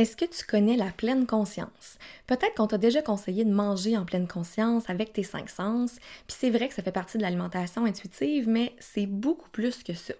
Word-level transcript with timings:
Est-ce 0.00 0.16
que 0.16 0.24
tu 0.24 0.46
connais 0.46 0.78
la 0.78 0.92
pleine 0.92 1.26
conscience? 1.26 1.98
Peut-être 2.26 2.54
qu'on 2.54 2.66
t'a 2.66 2.78
déjà 2.78 3.02
conseillé 3.02 3.44
de 3.44 3.52
manger 3.52 3.98
en 3.98 4.06
pleine 4.06 4.26
conscience 4.26 4.88
avec 4.88 5.12
tes 5.12 5.22
cinq 5.22 5.50
sens, 5.50 5.96
puis 6.26 6.38
c'est 6.40 6.48
vrai 6.48 6.68
que 6.68 6.74
ça 6.74 6.82
fait 6.82 6.90
partie 6.90 7.18
de 7.18 7.22
l'alimentation 7.22 7.84
intuitive, 7.84 8.48
mais 8.48 8.74
c'est 8.78 9.04
beaucoup 9.04 9.50
plus 9.50 9.82
que 9.82 9.92
ça. 9.92 10.14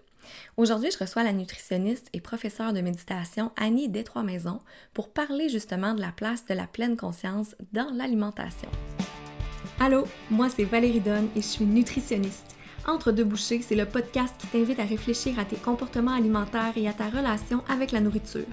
Aujourd'hui, 0.58 0.90
je 0.90 0.98
reçois 0.98 1.22
la 1.22 1.32
nutritionniste 1.32 2.10
et 2.12 2.20
professeure 2.20 2.74
de 2.74 2.82
méditation 2.82 3.52
Annie 3.56 3.88
Détroit-Maisons 3.88 4.60
pour 4.92 5.08
parler 5.08 5.48
justement 5.48 5.94
de 5.94 6.02
la 6.02 6.12
place 6.12 6.44
de 6.44 6.52
la 6.52 6.66
pleine 6.66 6.98
conscience 6.98 7.56
dans 7.72 7.90
l'alimentation. 7.90 8.68
Allô, 9.78 10.04
moi 10.28 10.50
c'est 10.50 10.64
Valérie 10.64 11.00
Donne 11.00 11.30
et 11.34 11.40
je 11.40 11.46
suis 11.46 11.64
nutritionniste. 11.64 12.54
Entre 12.86 13.12
deux 13.12 13.24
bouchées, 13.24 13.62
c'est 13.62 13.76
le 13.76 13.86
podcast 13.86 14.34
qui 14.38 14.46
t'invite 14.48 14.78
à 14.78 14.84
réfléchir 14.84 15.38
à 15.38 15.46
tes 15.46 15.56
comportements 15.56 16.12
alimentaires 16.12 16.74
et 16.76 16.86
à 16.86 16.92
ta 16.92 17.08
relation 17.08 17.64
avec 17.66 17.92
la 17.92 18.00
nourriture. 18.00 18.44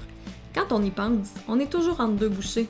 Quand 0.57 0.71
on 0.71 0.81
y 0.81 0.89
pense, 0.89 1.35
on 1.47 1.59
est 1.59 1.71
toujours 1.71 1.99
entre 1.99 2.15
deux 2.15 2.29
bouchées. 2.29 2.67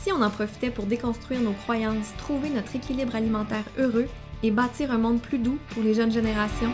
Si 0.00 0.10
on 0.10 0.22
en 0.22 0.30
profitait 0.30 0.70
pour 0.70 0.86
déconstruire 0.86 1.42
nos 1.42 1.52
croyances, 1.52 2.16
trouver 2.16 2.48
notre 2.48 2.74
équilibre 2.74 3.14
alimentaire 3.14 3.66
heureux 3.76 4.08
et 4.42 4.50
bâtir 4.50 4.90
un 4.92 4.96
monde 4.96 5.20
plus 5.20 5.38
doux 5.38 5.58
pour 5.74 5.82
les 5.82 5.92
jeunes 5.92 6.10
générations. 6.10 6.72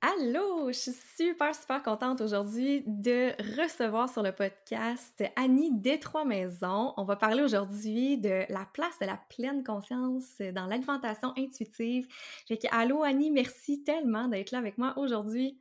Allô, 0.00 0.68
je 0.68 0.78
suis 0.78 0.92
super 1.16 1.56
super 1.56 1.82
contente 1.82 2.20
aujourd'hui 2.20 2.84
de 2.86 3.32
recevoir 3.60 4.08
sur 4.08 4.22
le 4.22 4.30
podcast 4.30 5.24
Annie 5.34 5.72
Détroit 5.72 6.24
Maisons. 6.24 6.94
On 6.96 7.02
va 7.02 7.16
parler 7.16 7.42
aujourd'hui 7.42 8.16
de 8.16 8.44
la 8.48 8.64
place 8.72 8.96
de 9.00 9.06
la 9.06 9.18
pleine 9.28 9.64
conscience 9.64 10.40
dans 10.54 10.66
l'alimentation 10.66 11.32
intuitive. 11.36 12.06
Fait 12.46 12.58
que, 12.58 12.68
allô 12.70 13.02
Annie, 13.02 13.32
merci 13.32 13.82
tellement 13.82 14.28
d'être 14.28 14.52
là 14.52 14.58
avec 14.58 14.78
moi 14.78 14.94
aujourd'hui. 14.96 15.58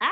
Allô 0.00 0.10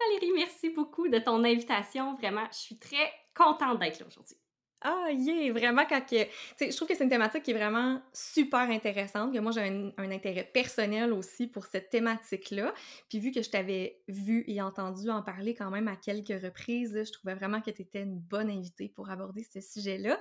Valérie, 0.00 0.32
merci 0.32 0.70
beaucoup 0.70 1.08
de 1.08 1.18
ton 1.18 1.44
invitation. 1.44 2.14
Vraiment, 2.16 2.46
je 2.50 2.58
suis 2.58 2.78
très 2.78 3.12
contente 3.34 3.78
d'être 3.78 4.00
là 4.00 4.06
aujourd'hui. 4.06 4.36
Ah, 4.80 5.08
yeah! 5.10 5.52
Vraiment, 5.52 5.84
quand 5.88 6.00
que. 6.06 6.24
je 6.60 6.76
trouve 6.76 6.86
que 6.86 6.94
c'est 6.94 7.02
une 7.02 7.10
thématique 7.10 7.42
qui 7.42 7.50
est 7.50 7.54
vraiment 7.54 8.00
super 8.12 8.60
intéressante, 8.60 9.34
que 9.34 9.40
moi, 9.40 9.50
j'ai 9.50 9.62
un, 9.62 10.10
intérêt 10.10 10.44
personnel 10.44 11.12
aussi 11.12 11.48
pour 11.48 11.66
cette 11.66 11.90
thématique-là. 11.90 12.72
Puis, 13.08 13.18
vu 13.18 13.32
que 13.32 13.42
je 13.42 13.50
t'avais 13.50 14.00
vu 14.06 14.44
et 14.46 14.62
entendu 14.62 15.10
en 15.10 15.20
parler 15.22 15.54
quand 15.56 15.70
même 15.70 15.88
à 15.88 15.96
quelques 15.96 16.40
reprises, 16.40 17.02
je 17.04 17.10
trouvais 17.10 17.34
vraiment 17.34 17.60
que 17.60 17.72
tu 17.72 17.82
étais 17.82 18.02
une 18.02 18.20
bonne 18.20 18.50
invitée 18.50 18.88
pour 18.88 19.10
aborder 19.10 19.42
ce 19.42 19.60
sujet-là. 19.60 20.16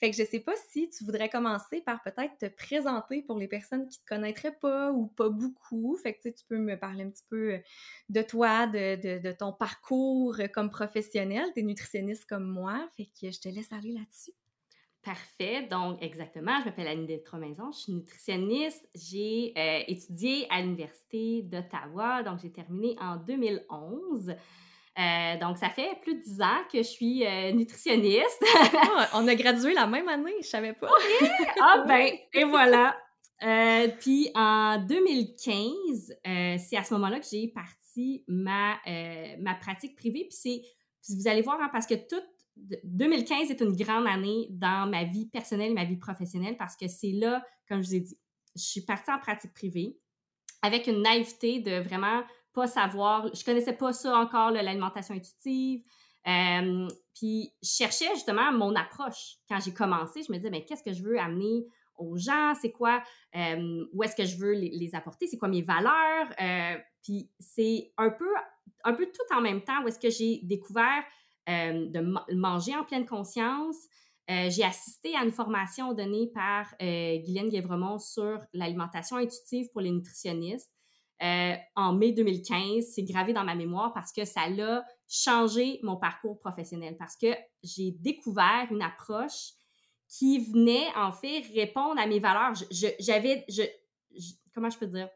Fait 0.00 0.10
que 0.10 0.16
je 0.16 0.24
sais 0.24 0.40
pas 0.40 0.54
si 0.70 0.88
tu 0.88 1.04
voudrais 1.04 1.28
commencer 1.28 1.82
par 1.82 2.02
peut-être 2.02 2.38
te 2.38 2.46
présenter 2.46 3.20
pour 3.20 3.38
les 3.38 3.46
personnes 3.46 3.86
qui 3.88 4.00
te 4.00 4.06
connaîtraient 4.06 4.56
pas 4.58 4.90
ou 4.90 5.08
pas 5.08 5.28
beaucoup. 5.28 5.98
Fait 6.02 6.14
que, 6.14 6.30
tu 6.30 6.44
peux 6.48 6.56
me 6.56 6.78
parler 6.78 7.04
un 7.04 7.10
petit 7.10 7.26
peu 7.28 7.58
de 8.08 8.22
toi, 8.22 8.66
de, 8.66 9.32
ton 9.32 9.52
parcours 9.52 10.38
comme 10.54 10.70
professionnel. 10.70 11.44
Tu 11.52 11.60
es 11.60 11.62
nutritionniste 11.62 12.26
comme 12.26 12.46
moi. 12.46 12.88
Fait 12.96 13.04
que 13.04 13.30
je 13.30 13.38
te 13.38 13.50
laisse 13.50 13.70
aller 13.70 13.97
là-dessus? 13.98 14.32
Parfait. 15.04 15.62
Donc, 15.70 16.02
exactement, 16.02 16.58
je 16.60 16.66
m'appelle 16.66 16.88
Annie 16.88 17.06
Détromaison, 17.06 17.70
je 17.72 17.78
suis 17.78 17.92
nutritionniste. 17.92 18.86
J'ai 18.94 19.54
euh, 19.56 19.80
étudié 19.86 20.46
à 20.50 20.60
l'Université 20.60 21.42
d'Ottawa, 21.42 22.22
donc 22.24 22.40
j'ai 22.42 22.50
terminé 22.50 22.96
en 23.00 23.16
2011. 23.16 24.30
Euh, 24.98 25.38
donc, 25.38 25.56
ça 25.56 25.70
fait 25.70 25.98
plus 26.02 26.16
de 26.16 26.22
10 26.22 26.42
ans 26.42 26.62
que 26.70 26.78
je 26.78 26.88
suis 26.88 27.24
euh, 27.24 27.52
nutritionniste. 27.52 28.44
Ah, 28.74 29.08
on 29.14 29.28
a 29.28 29.34
gradué 29.36 29.72
la 29.72 29.86
même 29.86 30.08
année, 30.08 30.34
je 30.42 30.46
savais 30.48 30.72
pas. 30.72 30.90
Ah 31.60 31.84
ben, 31.88 32.12
et 32.34 32.44
voilà. 32.44 32.96
puis 34.00 34.30
en 34.34 34.84
2015, 34.84 36.16
c'est 36.58 36.76
à 36.76 36.82
ce 36.82 36.92
moment-là 36.94 37.20
que 37.20 37.26
j'ai 37.30 37.48
parti 37.48 38.24
ma, 38.26 38.76
ma 39.38 39.54
pratique 39.54 39.96
privée. 39.96 40.26
Puis 40.28 40.36
c'est, 40.38 40.62
vous 41.14 41.28
allez 41.28 41.42
voir, 41.42 41.60
hein, 41.62 41.70
parce 41.72 41.86
que 41.86 41.94
tout 41.94 42.22
2015 42.84 43.50
est 43.50 43.60
une 43.60 43.76
grande 43.76 44.06
année 44.06 44.48
dans 44.50 44.88
ma 44.88 45.04
vie 45.04 45.26
personnelle 45.26 45.74
ma 45.74 45.84
vie 45.84 45.96
professionnelle 45.96 46.56
parce 46.56 46.76
que 46.76 46.88
c'est 46.88 47.12
là, 47.12 47.44
comme 47.68 47.82
je 47.82 47.88
vous 47.88 47.94
ai 47.94 48.00
dit, 48.00 48.18
je 48.56 48.62
suis 48.62 48.80
partie 48.82 49.10
en 49.10 49.18
pratique 49.18 49.52
privée 49.54 49.98
avec 50.62 50.86
une 50.86 51.02
naïveté 51.02 51.60
de 51.60 51.80
vraiment 51.80 52.22
pas 52.52 52.66
savoir, 52.66 53.32
je 53.34 53.44
connaissais 53.44 53.72
pas 53.72 53.92
ça 53.92 54.16
encore, 54.16 54.50
l'alimentation 54.50 55.14
intuitive. 55.14 55.82
Euh, 56.26 56.88
puis 57.14 57.52
je 57.62 57.68
cherchais 57.68 58.08
justement 58.14 58.52
mon 58.52 58.74
approche. 58.74 59.36
Quand 59.48 59.60
j'ai 59.60 59.72
commencé, 59.72 60.22
je 60.22 60.32
me 60.32 60.38
disais, 60.38 60.50
mais 60.50 60.64
qu'est-ce 60.64 60.82
que 60.82 60.92
je 60.92 61.02
veux 61.02 61.18
amener 61.18 61.66
aux 61.96 62.16
gens? 62.16 62.54
C'est 62.60 62.72
quoi? 62.72 63.02
Euh, 63.36 63.86
où 63.92 64.02
est-ce 64.02 64.16
que 64.16 64.24
je 64.24 64.36
veux 64.36 64.52
les, 64.52 64.94
apporter? 64.94 65.26
C'est 65.26 65.38
quoi 65.38 65.48
mes 65.48 65.62
valeurs? 65.62 66.28
Euh, 66.40 66.76
puis 67.02 67.30
c'est 67.38 67.92
un 67.96 68.10
peu, 68.10 68.28
un 68.84 68.94
peu 68.94 69.06
tout 69.06 69.34
en 69.34 69.40
même 69.40 69.62
temps 69.62 69.82
où 69.84 69.88
est-ce 69.88 69.98
que 69.98 70.10
j'ai 70.10 70.40
découvert 70.42 71.04
euh, 71.48 71.86
de 71.88 72.34
manger 72.34 72.76
en 72.76 72.84
pleine 72.84 73.06
conscience. 73.06 73.76
Euh, 74.30 74.50
j'ai 74.50 74.64
assisté 74.64 75.16
à 75.16 75.24
une 75.24 75.32
formation 75.32 75.94
donnée 75.94 76.30
par 76.34 76.66
euh, 76.82 77.16
Guylaine 77.18 77.48
Guévremont 77.48 77.98
sur 77.98 78.38
l'alimentation 78.52 79.16
intuitive 79.16 79.68
pour 79.72 79.80
les 79.80 79.90
nutritionnistes. 79.90 80.70
en 81.20 81.94
mai 81.94 82.12
2015, 82.12 82.84
c'est 82.94 83.02
gravé 83.04 83.32
dans 83.32 83.44
ma 83.44 83.54
mémoire 83.54 83.94
parce 83.94 84.12
que 84.12 84.26
ça 84.26 84.48
l'a 84.50 84.84
changé 85.08 85.80
mon 85.82 85.96
parcours 85.96 86.38
professionnel, 86.38 86.96
parce 86.98 87.16
que 87.16 87.34
j'ai 87.62 87.92
découvert 87.92 88.68
une 88.70 88.82
approche 88.82 89.52
qui 90.06 90.38
venait 90.52 90.88
en 90.96 91.12
fait 91.12 91.40
répondre 91.54 91.98
à 91.98 92.06
mes 92.06 92.20
valeurs. 92.20 92.52
J'avais, 93.00 93.46
comment 94.54 94.68
je 94.68 94.78
peux 94.78 94.86
dire, 94.86 95.08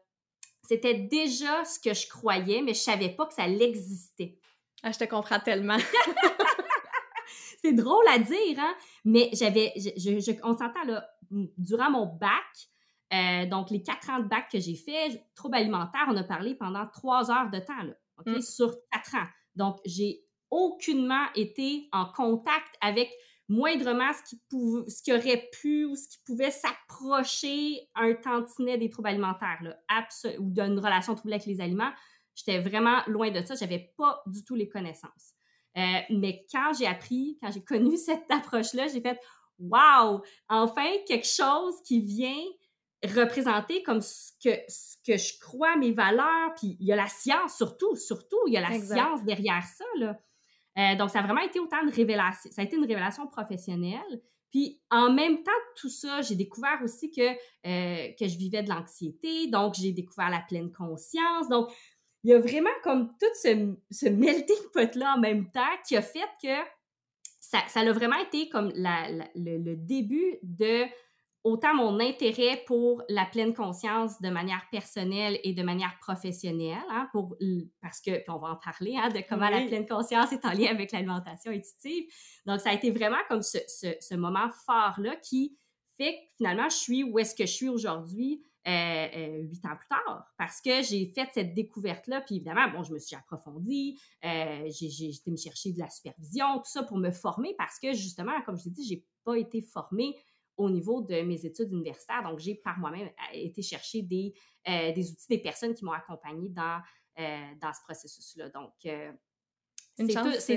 c'était 0.63 0.95
déjà 0.95 1.63
ce 1.65 1.79
que 1.79 1.93
je 1.93 2.07
croyais, 2.07 2.61
mais 2.63 2.73
je 2.73 2.79
savais 2.79 3.09
pas 3.09 3.27
que 3.27 3.33
ça 3.33 3.47
existait. 3.47 4.39
Ah, 4.83 4.91
je 4.91 4.99
te 4.99 5.05
comprends 5.05 5.39
tellement. 5.39 5.77
c'est 7.61 7.73
drôle 7.73 8.05
à 8.09 8.19
dire, 8.19 8.59
hein? 8.59 8.75
Mais 9.05 9.29
j'avais, 9.33 9.71
je, 9.77 10.31
on 10.43 10.53
s'entend 10.53 10.83
là, 10.85 11.07
durant 11.57 11.89
mon 11.89 12.05
bac, 12.05 12.69
euh, 13.13 13.45
donc 13.45 13.69
les 13.69 13.81
quatre 13.81 14.09
ans 14.09 14.19
de 14.19 14.27
bac 14.27 14.49
que 14.51 14.59
j'ai 14.59 14.75
fait, 14.75 15.25
troubles 15.35 15.55
alimentaires, 15.55 16.05
on 16.09 16.17
a 16.17 16.23
parlé 16.23 16.55
pendant 16.55 16.85
trois 16.87 17.31
heures 17.31 17.49
de 17.49 17.59
temps, 17.59 17.81
là, 17.83 17.93
OK? 18.19 18.37
Mm. 18.37 18.41
Sur 18.41 18.75
quatre 18.91 19.15
ans. 19.15 19.27
Donc, 19.55 19.77
j'ai 19.85 20.25
aucunement 20.49 21.25
été 21.35 21.87
en 21.91 22.05
contact 22.05 22.75
avec 22.81 23.09
moindrement 23.49 24.11
ce 24.13 24.23
qui, 24.29 24.41
pouvait, 24.49 24.89
ce 24.89 25.01
qui 25.03 25.13
aurait 25.13 25.49
pu 25.51 25.85
ou 25.85 25.95
ce 25.95 26.07
qui 26.07 26.17
pouvait 26.25 26.51
s'approcher 26.51 27.89
un 27.95 28.13
tantinet 28.13 28.77
des 28.77 28.89
troubles 28.89 29.09
alimentaires, 29.09 29.59
là, 29.61 29.77
ou 30.39 30.49
d'une 30.49 30.79
relation 30.79 31.15
troublée 31.15 31.35
avec 31.35 31.47
les 31.47 31.61
aliments. 31.61 31.91
J'étais 32.35 32.59
vraiment 32.59 33.01
loin 33.07 33.31
de 33.31 33.43
ça. 33.45 33.55
J'avais 33.55 33.93
pas 33.97 34.21
du 34.25 34.43
tout 34.43 34.55
les 34.55 34.69
connaissances. 34.69 35.33
Euh, 35.77 35.99
mais 36.09 36.45
quand 36.51 36.71
j'ai 36.77 36.87
appris, 36.87 37.37
quand 37.41 37.51
j'ai 37.51 37.63
connu 37.63 37.97
cette 37.97 38.29
approche-là, 38.29 38.87
j'ai 38.87 39.01
fait 39.01 39.19
Wow! 39.59 40.21
Enfin, 40.49 40.89
quelque 41.07 41.27
chose 41.27 41.75
qui 41.83 42.01
vient 42.01 42.43
représenter 43.03 43.83
comme 43.83 44.01
ce 44.01 44.31
que, 44.43 44.55
ce 44.67 44.95
que 45.05 45.17
je 45.17 45.39
crois, 45.39 45.75
mes 45.75 45.91
valeurs. 45.91 46.53
Puis 46.57 46.77
il 46.79 46.87
y 46.87 46.91
a 46.91 46.95
la 46.95 47.07
science, 47.07 47.55
surtout, 47.55 47.95
surtout, 47.95 48.39
il 48.47 48.53
y 48.53 48.57
a 48.57 48.61
la 48.61 48.79
science 48.79 49.23
derrière 49.23 49.63
ça. 49.63 49.85
Là. 49.97 50.19
Euh, 50.77 50.95
donc, 50.95 51.09
ça 51.09 51.19
a 51.19 51.23
vraiment 51.23 51.41
été 51.41 51.59
autant 51.59 51.83
de 51.85 51.91
révélation. 51.91 52.49
Ça 52.51 52.61
a 52.61 52.65
été 52.65 52.75
une 52.75 52.85
révélation 52.85 53.27
professionnelle. 53.27 54.21
Puis 54.51 54.79
en 54.91 55.11
même 55.11 55.41
temps, 55.41 55.51
tout 55.75 55.89
ça, 55.89 56.21
j'ai 56.21 56.35
découvert 56.35 56.79
aussi 56.83 57.09
que, 57.09 57.21
euh, 57.21 58.13
que 58.19 58.27
je 58.27 58.37
vivais 58.37 58.61
de 58.61 58.69
l'anxiété. 58.69 59.47
Donc, 59.47 59.73
j'ai 59.73 59.91
découvert 59.91 60.29
la 60.29 60.41
pleine 60.41 60.71
conscience. 60.71 61.49
Donc, 61.49 61.71
il 62.23 62.29
y 62.29 62.33
a 62.33 62.39
vraiment 62.39 62.69
comme 62.83 63.09
tout 63.19 63.33
ce, 63.41 63.75
ce 63.91 64.07
melting 64.07 64.69
pot-là 64.73 65.15
en 65.15 65.19
même 65.19 65.49
temps 65.51 65.61
qui 65.87 65.95
a 65.97 66.01
fait 66.01 66.19
que 66.41 66.55
ça, 67.39 67.59
ça 67.67 67.81
a 67.81 67.91
vraiment 67.91 68.17
été 68.17 68.49
comme 68.49 68.71
la, 68.75 69.07
le, 69.35 69.75
début 69.75 70.39
de 70.41 70.85
autant 71.43 71.75
mon 71.75 71.99
intérêt 71.99 72.63
pour 72.65 73.03
la 73.09 73.25
pleine 73.25 73.53
conscience 73.53 74.21
de 74.21 74.29
manière 74.29 74.65
personnelle 74.71 75.37
et 75.43 75.53
de 75.53 75.61
manière 75.61 75.93
professionnelle, 75.99 76.77
hein, 76.89 77.09
pour, 77.11 77.35
parce 77.81 77.99
que, 77.99 78.11
puis 78.11 78.29
on 78.29 78.39
va 78.39 78.51
en 78.51 78.55
parler, 78.55 78.95
hein, 78.95 79.09
de 79.09 79.21
comment 79.27 79.49
la 79.49 79.65
pleine 79.67 79.85
conscience 79.85 80.31
est 80.31 80.45
en 80.45 80.51
lien 80.51 80.67
avec 80.71 80.93
l'alimentation 80.93 81.51
intuitive. 81.51 82.05
Donc, 82.45 82.61
ça 82.61 82.69
a 82.69 82.73
été 82.73 82.91
vraiment 82.91 83.17
comme 83.27 83.41
ce, 83.41 83.57
ce, 83.67 83.87
ce 83.99 84.15
moment 84.15 84.49
fort-là 84.65 85.17
qui 85.17 85.57
fait 85.97 86.13
que 86.13 86.35
finalement, 86.37 86.69
je 86.69 86.77
suis 86.77 87.03
où 87.03 87.19
est-ce 87.19 87.35
que 87.35 87.45
je 87.45 87.51
suis 87.51 87.69
aujourd'hui 87.69 88.41
huit 88.65 89.65
ans 89.65 89.75
plus 89.75 89.87
tard, 89.89 90.25
parce 90.37 90.61
que 90.61 90.81
j'ai 90.81 91.05
fait 91.07 91.29
cette 91.33 91.53
découverte-là, 91.53 92.21
puis 92.21 92.35
évidemment, 92.35 92.69
bon, 92.71 92.83
je 92.83 92.93
me 92.93 92.99
suis 92.99 93.15
approfondie, 93.15 93.99
euh, 94.23 94.69
j'ai 94.69 95.09
été 95.09 95.31
me 95.31 95.37
chercher 95.37 95.73
de 95.73 95.79
la 95.79 95.89
supervision, 95.89 96.57
tout 96.59 96.71
ça 96.71 96.83
pour 96.83 96.97
me 96.97 97.11
former, 97.11 97.53
parce 97.57 97.77
que 97.79 97.93
justement, 97.93 98.41
comme 98.43 98.57
je 98.57 98.65
l'ai 98.65 98.71
dit, 98.71 98.87
j'ai 98.87 99.05
pas 99.23 99.37
été 99.37 99.61
formée 99.61 100.15
au 100.55 100.69
niveau 100.69 101.01
de 101.01 101.21
mes 101.21 101.45
études 101.45 101.71
universitaires, 101.71 102.23
donc 102.23 102.39
j'ai 102.39 102.55
par 102.55 102.77
moi-même 102.79 103.09
été 103.33 103.61
chercher 103.61 104.01
des, 104.01 104.33
des 104.65 105.11
outils, 105.11 105.27
des 105.27 105.39
personnes 105.39 105.73
qui 105.73 105.83
m'ont 105.83 105.91
accompagnée 105.91 106.49
dans, 106.49 106.81
dans 107.17 107.73
ce 107.73 107.81
processus-là. 107.83 108.49
Donc, 108.49 108.73
une 109.97 110.09
chance, 110.09 110.49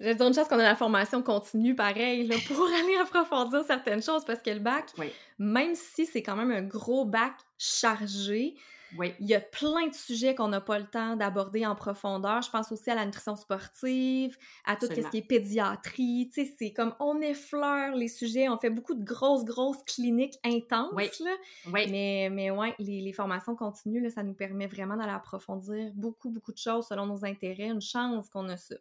dire 0.00 0.26
une 0.26 0.34
chance 0.34 0.48
qu'on 0.48 0.58
a 0.58 0.62
la 0.62 0.76
formation 0.76 1.22
continue 1.22 1.74
pareil 1.74 2.26
là, 2.26 2.36
pour 2.46 2.66
aller 2.84 2.96
approfondir 2.96 3.64
certaines 3.64 4.02
choses 4.02 4.24
parce 4.24 4.42
que 4.42 4.50
le 4.50 4.60
bac, 4.60 4.92
même 5.38 5.74
si 5.74 6.06
c'est 6.06 6.22
quand 6.22 6.36
même 6.36 6.50
un 6.50 6.62
gros 6.62 7.04
bac 7.04 7.34
chargé, 7.58 8.56
Oui. 8.96 9.12
Il 9.20 9.26
y 9.26 9.34
a 9.34 9.40
plein 9.40 9.88
de 9.88 9.94
sujets 9.94 10.34
qu'on 10.34 10.48
n'a 10.48 10.60
pas 10.60 10.78
le 10.78 10.86
temps 10.86 11.16
d'aborder 11.16 11.66
en 11.66 11.74
profondeur. 11.74 12.40
Je 12.42 12.50
pense 12.50 12.70
aussi 12.70 12.88
à 12.90 12.94
la 12.94 13.04
nutrition 13.04 13.34
sportive, 13.34 14.36
à 14.64 14.76
tout 14.76 14.86
ce 14.86 15.10
qui 15.10 15.18
est 15.18 15.26
pédiatrie. 15.26 16.30
Tu 16.32 16.44
sais, 16.44 16.54
c'est 16.58 16.72
comme 16.72 16.94
on 17.00 17.20
effleure 17.20 17.94
les 17.96 18.08
sujets, 18.08 18.48
on 18.48 18.56
fait 18.58 18.70
beaucoup 18.70 18.94
de 18.94 19.04
grosses, 19.04 19.44
grosses 19.44 19.82
cliniques 19.84 20.38
intenses. 20.44 20.92
Oui. 20.94 21.10
Là. 21.20 21.36
Mais, 21.66 22.28
mais 22.30 22.50
ouais, 22.50 22.74
les, 22.78 23.00
les 23.00 23.12
formations 23.12 23.56
continues, 23.56 24.00
là, 24.00 24.10
ça 24.10 24.22
nous 24.22 24.34
permet 24.34 24.66
vraiment 24.68 24.96
d'aller 24.96 25.12
approfondir 25.12 25.90
beaucoup, 25.94 26.30
beaucoup 26.30 26.52
de 26.52 26.58
choses 26.58 26.86
selon 26.86 27.06
nos 27.06 27.24
intérêts. 27.24 27.68
Une 27.68 27.82
chance 27.82 28.28
qu'on 28.30 28.48
a 28.48 28.56
ça. 28.56 28.76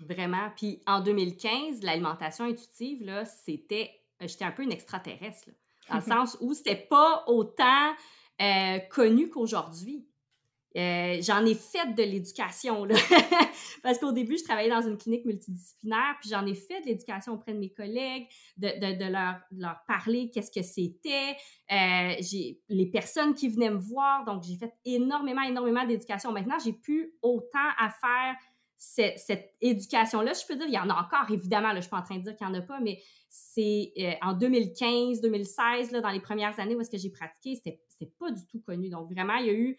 Vraiment. 0.00 0.50
Puis 0.56 0.82
en 0.86 1.00
2015, 1.00 1.82
l'alimentation 1.82 2.44
intuitive, 2.44 3.02
là, 3.04 3.24
c'était. 3.24 3.90
euh, 4.22 4.26
J'étais 4.28 4.44
un 4.44 4.52
peu 4.52 4.62
une 4.62 4.72
extraterrestre, 4.72 5.48
là, 5.48 5.54
dans 5.90 5.96
le 5.96 6.02
sens 6.26 6.36
où 6.40 6.52
c'était 6.54 6.76
pas 6.76 7.24
autant 7.26 7.92
euh, 8.42 8.78
connu 8.90 9.30
qu'aujourd'hui. 9.30 10.06
Euh, 10.76 11.16
J'en 11.22 11.46
ai 11.46 11.54
fait 11.54 11.94
de 11.94 12.02
l'éducation, 12.02 12.84
là. 12.84 12.96
Parce 13.82 13.98
qu'au 13.98 14.12
début, 14.12 14.36
je 14.36 14.44
travaillais 14.44 14.68
dans 14.68 14.86
une 14.86 14.98
clinique 14.98 15.24
multidisciplinaire, 15.24 16.16
puis 16.20 16.28
j'en 16.28 16.44
ai 16.44 16.54
fait 16.54 16.82
de 16.82 16.86
l'éducation 16.88 17.32
auprès 17.32 17.54
de 17.54 17.58
mes 17.58 17.70
collègues, 17.72 18.28
de, 18.58 18.68
de, 18.68 18.98
de 19.02 19.10
leur, 19.10 19.36
de 19.52 19.62
leur 19.62 19.78
parler 19.88 20.30
qu'est-ce 20.30 20.50
que 20.50 20.62
c'était. 20.62 21.34
Euh, 21.72 22.16
j'ai 22.20 22.60
les 22.68 22.84
personnes 22.90 23.32
qui 23.32 23.48
venaient 23.48 23.70
me 23.70 23.78
voir, 23.78 24.26
donc 24.26 24.42
j'ai 24.42 24.56
fait 24.56 24.74
énormément, 24.84 25.40
énormément 25.40 25.86
d'éducation. 25.86 26.30
Maintenant, 26.32 26.58
j'ai 26.62 26.74
plus 26.74 27.14
autant 27.22 27.68
à 27.78 27.88
faire 27.88 28.36
cette, 28.76 29.54
éducation-là. 29.60 30.32
Je 30.32 30.46
peux 30.46 30.56
dire, 30.56 30.66
il 30.66 30.74
y 30.74 30.78
en 30.78 30.90
a 30.90 30.94
encore, 30.94 31.30
évidemment, 31.30 31.68
là, 31.68 31.76
je 31.76 31.82
suis 31.82 31.90
pas 31.90 31.98
en 31.98 32.02
train 32.02 32.16
de 32.16 32.22
dire 32.22 32.36
qu'il 32.36 32.46
n'y 32.46 32.52
en 32.54 32.58
a 32.58 32.62
pas, 32.62 32.80
mais 32.80 33.00
c'est 33.28 33.92
euh, 33.98 34.12
en 34.22 34.34
2015, 34.34 35.20
2016, 35.20 35.92
là, 35.92 36.00
dans 36.00 36.10
les 36.10 36.20
premières 36.20 36.58
années 36.60 36.74
où 36.74 36.80
est-ce 36.80 36.90
que 36.90 36.98
j'ai 36.98 37.10
pratiqué, 37.10 37.54
c'était 37.56 37.80
c'était 37.88 38.12
pas 38.18 38.30
du 38.30 38.46
tout 38.46 38.60
connu. 38.60 38.90
Donc, 38.90 39.10
vraiment, 39.10 39.36
il 39.36 39.46
y 39.46 39.50
a 39.50 39.54
eu 39.54 39.78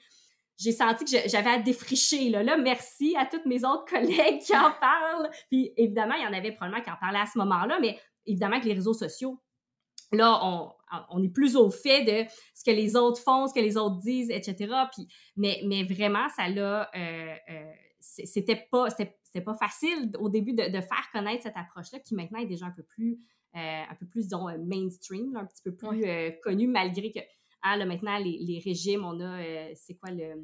j'ai 0.59 0.71
senti 0.71 1.05
que 1.05 1.29
j'avais 1.29 1.51
à 1.51 1.59
défricher. 1.59 2.29
Là. 2.29 2.41
là, 2.41 2.57
merci 2.57 3.15
à 3.15 3.25
toutes 3.25 3.45
mes 3.45 3.63
autres 3.63 3.85
collègues 3.89 4.39
qui 4.39 4.55
en 4.55 4.71
parlent. 4.79 5.29
Puis 5.49 5.71
évidemment, 5.77 6.15
il 6.15 6.23
y 6.23 6.27
en 6.27 6.33
avait 6.33 6.51
probablement 6.51 6.83
qui 6.83 6.89
en 6.89 6.95
parlaient 6.99 7.19
à 7.19 7.27
ce 7.27 7.37
moment-là, 7.37 7.77
mais 7.79 7.99
évidemment, 8.25 8.55
avec 8.55 8.65
les 8.65 8.73
réseaux 8.73 8.95
sociaux, 8.95 9.39
là, 10.11 10.39
on, 10.43 10.71
on 11.09 11.23
est 11.23 11.29
plus 11.29 11.55
au 11.55 11.69
fait 11.69 12.03
de 12.03 12.29
ce 12.55 12.63
que 12.63 12.71
les 12.71 12.95
autres 12.95 13.21
font, 13.21 13.47
ce 13.47 13.53
que 13.53 13.59
les 13.59 13.77
autres 13.77 13.97
disent, 13.97 14.31
etc. 14.31 14.73
Mais, 15.35 15.83
vraiment, 15.83 16.27
ça 16.35 16.47
l'a. 16.49 16.89
euh, 16.95 17.35
euh, 17.49 17.71
c'était 17.99 18.67
pas, 18.71 18.87
pas 19.45 19.55
facile 19.55 20.11
au 20.19 20.29
début 20.29 20.53
de, 20.53 20.63
de 20.67 20.81
faire 20.81 21.07
connaître 21.13 21.43
cette 21.43 21.57
approche-là, 21.57 21.99
qui 21.99 22.15
maintenant 22.15 22.39
est 22.39 22.45
déjà 22.45 22.65
un 22.67 22.71
peu 22.71 22.83
plus, 22.83 23.19
euh, 23.55 23.83
un 23.89 23.95
peu 23.99 24.05
plus 24.05 24.23
disons, 24.23 24.47
euh, 24.49 24.57
mainstream, 24.65 25.33
là, 25.33 25.41
un 25.41 25.45
petit 25.45 25.61
peu 25.63 25.75
plus 25.75 26.03
euh, 26.05 26.31
connu, 26.43 26.67
malgré 26.67 27.11
que 27.11 27.19
ah, 27.63 27.75
là, 27.75 27.85
maintenant, 27.85 28.17
les, 28.19 28.37
les 28.39 28.59
régimes, 28.63 29.03
on 29.03 29.19
a, 29.19 29.41
euh, 29.41 29.71
c'est 29.75 29.95
quoi 29.95 30.11
le, 30.11 30.35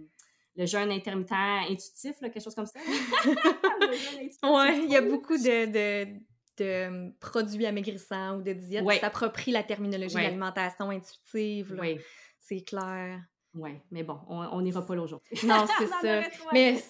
le 0.56 0.66
jeûne 0.66 0.92
intermittent 0.92 1.32
intuitif, 1.32 2.20
là, 2.22 2.30
quelque 2.30 2.44
chose 2.44 2.56
comme 2.56 2.66
ça? 2.66 2.80
Ouais, 4.44 4.84
il 4.84 4.92
y 4.92 4.96
a 4.96 5.02
beaucoup 5.02 5.38
de, 5.38 5.66
de, 5.66 6.20
de 6.58 7.12
produits 7.20 7.66
amaigrissants 7.66 8.38
ou 8.38 8.42
de 8.42 8.54
diètes 8.54 8.84
Ouais. 8.84 8.96
qui 8.96 9.02
s'approprient 9.02 9.52
la 9.52 9.64
terminologie 9.64 10.16
Ouais. 10.16 10.24
l'alimentation 10.24 10.90
intuitive. 10.90 11.76
Oui, 11.80 12.00
C'est 12.40 12.62
clair. 12.64 13.22
oui, 13.54 13.72
mais 13.92 14.04
bon, 14.04 14.20
on 14.28 14.62
n'ira 14.62 14.86
pas 14.86 14.96
là 14.96 15.02
aujourd'hui. 15.04 15.38
Non, 15.46 15.66
c'est 15.78 15.88
ça. 15.88 16.24
Mais 16.52 16.82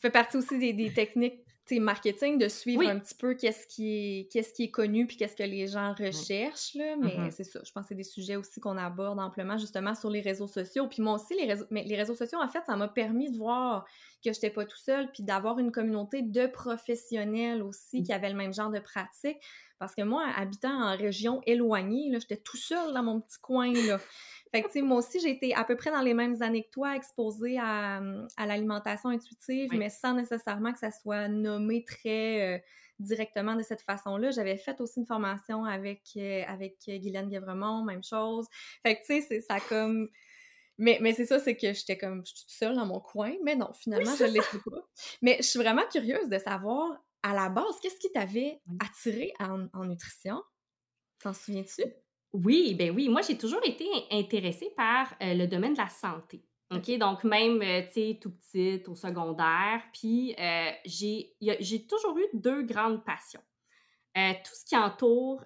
fait 0.00 0.10
partie 0.10 0.36
aussi 0.36 0.58
des, 0.58 0.72
des 0.72 0.92
techniques 0.92 1.40
marketing, 1.72 2.38
de 2.38 2.48
suivre 2.48 2.78
Oui. 2.80 2.88
un 2.88 2.98
petit 2.98 3.14
peu 3.14 3.34
qu'est-ce 3.34 3.66
qui 3.66 3.90
est, 4.20 4.32
qu'est-ce 4.32 4.54
qui 4.54 4.64
est 4.64 4.70
connu 4.70 5.06
puis 5.06 5.18
qu'est-ce 5.18 5.36
que 5.36 5.42
les 5.42 5.66
gens 5.68 5.92
recherchent. 5.92 6.74
Là. 6.74 6.96
Mais 6.96 7.14
Mhm. 7.14 7.30
c'est 7.30 7.44
ça, 7.44 7.60
je 7.62 7.70
pense 7.72 7.82
que 7.82 7.88
c'est 7.88 7.94
des 7.94 8.04
sujets 8.04 8.36
aussi 8.36 8.58
qu'on 8.58 8.78
aborde 8.78 9.20
amplement 9.20 9.58
justement 9.58 9.94
sur 9.94 10.08
les 10.08 10.22
réseaux 10.22 10.46
sociaux. 10.46 10.88
Puis 10.88 11.02
moi 11.02 11.12
aussi, 11.16 11.34
les 11.34 11.44
réseaux, 11.44 11.66
mais 11.70 11.84
les 11.84 11.94
réseaux 11.96 12.14
sociaux, 12.14 12.38
en 12.42 12.48
fait, 12.48 12.62
ça 12.64 12.74
m'a 12.74 12.88
permis 12.88 13.30
de 13.30 13.36
voir 13.36 13.84
que 14.24 14.32
j'étais 14.32 14.48
pas 14.48 14.64
tout 14.64 14.78
seul 14.78 15.12
puis 15.12 15.22
d'avoir 15.22 15.58
une 15.58 15.70
communauté 15.70 16.22
de 16.22 16.46
professionnels 16.46 17.62
aussi 17.62 18.02
qui 18.02 18.14
avaient 18.14 18.30
le 18.30 18.36
même 18.36 18.54
genre 18.54 18.70
de 18.70 18.80
pratique. 18.80 19.36
Parce 19.78 19.94
que 19.94 20.02
moi, 20.02 20.24
habitant 20.36 20.72
en 20.72 20.96
région 20.96 21.40
éloignée, 21.46 22.10
j'étais 22.18 22.38
tout 22.38 22.56
seul 22.56 22.92
dans 22.94 23.02
mon 23.02 23.20
petit 23.20 23.38
coin, 23.40 23.72
là. 23.72 24.00
Fait 24.50 24.62
que, 24.62 24.66
tu 24.68 24.74
sais, 24.74 24.82
moi 24.82 24.98
aussi, 24.98 25.20
j'ai 25.20 25.30
été 25.30 25.54
à 25.54 25.64
peu 25.64 25.76
près 25.76 25.90
dans 25.90 26.00
les 26.00 26.14
mêmes 26.14 26.40
années 26.42 26.64
que 26.64 26.70
toi, 26.70 26.96
exposée 26.96 27.58
à, 27.58 28.00
à 28.36 28.46
l'alimentation 28.46 29.10
intuitive, 29.10 29.68
Oui. 29.72 29.78
mais 29.78 29.90
sans 29.90 30.14
nécessairement 30.14 30.72
que 30.72 30.78
ça 30.78 30.90
soit 30.90 31.28
nommé 31.28 31.84
très 31.84 32.56
euh, 32.56 32.58
directement 32.98 33.54
de 33.54 33.62
cette 33.62 33.82
façon-là. 33.82 34.30
J'avais 34.30 34.56
fait 34.56 34.80
aussi 34.80 35.00
une 35.00 35.06
formation 35.06 35.64
avec, 35.64 36.02
euh, 36.16 36.42
avec 36.48 36.78
Guylaine 36.86 37.28
Guévremont, 37.28 37.82
même 37.84 38.02
chose. 38.02 38.46
Fait 38.82 38.96
que, 38.96 39.00
tu 39.00 39.06
sais, 39.06 39.20
c'est- 39.20 39.40
ça 39.42 39.58
comme... 39.68 40.08
Mais, 40.80 40.98
mais 41.00 41.12
c'est 41.12 41.26
ça, 41.26 41.40
c'est 41.40 41.56
que 41.56 41.72
j'étais 41.72 41.98
comme, 41.98 42.24
je 42.24 42.30
suis 42.32 42.40
toute 42.46 42.50
seule 42.50 42.76
dans 42.76 42.86
mon 42.86 43.00
coin, 43.00 43.32
mais 43.42 43.56
non, 43.56 43.72
finalement, 43.72 44.14
je 44.14 44.22
ne 44.24 44.28
l'étais 44.30 44.58
pas. 44.70 44.86
Mais 45.22 45.36
je 45.38 45.42
suis 45.42 45.58
vraiment 45.58 45.82
curieuse 45.90 46.28
de 46.28 46.38
savoir, 46.38 47.02
à 47.24 47.34
la 47.34 47.48
base, 47.48 47.80
qu'est-ce 47.82 47.98
qui 47.98 48.12
t'avait 48.12 48.60
Oui. 48.68 48.78
attiré 48.80 49.32
en, 49.40 49.66
en 49.72 49.84
nutrition? 49.86 50.40
T'en 51.20 51.34
souviens-tu? 51.34 51.82
Oui, 52.32 52.74
ben 52.74 52.94
oui. 52.94 53.08
Moi, 53.08 53.22
j'ai 53.22 53.38
toujours 53.38 53.60
été 53.64 53.86
in- 54.10 54.18
intéressée 54.18 54.70
par 54.76 55.14
euh, 55.22 55.34
le 55.34 55.46
domaine 55.46 55.72
de 55.72 55.78
la 55.78 55.88
santé. 55.88 56.44
OK? 56.70 56.98
Donc, 56.98 57.24
même, 57.24 57.62
euh, 57.62 57.82
tu 57.86 57.92
sais, 57.92 58.18
tout 58.20 58.30
petite, 58.32 58.88
au 58.88 58.94
secondaire. 58.94 59.82
Puis, 59.92 60.34
euh, 60.38 60.70
j'ai 60.84 61.86
toujours 61.88 62.18
eu 62.18 62.26
deux 62.34 62.62
grandes 62.62 63.04
passions. 63.04 63.40
Tout 64.14 64.52
ce 64.52 64.64
qui 64.64 64.76
entoure 64.76 65.44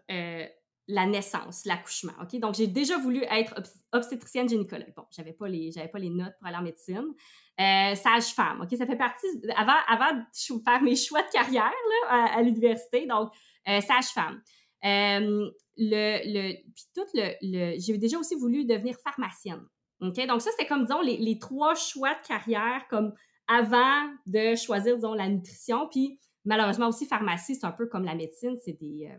la 0.89 1.07
naissance, 1.07 1.65
l'accouchement. 1.67 2.15
OK? 2.23 2.41
Donc, 2.41 2.55
j'ai 2.55 2.67
déjà 2.67 2.97
voulu 2.99 3.23
être 3.31 3.55
obs- 3.59 3.83
obstétricienne 3.93 4.49
gynécologue. 4.49 4.93
Bon, 4.97 5.05
j'avais 5.15 5.35
pas 5.35 5.47
les 5.47 5.71
j'avais 5.73 5.89
pas 5.89 5.99
les 5.99 6.09
notes 6.11 6.33
pour 6.39 6.49
aller 6.49 6.57
en 6.57 6.63
médecine. 6.63 7.13
Sage-femme. 7.59 8.63
OK? 8.63 8.75
Ça 8.77 8.87
fait 8.87 8.97
partie. 8.97 9.27
Avant, 9.57 9.77
avant 9.89 10.17
de 10.19 10.23
faire 10.65 10.83
mes 10.83 10.97
choix 10.97 11.23
de 11.23 11.31
carrière 11.31 11.65
là, 11.65 12.09
à, 12.09 12.39
à 12.39 12.43
l'université, 12.43 13.07
donc, 13.07 13.31
sage-femme. 13.67 14.43
Euh, 14.85 15.51
le, 15.77 16.19
le, 16.25 16.55
puis 16.75 16.85
tout 16.95 17.07
le, 17.15 17.35
le 17.41 17.79
j'ai 17.81 17.97
déjà 17.99 18.19
aussi 18.19 18.35
voulu 18.35 18.65
devenir 18.65 18.97
pharmacienne. 19.03 19.63
OK? 20.01 20.27
Donc, 20.27 20.43
ça, 20.43 20.51
c'était 20.51 20.67
comme, 20.67 20.85
disons, 20.85 21.01
les, 21.01 21.17
les 21.17 21.39
trois 21.39 21.75
choix 21.75 22.15
de 22.15 22.27
carrière, 22.27 22.87
comme 22.91 23.15
avant 23.47 24.11
de 24.27 24.55
choisir, 24.57 24.97
disons, 24.97 25.15
la 25.15 25.29
nutrition. 25.29 25.89
Puis, 25.89 26.19
malheureusement 26.45 26.89
aussi, 26.89 27.07
pharmacie, 27.07 27.55
c'est 27.55 27.67
un 27.67 27.73
peu 27.73 27.87
comme 27.87 28.05
la 28.05 28.15
médecine. 28.15 28.57
C'est 28.65 28.73
des. 28.81 29.09
euh, 29.11 29.17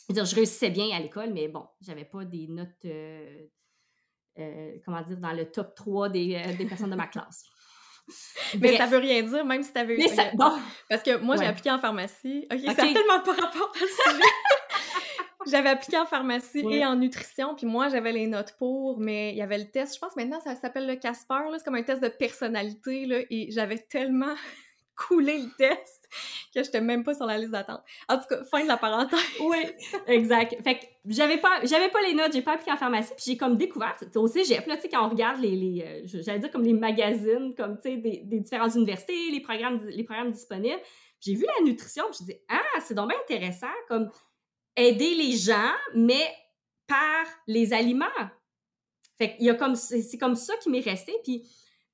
je 0.00 0.04
veux 0.08 0.14
dire, 0.14 0.24
je 0.24 0.34
réussissais 0.34 0.70
bien 0.70 0.96
à 0.96 1.00
l'école, 1.00 1.32
mais 1.32 1.48
bon, 1.48 1.66
j'avais 1.80 2.04
pas 2.04 2.24
des 2.24 2.48
notes, 2.48 2.68
euh, 2.86 3.46
euh, 4.38 4.72
comment 4.84 5.02
dire, 5.02 5.18
dans 5.18 5.32
le 5.32 5.50
top 5.50 5.74
3 5.74 6.08
des, 6.08 6.40
des 6.58 6.64
personnes 6.66 6.90
de 6.90 6.96
ma 6.96 7.06
classe. 7.06 7.44
Mais 8.54 8.68
Bref. 8.70 8.78
ça 8.78 8.86
veut 8.86 8.96
rien 8.98 9.22
dire, 9.22 9.44
même 9.44 9.62
si 9.62 9.70
t'avais 9.72 9.94
eu 9.94 9.98
Mais 9.98 10.08
ça- 10.08 10.30
bon. 10.34 10.50
Parce 10.88 11.02
que 11.02 11.18
moi, 11.18 11.36
j'ai 11.36 11.42
Ouais. 11.42 11.48
appliqué 11.48 11.70
en 11.70 11.78
pharmacie. 11.78 12.46
OK, 12.50 12.58
ça 12.60 12.72
Ok. 12.72 12.78
a 12.78 12.92
tellement 12.94 13.20
pas 13.22 13.32
rapport 13.34 13.70
à 13.74 13.78
ce 13.78 14.10
sujet. 14.10 14.22
J'avais 15.46 15.68
appliqué 15.68 15.96
en 15.98 16.06
pharmacie 16.06 16.62
Ouais. 16.64 16.78
et 16.78 16.84
en 16.84 16.96
nutrition, 16.96 17.54
puis 17.54 17.66
moi, 17.66 17.88
j'avais 17.88 18.12
les 18.12 18.26
notes 18.26 18.54
pour, 18.58 18.98
mais 18.98 19.30
il 19.30 19.36
y 19.36 19.42
avait 19.42 19.58
le 19.58 19.70
test. 19.70 19.94
Je 19.94 20.00
pense 20.00 20.16
maintenant, 20.16 20.40
ça 20.40 20.56
s'appelle 20.56 20.86
le 20.86 20.96
Casper. 20.96 21.34
C'est 21.56 21.64
comme 21.64 21.76
un 21.76 21.82
test 21.82 22.02
de 22.02 22.08
personnalité, 22.08 23.06
là, 23.06 23.18
et 23.30 23.50
j'avais 23.50 23.78
tellement 23.78 24.34
coulé 24.96 25.38
le 25.38 25.48
test 25.56 26.08
que 26.54 26.62
j'étais 26.64 26.80
même 26.80 27.04
pas 27.04 27.14
sur 27.14 27.26
la 27.26 27.38
liste 27.38 27.52
d'attente. 27.52 27.82
En 28.08 28.16
tout 28.16 28.24
cas, 28.28 28.42
fin 28.44 28.62
de 28.62 28.66
la 28.68 28.76
parenthèse. 28.78 29.20
Oui, 29.40 29.58
exact. 30.08 30.56
Fait 30.64 30.78
que 30.78 30.86
j'avais 31.06 31.36
pas, 31.38 31.60
j'avais 31.64 31.88
pas 31.90 32.00
les 32.02 32.14
notes, 32.14 32.32
j'ai 32.32 32.42
pas 32.42 32.54
appliqué 32.54 32.72
en 32.72 32.76
pharmacie, 32.76 33.12
puis 33.14 33.24
j'ai 33.28 33.36
comme 33.36 33.56
découvert, 33.56 33.94
au 34.16 34.26
cégep, 34.26 34.66
là, 34.66 34.76
tu 34.76 34.82
sais, 34.82 34.88
quand 34.88 35.06
on 35.06 35.10
regarde 35.10 35.40
les, 35.40 35.54
les 35.54 35.82
euh, 35.86 36.20
j'allais 36.22 36.40
dire 36.40 36.50
comme 36.50 36.64
les 36.64 36.72
magazines, 36.72 37.54
comme, 37.56 37.78
tu 37.80 37.90
sais, 37.90 37.96
des, 37.98 38.22
des 38.24 38.40
différentes 38.40 38.74
universités, 38.74 39.30
les 39.30 39.40
programmes, 39.40 39.84
les 39.86 40.02
programmes 40.04 40.32
disponibles, 40.32 40.80
j'ai 41.20 41.34
vu 41.34 41.44
la 41.58 41.64
nutrition, 41.64 42.04
puis 42.10 42.18
je 42.20 42.32
dis 42.32 42.38
ah, 42.48 42.80
c'est 42.80 42.94
donc 42.94 43.08
bien 43.10 43.18
intéressant, 43.20 43.66
comme 43.88 44.10
aider 44.78 45.14
les 45.14 45.36
gens, 45.36 45.72
mais 45.94 46.34
par 46.86 47.26
les 47.46 47.72
aliments. 47.72 48.06
Fait 49.18 49.36
qu'il 49.36 49.46
y 49.46 49.50
a 49.50 49.54
comme, 49.54 49.74
c'est 49.74 50.18
comme 50.18 50.36
ça 50.36 50.54
qui 50.62 50.70
m'est 50.70 50.80
resté, 50.80 51.12
puis 51.24 51.46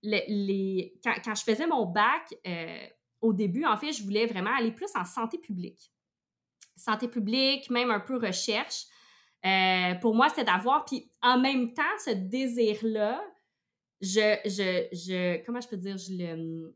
le- 0.02 0.20
les, 0.28 1.00
quand, 1.02 1.14
quand 1.24 1.34
je 1.34 1.42
faisais 1.42 1.66
mon 1.66 1.86
bac, 1.86 2.34
euh, 2.46 2.86
au 3.20 3.32
début, 3.32 3.64
en 3.64 3.76
fait, 3.76 3.92
je 3.92 4.02
voulais 4.02 4.26
vraiment 4.26 4.54
aller 4.54 4.70
plus 4.72 4.94
en 4.94 5.04
santé 5.04 5.38
publique 5.38 5.90
santé 6.76 7.08
publique, 7.08 7.70
même 7.70 7.90
un 7.90 8.00
peu 8.00 8.16
recherche. 8.18 8.86
Euh, 9.46 9.94
pour 10.00 10.14
moi, 10.14 10.28
c'était 10.28 10.44
d'avoir, 10.44 10.84
puis 10.84 11.10
en 11.22 11.38
même 11.38 11.72
temps, 11.72 11.82
ce 12.04 12.10
désir-là, 12.10 13.22
je, 14.00 14.36
je, 14.44 14.88
je, 14.92 15.44
comment 15.44 15.60
je 15.60 15.68
peux 15.68 15.76
dire, 15.76 15.96
je 15.96 16.12
le, 16.12 16.74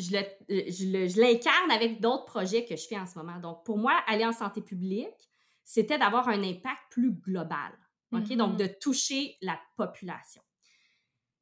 je 0.00 0.12
le, 0.12 0.22
je 0.48 0.86
le- 0.86 1.08
je 1.08 1.20
l'incarne 1.20 1.70
avec 1.70 2.00
d'autres 2.00 2.24
projets 2.24 2.64
que 2.64 2.76
je 2.76 2.86
fais 2.86 2.98
en 2.98 3.06
ce 3.06 3.18
moment. 3.18 3.38
Donc, 3.38 3.64
pour 3.64 3.78
moi, 3.78 3.92
aller 4.06 4.24
en 4.24 4.32
santé 4.32 4.60
publique, 4.60 5.28
c'était 5.64 5.98
d'avoir 5.98 6.28
un 6.28 6.42
impact 6.42 6.80
plus 6.90 7.12
global, 7.12 7.72
OK? 8.12 8.30
Mhm. 8.30 8.36
Donc, 8.36 8.56
de 8.56 8.66
toucher 8.66 9.36
la 9.40 9.58
population. 9.76 10.42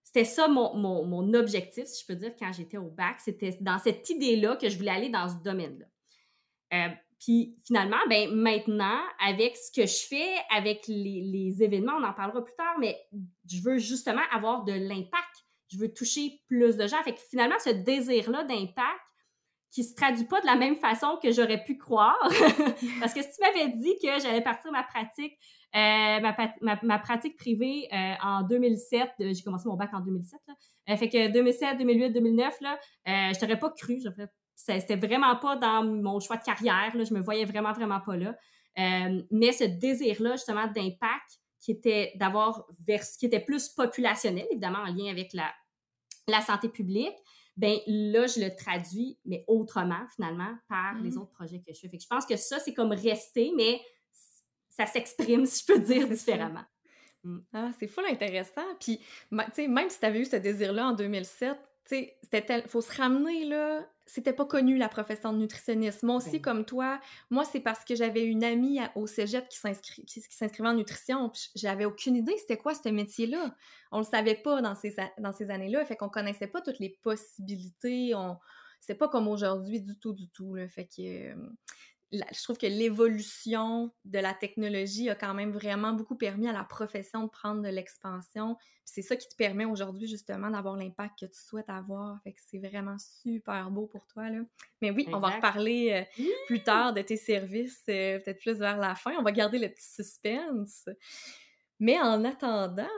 C'était 0.02 0.24
ça 0.24 0.48
mon, 0.48 0.74
mon, 0.74 1.04
mon 1.04 1.34
objectif, 1.34 1.84
si 1.86 2.02
je 2.02 2.06
peux 2.06 2.18
dire, 2.18 2.34
quand 2.38 2.50
j'étais 2.52 2.78
au 2.78 2.90
bac. 2.90 3.20
C'était 3.20 3.56
dans 3.60 3.78
cette 3.78 4.08
idée-là 4.08 4.56
que 4.56 4.68
je 4.68 4.76
voulais 4.78 4.90
aller 4.90 5.10
dans 5.10 5.28
ce 5.28 5.36
domaine-là. 5.42 5.86
Euh, 6.72 6.94
puis 7.20 7.56
finalement, 7.66 7.98
ben 8.08 8.30
maintenant, 8.34 9.00
avec 9.20 9.56
ce 9.56 9.70
que 9.72 9.86
je 9.86 10.06
fais, 10.06 10.34
avec 10.50 10.86
les, 10.86 11.20
les, 11.22 11.62
événements, 11.62 11.94
on 11.98 12.04
en 12.04 12.12
parlera 12.12 12.42
plus 12.42 12.54
tard, 12.54 12.78
mais 12.78 12.96
je 13.50 13.60
veux 13.62 13.78
justement 13.78 14.22
avoir 14.32 14.64
de 14.64 14.72
l'impact. 14.72 15.46
Je 15.68 15.78
veux 15.78 15.92
toucher 15.92 16.40
plus 16.46 16.76
de 16.76 16.86
gens. 16.86 17.02
Fait 17.02 17.14
que 17.14 17.20
finalement, 17.20 17.58
ce 17.58 17.70
désir-là 17.70 18.44
d'impact, 18.44 19.00
qui 19.70 19.84
se 19.84 19.94
traduit 19.94 20.24
pas 20.24 20.40
de 20.40 20.46
la 20.46 20.56
même 20.56 20.76
façon 20.76 21.18
que 21.22 21.30
j'aurais 21.30 21.62
pu 21.62 21.76
croire. 21.76 22.18
Parce 23.00 23.12
que 23.12 23.22
si 23.22 23.28
tu 23.28 23.42
m'avais 23.42 23.68
dit 23.68 23.94
que 24.02 24.18
j'allais 24.20 24.40
partir 24.40 24.72
ma 24.72 24.82
pratique, 24.82 25.38
euh, 25.76 26.20
ma, 26.20 26.78
ma, 26.82 26.98
pratique 26.98 27.36
privée 27.36 27.86
euh, 27.92 28.14
en 28.22 28.42
2007, 28.42 29.10
euh, 29.20 29.32
j'ai 29.34 29.42
commencé 29.42 29.68
mon 29.68 29.76
bac 29.76 29.90
en 29.92 30.00
2007, 30.00 30.40
là. 30.48 30.96
fait 30.96 31.10
que 31.10 31.30
2007, 31.30 31.78
2008, 31.78 32.10
2009, 32.10 32.60
là, 32.62 32.78
je 33.06 33.38
t'aurais 33.38 33.58
pas 33.58 33.70
cru. 33.70 34.00
C'était 34.54 34.96
vraiment 34.96 35.36
pas 35.36 35.56
dans 35.56 35.84
mon 35.84 36.18
choix 36.20 36.36
de 36.36 36.44
carrière. 36.44 36.96
Là, 36.96 37.04
je 37.04 37.12
me 37.12 37.20
voyais 37.20 37.44
vraiment, 37.44 37.72
vraiment 37.72 38.00
pas 38.00 38.16
là. 38.16 38.34
mais 39.30 39.52
ce 39.52 39.64
désir-là, 39.64 40.32
justement, 40.32 40.66
d'impact, 40.66 41.38
qui 41.60 41.72
était 41.72 42.12
d'avoir 42.16 42.66
qui 43.18 43.26
était 43.26 43.40
plus 43.40 43.68
populationnel, 43.68 44.46
évidemment, 44.50 44.78
en 44.78 44.92
lien 44.92 45.10
avec 45.10 45.32
la, 45.32 45.52
la 46.26 46.40
santé 46.40 46.68
publique, 46.68 47.16
ben 47.56 47.78
là, 47.86 48.26
je 48.28 48.40
le 48.40 48.54
traduis, 48.54 49.18
mais 49.24 49.44
autrement, 49.48 50.06
finalement, 50.14 50.56
par 50.68 50.94
les 51.00 51.10
mmh. 51.10 51.18
autres 51.18 51.32
projets 51.32 51.58
que 51.58 51.74
je 51.74 51.80
fais. 51.80 51.88
Fait 51.88 51.96
que 51.96 52.02
je 52.04 52.08
pense 52.08 52.24
que 52.24 52.36
ça, 52.36 52.60
c'est 52.60 52.72
comme 52.72 52.92
rester, 52.92 53.52
mais 53.56 53.80
ça 54.70 54.86
s'exprime, 54.86 55.44
si 55.46 55.64
je 55.66 55.72
peux 55.72 55.80
dire, 55.80 56.08
différemment. 56.08 56.64
Mmh. 57.24 57.38
Ah, 57.52 57.72
c'est 57.76 57.88
full 57.88 58.06
intéressant. 58.06 58.62
Puis, 58.78 58.98
tu 58.98 59.38
sais, 59.52 59.66
même 59.66 59.90
si 59.90 59.98
tu 59.98 60.06
avais 60.06 60.20
eu 60.20 60.24
ce 60.24 60.36
désir-là 60.36 60.86
en 60.86 60.92
2007, 60.92 61.58
tu 61.88 61.96
sais, 62.30 62.68
faut 62.68 62.80
se 62.80 62.96
ramener, 62.96 63.44
là, 63.44 63.84
c'était 64.08 64.32
pas 64.32 64.46
connu 64.46 64.78
la 64.78 64.88
profession 64.88 65.32
de 65.32 65.38
nutritionniste. 65.38 66.02
Moi 66.02 66.16
aussi, 66.16 66.40
comme 66.40 66.64
toi, 66.64 66.98
moi, 67.30 67.44
c'est 67.44 67.60
parce 67.60 67.84
que 67.84 67.94
j'avais 67.94 68.24
une 68.24 68.42
amie 68.42 68.80
au 68.94 69.06
cégep 69.06 69.48
qui 69.48 69.58
s'inscrivait 69.58 70.68
en 70.68 70.74
nutrition, 70.74 71.30
j'avais 71.54 71.84
aucune 71.84 72.16
idée 72.16 72.34
c'était 72.38 72.56
quoi 72.56 72.74
ce 72.74 72.88
métier-là. 72.88 73.54
On 73.92 73.98
le 73.98 74.04
savait 74.04 74.34
pas 74.34 74.62
dans 74.62 74.74
ces, 74.74 74.96
dans 75.18 75.32
ces 75.32 75.50
années-là, 75.50 75.84
fait 75.84 75.96
qu'on 75.96 76.08
connaissait 76.08 76.46
pas 76.46 76.62
toutes 76.62 76.78
les 76.78 76.98
possibilités, 77.02 78.14
on... 78.14 78.38
c'est 78.80 78.94
pas 78.94 79.08
comme 79.08 79.28
aujourd'hui 79.28 79.80
du 79.80 79.98
tout, 79.98 80.14
du 80.14 80.28
tout, 80.28 80.54
là. 80.54 80.68
Fait 80.68 80.86
que... 80.86 81.32
Euh, 81.32 81.50
je 82.12 82.42
trouve 82.42 82.56
que 82.56 82.66
l'évolution 82.66 83.92
de 84.04 84.18
la 84.18 84.32
technologie 84.32 85.10
a 85.10 85.14
quand 85.14 85.34
même 85.34 85.52
vraiment 85.52 85.92
beaucoup 85.92 86.16
permis 86.16 86.48
à 86.48 86.52
la 86.52 86.64
profession 86.64 87.24
de 87.24 87.28
prendre 87.28 87.62
de 87.62 87.68
l'expansion. 87.68 88.56
C'est 88.84 89.02
ça 89.02 89.16
qui 89.16 89.28
te 89.28 89.36
permet 89.36 89.66
aujourd'hui 89.66 90.08
justement 90.08 90.50
d'avoir 90.50 90.76
l'impact 90.76 91.18
que 91.20 91.26
tu 91.26 91.38
souhaites 91.38 91.68
avoir. 91.68 92.18
Fait 92.22 92.32
que 92.32 92.40
c'est 92.46 92.58
vraiment 92.58 92.96
super 92.98 93.70
beau 93.70 93.86
pour 93.86 94.06
toi. 94.06 94.30
Là. 94.30 94.40
Mais 94.80 94.90
oui, 94.90 95.06
on 95.12 95.20
va 95.20 95.28
reparler 95.28 96.06
euh, 96.18 96.24
plus 96.46 96.62
tard 96.62 96.94
de 96.94 97.02
tes 97.02 97.18
services, 97.18 97.82
euh, 97.90 98.18
peut-être 98.20 98.40
plus 98.40 98.58
vers 98.58 98.78
la 98.78 98.94
fin. 98.94 99.12
On 99.18 99.22
va 99.22 99.32
garder 99.32 99.58
le 99.58 99.68
petit 99.68 99.92
suspense. 99.92 100.88
Mais 101.78 102.00
en 102.00 102.24
attendant, 102.24 102.88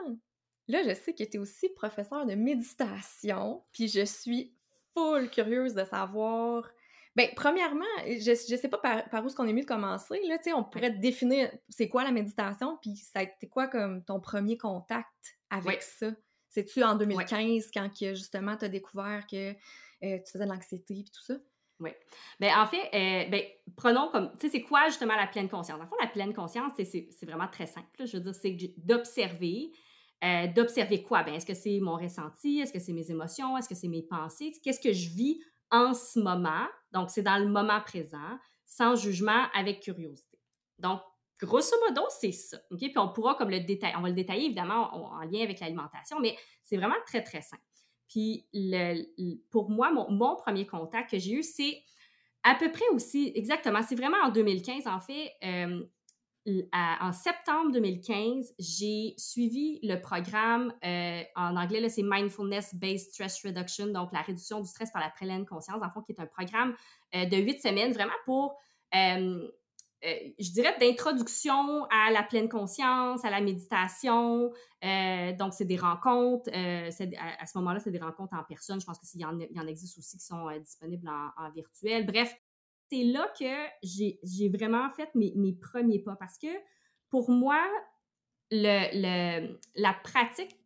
là, 0.67 0.83
je 0.87 0.93
sais 0.93 1.13
que 1.13 1.23
tu 1.23 1.35
es 1.35 1.37
aussi 1.37 1.67
professeur 1.69 2.25
de 2.25 2.35
méditation, 2.35 3.63
puis 3.73 3.89
je 3.89 4.05
suis 4.05 4.55
full 4.93 5.29
curieuse 5.29 5.73
de 5.73 5.83
savoir 5.83 6.71
ben, 7.15 7.27
premièrement, 7.35 7.85
je, 8.05 8.45
je 8.49 8.55
sais 8.55 8.69
pas 8.69 8.77
par, 8.77 9.09
par 9.09 9.23
où 9.23 9.27
est-ce 9.27 9.35
qu'on 9.35 9.47
est 9.47 9.53
mieux 9.53 9.63
de 9.63 9.67
commencer. 9.67 10.19
Là, 10.27 10.37
on 10.55 10.63
pourrait 10.63 10.91
définir 10.91 11.51
c'est 11.67 11.89
quoi 11.89 12.03
la 12.03 12.11
méditation, 12.11 12.77
puis 12.81 12.95
ça 12.95 13.19
a 13.19 13.23
été 13.23 13.49
quoi 13.49 13.67
comme 13.67 14.03
ton 14.03 14.19
premier 14.19 14.57
contact 14.57 15.37
avec 15.49 15.81
ça? 15.81 16.11
C'est-tu 16.49 16.83
en 16.83 16.95
2015 16.95 17.69
quand 17.73 17.89
justement 17.93 18.57
tu 18.57 18.65
as 18.65 18.69
découvert 18.69 19.25
que 19.25 19.51
euh, 19.51 19.53
tu 20.01 20.31
faisais 20.31 20.45
de 20.45 20.49
l'anxiété 20.49 20.99
et 20.99 21.03
tout 21.03 21.21
ça? 21.21 21.35
Oui. 21.79 21.89
Bien, 22.39 22.61
en 22.61 22.67
fait, 22.67 22.89
euh, 22.93 23.29
ben, 23.29 23.41
prenons 23.75 24.09
comme, 24.11 24.31
tu 24.37 24.47
sais, 24.47 24.57
c'est 24.57 24.61
quoi 24.61 24.87
justement 24.87 25.15
la 25.15 25.27
pleine 25.27 25.49
conscience? 25.49 25.81
En 25.81 25.87
fait, 25.87 25.95
la 26.01 26.07
pleine 26.07 26.33
conscience, 26.33 26.71
c'est 26.77 27.25
vraiment 27.25 27.47
très 27.47 27.65
simple. 27.65 27.87
je 28.05 28.17
veux 28.17 28.23
dire, 28.23 28.35
c'est 28.35 28.55
d'observer. 28.77 29.71
Euh, 30.23 30.47
d'observer 30.47 31.01
quoi? 31.01 31.23
Ben, 31.23 31.33
est-ce 31.33 31.45
que 31.45 31.55
c'est 31.55 31.79
mon 31.81 31.95
ressenti? 31.95 32.59
Est-ce 32.59 32.71
que 32.71 32.79
c'est 32.79 32.93
mes 32.93 33.09
émotions? 33.09 33.57
Est-ce 33.57 33.67
que 33.67 33.73
c'est 33.75 33.87
mes 33.87 34.03
pensées? 34.03 34.51
Qu'est-ce 34.63 34.79
que 34.79 34.93
je 34.93 35.09
vis 35.09 35.41
en 35.71 35.93
ce 35.93 36.19
moment, 36.19 36.67
donc 36.91 37.09
c'est 37.09 37.21
dans 37.21 37.37
le 37.37 37.47
moment 37.47 37.81
présent, 37.81 38.37
sans 38.65 38.95
jugement, 38.95 39.47
avec 39.53 39.81
curiosité. 39.81 40.39
Donc, 40.79 41.01
grosso 41.39 41.75
modo, 41.87 42.03
c'est 42.09 42.31
ça. 42.31 42.57
OK? 42.71 42.79
Puis 42.79 42.97
on 42.97 43.09
pourra 43.09 43.35
comme 43.35 43.49
le 43.49 43.59
détailler, 43.61 43.95
on 43.97 44.01
va 44.01 44.09
le 44.09 44.15
détailler 44.15 44.45
évidemment 44.45 44.93
en, 44.93 45.19
lien 45.21 45.41
avec 45.41 45.59
l'alimentation, 45.59 46.19
mais 46.19 46.37
c'est 46.63 46.77
vraiment 46.77 46.95
très, 47.05 47.23
très 47.23 47.41
simple. 47.41 47.63
Puis 48.07 48.47
le, 48.53 49.03
pour 49.49 49.69
moi, 49.69 49.91
mon, 49.91 50.35
premier 50.35 50.65
contact 50.65 51.11
que 51.11 51.19
j'ai 51.19 51.33
eu, 51.33 51.43
c'est 51.43 51.81
à 52.43 52.55
peu 52.55 52.71
près 52.71 52.87
aussi, 52.91 53.31
exactement, 53.35 53.81
c'est 53.83 53.95
vraiment 53.95 54.17
en 54.23 54.29
2015, 54.29 54.87
en 54.87 54.99
fait, 54.99 55.31
euh, 55.43 55.83
en 56.73 57.13
septembre 57.13 57.71
2015, 57.71 58.53
j'ai 58.57 59.13
suivi 59.17 59.79
le 59.83 59.97
programme, 60.01 60.73
euh, 60.83 61.21
en 61.35 61.55
anglais, 61.55 61.87
c'est 61.89 62.03
Mindfulness 62.03 62.73
Based 62.75 63.11
Stress 63.11 63.45
Reduction, 63.45 63.87
donc 63.87 64.11
la 64.11 64.21
réduction 64.21 64.59
du 64.59 64.67
stress 64.67 64.91
par 64.91 65.01
la 65.01 65.09
pleine 65.09 65.45
conscience, 65.45 65.81
en 65.83 65.89
fond, 65.91 66.01
qui 66.01 66.13
est 66.13 66.19
un 66.19 66.25
programme 66.25 66.75
euh, 67.15 67.25
de 67.25 67.37
huit 67.37 67.61
semaines, 67.61 67.93
vraiment 67.93 68.13
pour, 68.25 68.57
euh, 68.95 69.47
je 70.03 70.51
dirais, 70.51 70.75
d'introduction 70.79 71.85
à 71.91 72.09
la 72.11 72.23
pleine 72.23 72.49
conscience, 72.49 73.23
à 73.23 73.29
la 73.29 73.39
méditation. 73.39 74.51
donc, 75.37 75.53
c'est 75.53 75.65
des 75.65 75.77
rencontres. 75.77 76.49
À, 76.51 77.45
ce 77.45 77.57
moment-là, 77.59 77.79
c'est 77.79 77.91
des 77.91 77.99
rencontres 77.99 78.33
en 78.33 78.43
personne. 78.43 78.81
Je 78.81 78.85
pense 78.87 78.97
qu'il 78.97 79.21
y, 79.21 79.25
en, 79.25 79.39
y 79.39 79.59
en 79.59 79.67
existe 79.67 79.99
aussi 79.99 80.17
qui 80.17 80.25
sont 80.25 80.49
disponibles 80.59 81.07
en 81.07 81.51
virtuel. 81.51 82.07
Bref, 82.07 82.35
c'est 82.91 83.03
là 83.03 83.31
que 83.39 83.45
j'ai 83.83 84.49
vraiment 84.49 84.89
fait 84.91 85.09
mes, 85.15 85.53
premiers 85.53 85.99
pas 85.99 86.15
parce 86.19 86.37
que 86.37 86.47
pour 87.09 87.29
moi, 87.29 87.61
la 88.51 89.93
pratique 90.03 90.57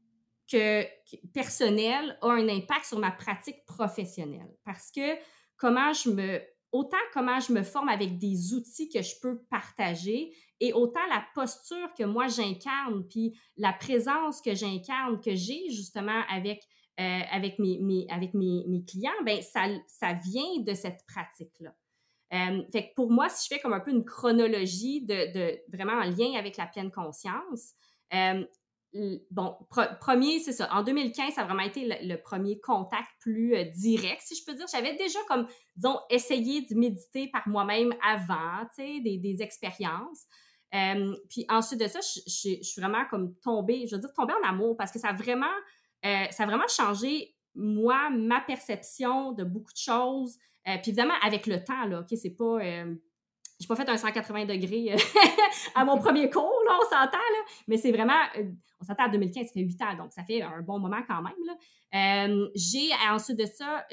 que, 0.52 0.86
personnelle 1.34 2.18
a 2.22 2.30
un 2.30 2.48
impact 2.50 2.86
sur 2.86 3.00
ma 3.00 3.12
pratique 3.12 3.66
professionnelle. 3.66 4.56
Parce 4.64 4.92
que 4.92 5.18
comment 5.58 5.94
je 5.94 6.10
me. 6.10 6.42
Autant 6.72 6.98
comment 7.14 7.40
je 7.40 7.54
me 7.54 7.64
forme 7.64 7.88
avec 7.88 8.18
des 8.18 8.54
outils 8.54 8.90
que 8.90 9.02
je 9.02 9.14
peux 9.22 9.42
partager 9.50 10.34
et 10.60 10.74
autant 10.74 11.06
la 11.10 11.26
posture 11.34 11.94
que 11.98 12.04
moi 12.04 12.28
j'incarne, 12.28 13.08
puis 13.08 13.40
la 13.56 13.72
présence 13.72 14.42
que 14.42 14.54
j'incarne, 14.54 15.22
que 15.22 15.36
j'ai 15.36 15.70
justement 15.70 16.22
avec, 16.30 16.62
euh, 17.00 17.22
mes, 17.60 18.86
clients, 18.86 19.24
ben 19.24 19.42
ça, 19.42 19.68
ça 19.88 20.14
vient 20.14 20.64
de 20.64 20.74
cette 20.74 21.06
pratique-là. 21.08 21.74
Euh, 22.34 22.64
fait 22.72 22.90
que 22.90 22.96
pour 22.96 23.12
moi, 23.12 23.30
si 23.30 23.48
je 23.48 23.56
fais 23.56 23.62
comme 23.62 23.74
un 23.74 23.80
peu 23.80 23.92
une 23.92 24.06
chronologie 24.06 25.02
de, 25.02 25.60
vraiment 25.76 25.94
en 25.94 26.04
lien 26.04 26.38
avec 26.38 26.58
la 26.58 26.66
pleine 26.66 26.92
conscience, 26.92 27.74
euh, 28.14 28.44
bon, 29.30 29.56
premier, 30.00 30.40
c'est 30.40 30.54
ça. 30.54 30.74
En 30.74 30.84
2015, 30.84 31.34
ça 31.34 31.42
a 31.42 31.46
vraiment 31.46 31.64
été 31.64 31.88
le, 32.02 32.16
premier 32.18 32.60
contact 32.60 33.10
plus 33.20 33.56
euh, 33.56 33.66
direct, 33.66 34.22
si 34.22 34.36
je 34.36 34.44
peux 34.46 34.54
dire. 34.54 34.66
J'avais 34.72 34.96
déjà 34.96 35.20
comme, 35.28 35.48
disons, 35.76 36.00
essayé 36.10 36.62
de 36.62 36.76
méditer 36.76 37.28
par 37.28 37.48
moi-même 37.48 37.94
avant, 38.04 38.66
tu 38.76 38.84
sais, 38.84 39.00
des, 39.02 39.42
expériences. 39.42 40.26
puis 41.30 41.46
ensuite 41.50 41.80
de 41.80 41.88
ça, 41.88 42.00
je, 42.02 42.22
je, 42.26 42.64
suis 42.64 42.82
vraiment 42.82 43.06
comme 43.10 43.36
tombée, 43.44 43.86
je 43.86 43.96
veux 43.96 44.02
dire 44.02 44.14
tombée 44.14 44.34
en 44.44 44.48
amour 44.48 44.76
parce 44.78 44.92
que 44.92 45.00
ça 45.00 45.10
a 45.10 45.14
vraiment, 45.14 45.54
ça 46.04 46.44
a 46.44 46.46
vraiment 46.46 46.68
changé, 46.68 47.36
moi, 47.54 48.10
ma 48.10 48.42
perception 48.42 49.32
de 49.32 49.44
beaucoup 49.44 49.72
de 49.72 49.78
choses. 49.78 50.38
Euh, 50.68 50.78
puis 50.82 50.92
évidemment, 50.92 51.14
avec 51.22 51.48
le 51.48 51.64
temps, 51.64 51.86
là, 51.86 52.02
OK, 52.02 52.18
c'est 52.18 52.36
pas. 52.36 52.60
Euh, 52.64 52.96
j'ai 53.60 53.68
pas 53.68 53.76
fait 53.78 53.88
un 53.88 53.96
180 53.96 54.46
degrés 54.46 54.94
euh, 54.94 54.98
à 55.76 55.86
mon 55.86 55.98
premier 55.98 56.30
cours, 56.30 56.62
là, 56.66 56.78
on 56.78 56.84
s'entend, 56.84 57.18
là. 57.18 57.46
Mais 57.68 57.78
c'est 57.78 57.92
vraiment. 57.92 58.20
on 58.82 58.86
s'entend 58.86 59.06
à 59.06 59.10
2015, 59.10 59.48
ça 59.48 59.54
fait 59.54 59.62
8 59.62 59.82
ans, 59.82 59.96
donc 59.98 60.12
ça 60.12 60.24
fait 60.24 60.42
un 60.42 60.62
bon 60.62 60.80
moment 60.80 61.02
quand 61.08 61.22
même, 61.22 61.34
là. 61.46 62.48
j'ai 62.56 62.90
ensuite 63.10 63.40
de 63.40 63.46
ça, 63.46 63.86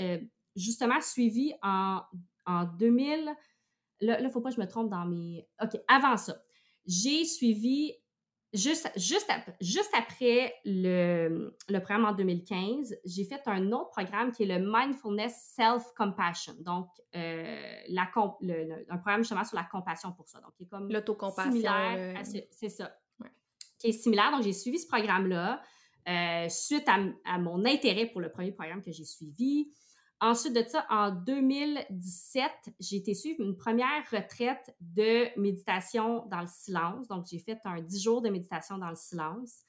justement, 0.56 1.00
suivi 1.00 1.52
en, 1.62 2.00
en 2.46 2.64
2000. 2.64 3.32
Là, 4.00 4.20
il 4.20 4.30
faut 4.30 4.40
pas 4.40 4.50
que 4.50 4.56
je 4.56 4.60
me 4.60 4.66
trompe 4.66 4.90
dans 4.90 5.06
mes. 5.06 5.46
OK, 5.62 5.78
avant 5.86 6.16
ça, 6.16 6.34
j'ai 6.84 7.24
suivi 7.24 7.92
juste, 8.52 8.90
juste, 8.96 9.30
juste 9.60 9.90
après 9.96 10.54
le, 10.64 11.54
le, 11.68 11.78
programme 11.80 12.04
en 12.04 12.12
2015, 12.12 12.96
j'ai 13.04 13.24
fait 13.24 13.40
un 13.46 13.72
autre 13.72 13.90
programme 13.90 14.32
qui 14.32 14.44
est 14.44 14.58
le 14.58 14.58
Mindfulness 14.58 15.54
Self-Compassion. 15.56 16.54
Donc, 16.60 16.88
euh, 17.14 17.76
la, 17.88 18.02
un 18.02 18.98
programme 18.98 19.20
justement 19.20 19.44
sur 19.44 19.56
la 19.56 19.64
compassion 19.64 20.12
pour 20.12 20.28
ça. 20.28 20.40
Donc, 20.40 20.54
qui 20.54 20.64
est 20.64 20.66
comme. 20.66 20.90
L'autocompassion. 20.90 21.62
C'est 22.50 22.68
ça. 22.68 22.96
Qui 23.78 23.88
est 23.88 23.92
similaire. 23.92 24.30
Donc, 24.32 24.42
j'ai 24.42 24.52
suivi 24.52 24.78
ce 24.78 24.86
programme-là 24.86 25.60
euh, 26.08 26.48
suite 26.48 26.88
à, 26.88 26.98
à, 27.24 27.38
mon 27.38 27.64
intérêt 27.64 28.06
pour 28.06 28.20
le 28.20 28.30
premier 28.30 28.52
programme 28.52 28.82
que 28.82 28.92
j'ai 28.92 29.04
suivi. 29.04 29.72
Ensuite 30.24 30.54
de 30.54 30.62
ça, 30.62 30.86
en 30.88 31.10
2017, 31.10 32.48
j'ai 32.78 32.96
été 32.98 33.12
suivre 33.12 33.42
une 33.42 33.56
première 33.56 34.08
retraite 34.08 34.72
de 34.80 35.26
méditation 35.36 36.24
dans 36.30 36.42
le 36.42 36.46
silence. 36.46 37.08
Donc, 37.08 37.26
j'ai 37.28 37.40
fait 37.40 37.58
un 37.64 37.80
10 37.80 38.00
jours 38.00 38.22
de 38.22 38.28
méditation 38.28 38.78
dans 38.78 38.88
le 38.88 38.94
silence. 38.94 39.62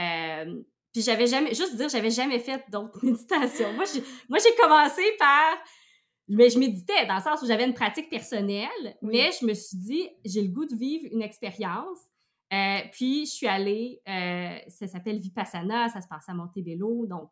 Euh, 0.00 0.60
puis 0.92 1.02
j'avais 1.02 1.28
jamais, 1.28 1.54
juste 1.54 1.76
dire, 1.76 1.88
j'avais 1.88 2.10
jamais 2.10 2.40
fait 2.40 2.64
d'autres 2.68 2.98
méditations. 3.06 3.72
Moi, 3.74 3.84
j'ai, 3.84 4.02
moi, 4.28 4.40
j'ai 4.40 4.52
commencé 4.60 5.02
par 5.20 5.56
mais 6.26 6.50
je 6.50 6.58
méditais 6.58 7.06
dans 7.06 7.16
le 7.16 7.22
sens 7.22 7.40
où 7.42 7.46
j'avais 7.46 7.64
une 7.64 7.74
pratique 7.74 8.10
personnelle, 8.10 8.96
mais 9.02 9.30
je 9.38 9.46
me 9.46 9.54
suis 9.54 9.76
dit, 9.76 10.08
j'ai 10.24 10.42
le 10.42 10.48
goût 10.48 10.66
de 10.66 10.74
vivre 10.74 11.06
une 11.12 11.22
expérience. 11.22 11.98
Euh, 12.52 12.80
puis, 12.90 13.26
je 13.26 13.30
suis 13.30 13.46
allée, 13.46 14.02
euh, 14.08 14.58
ça 14.66 14.88
s'appelle 14.88 15.20
Vipassana, 15.20 15.88
ça 15.90 16.00
se 16.00 16.08
passe 16.08 16.28
à 16.28 16.34
Montebello. 16.34 17.06
Donc, 17.06 17.30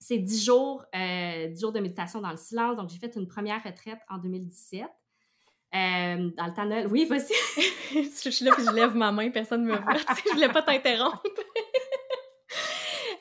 c'est 0.00 0.18
dix 0.18 0.44
jours, 0.44 0.84
euh, 0.94 1.54
jours 1.54 1.72
de 1.72 1.80
méditation 1.80 2.20
dans 2.20 2.30
le 2.30 2.38
silence. 2.38 2.76
Donc, 2.76 2.88
j'ai 2.88 2.98
fait 2.98 3.14
une 3.16 3.28
première 3.28 3.62
retraite 3.62 3.98
en 4.08 4.18
2017. 4.18 4.82
dans 5.72 5.78
le 5.78 6.54
temps 6.54 6.64
de 6.64 6.70
Noël. 6.70 6.86
Oui, 6.88 7.04
vas-y. 7.04 7.32
je 8.24 8.30
suis 8.30 8.44
là 8.44 8.52
puis 8.56 8.64
je 8.64 8.72
lève 8.72 8.96
ma 8.96 9.12
main, 9.12 9.30
personne 9.30 9.62
ne 9.62 9.72
me 9.72 9.76
voit. 9.76 9.94
je 10.26 10.32
voulais 10.32 10.48
pas 10.48 10.62
t'interrompre. 10.62 11.22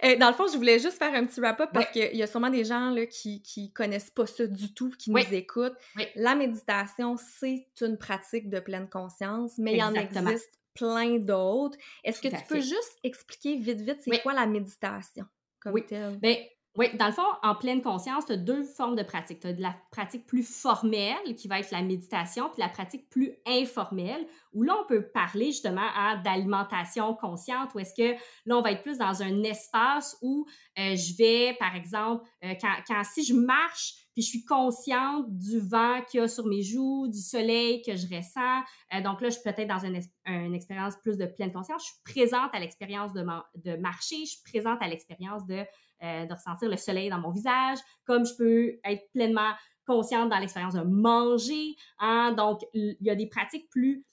Euh, 0.04 0.16
dans 0.16 0.30
le 0.30 0.34
fond, 0.34 0.48
je 0.48 0.56
voulais 0.56 0.80
juste 0.80 0.98
faire 0.98 1.14
un 1.14 1.26
petit 1.26 1.42
wrap-up 1.42 1.72
parce 1.74 1.92
qu'il 1.92 2.16
y 2.16 2.24
a 2.24 2.28
sûrement 2.28 2.50
des 2.50 2.64
gens 2.64 2.90
là, 2.92 3.06
qui 3.06 3.44
ne 3.58 3.68
connaissent 3.74 4.10
pas 4.10 4.26
ça 4.26 4.48
du 4.48 4.74
tout, 4.74 4.90
qui 4.98 5.12
nous 5.12 5.34
écoutent. 5.34 5.76
La 6.16 6.36
méditation, 6.36 7.18
c'est 7.18 7.68
une 7.82 7.98
pratique 7.98 8.50
de 8.50 8.62
pleine 8.62 8.90
conscience, 8.90 9.58
mais 9.58 9.74
il 9.74 9.80
y 9.80 9.84
en 9.84 9.94
existe 9.94 10.58
plein 10.74 11.18
d'autres. 11.20 11.78
Est-ce 12.06 12.22
que 12.22 12.30
tu 12.30 12.44
peux 12.48 12.62
juste 12.62 12.98
expliquer 13.04 13.58
vite, 13.58 13.82
vite, 13.82 14.00
c'est 14.00 14.22
quoi 14.22 14.34
la 14.34 14.46
méditation 14.46 15.26
comme 15.60 15.74
oui. 15.74 15.84
Ben, 15.92 16.38
oui, 16.80 16.88
dans 16.98 17.08
le 17.08 17.12
fond, 17.12 17.28
en 17.44 17.56
pleine 17.56 17.82
conscience, 17.82 18.26
tu 18.26 18.32
as 18.32 18.38
deux 18.38 18.64
formes 18.64 18.96
de 18.96 19.04
pratique. 19.04 19.42
Tu 19.42 19.48
as 19.48 19.54
de 19.54 19.62
la 19.62 19.76
pratique 19.92 20.26
plus 20.26 20.50
formelle, 20.50 21.36
qui 21.36 21.50
va 21.50 21.60
être 21.60 21.72
la 21.72 21.82
méditation, 21.82 22.48
puis 22.48 22.62
la 22.62 22.70
pratique 22.70 23.10
plus 23.10 23.34
informelle, 23.46 24.26
où 24.54 24.64
là, 24.64 24.78
on 24.82 24.88
peut 24.88 25.10
parler 25.10 25.48
justement 25.48 25.90
d'alimentation 26.24 27.14
consciente, 27.16 27.72
où 27.76 27.80
est-ce 27.80 27.94
que 27.94 28.18
là, 28.46 28.58
on 28.58 28.62
va 28.62 28.72
être 28.72 28.82
plus 28.82 28.98
dans 28.98 29.22
un 29.22 29.44
espace 29.44 30.18
où 30.22 30.46
euh, 30.78 30.96
je 30.96 31.18
vais, 31.18 31.58
par 31.60 31.76
exemple, 31.76 32.26
euh, 32.46 32.54
quand, 32.62 33.04
si 33.04 33.26
je 33.26 33.34
marche, 33.34 33.96
puis 34.14 34.22
je 34.22 34.30
suis 34.30 34.46
consciente 34.46 35.26
du 35.38 35.60
vent 35.60 36.02
qu'il 36.10 36.22
y 36.22 36.24
a 36.24 36.30
sur 36.30 36.46
mes 36.46 36.62
joues, 36.64 37.10
du 37.10 37.20
soleil 37.20 37.82
que 37.82 37.98
je 37.98 38.08
ressens. 38.08 38.62
Euh, 38.94 39.02
donc 39.02 39.20
là, 39.20 39.28
je 39.28 39.34
suis 39.34 39.44
peut-être 39.44 39.68
dans 39.68 39.80
une, 39.80 40.00
une, 40.28 40.56
expérience 40.56 40.96
plus 41.04 41.18
de 41.18 41.26
pleine 41.26 41.52
conscience. 41.52 41.84
Je 41.84 41.92
suis 41.92 42.22
présente 42.22 42.52
à 42.54 42.60
l'expérience 42.60 43.12
de, 43.12 43.26
de 43.56 43.76
marcher, 43.76 44.24
je 44.24 44.32
suis 44.32 44.44
présente 44.46 44.82
à 44.82 44.88
l'expérience 44.88 45.46
de 45.46 45.66
euh, 46.04 46.26
de 46.26 46.34
ressentir 46.34 46.70
le 46.70 46.78
soleil 46.78 47.10
dans 47.10 47.20
mon 47.20 47.32
visage, 47.32 47.78
comme 48.06 48.26
je 48.26 48.36
peux 48.36 48.80
être 48.84 49.10
pleinement 49.12 49.52
consciente 49.86 50.30
dans 50.30 50.38
l'expérience 50.38 50.76
de 50.76 50.82
manger. 50.82 51.76
Hein? 52.00 52.34
Donc, 52.34 52.62
il 52.74 52.98
y 53.02 53.10
a 53.10 53.16
des 53.16 53.28
pratiques 53.28 53.70
plus 53.70 54.06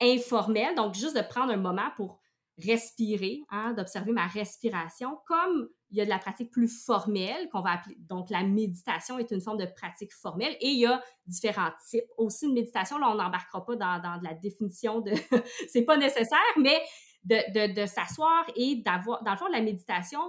informelles, 0.00 0.74
donc 0.74 0.94
juste 0.94 1.16
de 1.16 1.22
prendre 1.22 1.52
un 1.52 1.58
moment 1.58 1.90
pour 1.96 2.20
respirer, 2.58 3.42
hein, 3.50 3.72
d'observer 3.74 4.12
ma 4.12 4.26
respiration, 4.26 5.18
comme 5.26 5.68
il 5.90 5.98
y 5.98 6.00
a 6.00 6.04
de 6.04 6.10
la 6.10 6.18
pratique 6.18 6.50
plus 6.50 6.68
formelle 6.84 7.48
qu'on 7.50 7.62
va 7.62 7.72
appeler, 7.72 7.96
donc 8.00 8.30
la 8.30 8.42
méditation 8.42 9.18
est 9.18 9.30
une 9.30 9.40
forme 9.40 9.58
de 9.58 9.66
pratique 9.66 10.12
formelle 10.12 10.56
et 10.60 10.68
il 10.68 10.78
y 10.78 10.86
a 10.86 11.02
différents 11.26 11.70
types. 11.88 12.04
Aussi, 12.16 12.46
une 12.46 12.54
méditation, 12.54 12.98
là, 12.98 13.10
on 13.10 13.14
n'embarquera 13.14 13.64
pas 13.64 13.76
dans, 13.76 14.00
dans, 14.00 14.20
la 14.22 14.34
définition 14.34 15.00
de, 15.00 15.12
c'est 15.68 15.84
pas 15.84 15.96
nécessaire, 15.96 16.38
mais 16.58 16.80
de, 17.24 17.36
de, 17.52 17.80
de 17.80 17.86
s'asseoir 17.86 18.44
et 18.56 18.76
d'avoir, 18.76 19.22
dans 19.22 19.32
le 19.32 19.36
fond, 19.36 19.48
la 19.48 19.60
méditation, 19.60 20.20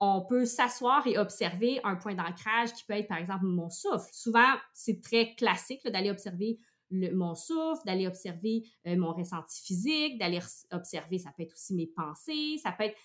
on 0.00 0.22
peut 0.22 0.44
s'asseoir 0.44 1.06
et 1.06 1.18
observer 1.18 1.80
un 1.84 1.96
point 1.96 2.14
d'ancrage 2.14 2.72
qui 2.74 2.84
peut 2.84 2.94
être, 2.94 3.08
par 3.08 3.18
exemple, 3.18 3.46
mon 3.46 3.70
souffle. 3.70 4.08
Souvent, 4.12 4.54
c'est 4.74 5.00
très 5.02 5.34
classique 5.34 5.86
d'aller 5.86 6.10
observer 6.10 6.58
mon 6.90 7.34
souffle, 7.34 7.84
d'aller 7.84 8.06
observer 8.06 8.62
euh, 8.86 8.96
mon 8.96 9.12
ressenti 9.12 9.60
physique, 9.64 10.18
d'aller 10.18 10.40
observer, 10.70 11.18
ça 11.18 11.32
peut 11.36 11.42
être 11.42 11.52
aussi 11.52 11.74
mes 11.74 11.86
pensées, 11.88 12.58
ça 12.62 12.72
peut 12.72 12.84
être 12.84 12.96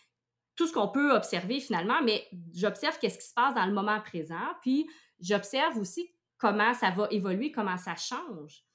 tout 0.56 0.68
ce 0.68 0.74
qu'on 0.74 0.90
peut 0.90 1.16
observer 1.16 1.60
finalement, 1.60 2.02
mais 2.04 2.28
j'observe 2.54 3.00
qu'est-ce 3.00 3.18
qui 3.18 3.28
se 3.28 3.34
passe 3.34 3.56
dans 3.56 3.66
le 3.66 3.74
moment 3.74 4.00
présent, 4.02 4.54
puis 4.62 4.88
j'observe 5.20 5.78
aussi 5.78 6.14
comment 6.38 6.74
ça 6.74 6.92
va 6.92 7.08
évoluer, 7.10 7.52
comment 7.52 7.78
ça 7.78 7.96
change. 7.96 8.66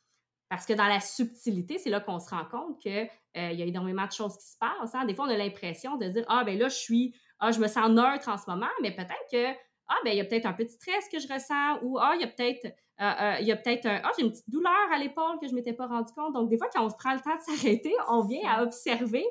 Parce 0.49 0.65
que 0.65 0.73
dans 0.73 0.87
la 0.87 1.01
subtilité, 1.01 1.79
c'est 1.79 1.91
là 1.91 2.01
qu'on 2.01 2.21
se 2.21 2.31
rend 2.31 2.45
compte 2.45 2.81
qu'il 2.81 2.93
euh, 3.37 3.53
y 3.53 3.63
a 3.63 3.65
énormément 3.65 4.07
de 4.07 4.13
choses 4.13 4.37
qui 4.39 4.47
se 4.47 4.57
passent. 4.57 4.95
Hein. 4.95 5.05
Des 5.05 5.15
fois, 5.15 5.27
on 5.27 5.31
a 5.31 5.37
l'impression 5.37 5.97
de 5.97 6.07
dire 6.07 6.25
Ah, 6.29 6.45
ben 6.45 6.57
là, 6.57 6.69
je 6.69 6.77
suis 6.77 7.15
ah, 7.41 7.51
je 7.53 7.61
me 7.61 7.69
sens 7.69 7.89
neutre 7.91 8.29
en 8.29 8.39
ce 8.39 8.49
moment, 8.49 8.69
mais 8.83 8.91
peut-être 8.95 9.27
que, 9.31 9.53
ah, 9.89 9.97
ben, 10.05 10.11
il 10.11 10.17
y 10.17 10.21
a 10.21 10.25
peut-être 10.25 10.47
un 10.47 10.53
petit 10.53 10.75
stress 10.75 11.09
que 11.11 11.19
je 11.19 11.33
ressens, 11.33 11.83
ou, 11.83 11.99
ah, 11.99 12.13
il 12.15 12.21
y 12.21 12.25
a 12.25 12.29
peut-être, 12.29 12.65
euh, 12.65 12.71
euh, 13.01 13.37
il 13.41 13.47
y 13.47 13.53
a 13.53 13.57
peut-être 13.57 13.87
un, 13.87 14.01
ah, 14.03 14.11
j'ai 14.17 14.25
une 14.25 14.31
petite 14.31 14.49
douleur 14.51 14.93
à 14.93 14.99
l'épaule 14.99 15.39
que 15.41 15.47
je 15.47 15.53
ne 15.53 15.57
m'étais 15.57 15.75
pas 15.75 15.87
rendu 15.87 16.13
compte. 16.13 16.35
Donc, 16.35 16.49
des 16.49 16.59
fois, 16.59 16.69
quand 16.73 16.85
on 16.85 16.91
se 16.91 16.97
prend 16.97 17.13
le 17.13 17.21
temps 17.21 17.37
de 17.37 17.41
s'arrêter, 17.57 17.95
on 18.09 18.25
vient 18.25 18.49
à 18.49 18.63
observer 18.63 19.25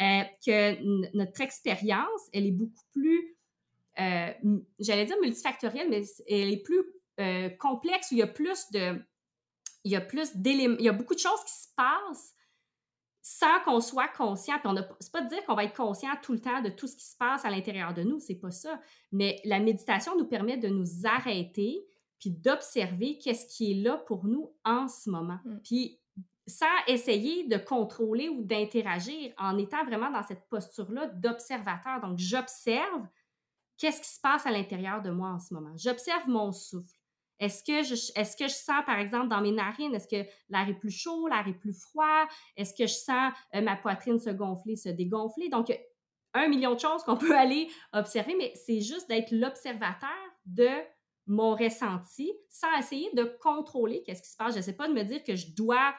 euh, 0.00 0.22
que 0.44 1.16
notre 1.16 1.40
expérience, 1.40 2.28
elle 2.32 2.46
est 2.46 2.52
beaucoup 2.52 2.84
plus, 2.92 3.36
j'allais 4.78 5.06
dire 5.06 5.16
multifactorielle, 5.22 5.88
mais 5.88 6.02
elle 6.28 6.52
est 6.52 6.62
plus 6.62 6.82
complexe, 7.58 8.10
où 8.10 8.14
il 8.14 8.18
y 8.18 8.22
a 8.22 8.26
plus 8.26 8.70
de, 8.72 9.00
il 9.84 9.92
y 9.92 9.96
a 9.96 10.00
plus 10.00 10.36
d'éléments, 10.36 10.76
il 10.78 10.84
y 10.84 10.88
a 10.88 10.92
beaucoup 10.92 11.14
de 11.14 11.20
choses 11.20 11.42
qui 11.44 11.54
se 11.54 11.68
passent 11.76 12.34
sans 13.28 13.58
qu'on 13.64 13.80
soit 13.80 14.06
conscient. 14.06 14.56
Puis 14.60 14.68
on 14.68 14.76
c'est 15.00 15.10
pas 15.10 15.20
de 15.20 15.28
dire 15.28 15.44
qu'on 15.44 15.56
va 15.56 15.64
être 15.64 15.76
conscient 15.76 16.12
tout 16.22 16.32
le 16.32 16.40
temps 16.40 16.62
de 16.62 16.68
tout 16.68 16.86
ce 16.86 16.94
qui 16.94 17.04
se 17.04 17.16
passe 17.16 17.44
à 17.44 17.50
l'intérieur 17.50 17.92
de 17.92 18.04
nous, 18.04 18.20
c'est 18.20 18.36
pas 18.36 18.52
ça. 18.52 18.80
Mais 19.10 19.40
la 19.44 19.58
méditation 19.58 20.16
nous 20.16 20.26
permet 20.26 20.56
de 20.56 20.68
nous 20.68 21.04
arrêter 21.04 21.84
puis 22.20 22.30
d'observer 22.30 23.18
qu'est-ce 23.18 23.46
qui 23.48 23.72
est 23.72 23.82
là 23.82 23.96
pour 23.96 24.26
nous 24.26 24.54
en 24.64 24.86
ce 24.86 25.10
moment. 25.10 25.40
Mm. 25.44 25.58
Puis 25.64 25.98
sans 26.46 26.66
essayer 26.86 27.48
de 27.48 27.56
contrôler 27.56 28.28
ou 28.28 28.44
d'interagir, 28.44 29.34
en 29.38 29.58
étant 29.58 29.84
vraiment 29.84 30.12
dans 30.12 30.22
cette 30.22 30.48
posture-là 30.48 31.08
d'observateur. 31.08 32.00
Donc, 32.00 32.18
j'observe 32.20 33.08
qu'est-ce 33.76 34.02
qui 34.02 34.08
se 34.08 34.20
passe 34.20 34.46
à 34.46 34.52
l'intérieur 34.52 35.02
de 35.02 35.10
moi 35.10 35.30
en 35.30 35.40
ce 35.40 35.52
moment. 35.52 35.72
J'observe 35.76 36.28
mon 36.28 36.52
souffle. 36.52 36.95
Est-ce 37.38 37.62
que, 37.62 37.82
je, 37.82 38.52
sens, 38.52 38.84
par 38.86 38.98
exemple, 38.98 39.28
dans 39.28 39.40
mes 39.40 39.52
narines, 39.52 39.94
est-ce 39.94 40.08
que 40.08 40.28
l'air 40.48 40.68
est 40.68 40.78
plus 40.78 40.90
chaud, 40.90 41.28
l'air 41.28 41.46
est 41.46 41.58
plus 41.58 41.74
froid? 41.74 42.26
Est-ce 42.56 42.74
que 42.74 42.86
je 42.86 42.94
sens 42.94 43.32
euh, 43.54 43.60
ma 43.60 43.76
poitrine 43.76 44.18
se 44.18 44.30
gonfler, 44.30 44.76
se 44.76 44.88
dégonfler? 44.88 45.48
Donc, 45.48 45.70
un 46.34 46.48
million 46.48 46.74
de 46.74 46.80
choses 46.80 47.02
qu'on 47.02 47.16
peut 47.16 47.36
aller 47.36 47.68
observer, 47.92 48.34
mais 48.36 48.52
c'est 48.54 48.80
juste 48.80 49.08
d'être 49.08 49.30
l'observateur 49.32 50.10
de 50.46 50.68
mon 51.26 51.54
ressenti 51.56 52.32
sans 52.48 52.72
essayer 52.78 53.10
de 53.12 53.24
contrôler 53.40 54.02
qu'est-ce 54.04 54.22
qui 54.22 54.30
se 54.30 54.36
passe. 54.36 54.52
Je 54.52 54.58
ne 54.58 54.62
sais 54.62 54.76
pas 54.76 54.88
de 54.88 54.92
me 54.92 55.02
dire 55.02 55.22
que 55.24 55.34
je 55.34 55.54
dois 55.54 55.94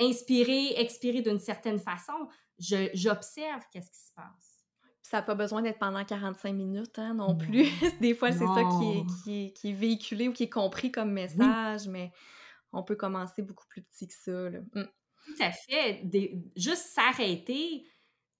inspirer, 0.00 0.80
expirer 0.80 1.20
d'une 1.20 1.38
certaine 1.38 1.78
façon. 1.78 2.28
j'observe 2.58 3.62
qu'est-ce 3.70 3.90
qui 3.90 4.00
se 4.00 4.12
passe 4.14 4.61
ça 5.02 5.18
n'a 5.18 5.22
pas 5.22 5.34
besoin 5.34 5.62
d'être 5.62 5.78
pendant 5.78 6.04
45 6.04 6.52
minutes 6.52 6.98
hein, 6.98 7.14
non 7.14 7.36
plus. 7.36 7.66
Des 8.00 8.14
fois, 8.14 8.30
c'est 8.32 8.46
ça 8.46 8.62
qui 8.78 9.46
est, 9.46 9.52
qui, 9.52 9.72
véhiculé 9.72 10.28
ou 10.28 10.32
qui 10.32 10.44
est 10.44 10.50
compris 10.50 10.92
comme 10.92 11.12
message, 11.12 11.88
mais 11.88 12.12
on 12.72 12.82
peut 12.82 12.96
commencer 12.96 13.42
beaucoup 13.42 13.66
plus 13.68 13.82
petit 13.82 14.08
que 14.08 14.14
ça. 14.14 14.50
Mmh. 14.50 14.84
Tout 15.26 15.42
à 15.42 15.50
fait. 15.50 16.02
juste 16.56 16.86
s'arrêter 16.94 17.84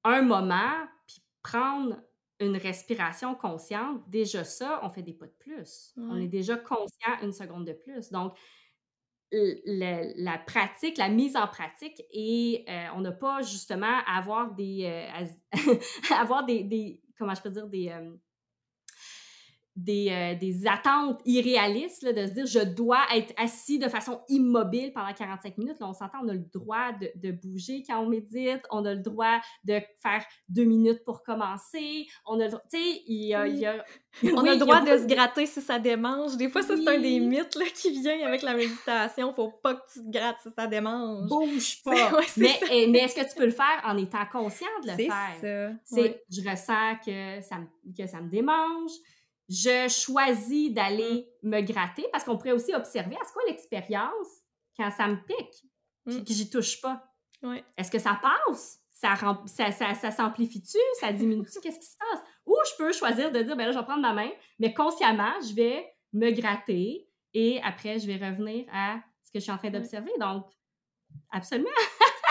un 0.04 0.22
moment, 0.22 0.86
puis 1.06 1.22
prendre 1.42 2.00
une 2.40 2.56
respiration 2.56 3.34
consciente, 3.34 4.02
déjà 4.08 4.42
ça, 4.44 4.80
on 4.82 4.90
fait 4.90 5.02
des 5.02 5.12
pas 5.12 5.26
de 5.26 5.36
plus. 5.38 5.92
On 5.96 6.16
est 6.16 6.28
déjà 6.28 6.56
conscient 6.56 7.20
une 7.22 7.32
seconde 7.32 7.66
de 7.66 7.72
plus. 7.72 8.10
Donc, 8.10 8.36
la, 9.32 10.38
pratique, 10.38 10.98
la 10.98 11.08
mise 11.08 11.36
en 11.36 11.46
pratique 11.46 12.02
et 12.12 12.64
euh, 12.68 12.86
on 12.94 13.00
n'a 13.00 13.12
pas 13.12 13.42
justement 13.42 14.00
à 14.06 14.18
avoir 14.18 14.54
des, 14.54 14.84
euh, 14.84 15.74
avoir 16.14 16.44
des, 16.44 17.00
comment 17.18 17.34
je 17.34 17.42
peux 17.42 17.50
dire, 17.50 17.66
des, 17.66 17.88
euh, 17.88 18.12
des, 19.76 20.36
des, 20.40 20.66
attentes 20.66 21.20
irréalistes, 21.24 22.04
de 22.04 22.26
se 22.26 22.32
dire 22.32 22.46
je 22.46 22.60
dois 22.60 23.00
être 23.14 23.32
assis 23.36 23.78
de 23.78 23.88
façon 23.88 24.20
immobile 24.28 24.92
pendant 24.92 25.12
45 25.12 25.58
minutes. 25.58 25.80
Là, 25.80 25.88
on 25.88 25.94
s'entend, 25.94 26.18
on 26.24 26.28
a 26.28 26.34
le 26.34 26.44
droit 26.52 26.92
de, 26.92 27.10
de, 27.16 27.32
bouger 27.32 27.82
quand 27.86 28.00
on 28.00 28.08
médite, 28.08 28.62
on 28.70 28.84
a 28.84 28.94
le 28.94 29.00
droit 29.00 29.40
de 29.64 29.80
faire 30.02 30.24
deux 30.48 30.64
minutes 30.64 31.04
pour 31.04 31.22
commencer, 31.22 32.06
on 32.26 32.38
a 32.40 32.48
tu 32.48 32.56
sais, 32.68 33.02
il 33.06 33.26
y 33.26 33.34
a, 33.34 33.46
il 33.46 33.58
y 33.58 33.66
a 33.66 33.84
on 34.34 34.44
a 34.46 34.52
le 34.52 34.58
droit 34.58 34.80
de 34.80 34.98
se 34.98 35.06
gratter 35.06 35.46
si 35.46 35.60
ça 35.60 35.78
démange. 35.78 36.36
Des 36.36 36.48
fois, 36.48 36.62
ça, 36.62 36.76
c'est 36.76 36.88
un 36.88 37.00
des 37.00 37.18
mythes 37.18 37.54
là, 37.54 37.64
qui 37.74 37.90
vient 38.00 38.26
avec 38.26 38.42
la 38.42 38.54
méditation. 38.54 39.32
Faut 39.32 39.50
pas 39.50 39.74
que 39.74 39.92
tu 39.92 40.00
te 40.00 40.10
grattes 40.10 40.36
si 40.42 40.50
ça 40.56 40.66
démange. 40.66 41.28
Bouge 41.28 41.78
pas. 41.84 42.20
mais, 42.36 42.60
eh, 42.70 42.86
mais 42.88 42.98
est-ce 43.00 43.14
que 43.14 43.28
tu 43.28 43.34
peux 43.36 43.46
le 43.46 43.52
faire 43.52 43.82
en 43.84 43.96
étant 43.96 44.26
conscient 44.30 44.66
de 44.84 44.90
le 44.90 44.96
faire? 44.96 45.78
C'est 45.84 46.08
ça. 46.08 46.18
Je 46.30 46.50
ressens 46.50 46.96
que 47.04 47.40
ça, 47.42 47.58
me, 47.58 47.94
que 47.96 48.06
ça 48.06 48.20
me 48.20 48.28
démange. 48.28 48.92
Je 49.52 49.88
choisis 49.88 50.72
d'aller 50.72 51.28
mm. 51.42 51.48
me 51.50 51.60
gratter 51.60 52.06
parce 52.10 52.24
qu'on 52.24 52.38
pourrait 52.38 52.52
aussi 52.52 52.74
observer 52.74 53.16
à 53.20 53.24
ce 53.26 53.32
quoi 53.32 53.42
l'expérience 53.46 54.28
quand 54.78 54.90
ça 54.90 55.06
me 55.08 55.16
pique 55.16 55.64
mm. 56.06 56.24
que 56.24 56.32
j'y 56.32 56.48
touche 56.48 56.80
pas. 56.80 57.04
Est-ce 57.76 57.90
que 57.90 57.98
ça 57.98 58.18
passe? 58.22 58.80
Ça, 58.92 59.14
ça, 59.46 59.72
ça, 59.72 59.94
ça 59.94 60.10
s'amplifie-tu? 60.12 60.78
Ça 61.00 61.12
diminue-tu? 61.12 61.60
Qu'est-ce 61.60 61.80
qui 61.80 61.86
se 61.86 61.98
passe? 61.98 62.20
Ou 62.46 62.54
je 62.64 62.76
peux 62.78 62.92
choisir 62.92 63.32
de 63.32 63.42
dire, 63.42 63.56
ben 63.56 63.66
là, 63.66 63.72
je 63.72 63.78
vais 63.78 63.84
prendre 63.84 64.00
ma 64.00 64.12
main, 64.12 64.30
mais 64.60 64.72
consciemment, 64.72 65.32
je 65.40 65.54
vais 65.54 65.92
me 66.12 66.30
gratter 66.30 67.08
et 67.34 67.60
après, 67.62 67.98
je 67.98 68.06
vais 68.06 68.16
revenir 68.16 68.66
à 68.72 69.00
ce 69.24 69.32
que 69.32 69.38
je 69.38 69.40
suis 69.40 69.52
en 69.52 69.58
train 69.58 69.70
d'observer. 69.70 70.12
Donc, 70.20 70.46
absolument. 71.30 71.70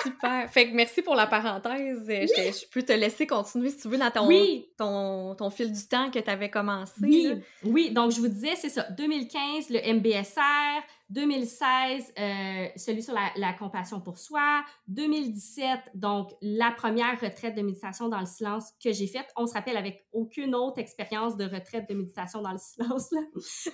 Super. 0.03 0.49
Fait 0.49 0.69
que 0.69 0.75
merci 0.75 1.01
pour 1.01 1.15
la 1.15 1.27
parenthèse. 1.27 2.05
Je, 2.07 2.67
peux 2.69 2.83
te 2.83 2.93
laisser 2.93 3.27
continuer 3.27 3.69
si 3.69 3.77
tu 3.77 3.87
veux 3.87 3.97
dans 3.97 4.11
ton, 4.11 4.29
ton, 4.77 5.35
ton, 5.35 5.49
fil 5.49 5.71
du 5.71 5.87
temps 5.87 6.09
que 6.09 6.19
tu 6.19 6.29
avais 6.29 6.49
commencé. 6.49 6.93
Oui, 7.01 7.33
oui. 7.63 7.91
Donc, 7.91 8.11
je 8.11 8.19
vous 8.19 8.27
disais, 8.27 8.55
c'est 8.55 8.69
ça. 8.69 8.83
2015, 8.91 9.69
le 9.69 9.93
MBSR. 9.93 10.83
2016, 11.11 12.13
euh, 12.17 12.67
celui 12.77 13.03
sur 13.03 13.13
la, 13.13 13.53
compassion 13.53 13.99
pour 13.99 14.17
soi. 14.17 14.63
2017, 14.87 15.91
donc 15.93 16.31
la 16.41 16.71
première 16.71 17.19
retraite 17.19 17.55
de 17.55 17.61
méditation 17.61 18.07
dans 18.07 18.21
le 18.21 18.25
silence 18.25 18.71
que 18.81 18.93
j'ai 18.93 19.07
faite. 19.07 19.27
On 19.35 19.45
se 19.45 19.53
rappelle 19.53 19.75
avec 19.75 20.07
aucune 20.13 20.55
autre 20.55 20.79
expérience 20.79 21.35
de 21.35 21.43
retraite 21.43 21.89
de 21.89 21.95
méditation 21.95 22.41
dans 22.41 22.51
le 22.51 22.57
silence. 22.59 23.09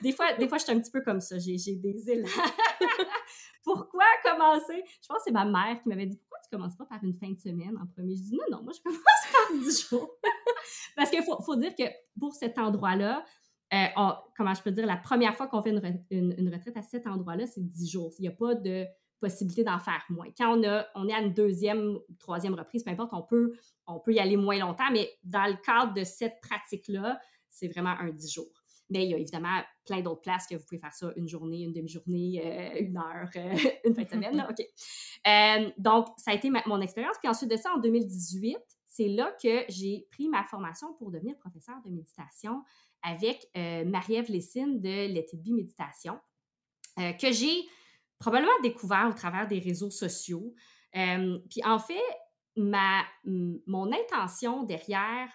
Des 0.01 0.11
fois, 0.11 0.33
des 0.33 0.47
fois, 0.47 0.57
je 0.57 0.63
suis 0.63 0.73
un 0.73 0.79
petit 0.79 0.91
peu 0.91 1.01
comme 1.01 1.21
ça. 1.21 1.37
J'ai 1.37 1.57
des 1.75 2.09
élans. 2.09 2.27
Pourquoi 3.63 4.05
commencer? 4.23 4.83
Je 5.01 5.07
pense 5.07 5.17
que 5.17 5.23
c'est 5.25 5.31
ma 5.31 5.45
mère 5.45 5.79
qui 5.81 5.89
m'avait 5.89 6.05
dit 6.07 6.17
Pourquoi 6.17 6.39
tu 6.43 6.49
commences 6.49 6.75
pas 6.75 6.85
par 6.85 7.03
une 7.03 7.13
fin 7.13 7.29
de 7.29 7.39
semaine 7.39 7.77
en 7.79 7.85
premier? 7.85 8.15
Je 8.15 8.21
dis 8.21 8.35
non, 8.35 8.57
non, 8.57 8.63
moi 8.63 8.73
je 8.75 8.81
commence 8.81 9.01
par 9.31 9.57
10 9.59 9.89
jours. 9.89 10.09
Parce 10.95 11.11
qu'il 11.11 11.21
faut 11.23 11.55
dire 11.55 11.75
que 11.75 11.83
pour 12.19 12.33
cet 12.33 12.57
endroit-là, 12.57 13.23
euh, 13.73 14.11
comment 14.35 14.53
je 14.53 14.61
peux 14.61 14.71
dire, 14.71 14.85
la 14.85 14.97
première 14.97 15.35
fois 15.35 15.47
qu'on 15.47 15.61
fait 15.61 15.71
une, 16.09 16.53
retraite 16.53 16.77
à 16.77 16.81
cet 16.81 17.05
endroit-là, 17.07 17.45
c'est 17.47 17.65
10 17.65 17.89
jours. 17.89 18.13
Il 18.19 18.21
n'y 18.23 18.27
a 18.27 18.31
pas 18.31 18.55
de 18.55 18.85
possibilité 19.19 19.63
d'en 19.63 19.79
faire 19.79 20.03
moins. 20.09 20.27
Quand 20.37 20.57
on, 20.57 20.63
a, 20.63 20.85
on 20.95 21.07
est 21.07 21.13
à 21.13 21.19
une 21.19 21.33
deuxième 21.33 21.97
ou 22.07 22.15
troisième 22.19 22.53
reprise, 22.53 22.83
peu 22.83 22.91
importe, 22.91 23.13
on 23.13 23.23
peut, 23.23 23.53
on 23.87 23.99
peut 23.99 24.13
y 24.13 24.19
aller 24.19 24.37
moins 24.37 24.59
longtemps, 24.59 24.89
mais 24.91 25.09
dans 25.23 25.47
le 25.47 25.57
cadre 25.65 25.93
de 25.93 26.03
cette 26.03 26.39
pratique-là, 26.41 27.19
c'est 27.49 27.67
vraiment 27.67 27.95
un 27.99 28.09
10 28.09 28.31
jours. 28.31 28.63
Mais 28.89 29.03
il 29.03 29.11
y 29.11 29.13
a 29.13 29.17
évidemment 29.17 29.61
plein 29.85 29.99
d'autres 29.99 30.21
places 30.21 30.47
que 30.47 30.55
vous 30.55 30.63
pouvez 30.63 30.79
faire 30.79 30.93
ça 30.93 31.11
une 31.17 31.27
journée, 31.27 31.63
une 31.63 31.73
demi-journée, 31.73 32.41
euh, 32.45 32.79
une 32.79 32.97
heure, 32.97 33.29
euh, 33.35 33.53
une 33.85 33.95
fin 33.95 34.03
de 34.03 34.09
semaine. 34.09 34.37
Là. 34.37 34.49
OK. 34.49 35.73
donc, 35.77 36.07
ça 36.17 36.31
a 36.31 36.33
été 36.35 36.49
mon 36.65 36.79
expérience. 36.79 37.17
Puis 37.19 37.27
ensuite 37.27 37.51
de 37.51 37.57
ça, 37.57 37.73
en 37.73 37.79
2018, 37.79 38.57
c'est 38.85 39.09
là 39.09 39.35
que 39.41 39.63
j'ai 39.69 40.07
pris 40.09 40.29
ma 40.29 40.43
formation 40.43 40.93
pour 40.93 41.11
devenir 41.11 41.37
professeur 41.37 41.75
de 41.85 41.89
méditation 41.89 42.63
avec 43.07 43.47
euh, 43.55 43.85
Marie-Ève 43.85 44.29
Lessine 44.29 44.81
de 44.81 45.07
It 45.17 45.29
Méditation, 45.47 46.19
euh, 46.99 47.13
que 47.13 47.31
j'ai 47.31 47.63
probablement 48.19 48.59
découvert 48.61 49.07
au 49.09 49.13
travers 49.13 49.47
des 49.47 49.59
réseaux 49.59 49.89
sociaux. 49.89 50.53
Euh, 50.95 51.39
puis 51.49 51.61
en 51.63 51.79
fait, 51.79 52.01
mon 52.57 53.91
intention 53.91 54.63
derrière 54.63 55.29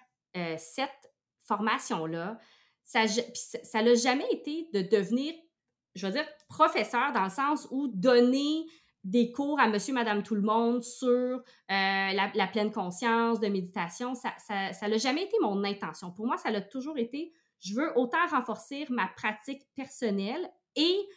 cette 0.59 1.13
formation-là, 1.45 2.39
ça 2.85 3.05
n'a 3.05 3.95
jamais 3.95 4.27
été 4.33 4.69
de 4.75 4.83
devenir, 4.83 5.33
je 5.95 6.07
veux 6.07 6.13
dire, 6.13 6.27
professeur 6.49 7.13
dans 7.13 7.25
le 7.25 7.31
sens 7.31 7.69
où 7.71 7.87
donner 7.95 8.67
des 9.05 9.31
cours 9.31 9.61
à 9.61 9.69
monsieur, 9.69 9.95
madame, 9.95 10.25
tout 10.25 10.35
le 10.35 10.43
monde 10.43 10.83
sur 10.83 11.43
la, 11.69 12.33
la, 12.35 12.47
pleine 12.49 12.73
conscience 12.73 13.39
de 13.39 13.47
méditation. 13.47 14.15
Ça 14.17 14.33
n'a 14.49 14.97
jamais 14.97 15.25
été 15.25 15.37
mon 15.41 15.63
intention. 15.63 16.11
Pour 16.11 16.27
moi, 16.27 16.39
ça 16.39 16.49
a 16.49 16.61
toujours 16.61 16.99
été 16.99 17.33
je 17.63 17.75
veux 17.75 17.97
autant 17.97 18.27
renforcer 18.31 18.87
ma 18.91 19.09
pratique 19.09 19.63
personnelle 19.75 20.51
et, 20.77 21.09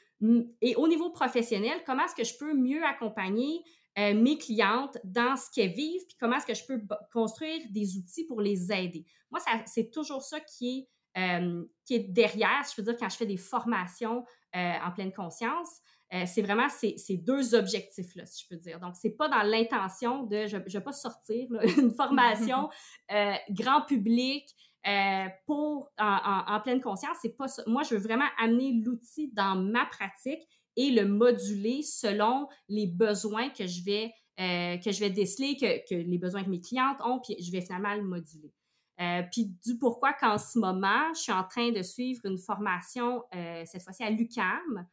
et 0.61 0.75
au 0.75 0.87
niveau 0.87 1.09
professionnel, 1.09 1.81
comment 1.85 2.05
est-ce 2.05 2.15
que 2.15 2.23
je 2.23 2.37
peux 2.37 2.53
mieux 2.53 2.83
accompagner 2.83 3.63
euh, 3.97 4.13
mes 4.13 4.37
clientes 4.37 4.97
dans 5.05 5.37
ce 5.37 5.49
qu'elles 5.51 5.71
vivent, 5.71 6.05
puis 6.05 6.17
comment 6.19 6.35
est-ce 6.35 6.45
que 6.45 6.53
je 6.53 6.65
peux 6.65 6.81
construire 7.13 7.61
des 7.69 7.95
outils 7.95 8.25
pour 8.25 8.41
les 8.41 8.69
aider. 8.69 9.05
Moi, 9.31 9.39
c'est 9.65 9.89
toujours 9.89 10.21
ça 10.21 10.41
qui 10.41 10.89
est, 11.15 11.21
euh, 11.21 11.63
qui 11.85 11.95
est 11.95 12.11
derrière, 12.11 12.61
je 12.69 12.81
veux 12.81 12.83
dire, 12.83 12.99
quand 12.99 13.07
je 13.07 13.15
fais 13.15 13.25
des 13.25 13.37
formations 13.37 14.25
euh, 14.53 14.73
en 14.85 14.91
pleine 14.91 15.13
conscience, 15.13 15.79
c'est 16.27 16.43
vraiment 16.43 16.69
ces, 16.69 16.97
ces, 16.97 17.17
deux 17.17 17.55
objectifs-là, 17.55 18.25
si 18.25 18.43
je 18.43 18.47
peux 18.47 18.61
dire. 18.61 18.79
Donc, 18.79 18.95
c'est 18.95 19.17
pas 19.17 19.27
dans 19.27 19.41
l'intention 19.41 20.23
de, 20.23 20.45
je 20.45 20.55
ne 20.55 20.63
vais 20.63 20.79
pas 20.79 20.93
sortir 20.93 21.49
une 21.77 21.93
formation 21.93 22.69
grand 23.49 23.81
public 23.81 24.45
euh, 24.87 25.25
pour 25.47 25.91
en, 25.97 26.59
pleine 26.61 26.79
conscience, 26.79 27.17
c'est 27.21 27.35
pas 27.35 27.47
ça. 27.47 27.63
Moi, 27.65 27.81
je 27.83 27.95
veux 27.95 28.01
vraiment 28.01 28.27
amener 28.37 28.73
l'outil 28.83 29.31
dans 29.33 29.55
ma 29.55 29.85
pratique 29.85 30.41
et 30.75 30.91
le 30.91 31.05
moduler 31.05 31.81
selon 31.81 32.47
les 32.69 32.85
besoins 32.85 33.49
que 33.49 33.65
je 33.65 33.83
vais 33.83 34.13
euh, 34.39 34.77
que 34.77 34.91
je 34.91 34.99
vais 34.99 35.09
déceler, 35.09 35.55
que, 35.55 35.95
les 35.95 36.17
besoins 36.17 36.43
que 36.43 36.49
mes 36.49 36.59
clientes 36.59 36.97
ont, 37.05 37.21
puis 37.21 37.41
je 37.41 37.51
vais 37.51 37.61
finalement 37.61 37.95
le 37.95 38.03
moduler. 38.03 38.53
Euh, 38.99 39.23
puis 39.31 39.55
du 39.65 39.77
pourquoi 39.77 40.11
qu'en 40.13 40.37
ce 40.37 40.59
moment, 40.59 41.13
je 41.13 41.21
suis 41.21 41.31
en 41.31 41.45
train 41.45 41.71
de 41.71 41.81
suivre 41.81 42.19
une 42.25 42.37
formation, 42.37 43.23
cette 43.31 43.81
fois-ci 43.81 44.03
à 44.03 44.09
l'UCAM. 44.09 44.85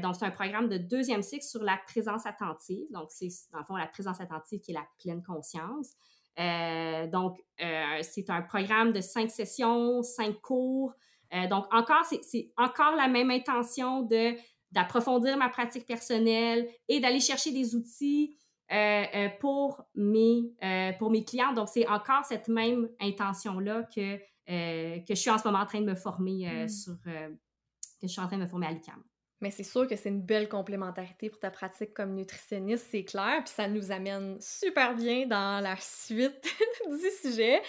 donc, 0.00 0.14
c'est 0.14 0.24
un 0.24 0.30
programme 0.30 0.68
de 0.68 0.78
deuxième 0.78 1.22
cycle 1.22 1.44
sur 1.44 1.62
la 1.62 1.76
présence 1.76 2.24
attentive. 2.24 2.86
Donc, 2.92 3.10
c'est 3.10 3.28
dans 3.52 3.58
le 3.58 3.64
fond 3.64 3.76
la 3.76 3.88
présence 3.88 4.20
attentive 4.20 4.60
qui 4.60 4.70
est 4.70 4.74
la 4.74 4.86
pleine 5.02 5.22
conscience. 5.22 5.96
Euh, 6.38 7.06
donc, 7.08 7.40
euh, 7.60 7.98
c'est 8.02 8.30
un 8.30 8.42
programme 8.42 8.92
de 8.92 9.00
cinq 9.00 9.30
sessions, 9.30 10.02
cinq 10.02 10.40
cours. 10.40 10.92
Euh, 11.34 11.48
donc, 11.48 11.66
encore, 11.72 12.04
c'est 12.04 12.52
encore 12.56 12.94
la 12.96 13.08
même 13.08 13.30
intention 13.30 14.02
de 14.02 14.34
d'approfondir 14.70 15.38
ma 15.38 15.48
pratique 15.48 15.86
personnelle 15.86 16.68
et 16.88 17.00
d'aller 17.00 17.20
chercher 17.20 17.52
des 17.52 17.74
outils 17.74 18.36
pour, 19.40 19.82
mes, 19.94 20.42
pour 20.98 21.10
mes 21.10 21.24
clients. 21.24 21.54
Donc, 21.54 21.68
c'est 21.70 21.88
encore 21.88 22.26
cette 22.26 22.48
même 22.48 22.86
intention-là 23.00 23.84
que, 23.84 24.18
que 24.18 25.08
je 25.08 25.14
suis 25.14 25.30
en 25.30 25.38
ce 25.38 25.48
moment 25.48 25.62
en 25.62 25.66
train 25.66 25.80
de 25.80 25.86
me 25.86 25.94
former 25.94 26.64
mmh. 26.64 26.68
sur, 26.68 27.00
que 27.02 27.38
je 28.02 28.08
suis 28.08 28.20
en 28.20 28.26
train 28.26 28.36
de 28.36 28.42
me 28.42 28.46
former 28.46 28.66
à 28.66 28.72
l'ICAM. 28.72 29.02
Mais 29.40 29.50
c'est 29.50 29.62
sûr 29.62 29.86
que 29.86 29.94
c'est 29.94 30.08
une 30.08 30.22
belle 30.22 30.48
complémentarité 30.48 31.30
pour 31.30 31.38
ta 31.38 31.50
pratique 31.50 31.94
comme 31.94 32.14
nutritionniste, 32.14 32.88
c'est 32.90 33.04
clair. 33.04 33.42
Puis 33.44 33.54
ça 33.54 33.68
nous 33.68 33.92
amène 33.92 34.40
super 34.40 34.94
bien 34.96 35.26
dans 35.26 35.62
la 35.62 35.76
suite 35.76 36.42
du 36.90 37.10
sujet. 37.22 37.62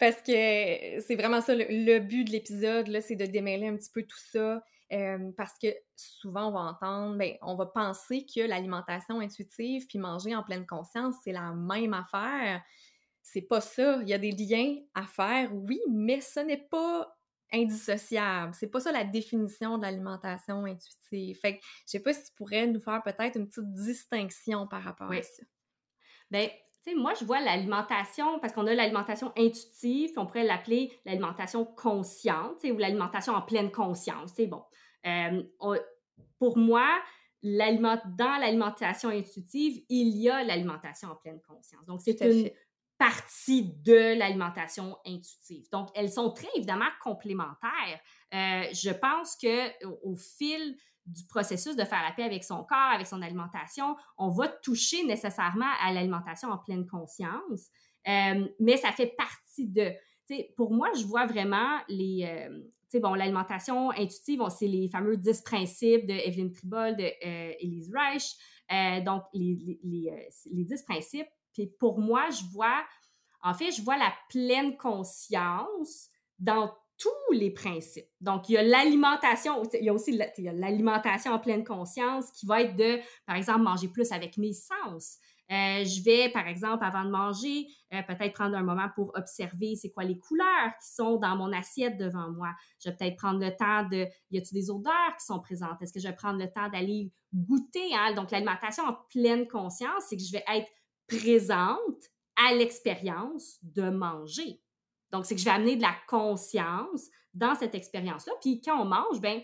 Parce 0.00 0.16
que 0.16 1.00
c'est 1.00 1.16
vraiment 1.16 1.40
ça, 1.40 1.54
le, 1.54 1.98
but 2.00 2.24
de 2.24 2.32
l'épisode, 2.32 3.00
c'est 3.00 3.16
de 3.16 3.26
démêler 3.26 3.68
un 3.68 3.76
petit 3.76 3.90
peu 3.92 4.02
tout 4.02 4.18
ça. 4.32 4.62
Euh, 4.92 5.30
parce 5.36 5.54
que 5.62 5.68
souvent, 5.96 6.48
on 6.48 6.52
va 6.52 6.60
entendre, 6.60 7.16
ben, 7.16 7.34
on 7.40 7.54
va 7.54 7.66
penser 7.66 8.26
que 8.26 8.40
l'alimentation 8.40 9.20
intuitive 9.20 9.86
puis 9.86 9.98
manger 9.98 10.34
en 10.34 10.42
pleine 10.42 10.66
conscience, 10.66 11.14
c'est 11.24 11.32
la 11.32 11.52
même 11.52 11.94
affaire. 11.94 12.62
C'est 13.22 13.42
pas 13.42 13.60
ça. 13.60 14.00
Il 14.02 14.08
y 14.08 14.12
a 14.12 14.18
des 14.18 14.32
liens 14.32 14.76
à 14.94 15.06
faire, 15.06 15.54
oui, 15.54 15.80
mais 15.88 16.20
ce 16.20 16.40
n'est 16.40 16.66
pas 16.68 17.16
indissociable. 17.52 18.54
C'est 18.54 18.70
pas 18.70 18.80
ça 18.80 18.92
la 18.92 19.04
définition 19.04 19.78
de 19.78 19.82
l'alimentation 19.82 20.64
intuitive. 20.64 21.38
Fait 21.38 21.58
que 21.58 21.64
je 21.86 21.92
sais 21.92 22.00
pas 22.00 22.12
si 22.12 22.24
tu 22.24 22.32
pourrais 22.34 22.66
nous 22.66 22.80
faire 22.80 23.02
peut-être 23.02 23.36
une 23.36 23.48
petite 23.48 23.72
distinction 23.74 24.66
par 24.66 24.82
rapport 24.82 25.10
à 25.10 25.22
ça. 25.22 25.42
Bien, 26.30 26.48
tu 26.84 26.90
sais, 26.90 26.96
moi, 26.96 27.12
je 27.18 27.24
vois 27.24 27.40
l'alimentation, 27.40 28.40
parce 28.40 28.52
qu'on 28.52 28.66
a 28.66 28.74
l'alimentation 28.74 29.32
intuitive, 29.36 30.10
puis 30.10 30.18
on 30.18 30.26
pourrait 30.26 30.44
l'appeler 30.44 30.92
l'alimentation 31.04 31.64
consciente, 31.64 32.64
ou 32.64 32.76
l'alimentation 32.76 33.34
en 33.34 33.42
pleine 33.42 33.70
conscience. 33.70 34.32
C'est 34.34 34.46
bon. 34.46 34.64
Euh, 35.06 35.42
pour 36.38 36.58
moi, 36.58 36.88
dans 37.42 38.40
l'alimentation 38.40 39.10
intuitive, 39.10 39.84
il 39.88 40.16
y 40.16 40.28
a 40.28 40.42
l'alimentation 40.42 41.10
en 41.10 41.16
pleine 41.16 41.40
conscience. 41.42 41.84
Donc, 41.86 42.00
c'est 42.00 42.20
une 42.20 42.50
partie 43.02 43.64
de 43.84 44.16
l'alimentation 44.16 44.96
intuitive. 45.04 45.68
Donc, 45.72 45.88
elles 45.96 46.12
sont 46.12 46.30
très 46.30 46.46
évidemment 46.54 46.90
complémentaires. 47.02 47.98
Euh, 48.32 48.62
je 48.72 48.90
pense 48.90 49.34
que 49.34 49.84
au, 50.04 50.14
fil 50.14 50.76
du 51.04 51.26
processus 51.26 51.74
de 51.74 51.82
faire 51.82 52.00
la 52.00 52.12
paix 52.12 52.22
avec 52.22 52.44
son 52.44 52.62
corps, 52.62 52.92
avec 52.94 53.08
son 53.08 53.20
alimentation, 53.20 53.96
on 54.18 54.28
va 54.28 54.46
toucher 54.46 55.04
nécessairement 55.04 55.72
à 55.84 55.92
l'alimentation 55.92 56.48
en 56.50 56.58
pleine 56.58 56.86
conscience, 56.86 57.70
euh, 58.06 58.46
mais 58.60 58.76
ça 58.76 58.92
fait 58.92 59.16
partie 59.18 59.66
de. 59.66 59.90
Pour 60.56 60.72
moi, 60.72 60.88
je 60.96 61.04
vois 61.04 61.26
vraiment 61.26 61.80
les. 61.88 62.24
Euh, 62.24 63.00
bon, 63.00 63.14
l'alimentation 63.14 63.90
intuitive, 63.90 64.42
c'est 64.48 64.68
les 64.68 64.88
fameux 64.88 65.16
10 65.16 65.40
principes 65.40 66.06
de 66.06 66.14
Evelyn 66.14 66.50
Tribol, 66.50 66.94
de 66.94 67.10
Elise 67.60 67.90
Reich. 67.92 68.36
donc, 69.04 69.24
les, 69.34 69.80
les, 69.82 70.30
les 70.52 70.64
10 70.64 70.82
principes, 70.84 71.26
puis 71.52 71.66
pour 71.66 71.98
moi, 71.98 72.30
je 72.30 72.44
vois, 72.52 72.84
en 73.42 73.54
fait, 73.54 73.70
je 73.72 73.82
vois 73.82 73.96
la 73.96 74.12
pleine 74.28 74.76
conscience 74.76 76.08
dans 76.38 76.72
tous 76.98 77.32
les 77.32 77.50
principes. 77.50 78.08
Donc, 78.20 78.48
il 78.48 78.52
y 78.52 78.56
a 78.58 78.62
l'alimentation, 78.62 79.62
il 79.74 79.84
y 79.84 79.88
a 79.88 79.92
aussi 79.92 80.16
l'alimentation 80.36 81.32
en 81.32 81.38
pleine 81.38 81.64
conscience 81.64 82.30
qui 82.30 82.46
va 82.46 82.62
être 82.62 82.76
de, 82.76 83.00
par 83.26 83.36
exemple, 83.36 83.62
manger 83.62 83.88
plus 83.88 84.12
avec 84.12 84.36
mes 84.38 84.52
sens. 84.52 85.18
Euh, 85.50 85.84
je 85.84 86.02
vais, 86.02 86.30
par 86.30 86.46
exemple, 86.46 86.84
avant 86.84 87.04
de 87.04 87.10
manger, 87.10 87.66
euh, 87.92 88.00
peut-être 88.02 88.32
prendre 88.32 88.56
un 88.56 88.62
moment 88.62 88.88
pour 88.94 89.12
observer 89.16 89.74
c'est 89.74 89.90
quoi 89.90 90.04
les 90.04 90.16
couleurs 90.16 90.70
qui 90.80 90.94
sont 90.94 91.16
dans 91.16 91.36
mon 91.36 91.52
assiette 91.52 91.98
devant 91.98 92.30
moi. 92.30 92.52
Je 92.82 92.88
vais 92.88 92.96
peut-être 92.96 93.16
prendre 93.16 93.40
le 93.40 93.54
temps 93.54 93.86
de, 93.88 94.06
y 94.30 94.38
a-t-il 94.38 94.54
des 94.54 94.70
odeurs 94.70 95.16
qui 95.18 95.26
sont 95.26 95.40
présentes? 95.40 95.82
Est-ce 95.82 95.92
que 95.92 96.00
je 96.00 96.08
vais 96.08 96.14
prendre 96.14 96.38
le 96.38 96.50
temps 96.50 96.68
d'aller 96.70 97.10
goûter? 97.34 97.94
Hein? 97.94 98.14
Donc, 98.14 98.30
l'alimentation 98.30 98.84
en 98.84 98.94
pleine 99.10 99.46
conscience, 99.46 100.04
c'est 100.08 100.16
que 100.16 100.22
je 100.22 100.32
vais 100.32 100.44
être 100.54 100.68
présente 101.18 102.10
à 102.36 102.54
l'expérience 102.54 103.58
de 103.62 103.90
manger. 103.90 104.60
Donc, 105.10 105.26
c'est 105.26 105.34
que 105.34 105.40
je 105.40 105.44
vais 105.44 105.50
amener 105.50 105.76
de 105.76 105.82
la 105.82 105.94
conscience 106.08 107.08
dans 107.34 107.54
cette 107.54 107.74
expérience-là. 107.74 108.32
Puis 108.40 108.60
quand 108.62 108.80
on 108.80 108.84
mange, 108.84 109.20
ben, 109.20 109.42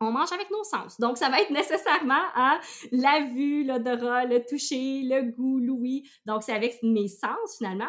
on 0.00 0.12
mange 0.12 0.32
avec 0.32 0.50
nos 0.50 0.64
sens. 0.64 0.98
Donc, 0.98 1.16
ça 1.16 1.28
va 1.28 1.40
être 1.40 1.50
nécessairement 1.50 2.24
à 2.34 2.60
la 2.90 3.26
vue, 3.32 3.64
l'odorat, 3.64 4.24
le 4.24 4.44
toucher, 4.44 5.02
le 5.02 5.30
goût, 5.30 5.58
l'ouïe. 5.60 6.08
Donc, 6.26 6.42
c'est 6.42 6.52
avec 6.52 6.82
mes 6.82 7.08
sens, 7.08 7.56
finalement. 7.58 7.88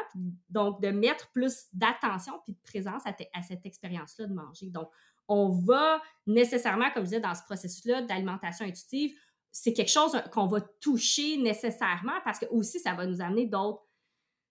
Donc, 0.49 0.81
de 0.81 0.89
mettre 0.89 1.31
plus 1.31 1.65
d'attention 1.73 2.33
puis 2.43 2.53
de 2.53 2.59
présence 2.63 3.03
à, 3.05 3.15
à 3.33 3.41
cette 3.41 3.65
expérience-là 3.65 4.27
de 4.27 4.33
manger. 4.33 4.69
Donc, 4.69 4.89
on 5.27 5.49
va 5.49 6.01
nécessairement, 6.27 6.91
comme 6.91 7.03
je 7.03 7.09
disais, 7.09 7.19
dans 7.19 7.33
ce 7.33 7.43
processus-là 7.43 8.03
d'alimentation 8.03 8.65
intuitive, 8.65 9.17
c'est 9.53 9.71
quelque 9.71 9.91
chose 9.91 10.19
qu'on 10.31 10.47
va 10.47 10.59
toucher 10.81 11.37
nécessairement 11.37 12.19
parce 12.25 12.39
que 12.39 12.45
aussi, 12.47 12.79
ça 12.79 12.93
va 12.95 13.05
nous 13.05 13.21
amener 13.21 13.45
d'autres 13.45 13.83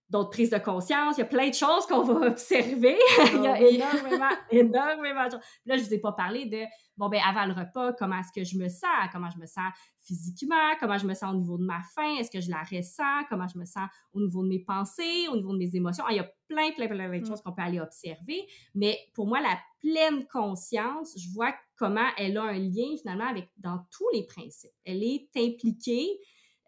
d'autres 0.09 0.29
prises 0.29 0.49
de 0.49 0.57
conscience. 0.57 1.17
Il 1.17 1.21
y 1.21 1.23
a 1.23 1.27
plein 1.27 1.49
de 1.49 1.53
choses 1.53 1.85
qu'on 1.87 2.03
va 2.03 2.27
observer. 2.27 2.97
il 3.33 3.41
y 3.41 3.47
a 3.47 3.53
ah 3.53 3.61
énormément, 3.61 4.29
énormément 4.51 5.25
de 5.25 5.31
choses. 5.31 5.41
Là, 5.65 5.77
je 5.77 5.81
ne 5.81 5.87
vous 5.87 5.93
ai 5.93 5.99
pas 5.99 6.11
parlé 6.11 6.45
de, 6.45 6.63
bon, 6.97 7.09
ben 7.09 7.21
avant 7.25 7.45
le 7.45 7.53
repas, 7.53 7.93
comment 7.93 8.19
est-ce 8.19 8.31
que 8.31 8.43
je 8.43 8.57
me 8.57 8.69
sens, 8.69 9.09
comment 9.11 9.29
je 9.29 9.39
me 9.39 9.45
sens 9.45 9.71
physiquement, 10.01 10.75
comment 10.79 10.97
je 10.97 11.07
me 11.07 11.13
sens 11.13 11.33
au 11.33 11.37
niveau 11.37 11.57
de 11.57 11.63
ma 11.63 11.81
faim, 11.95 12.17
est-ce 12.19 12.29
que 12.29 12.41
je 12.41 12.49
la 12.49 12.61
ressens, 12.63 13.23
comment 13.29 13.47
je 13.47 13.57
me 13.57 13.65
sens 13.65 13.87
au 14.13 14.21
niveau 14.21 14.43
de 14.43 14.49
mes 14.49 14.59
pensées, 14.59 15.27
au 15.31 15.35
niveau 15.35 15.53
de 15.53 15.57
mes 15.57 15.75
émotions? 15.75 16.03
Ah, 16.07 16.11
il 16.11 16.17
y 16.17 16.19
a 16.19 16.29
plein, 16.47 16.71
plein, 16.71 16.87
plein, 16.87 17.09
plein 17.09 17.19
de 17.19 17.23
mm. 17.23 17.27
choses 17.27 17.41
qu'on 17.41 17.53
peut 17.53 17.61
aller 17.61 17.79
observer. 17.79 18.45
Mais 18.75 18.99
pour 19.13 19.27
moi, 19.27 19.41
la 19.41 19.57
pleine 19.79 20.27
conscience, 20.27 21.13
je 21.17 21.33
vois 21.33 21.53
comment 21.75 22.07
elle 22.17 22.37
a 22.37 22.43
un 22.43 22.59
lien 22.59 22.95
finalement 23.01 23.27
avec 23.27 23.49
dans 23.57 23.79
tous 23.91 24.07
les 24.13 24.25
principes. 24.25 24.71
Elle 24.85 25.03
est 25.03 25.29
impliquée 25.35 26.19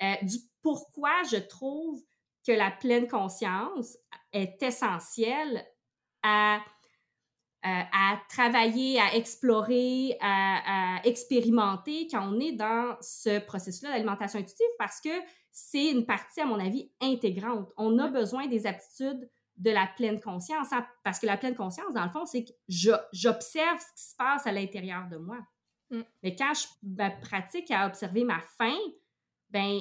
euh, 0.02 0.14
du 0.24 0.38
pourquoi 0.62 1.12
je 1.32 1.38
trouve 1.38 2.02
que 2.46 2.52
la 2.52 2.72
pleine 2.72 3.08
conscience 3.08 3.98
est 4.32 4.62
essentielle 4.62 5.66
à, 6.24 6.58
euh, 7.66 7.70
à, 7.92 8.22
travailler, 8.30 9.00
à 9.00 9.16
explorer, 9.16 10.18
à, 10.22 11.02
expérimenter 11.04 12.08
quand 12.10 12.32
on 12.32 12.40
est 12.40 12.52
dans 12.52 12.96
ce 13.02 13.40
processus-là 13.40 13.92
d'alimentation 13.92 14.40
intuitive 14.40 14.68
parce 14.78 15.02
que 15.02 15.10
c'est 15.52 15.92
une 15.92 16.06
partie, 16.06 16.42
à 16.42 16.46
mon 16.46 16.60
avis, 16.60 16.92
intégrante. 17.02 17.72
On 17.78 17.98
a 17.98 18.10
besoin 18.10 18.48
des 18.48 18.68
aptitudes 18.68 19.30
de 19.58 19.72
la 19.72 19.88
pleine 19.88 20.20
conscience, 20.20 20.74
hein, 20.74 20.86
parce 21.04 21.18
que 21.18 21.26
la 21.26 21.38
pleine 21.38 21.56
conscience, 21.56 21.94
dans 21.94 22.04
le 22.04 22.12
fond, 22.12 22.26
c'est 22.26 22.44
que 22.44 22.52
j'observe 22.68 23.80
ce 23.80 24.04
qui 24.04 24.10
se 24.10 24.16
passe 24.18 24.46
à 24.46 24.52
l'intérieur 24.52 25.08
de 25.10 25.16
moi. 25.16 25.38
Mm. 25.92 26.02
Mais 26.24 26.36
quand 26.36 26.54
je 26.54 26.68
ben, 26.84 27.12
pratique 27.22 27.72
à 27.72 27.88
observer 27.88 28.26
ma 28.26 28.42
faim, 28.42 28.78
ben 29.50 29.80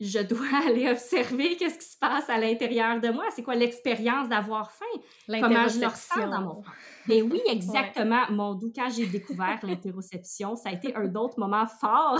je 0.00 0.18
dois 0.18 0.46
aller 0.66 0.88
observer 0.88 1.56
qu'est-ce 1.56 1.78
qui 1.78 1.86
se 1.86 1.98
passe 1.98 2.28
à 2.28 2.38
l'intérieur 2.38 3.00
de 3.00 3.10
moi. 3.10 3.24
C'est 3.34 3.42
quoi 3.42 3.54
l'expérience 3.54 4.28
d'avoir 4.28 4.72
faim? 4.72 5.00
Comment 5.28 5.68
je 5.68 5.80
le 5.80 5.86
ressens 5.86 6.28
dans 6.28 6.40
mon? 6.40 6.62
Mais 7.06 7.22
oui, 7.22 7.40
exactement. 7.46 8.22
Mon 8.30 8.54
doux, 8.54 8.72
quand 8.74 8.88
j'ai 8.90 9.06
découvert 9.06 9.58
l'interoception, 9.62 10.56
ça 10.56 10.70
a 10.70 10.72
été 10.72 10.94
un 10.96 11.14
autre 11.14 11.38
moment 11.38 11.66
fort. 11.66 12.18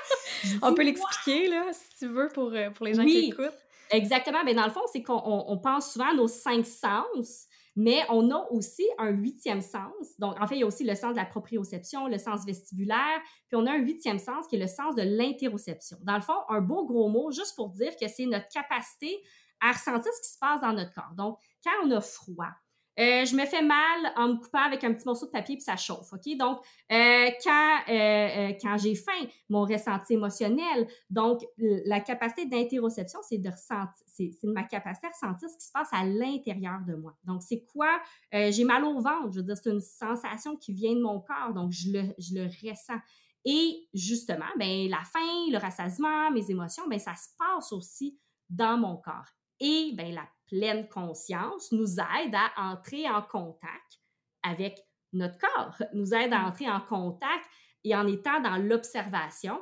on 0.62 0.74
peut 0.74 0.82
l'expliquer, 0.82 1.48
là, 1.48 1.66
si 1.72 1.98
tu 1.98 2.08
veux, 2.08 2.28
pour, 2.34 2.52
euh, 2.52 2.70
pour 2.70 2.86
les 2.86 2.94
gens 2.94 3.04
qui 3.04 3.28
écoutent. 3.28 3.58
Exactement. 3.90 4.42
Mais 4.44 4.54
dans 4.54 4.64
le 4.64 4.70
fond, 4.70 4.82
c'est 4.92 5.02
qu'on 5.02 5.60
pense 5.62 5.92
souvent 5.92 6.10
à 6.10 6.14
nos 6.14 6.28
cinq 6.28 6.66
sens, 6.66 7.46
mais 7.76 8.00
on 8.10 8.30
a 8.30 8.46
aussi 8.50 8.84
un 8.98 9.10
huitième 9.10 9.62
sens. 9.62 10.18
Donc, 10.18 10.40
en 10.40 10.46
fait, 10.46 10.56
il 10.56 10.60
y 10.60 10.62
a 10.62 10.66
aussi 10.66 10.84
le 10.84 10.94
sens 10.94 11.12
de 11.12 11.16
la 11.16 11.24
proprioception, 11.24 12.06
le 12.06 12.18
sens 12.18 12.44
vestibulaire, 12.44 13.20
puis 13.48 13.56
on 13.56 13.66
a 13.66 13.72
un 13.72 13.78
huitième 13.78 14.18
sens 14.18 14.46
qui 14.46 14.56
est 14.56 14.60
le 14.60 14.66
sens 14.66 14.94
de 14.94 15.02
l'interoception. 15.02 15.98
Dans 16.02 16.16
le 16.16 16.22
fond, 16.22 16.36
un 16.48 16.60
beau 16.60 16.84
gros 16.84 17.08
mot 17.08 17.30
juste 17.30 17.56
pour 17.56 17.70
dire 17.70 17.92
que 18.00 18.08
c'est 18.08 18.26
notre 18.26 18.48
capacité 18.48 19.22
à 19.60 19.72
ressentir 19.72 20.12
ce 20.12 20.22
qui 20.22 20.34
se 20.34 20.38
passe 20.38 20.60
dans 20.60 20.72
notre 20.72 20.92
corps. 20.92 21.14
Donc, 21.16 21.38
quand 21.64 21.70
on 21.84 21.90
a 21.92 22.00
froid, 22.00 22.50
euh, 22.98 23.24
je 23.24 23.34
me 23.34 23.46
fais 23.46 23.62
mal 23.62 24.12
en 24.16 24.28
me 24.28 24.36
coupant 24.36 24.62
avec 24.64 24.84
un 24.84 24.92
petit 24.92 25.06
morceau 25.06 25.26
de 25.26 25.30
papier 25.30 25.56
puis 25.56 25.64
ça 25.64 25.76
chauffe, 25.76 26.12
OK? 26.12 26.36
Donc, 26.36 26.58
euh, 26.90 27.30
quand, 27.42 27.78
euh, 27.88 28.52
quand 28.60 28.76
j'ai 28.76 28.94
faim, 28.94 29.26
mon 29.48 29.64
ressenti 29.64 30.14
émotionnel, 30.14 30.86
donc 31.08 31.40
la 31.56 32.00
capacité 32.00 32.46
d'interoception, 32.46 33.20
c'est 33.22 33.38
de 33.38 33.48
ressentir, 33.48 34.04
c'est 34.06 34.30
ma 34.44 34.64
capacité 34.64 35.06
à 35.06 35.10
ressentir 35.10 35.48
ce 35.48 35.56
qui 35.56 35.66
se 35.66 35.72
passe 35.72 35.88
à 35.92 36.04
l'intérieur 36.04 36.80
de 36.86 36.94
moi. 36.94 37.14
Donc, 37.24 37.42
c'est 37.42 37.64
quoi? 37.64 38.00
j'ai 38.32 38.64
mal 38.64 38.84
au 38.84 39.00
ventre, 39.00 39.32
je 39.32 39.40
veux 39.40 39.46
dire, 39.46 39.56
c'est 39.56 39.70
une 39.70 39.80
sensation 39.80 40.56
qui 40.56 40.72
vient 40.72 40.94
de 40.94 41.00
mon 41.00 41.20
corps, 41.20 41.52
donc 41.54 41.72
je 41.72 41.92
le, 41.92 42.14
je 42.18 42.34
le 42.34 42.44
ressens. 42.44 42.98
Et 43.44 43.88
justement, 43.92 44.46
ben, 44.58 44.88
la 44.88 45.02
faim, 45.04 45.50
le 45.50 45.58
rassasiement, 45.58 46.30
mes 46.30 46.50
émotions, 46.50 46.86
ben, 46.88 46.98
ça 46.98 47.14
se 47.14 47.28
passe 47.38 47.72
aussi 47.72 48.18
dans 48.48 48.78
mon 48.78 48.96
corps. 48.96 49.26
Et 49.62 49.92
ben, 49.94 50.12
la 50.12 50.28
pleine 50.46 50.88
conscience 50.88 51.70
nous 51.70 51.98
aide 52.00 52.34
à 52.34 52.50
entrer 52.72 53.08
en 53.08 53.22
contact 53.22 54.00
avec 54.42 54.78
notre 55.12 55.38
corps, 55.38 55.80
nous 55.94 56.12
aide 56.12 56.32
à 56.32 56.40
mm. 56.40 56.44
entrer 56.46 56.68
en 56.68 56.80
contact 56.80 57.44
et 57.84 57.94
en 57.94 58.06
étant 58.08 58.40
dans 58.40 58.56
l'observation 58.56 59.58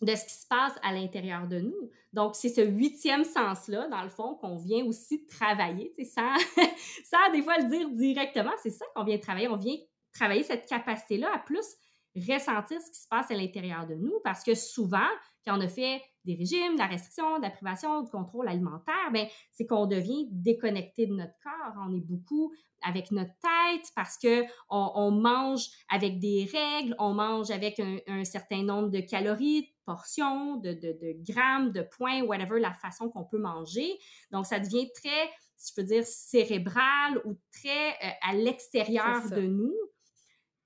de 0.00 0.14
ce 0.14 0.24
qui 0.24 0.32
se 0.32 0.46
passe 0.46 0.72
à 0.82 0.94
l'intérieur 0.94 1.46
de 1.46 1.60
nous. 1.60 1.90
Donc, 2.14 2.34
c'est 2.34 2.48
ce 2.48 2.62
huitième 2.62 3.24
sens-là, 3.24 3.88
dans 3.88 4.02
le 4.02 4.08
fond, 4.08 4.34
qu'on 4.36 4.56
vient 4.56 4.84
aussi 4.86 5.26
travailler, 5.26 5.94
sans, 6.04 6.34
sans 7.04 7.32
des 7.32 7.42
fois 7.42 7.58
le 7.58 7.68
dire 7.68 7.90
directement, 7.90 8.52
c'est 8.62 8.70
ça 8.70 8.86
qu'on 8.94 9.04
vient 9.04 9.18
travailler. 9.18 9.48
On 9.48 9.56
vient 9.56 9.76
travailler 10.14 10.42
cette 10.42 10.66
capacité-là 10.66 11.30
à 11.34 11.38
plus 11.38 11.76
ressentir 12.16 12.80
ce 12.80 12.90
qui 12.90 13.00
se 13.00 13.08
passe 13.08 13.30
à 13.30 13.34
l'intérieur 13.34 13.86
de 13.86 13.94
nous 13.94 14.20
parce 14.24 14.42
que 14.42 14.54
souvent, 14.54 15.08
quand 15.46 15.56
on 15.56 15.60
a 15.60 15.68
fait 15.68 16.02
des 16.24 16.34
régimes, 16.34 16.74
de 16.74 16.78
la 16.78 16.86
restriction, 16.86 17.38
de 17.38 17.42
la 17.42 17.50
privation, 17.50 18.02
du 18.02 18.10
contrôle 18.10 18.48
alimentaire, 18.48 19.10
ben, 19.12 19.26
c'est 19.52 19.66
qu'on 19.66 19.86
devient 19.86 20.28
déconnecté 20.30 21.06
de 21.06 21.14
notre 21.14 21.34
corps. 21.42 21.74
On 21.86 21.94
est 21.94 22.00
beaucoup 22.00 22.52
avec 22.82 23.10
notre 23.10 23.32
tête 23.40 23.90
parce 23.94 24.18
que 24.18 24.44
on, 24.68 25.10
mange 25.10 25.68
avec 25.88 26.18
des 26.18 26.48
règles, 26.52 26.94
on 26.98 27.14
mange 27.14 27.50
avec 27.50 27.80
un, 27.80 28.24
certain 28.24 28.62
nombre 28.62 28.88
de 28.90 29.00
calories, 29.00 29.62
de 29.62 29.68
portions, 29.84 30.56
de, 30.56 30.72
de, 30.72 31.32
grammes, 31.32 31.72
de 31.72 31.82
points, 31.82 32.22
whatever, 32.22 32.60
la 32.60 32.74
façon 32.74 33.08
qu'on 33.08 33.24
peut 33.24 33.38
manger. 33.38 33.98
Donc, 34.30 34.46
ça 34.46 34.60
devient 34.60 34.90
très, 34.92 35.30
si 35.56 35.72
je 35.72 35.80
peux 35.80 35.86
dire, 35.86 36.04
cérébral 36.04 37.20
ou 37.24 37.38
très 37.52 37.90
euh, 37.90 38.10
à 38.22 38.34
l'extérieur 38.34 39.28
de 39.30 39.42
nous. 39.42 39.76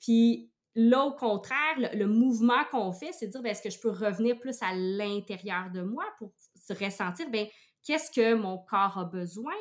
Puis, 0.01 0.51
Là, 0.77 1.05
au 1.05 1.13
contraire, 1.13 1.77
le, 1.79 2.07
mouvement 2.07 2.65
qu'on 2.71 2.93
fait, 2.93 3.13
c'est 3.13 3.27
de 3.27 3.33
dire, 3.33 3.43
ben, 3.43 3.51
est-ce 3.51 3.63
que 3.63 3.71
je 3.71 3.79
peux 3.79 3.91
revenir 3.91 4.39
plus 4.41 4.61
à 4.61 4.75
l'intérieur 4.75 5.71
de 5.71 5.83
moi 5.83 6.05
pour 6.19 6.33
se 6.57 6.73
ressentir, 6.73 7.31
ben, 7.31 7.47
qu'est-ce 7.85 8.11
que 8.11 8.35
mon 8.35 8.59
corps 8.59 8.99
a 8.99 9.05
besoin? 9.05 9.55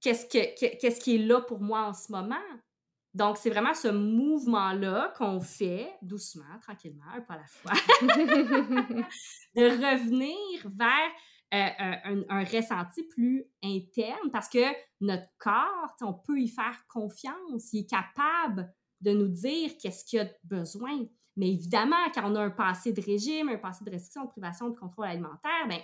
Qu'est-ce, 0.00 0.26
que, 0.26 0.78
qu'est-ce 0.80 1.00
qui 1.00 1.14
est 1.14 1.26
là 1.26 1.40
pour 1.40 1.60
moi 1.60 1.82
en 1.82 1.94
ce 1.94 2.10
moment? 2.10 2.42
Donc, 3.14 3.36
c'est 3.36 3.50
vraiment 3.50 3.74
ce 3.74 3.86
mouvement-là 3.86 5.14
qu'on 5.16 5.40
fait 5.40 5.88
doucement, 6.02 6.58
tranquillement, 6.60 7.04
un 7.14 7.20
pas 7.20 7.34
à 7.34 7.38
la 7.38 7.46
fois, 7.46 7.72
de 9.54 9.62
revenir 9.62 10.36
vers 10.64 11.10
euh, 11.54 11.68
un, 12.04 12.22
un, 12.28 12.44
ressenti 12.44 13.04
plus 13.04 13.44
interne 13.62 14.32
parce 14.32 14.48
que 14.48 14.58
notre 15.00 15.28
corps, 15.38 15.94
on 16.00 16.14
peut 16.14 16.40
y 16.40 16.48
faire 16.48 16.84
confiance, 16.88 17.72
il 17.72 17.82
est 17.82 17.88
capable 17.88 18.74
de 19.04 19.12
nous 19.12 19.28
dire 19.28 19.72
qu'est-ce 19.80 20.04
qu'il 20.04 20.18
y 20.18 20.22
a 20.22 20.28
besoin. 20.44 21.06
Mais 21.36 21.50
évidemment, 21.50 21.96
quand 22.14 22.30
on 22.30 22.34
a 22.36 22.42
un 22.42 22.50
passé 22.50 22.92
de 22.92 23.00
régime, 23.00 23.48
un 23.48 23.58
passé 23.58 23.84
de 23.84 23.90
restriction, 23.90 24.24
de 24.24 24.30
privation, 24.30 24.70
de 24.70 24.78
contrôle 24.78 25.06
alimentaire, 25.06 25.68
bien, 25.68 25.80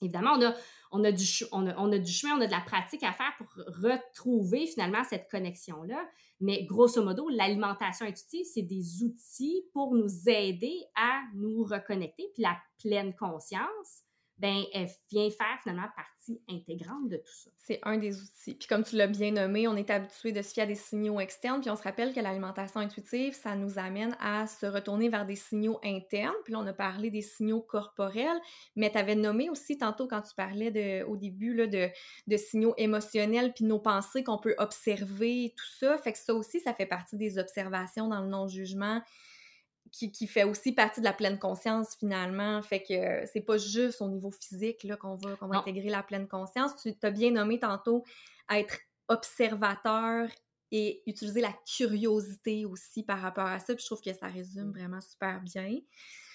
évidemment, 0.00 0.34
on 0.38 0.46
a, 0.46 0.54
on, 0.92 1.04
a 1.04 1.12
du, 1.12 1.24
on, 1.52 1.66
a, 1.66 1.76
on 1.76 1.92
a 1.92 1.98
du 1.98 2.10
chemin, 2.10 2.38
on 2.38 2.40
a 2.40 2.46
de 2.46 2.52
la 2.52 2.60
pratique 2.60 3.02
à 3.02 3.12
faire 3.12 3.32
pour 3.36 3.48
retrouver 3.82 4.66
finalement 4.66 5.04
cette 5.04 5.28
connexion-là. 5.30 6.08
Mais 6.40 6.64
grosso 6.64 7.02
modo, 7.04 7.28
l'alimentation 7.28 8.06
intuitive, 8.06 8.46
c'est 8.52 8.62
des 8.62 9.02
outils 9.02 9.64
pour 9.72 9.94
nous 9.94 10.28
aider 10.28 10.76
à 10.94 11.22
nous 11.34 11.64
reconnecter. 11.64 12.30
Puis 12.32 12.42
la 12.42 12.56
pleine 12.80 13.14
conscience, 13.14 14.04
ben, 14.38 14.62
elle 14.72 14.88
vient 15.10 15.28
faire 15.30 15.58
finalement 15.62 15.88
partie 15.96 16.40
intégrante 16.48 17.08
de 17.08 17.16
tout 17.16 17.32
ça. 17.32 17.50
C'est 17.56 17.80
un 17.82 17.98
des 17.98 18.20
outils. 18.20 18.54
Puis 18.54 18.68
comme 18.68 18.84
tu 18.84 18.96
l'as 18.96 19.06
bien 19.06 19.32
nommé, 19.32 19.66
on 19.66 19.76
est 19.76 19.90
habitué 19.90 20.32
de 20.32 20.42
se 20.42 20.52
fier 20.52 20.62
à 20.62 20.66
des 20.66 20.74
signaux 20.74 21.20
externes, 21.20 21.60
puis 21.60 21.70
on 21.70 21.76
se 21.76 21.82
rappelle 21.82 22.12
que 22.14 22.20
l'alimentation 22.20 22.80
intuitive, 22.80 23.34
ça 23.34 23.56
nous 23.56 23.78
amène 23.78 24.16
à 24.20 24.46
se 24.46 24.66
retourner 24.66 25.08
vers 25.08 25.26
des 25.26 25.36
signaux 25.36 25.80
internes. 25.82 26.34
Puis 26.44 26.52
là, 26.52 26.60
on 26.60 26.66
a 26.66 26.72
parlé 26.72 27.10
des 27.10 27.22
signaux 27.22 27.60
corporels, 27.60 28.38
mais 28.76 28.90
tu 28.90 28.98
avais 28.98 29.14
nommé 29.14 29.50
aussi 29.50 29.78
tantôt 29.78 30.06
quand 30.06 30.22
tu 30.22 30.34
parlais 30.34 30.70
de, 30.70 31.04
au 31.04 31.16
début 31.16 31.54
là, 31.54 31.66
de, 31.66 31.88
de 32.26 32.36
signaux 32.36 32.74
émotionnels, 32.76 33.52
puis 33.54 33.64
nos 33.64 33.80
pensées 33.80 34.22
qu'on 34.22 34.38
peut 34.38 34.54
observer, 34.58 35.54
tout 35.56 35.78
ça. 35.78 35.98
Fait 35.98 36.12
que 36.12 36.18
ça 36.18 36.34
aussi, 36.34 36.60
ça 36.60 36.74
fait 36.74 36.86
partie 36.86 37.16
des 37.16 37.38
observations 37.38 38.08
dans 38.08 38.20
le 38.20 38.28
non-jugement 38.28 39.02
qui, 39.90 40.26
fait 40.26 40.44
aussi 40.44 40.72
partie 40.72 41.00
de 41.00 41.04
la 41.04 41.12
pleine 41.12 41.38
conscience 41.38 41.96
finalement. 41.96 42.62
Fait 42.62 42.82
que 42.82 43.26
c'est 43.32 43.40
pas 43.40 43.58
juste 43.58 44.00
au 44.00 44.08
niveau 44.08 44.30
physique 44.30 44.84
là, 44.84 44.96
qu'on 44.96 45.16
va, 45.16 45.36
qu'on 45.36 45.48
va 45.48 45.58
intégrer 45.58 45.90
la 45.90 46.02
pleine 46.02 46.28
conscience. 46.28 46.76
Tu 46.82 46.94
t'as 46.96 47.10
bien 47.10 47.30
nommé 47.30 47.58
tantôt 47.58 48.04
être 48.50 48.78
observateur 49.08 50.28
et 50.70 51.02
utiliser 51.06 51.40
la 51.40 51.54
curiosité 51.76 52.66
aussi 52.66 53.02
par 53.02 53.20
rapport 53.20 53.46
à 53.46 53.58
ça. 53.58 53.74
Puis 53.74 53.82
je 53.82 53.86
trouve 53.86 54.02
que 54.02 54.12
ça 54.12 54.26
résume 54.26 54.70
vraiment 54.70 55.00
super 55.00 55.40
bien. 55.40 55.78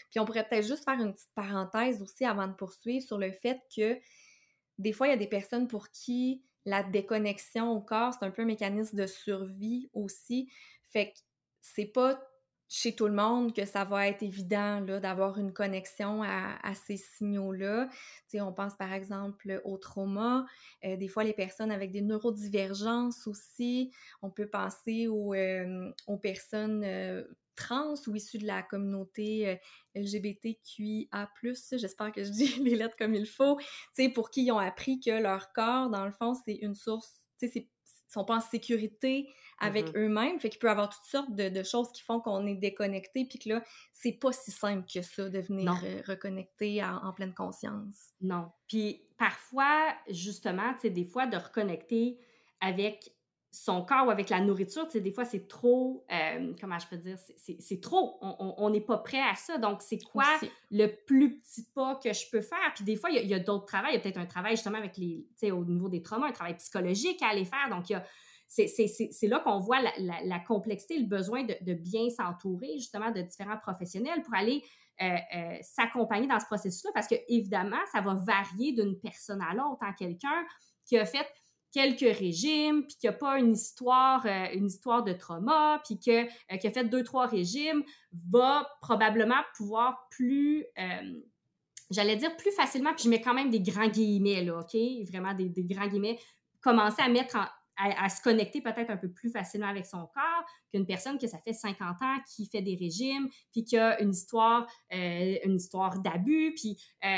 Puis 0.10 0.20
on 0.20 0.26
pourrait 0.26 0.48
peut-être 0.48 0.68
juste 0.68 0.84
faire 0.84 1.00
une 1.00 1.14
petite 1.14 1.34
parenthèse 1.36 2.02
aussi 2.02 2.26
avant 2.26 2.48
de 2.48 2.54
poursuivre 2.54 3.06
sur 3.06 3.18
le 3.18 3.32
fait 3.32 3.60
que 3.76 3.98
des 4.80 4.92
fois, 4.92 5.08
il 5.08 5.12
y 5.12 5.14
a 5.14 5.18
des 5.18 5.28
personnes 5.28 5.68
pour 5.68 5.90
qui 5.90 6.44
la 6.66 6.82
déconnexion 6.84 7.72
au 7.72 7.82
corps, 7.82 8.14
c'est 8.14 8.26
un 8.26 8.32
peu 8.32 8.44
un 8.44 8.46
mécanisme 8.46 8.98
de 8.98 9.06
survie 9.06 9.90
aussi. 9.94 10.50
Fait 10.84 11.12
que 11.12 11.20
c'est 11.62 11.86
pas 11.86 12.20
chez 12.70 12.96
tout 12.96 13.08
le 13.08 13.14
monde 13.14 13.54
que 13.54 13.66
ça 13.66 13.84
va 13.84 14.08
être 14.08 14.24
évident 14.24 14.82
d'avoir 14.82 15.38
une 15.38 15.54
connexion 15.54 16.24
à, 16.24 16.74
ces 16.74 16.98
signaux-là. 16.98 17.90
On 18.36 18.52
pense 18.52 18.76
par 18.76 18.94
exemple 18.94 19.62
au 19.64 19.78
trauma, 19.78 20.46
euh, 20.84 20.98
des 20.98 21.08
fois 21.08 21.24
les 21.24 21.34
personnes 21.34 21.72
avec 21.72 21.92
des 21.92 22.02
neurodivergences 22.02 23.28
aussi. 23.28 23.92
On 24.24 24.32
peut 24.32 24.48
penser 24.48 25.08
aux, 25.08 25.36
euh, 25.36 25.92
aux 26.08 26.18
personnes 26.18 26.84
euh, 26.84 27.24
trans 27.56 27.94
ou 28.08 28.16
issues 28.16 28.40
de 28.40 28.48
la 28.48 28.64
communauté 28.64 29.60
LGBTQIA+, 29.94 31.30
j'espère 31.74 32.12
que 32.12 32.24
je 32.24 32.32
dis 32.32 32.48
les 32.64 32.76
lettres 32.76 32.96
comme 32.98 33.14
il 33.14 33.28
faut, 33.28 33.60
pour 34.16 34.32
qui 34.32 34.46
ils 34.46 34.52
ont 34.52 34.58
appris 34.58 35.00
que 35.00 35.12
leur 35.12 35.54
corps, 35.54 35.92
dans 35.92 36.06
le 36.06 36.12
fond, 36.12 36.34
c'est 36.34 36.56
une 36.56 36.74
source, 36.74 37.12
c'est 37.38 37.68
sont 38.14 38.26
pas 38.26 38.38
en 38.38 38.42
sécurité 38.42 39.30
avec 39.60 39.88
mm-hmm. 39.88 39.98
eux-mêmes. 39.98 40.40
Fait 40.40 40.50
qu'il 40.50 40.60
peut 40.60 40.68
y 40.68 40.72
avoir 40.72 40.90
toutes 40.90 41.06
sortes 41.06 41.34
de, 41.34 41.64
choses 41.64 41.92
qui 41.92 42.02
font 42.02 42.20
qu'on 42.20 42.46
est 42.46 42.56
déconnecté, 42.56 43.26
puis 43.26 43.40
que 43.40 43.50
là, 43.50 43.64
c'est 43.92 44.14
pas 44.14 44.32
si 44.32 44.52
simple 44.52 44.86
que 44.92 45.02
ça 45.02 45.30
de 45.30 45.40
venir 45.40 45.74
reconnecter 46.08 46.84
en, 46.84 47.14
pleine 47.14 47.34
conscience. 47.34 48.12
Non. 48.22 48.52
Puis 48.68 49.02
parfois, 49.18 49.94
justement, 50.10 50.74
tu 50.74 50.82
sais, 50.82 50.90
des 50.90 51.06
fois, 51.06 51.28
de 51.28 51.38
reconnecter 51.38 52.18
avec 52.62 53.12
son 53.54 53.86
corps 53.86 54.08
ou 54.08 54.10
avec 54.10 54.30
la 54.30 54.40
nourriture, 54.40 54.86
tu 54.86 54.94
sais, 54.94 55.00
des 55.00 55.12
fois, 55.12 55.26
c'est 55.26 55.48
trop, 55.48 56.04
euh, 56.12 56.54
comment 56.60 56.80
je 56.80 56.88
peux 56.88 56.98
dire, 56.98 57.18
c'est 57.38 57.80
trop. 57.80 58.18
On 58.22 58.70
n'est 58.72 58.82
pas 58.82 58.98
prêt 58.98 59.22
à 59.22 59.36
ça. 59.36 59.60
Donc, 59.60 59.84
c'est 59.84 60.00
quoi 60.00 60.26
le 60.72 60.88
plus 60.88 61.40
petit 61.40 61.64
pas 61.76 62.00
que 62.04 62.12
je 62.12 62.30
peux 62.32 62.42
faire? 62.42 62.74
Puis 62.74 62.84
des 62.84 62.96
fois, 62.96 63.12
il 63.12 63.28
y 63.28 63.34
a, 63.34 63.40
d'autres 63.40 63.66
travaux. 63.66 63.88
Il 63.92 63.94
y 63.94 63.98
a 63.98 64.00
peut-être 64.00 64.18
un 64.18 64.26
travail 64.26 64.56
justement 64.56 64.80
avec 64.80 64.98
les, 64.98 65.28
tu 65.38 65.48
sais, 65.48 65.52
au 65.52 65.64
niveau 65.66 65.88
des 65.88 66.02
traumas, 66.02 66.30
un 66.30 66.32
travail 66.32 66.58
psychologique 66.58 67.22
à 67.22 67.28
aller 67.28 67.46
faire. 67.46 67.70
Donc, 67.70 67.86
c'est 68.48 69.28
là 69.28 69.40
qu'on 69.40 69.60
voit 69.60 69.82
la, 70.00 70.40
complexité, 70.40 70.98
le 70.98 71.06
besoin 71.06 71.44
de, 71.44 71.74
bien 71.74 72.10
s'entourer 72.10 72.74
justement 72.74 73.12
de 73.12 73.22
différents 73.22 73.58
professionnels 73.58 74.24
pour 74.24 74.34
aller 74.34 74.64
euh, 75.00 75.16
euh, 75.36 75.58
s'accompagner 75.62 76.28
dans 76.28 76.40
ce 76.40 76.46
processus-là 76.46 76.90
parce 76.94 77.08
que 77.08 77.16
évidemment, 77.28 77.82
ça 77.92 78.02
va 78.02 78.16
varier 78.16 78.74
d'une 78.74 79.00
personne 79.00 79.42
à 79.42 79.54
l'autre. 79.54 79.82
En 79.82 79.94
quelqu'un 79.94 80.44
qui 80.86 80.98
a 80.98 81.06
fait 81.06 81.28
quelques 81.74 82.18
régimes, 82.18 82.86
puis 82.86 82.96
qui 82.98 83.08
n'a 83.08 83.14
pas 83.14 83.40
une 83.40 83.54
histoire, 83.54 84.26
euh, 84.26 84.46
une 84.54 84.68
histoire 84.68 85.04
de 85.04 85.12
trauma, 85.12 85.82
puis 85.84 86.00
que, 86.00 86.26
euh, 86.26 86.58
qui 86.58 86.68
a 86.68 86.72
fait 86.72 86.86
deux, 86.86 87.04
trois 87.04 87.26
régimes, 87.26 87.84
va 88.30 88.70
probablement 88.82 89.42
pouvoir 89.58 90.08
plus, 90.12 90.66
euh, 90.78 91.22
j'allais 91.90 92.16
dire 92.16 92.38
plus 92.38 92.52
facilement, 92.52 92.94
puis 92.94 93.06
je 93.06 93.10
mets 93.10 93.22
quand 93.22 93.34
même 93.34 93.50
des 93.50 93.60
grands 93.60 93.88
guillemets, 93.88 94.44
là, 94.44 94.60
OK? 94.60 94.78
Vraiment 95.10 95.34
des, 95.34 95.50
des 95.50 95.64
grands 95.64 95.88
guillemets, 95.88 96.20
commencer 96.62 97.02
à 97.02 97.10
mettre 97.10 97.38
à, 97.76 98.08
se 98.08 98.22
connecter 98.22 98.62
peut-être 98.62 98.92
un 98.92 98.98
peu 98.98 99.12
plus 99.12 99.32
facilement 99.32 99.66
avec 99.66 99.88
son 99.88 100.06
corps 100.14 100.46
qu'une 100.72 100.86
personne 100.86 101.18
que 101.18 101.26
ça 101.26 101.40
fait 101.40 101.54
50 101.54 102.04
ans 102.04 102.18
qui 102.28 102.46
fait 102.46 102.62
des 102.62 102.76
régimes, 102.76 103.28
puis 103.52 103.66
qui 103.66 103.76
a 103.78 104.00
une 104.00 104.12
histoire, 104.12 104.68
une 104.92 105.56
histoire 105.56 106.00
d'abus, 106.00 106.54
puis 106.56 106.78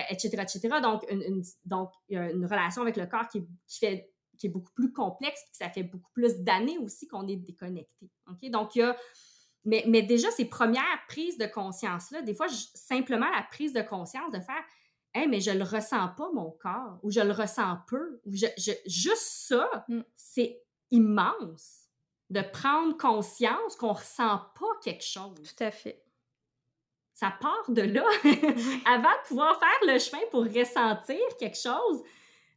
etc., 0.09 0.29
etc. 0.43 0.69
Donc, 0.81 1.03
une, 1.11 1.43
donc, 1.65 1.89
une 2.07 2.45
relation 2.45 2.83
avec 2.83 2.95
le 2.95 3.05
corps 3.05 3.27
qui, 3.27 3.45
qui 3.67 3.79
fait 3.79 4.14
qui 4.37 4.47
est 4.47 4.49
beaucoup 4.49 4.71
plus 4.73 4.91
complexe, 4.91 5.41
puis 5.45 5.55
ça 5.55 5.69
fait 5.69 5.83
beaucoup 5.83 6.11
plus 6.13 6.37
d'années 6.39 6.77
aussi 6.77 7.07
qu'on 7.07 7.27
est 7.27 7.35
déconnecté. 7.35 8.09
OK? 8.29 8.49
Donc, 8.49 8.75
il 8.75 8.79
y 8.79 8.83
a. 8.83 8.95
Mais, 9.67 9.83
mais 9.87 10.03
déjà, 10.03 10.29
ces 10.29 10.45
premières 10.45 11.05
prises 11.07 11.39
de 11.39 11.47
conscience-là, 11.47 12.21
des 12.21 12.35
fois, 12.35 12.47
simplement 12.49 13.29
la 13.31 13.41
prise 13.41 13.73
de 13.73 13.81
conscience 13.81 14.31
de 14.31 14.39
faire 14.39 14.63
Hey, 15.15 15.29
mais 15.29 15.39
je 15.39 15.51
le 15.51 15.63
ressens 15.63 16.09
pas, 16.17 16.29
mon 16.33 16.51
corps, 16.51 16.99
ou 17.01 17.09
je 17.09 17.21
le 17.21 17.31
ressens 17.31 17.77
peu, 17.87 18.19
ou 18.25 18.35
je, 18.35 18.47
juste 18.85 19.47
ça, 19.47 19.85
mm. 19.87 20.01
c'est 20.17 20.61
immense 20.91 21.85
de 22.29 22.41
prendre 22.41 22.97
conscience 22.97 23.77
qu'on 23.77 23.93
ressent 23.93 24.41
pas 24.59 24.67
quelque 24.83 25.05
chose. 25.05 25.55
Tout 25.55 25.63
à 25.63 25.71
fait. 25.71 26.03
Ça 27.13 27.33
part 27.39 27.63
de 27.69 27.83
là. 27.83 28.03
Avant 28.85 29.03
de 29.03 29.27
pouvoir 29.27 29.57
faire 29.57 29.93
le 29.93 29.99
chemin 29.99 30.21
pour 30.31 30.43
ressentir 30.43 31.21
quelque 31.39 31.57
chose, 31.57 32.03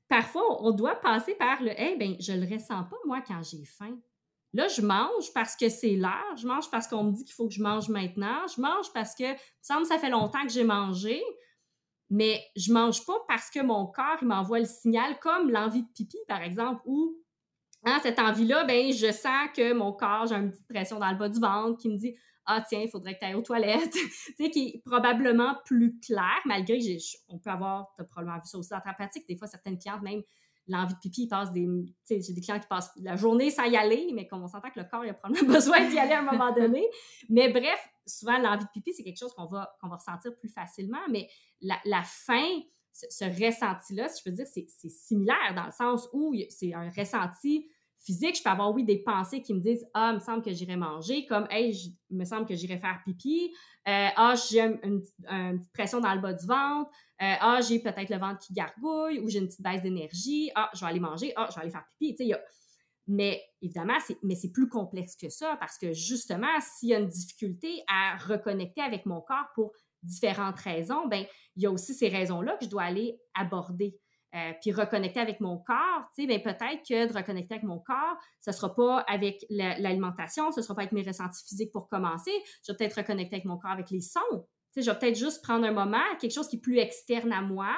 parfois, 0.08 0.62
on 0.62 0.72
doit 0.72 0.96
passer 0.96 1.34
par 1.34 1.62
le 1.62 1.70
Hey, 1.70 1.96
ben, 1.96 2.16
je 2.20 2.32
le 2.32 2.52
ressens 2.52 2.84
pas, 2.84 2.96
moi, 3.06 3.20
quand 3.26 3.42
j'ai 3.42 3.64
faim. 3.64 3.98
Là, 4.54 4.66
je 4.68 4.80
mange 4.80 5.32
parce 5.34 5.56
que 5.56 5.68
c'est 5.68 5.94
l'heure, 5.94 6.36
je 6.36 6.46
mange 6.46 6.70
parce 6.70 6.88
qu'on 6.88 7.04
me 7.04 7.12
dit 7.12 7.24
qu'il 7.24 7.34
faut 7.34 7.48
que 7.48 7.54
je 7.54 7.62
mange 7.62 7.88
maintenant, 7.90 8.46
je 8.54 8.60
mange 8.60 8.92
parce 8.94 9.14
que, 9.14 9.24
ça 9.60 9.78
me 9.78 9.84
semble, 9.84 9.86
ça 9.86 9.98
fait 9.98 10.10
longtemps 10.10 10.42
que 10.42 10.52
j'ai 10.52 10.64
mangé, 10.64 11.22
mais 12.08 12.42
je 12.56 12.72
mange 12.72 13.04
pas 13.04 13.18
parce 13.28 13.50
que 13.50 13.60
mon 13.60 13.86
corps, 13.86 14.16
il 14.22 14.28
m'envoie 14.28 14.60
le 14.60 14.64
signal, 14.64 15.18
comme 15.20 15.50
l'envie 15.50 15.82
de 15.82 15.88
pipi, 15.88 16.16
par 16.26 16.40
exemple, 16.40 16.80
ou 16.86 17.14
hein, 17.84 17.98
cette 18.02 18.18
envie-là, 18.18 18.64
ben, 18.64 18.90
je 18.90 19.12
sens 19.12 19.48
que 19.54 19.74
mon 19.74 19.92
corps, 19.92 20.26
j'ai 20.26 20.36
une 20.36 20.50
petite 20.50 20.68
pression 20.68 20.98
dans 20.98 21.10
le 21.10 21.18
bas 21.18 21.28
du 21.28 21.40
ventre 21.40 21.76
qui 21.78 21.90
me 21.90 21.96
dit 21.96 22.16
ah 22.48 22.64
tiens, 22.66 22.80
il 22.80 22.88
faudrait 22.88 23.14
que 23.14 23.20
tu 23.20 23.26
ailles 23.26 23.34
aux 23.34 23.42
toilettes, 23.42 23.92
tu 23.92 24.34
sais, 24.36 24.50
qui 24.50 24.68
est 24.68 24.82
probablement 24.84 25.56
plus 25.64 26.00
clair, 26.00 26.40
malgré 26.46 26.78
que 26.78 26.84
on 27.28 27.38
peut 27.38 27.50
avoir, 27.50 27.92
tu 27.94 28.02
as 28.02 28.04
probablement 28.04 28.38
vu 28.38 28.46
ça 28.46 28.58
aussi 28.58 28.70
dans 28.70 28.80
ta 28.80 28.94
pratique, 28.94 29.28
des 29.28 29.36
fois 29.36 29.46
certaines 29.46 29.78
clientes, 29.78 30.02
même 30.02 30.22
l'envie 30.66 30.94
de 30.94 30.98
pipi, 30.98 31.22
ils 31.22 31.28
passent 31.28 31.52
des, 31.52 31.66
tu 31.66 31.94
sais, 32.04 32.20
j'ai 32.20 32.32
des 32.32 32.40
clients 32.40 32.58
qui 32.58 32.66
passent 32.66 32.90
la 32.96 33.16
journée 33.16 33.50
sans 33.50 33.64
y 33.64 33.76
aller, 33.76 34.10
mais 34.14 34.26
comme 34.26 34.42
on 34.42 34.48
s'entend 34.48 34.70
que 34.70 34.80
le 34.80 34.86
corps, 34.86 35.04
il 35.04 35.10
a 35.10 35.14
probablement 35.14 35.52
besoin 35.54 35.88
d'y 35.88 35.98
aller 35.98 36.12
à 36.12 36.20
un 36.20 36.30
moment 36.30 36.52
donné. 36.52 36.86
Mais 37.28 37.50
bref, 37.50 37.78
souvent, 38.06 38.38
l'envie 38.38 38.64
de 38.64 38.70
pipi, 38.72 38.92
c'est 38.92 39.02
quelque 39.02 39.18
chose 39.18 39.32
qu'on 39.34 39.46
va, 39.46 39.70
qu'on 39.80 39.88
va 39.88 39.96
ressentir 39.96 40.34
plus 40.36 40.48
facilement, 40.48 41.00
mais 41.10 41.28
la, 41.60 41.78
la 41.84 42.02
faim, 42.02 42.60
ce, 42.92 43.24
ressenti-là, 43.24 44.08
si 44.08 44.20
je 44.20 44.30
peux 44.30 44.36
dire, 44.36 44.46
c'est 44.46 44.88
similaire 44.88 45.54
dans 45.54 45.66
le 45.66 45.72
sens 45.72 46.08
où 46.12 46.34
c'est 46.50 46.74
un 46.74 46.90
ressenti 46.90 47.68
physique, 48.00 48.36
je 48.36 48.42
peux 48.42 48.50
avoir, 48.50 48.72
oui, 48.72 48.84
des 48.84 48.98
pensées 48.98 49.42
qui 49.42 49.54
me 49.54 49.60
disent 49.60 49.86
Ah, 49.94 50.10
il 50.12 50.16
me 50.16 50.20
semble 50.20 50.42
que 50.42 50.52
j'irai 50.52 50.76
manger, 50.76 51.26
comme 51.26 51.46
Hey, 51.50 51.72
il 52.10 52.16
me 52.16 52.24
semble 52.24 52.46
que 52.46 52.54
j'irai 52.54 52.78
faire 52.78 53.00
pipi. 53.04 53.52
Euh, 53.86 54.08
ah, 54.16 54.34
j'ai 54.50 54.60
une, 54.60 55.00
petite 55.00 55.72
pression 55.72 56.00
dans 56.00 56.14
le 56.14 56.20
bas 56.20 56.32
du 56.32 56.46
ventre. 56.46 56.90
Euh, 57.20 57.34
ah, 57.40 57.60
j'ai 57.66 57.80
peut-être 57.80 58.10
le 58.10 58.18
ventre 58.18 58.38
qui 58.40 58.52
gargouille 58.52 59.20
ou 59.20 59.28
j'ai 59.28 59.38
une 59.38 59.46
petite 59.46 59.62
baisse 59.62 59.82
d'énergie. 59.82 60.50
Ah, 60.54 60.70
je 60.74 60.80
vais 60.80 60.86
aller 60.86 61.00
manger. 61.00 61.32
Ah, 61.36 61.48
je 61.50 61.54
vais 61.54 61.62
aller 61.62 61.70
faire 61.70 61.84
pipi. 61.98 62.14
Tu 62.14 62.28
sais, 62.28 62.40
Mais 63.06 63.42
évidemment, 63.62 63.98
c'est, 64.06 64.18
mais 64.22 64.34
c'est 64.34 64.52
plus 64.52 64.68
complexe 64.68 65.16
que 65.16 65.28
ça 65.28 65.56
parce 65.58 65.78
que 65.78 65.92
justement, 65.92 66.60
s'il 66.60 66.90
y 66.90 66.94
a 66.94 66.98
une 66.98 67.08
difficulté 67.08 67.82
à 67.88 68.16
reconnecter 68.16 68.82
avec 68.82 69.06
mon 69.06 69.20
corps 69.20 69.48
pour 69.54 69.72
différentes 70.02 70.58
raisons, 70.58 71.08
ben 71.08 71.24
il 71.56 71.62
y 71.62 71.66
a 71.66 71.70
aussi 71.70 71.94
ces 71.94 72.08
raisons-là 72.08 72.56
que 72.56 72.64
je 72.64 72.70
dois 72.70 72.84
aller 72.84 73.18
aborder. 73.34 73.98
Euh, 74.34 74.52
puis 74.60 74.72
reconnecter 74.72 75.20
avec 75.20 75.40
mon 75.40 75.56
corps, 75.56 76.04
tu 76.14 76.22
sais, 76.22 76.26
ben 76.26 76.42
peut-être 76.42 76.86
que 76.86 77.10
de 77.10 77.16
reconnecter 77.16 77.54
avec 77.54 77.64
mon 77.64 77.78
corps, 77.78 78.16
ce 78.40 78.50
ne 78.50 78.54
sera 78.54 78.74
pas 78.74 78.98
avec 79.08 79.46
l'alimentation, 79.48 80.52
ce 80.52 80.60
ne 80.60 80.62
sera 80.62 80.74
pas 80.74 80.82
avec 80.82 80.92
mes 80.92 81.02
ressentis 81.02 81.42
physiques 81.46 81.72
pour 81.72 81.88
commencer. 81.88 82.32
Je 82.66 82.72
vais 82.72 82.76
peut-être 82.76 82.96
reconnecter 82.96 83.36
avec 83.36 83.46
mon 83.46 83.56
corps 83.56 83.70
avec 83.70 83.90
les 83.90 84.02
sons. 84.02 84.20
Tu 84.30 84.42
sais, 84.74 84.82
je 84.82 84.90
vais 84.90 84.98
peut-être 84.98 85.16
juste 85.16 85.42
prendre 85.42 85.64
un 85.64 85.72
moment, 85.72 86.02
quelque 86.20 86.34
chose 86.34 86.46
qui 86.46 86.56
est 86.56 86.60
plus 86.60 86.76
externe 86.76 87.32
à 87.32 87.40
moi, 87.40 87.74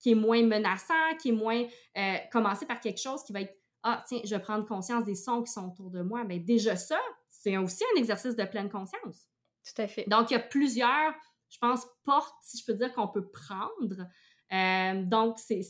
qui 0.00 0.10
est 0.10 0.16
moins 0.16 0.42
menaçant, 0.42 1.16
qui 1.20 1.28
est 1.28 1.32
moins... 1.32 1.64
Euh, 1.96 2.16
commencer 2.32 2.66
par 2.66 2.80
quelque 2.80 3.00
chose 3.00 3.22
qui 3.22 3.32
va 3.32 3.42
être, 3.42 3.56
ah, 3.84 4.02
tiens, 4.06 4.20
je 4.24 4.34
vais 4.34 4.42
prendre 4.42 4.66
conscience 4.66 5.04
des 5.04 5.14
sons 5.14 5.44
qui 5.44 5.52
sont 5.52 5.68
autour 5.68 5.90
de 5.90 6.02
moi. 6.02 6.24
Bien, 6.24 6.38
déjà 6.38 6.74
ça, 6.74 6.98
c'est 7.30 7.56
aussi 7.56 7.84
un 7.94 8.00
exercice 8.00 8.34
de 8.34 8.44
pleine 8.44 8.68
conscience. 8.68 9.28
Tout 9.64 9.80
à 9.80 9.86
fait. 9.86 10.06
Donc, 10.08 10.30
il 10.30 10.34
y 10.34 10.36
a 10.36 10.40
plusieurs, 10.40 11.14
je 11.50 11.58
pense, 11.58 11.86
portes, 12.04 12.34
si 12.42 12.58
je 12.58 12.64
peux 12.64 12.74
dire, 12.74 12.92
qu'on 12.92 13.06
peut 13.06 13.30
prendre 13.30 14.08
euh, 14.52 15.02
donc, 15.02 15.38
c'est 15.38 15.62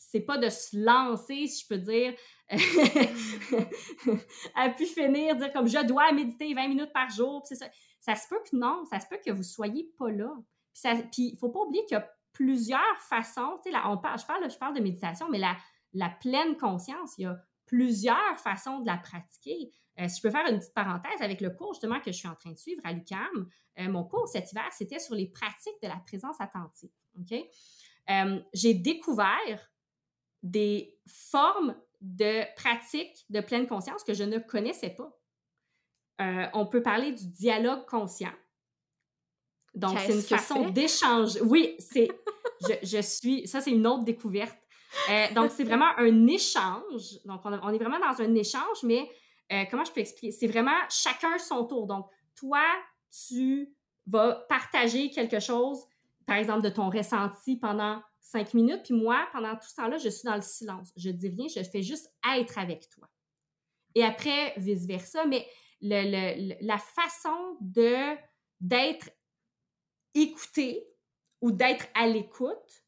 c'est 0.00 0.20
pas 0.20 0.38
de 0.38 0.48
se 0.48 0.76
lancer, 0.76 1.46
si 1.46 1.62
je 1.62 1.68
peux 1.68 1.78
dire, 1.78 2.14
à 4.56 4.70
pu 4.70 4.86
finir, 4.86 5.36
dire 5.36 5.52
comme 5.52 5.68
je 5.68 5.86
dois 5.86 6.10
méditer 6.12 6.52
20 6.54 6.68
minutes 6.68 6.92
par 6.92 7.08
jour. 7.10 7.46
Ça. 8.00 8.16
se 8.16 8.26
peut 8.28 8.40
que 8.50 8.56
non, 8.56 8.84
ça 8.90 8.98
se 8.98 9.06
peut 9.06 9.18
que 9.24 9.30
vous 9.30 9.42
soyez 9.42 9.92
pas 9.98 10.10
là. 10.10 10.34
Puis 11.12 11.32
il 11.32 11.38
faut 11.38 11.50
pas 11.50 11.60
oublier 11.60 11.84
qu'il 11.84 11.96
y 11.96 12.00
a 12.00 12.10
plusieurs 12.32 13.00
façons. 13.08 13.60
Là, 13.70 13.90
on 13.90 13.98
parle, 13.98 14.18
je, 14.18 14.26
parle, 14.26 14.50
je 14.50 14.56
parle 14.56 14.74
de 14.74 14.80
méditation, 14.80 15.28
mais 15.28 15.38
la, 15.38 15.56
la 15.92 16.08
pleine 16.08 16.56
conscience, 16.56 17.12
il 17.18 17.22
y 17.22 17.26
a 17.26 17.38
plusieurs 17.66 18.38
façons 18.38 18.80
de 18.80 18.86
la 18.86 18.96
pratiquer. 18.96 19.70
Euh, 20.00 20.08
si 20.08 20.16
je 20.16 20.22
peux 20.22 20.30
faire 20.30 20.46
une 20.50 20.58
petite 20.58 20.74
parenthèse 20.74 21.20
avec 21.20 21.40
le 21.40 21.50
cours 21.50 21.74
justement 21.74 22.00
que 22.00 22.10
je 22.10 22.16
suis 22.16 22.28
en 22.28 22.34
train 22.34 22.52
de 22.52 22.58
suivre 22.58 22.80
à 22.84 22.92
l'UCAM, 22.92 23.48
euh, 23.78 23.88
mon 23.88 24.04
cours 24.04 24.28
cet 24.28 24.50
hiver, 24.50 24.68
c'était 24.72 24.98
sur 24.98 25.14
les 25.14 25.28
pratiques 25.28 25.80
de 25.82 25.88
la 25.88 26.00
présence 26.06 26.40
attentive. 26.40 26.90
OK? 27.18 27.34
Euh, 28.10 28.40
j'ai 28.52 28.74
découvert 28.74 29.70
des 30.42 30.98
formes 31.06 31.76
de 32.00 32.42
pratiques 32.56 33.24
de 33.28 33.40
pleine 33.40 33.66
conscience 33.66 34.02
que 34.02 34.14
je 34.14 34.24
ne 34.24 34.38
connaissais 34.38 34.90
pas. 34.90 35.16
Euh, 36.20 36.46
on 36.54 36.66
peut 36.66 36.82
parler 36.82 37.12
du 37.12 37.26
dialogue 37.26 37.86
conscient. 37.86 38.32
Donc, 39.74 39.98
c'est 39.98 40.14
une 40.14 40.22
façon 40.22 40.68
d'échanger. 40.70 41.40
Oui, 41.42 41.76
c'est. 41.78 42.08
je, 42.82 43.00
suis. 43.00 43.46
Ça, 43.46 43.60
c'est 43.60 43.70
une 43.70 43.86
autre 43.86 44.04
découverte. 44.04 44.58
Euh, 45.08 45.32
donc, 45.34 45.52
c'est 45.52 45.64
vraiment 45.64 45.96
un 45.96 46.26
échange. 46.26 47.22
Donc, 47.24 47.42
on, 47.44 47.52
on, 47.52 47.68
est 47.68 47.78
vraiment 47.78 48.00
dans 48.00 48.20
un 48.20 48.34
échange, 48.34 48.82
mais 48.82 49.08
comment 49.70 49.84
je 49.84 49.92
peux 49.92 50.00
expliquer? 50.00 50.32
C'est 50.32 50.48
vraiment 50.48 50.76
chacun 50.88 51.38
son 51.38 51.64
tour. 51.64 51.86
Donc, 51.86 52.06
toi, 52.34 52.64
tu 53.26 53.72
vas 54.06 54.44
partager 54.48 55.10
quelque 55.10 55.38
chose 55.38 55.86
par 56.30 56.38
exemple, 56.38 56.62
de 56.62 56.68
ton 56.68 56.90
ressenti 56.90 57.56
pendant 57.56 58.00
cinq 58.20 58.54
minutes, 58.54 58.84
puis 58.84 58.94
moi, 58.94 59.26
pendant 59.32 59.56
tout 59.56 59.66
ce 59.68 59.74
temps-là, 59.74 59.98
je 59.98 60.08
suis 60.08 60.26
dans 60.26 60.36
le 60.36 60.42
silence. 60.42 60.92
Je 60.96 61.10
dis 61.10 61.28
rien, 61.28 61.48
je 61.48 61.68
fais 61.68 61.82
juste 61.82 62.08
être 62.36 62.56
avec 62.56 62.88
toi. 62.88 63.08
Et 63.96 64.04
après, 64.04 64.54
vice-versa, 64.56 65.26
mais 65.26 65.44
le, 65.82 66.54
la 66.64 66.78
façon 66.78 67.56
de 67.60 68.14
d'être 68.60 69.10
écouté 70.14 70.86
ou 71.40 71.50
d'être 71.50 71.88
à 71.94 72.06
l'écoute, 72.06 72.84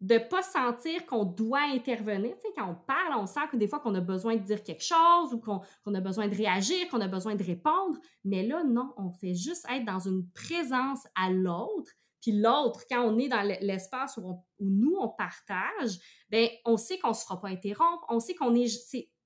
de 0.00 0.16
pas 0.16 0.40
sentir 0.40 1.04
qu'on 1.04 1.24
doit 1.24 1.64
intervenir. 1.74 2.34
Tu 2.36 2.48
sais, 2.48 2.54
quand 2.56 2.70
on 2.70 2.76
parle, 2.76 3.20
on 3.20 3.26
sent 3.26 3.46
que 3.52 3.58
des 3.58 3.68
fois 3.68 3.80
qu'on 3.80 3.94
a 3.94 4.00
besoin 4.00 4.36
de 4.36 4.42
dire 4.42 4.62
quelque 4.62 4.84
chose 4.84 5.34
ou 5.34 5.38
qu'on 5.38 5.94
a 5.94 6.00
besoin 6.00 6.28
de 6.28 6.34
réagir, 6.34 6.88
qu'on 6.88 7.02
a 7.02 7.08
besoin 7.08 7.34
de 7.34 7.44
répondre. 7.44 7.98
Mais 8.24 8.42
là, 8.46 8.64
non, 8.64 8.94
on 8.96 9.10
fait 9.10 9.34
juste 9.34 9.66
être 9.68 9.84
dans 9.84 9.98
une 10.00 10.26
présence 10.30 11.06
à 11.14 11.28
l'autre. 11.28 11.92
Puis 12.26 12.36
l'autre, 12.36 12.82
quand 12.90 13.02
on 13.02 13.20
est 13.20 13.28
dans 13.28 13.42
l'espace 13.60 14.16
où, 14.16 14.42
nous, 14.58 14.96
on 14.98 15.08
partage, 15.08 15.96
ben 16.28 16.48
on 16.64 16.76
sait 16.76 16.98
qu'on 16.98 17.10
ne 17.10 17.14
se 17.14 17.22
fera 17.22 17.40
pas 17.40 17.46
interrompre, 17.46 18.04
on 18.08 18.18
sait 18.18 18.34
qu'on 18.34 18.52
est, 18.56 18.68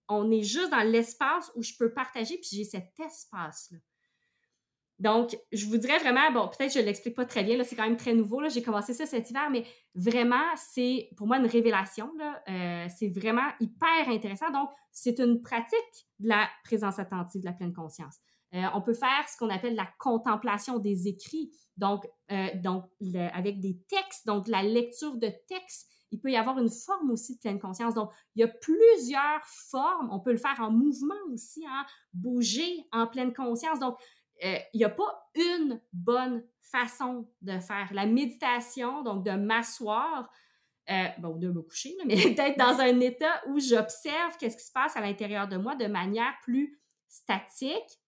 on 0.07 0.31
est 0.31 0.43
juste 0.43 0.71
dans 0.71 0.87
l'espace 0.87 1.51
où 1.57 1.63
je 1.63 1.73
peux 1.79 1.95
partager, 1.95 2.37
puis 2.37 2.51
j'ai 2.53 2.65
cet 2.65 2.93
espace-là. 3.01 3.79
Donc, 4.99 5.35
je 5.51 5.65
vous 5.65 5.79
dirais 5.79 5.97
vraiment, 5.97 6.31
bon, 6.31 6.49
peut-être 6.49 6.75
je 6.75 6.81
ne 6.81 6.85
l'explique 6.85 7.15
pas 7.15 7.25
très 7.25 7.43
bien, 7.43 7.57
là, 7.57 7.65
c'est 7.65 7.75
quand 7.75 7.89
même 7.89 7.97
très 7.97 8.13
nouveau, 8.13 8.39
là, 8.39 8.51
j'ai 8.51 8.63
commencé 8.63 8.93
ça 8.93 9.07
cet 9.07 9.31
hiver, 9.31 9.49
mais 9.49 9.65
vraiment, 9.95 10.45
c'est 10.57 11.09
pour 11.17 11.27
moi 11.27 11.39
une 11.39 11.47
révélation, 11.47 12.13
là, 12.19 12.43
euh, 12.51 12.87
c'est 12.99 13.09
vraiment 13.09 13.49
hyper 13.61 14.09
intéressant. 14.09 14.51
Donc, 14.51 14.69
c'est 14.93 15.21
une 15.21 15.41
pratique 15.41 16.07
de 16.19 16.29
la 16.29 16.51
présence 16.65 16.99
attentive, 16.99 17.41
de 17.41 17.47
la 17.47 17.55
pleine 17.55 17.73
conscience. 17.73 18.19
Euh, 18.55 18.65
on 18.75 18.83
peut 18.83 18.95
faire 18.95 19.29
ce 19.29 19.37
qu'on 19.37 19.51
appelle 19.51 19.77
la 19.77 19.89
contemplation 19.99 20.79
des 20.79 21.07
écrits, 21.07 21.53
donc, 21.77 22.05
euh, 22.33 22.49
avec 23.33 23.61
des 23.61 23.79
textes, 23.89 24.27
donc 24.27 24.49
la 24.49 24.63
lecture 24.63 25.17
de 25.17 25.31
textes. 25.49 25.89
Il 26.11 26.21
peut 26.21 26.33
y 26.33 26.37
avoir 26.37 26.59
une 26.59 26.71
forme 26.71 27.13
aussi 27.13 27.37
de 27.37 27.41
pleine 27.41 27.61
conscience. 27.61 27.95
Donc, 27.95 28.11
il 28.35 28.41
y 28.41 28.43
a 28.43 28.49
plusieurs 28.49 29.45
formes. 29.45 30.09
On 30.11 30.19
peut 30.19 30.33
le 30.33 30.39
faire 30.39 30.59
en 30.59 30.73
mouvement 30.73 31.15
aussi, 31.33 31.65
hein, 31.65 31.87
bouger 32.13 32.89
en 32.91 33.07
pleine 33.07 33.33
conscience. 33.33 33.79
Donc, 33.79 33.97
euh, 34.43 34.57
il 34.75 34.79
n'y 34.79 34.85
a 34.85 34.91
pas 34.91 35.31
une 35.37 35.81
bonne 35.93 36.45
façon 36.61 37.29
de 37.43 37.61
faire 37.61 37.89
la 37.93 38.07
méditation, 38.07 39.03
donc 39.03 39.25
de 39.25 39.33
m'asseoir, 39.33 40.29
de 40.89 41.49
me 41.53 41.63
coucher, 41.63 41.97
mais 42.05 42.31
d'être 42.31 42.59
dans 42.59 42.81
un 42.81 42.99
état 42.99 43.41
où 43.47 43.61
j'observe 43.61 44.37
qu'est-ce 44.39 44.57
qui 44.57 44.65
se 44.65 44.73
passe 44.73 44.97
à 44.97 45.01
l'intérieur 45.01 45.47
de 45.47 45.57
moi 45.57 45.77
de 45.77 45.87
manière 45.87 46.35
plus 46.43 46.81
statique. 47.09 48.00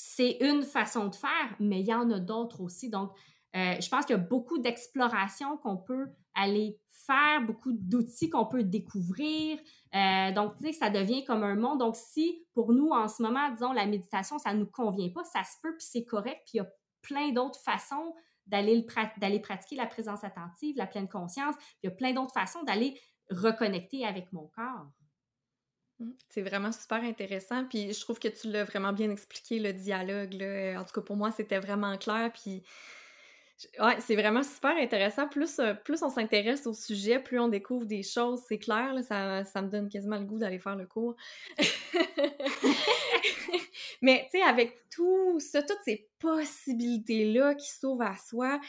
C'est 0.00 0.38
une 0.40 0.62
façon 0.62 1.08
de 1.08 1.14
faire, 1.16 1.56
mais 1.58 1.80
il 1.80 1.86
y 1.88 1.92
en 1.92 2.08
a 2.12 2.20
d'autres 2.20 2.60
aussi. 2.60 2.88
Donc, 2.88 3.10
euh, 3.56 3.74
je 3.80 3.88
pense 3.88 4.06
qu'il 4.06 4.14
y 4.14 4.18
a 4.18 4.22
beaucoup 4.22 4.58
d'exploration 4.58 5.56
qu'on 5.56 5.76
peut 5.76 6.06
aller 6.36 6.78
faire, 6.92 7.42
beaucoup 7.44 7.72
d'outils 7.72 8.30
qu'on 8.30 8.46
peut 8.46 8.62
découvrir. 8.62 9.58
Euh, 9.96 10.32
donc, 10.32 10.56
tu 10.58 10.66
sais, 10.66 10.72
ça 10.72 10.88
devient 10.88 11.24
comme 11.24 11.42
un 11.42 11.56
monde. 11.56 11.80
Donc, 11.80 11.96
si 11.96 12.46
pour 12.54 12.72
nous, 12.72 12.90
en 12.90 13.08
ce 13.08 13.22
moment, 13.24 13.50
disons, 13.50 13.72
la 13.72 13.86
méditation, 13.86 14.38
ça 14.38 14.54
ne 14.54 14.60
nous 14.60 14.70
convient 14.70 15.08
pas, 15.08 15.24
ça 15.24 15.42
se 15.42 15.56
peut, 15.60 15.76
puis 15.76 15.86
c'est 15.90 16.04
correct, 16.04 16.42
puis 16.44 16.54
il 16.54 16.56
y 16.58 16.60
a 16.60 16.70
plein 17.02 17.32
d'autres 17.32 17.60
façons 17.60 18.14
d'aller 18.46 18.82
pratiquer 18.84 19.74
la 19.74 19.86
présence 19.86 20.22
attentive, 20.22 20.76
la 20.76 20.86
pleine 20.86 21.08
conscience, 21.08 21.56
il 21.82 21.86
y 21.86 21.88
a 21.88 21.94
plein 21.94 22.12
d'autres 22.12 22.32
façons 22.32 22.62
d'aller 22.62 22.98
reconnecter 23.30 24.06
avec 24.06 24.32
mon 24.32 24.46
corps. 24.54 24.86
Mmh. 26.00 26.10
C'est 26.28 26.42
vraiment 26.42 26.72
super 26.72 27.02
intéressant, 27.02 27.64
puis 27.64 27.92
je 27.92 28.00
trouve 28.00 28.18
que 28.18 28.28
tu 28.28 28.50
l'as 28.50 28.64
vraiment 28.64 28.92
bien 28.92 29.10
expliqué, 29.10 29.58
le 29.58 29.72
dialogue. 29.72 30.34
Là. 30.34 30.80
En 30.80 30.84
tout 30.84 30.92
cas, 30.92 31.00
pour 31.00 31.16
moi, 31.16 31.30
c'était 31.32 31.58
vraiment 31.58 31.96
clair, 31.98 32.30
puis 32.32 32.62
c'est 33.98 34.14
vraiment 34.14 34.42
super 34.42 34.76
intéressant. 34.76 35.26
Plus, 35.28 35.58
euh, 35.58 35.74
plus 35.74 36.02
on 36.02 36.10
s'intéresse 36.10 36.66
au 36.66 36.72
sujet, 36.72 37.18
plus 37.18 37.40
on 37.40 37.48
découvre 37.48 37.86
des 37.86 38.02
choses. 38.02 38.40
C'est 38.46 38.58
clair, 38.58 38.94
ça, 39.02 39.44
ça, 39.44 39.62
me 39.62 39.68
donne 39.68 39.88
quasiment 39.88 40.18
le 40.18 40.24
goût 40.24 40.38
d'aller 40.38 40.58
faire 40.58 40.76
le 40.76 40.86
cours. 40.86 41.16
Mais, 44.02 44.28
tu 44.30 44.38
sais, 44.38 44.44
avec 44.44 44.88
tout 44.90 45.40
ça, 45.40 45.62
toutes 45.62 45.80
ces 45.84 46.08
possibilités-là 46.20 47.56
qui 47.56 47.68
s'ouvrent 47.68 48.02
à 48.02 48.16
soi, 48.16 48.60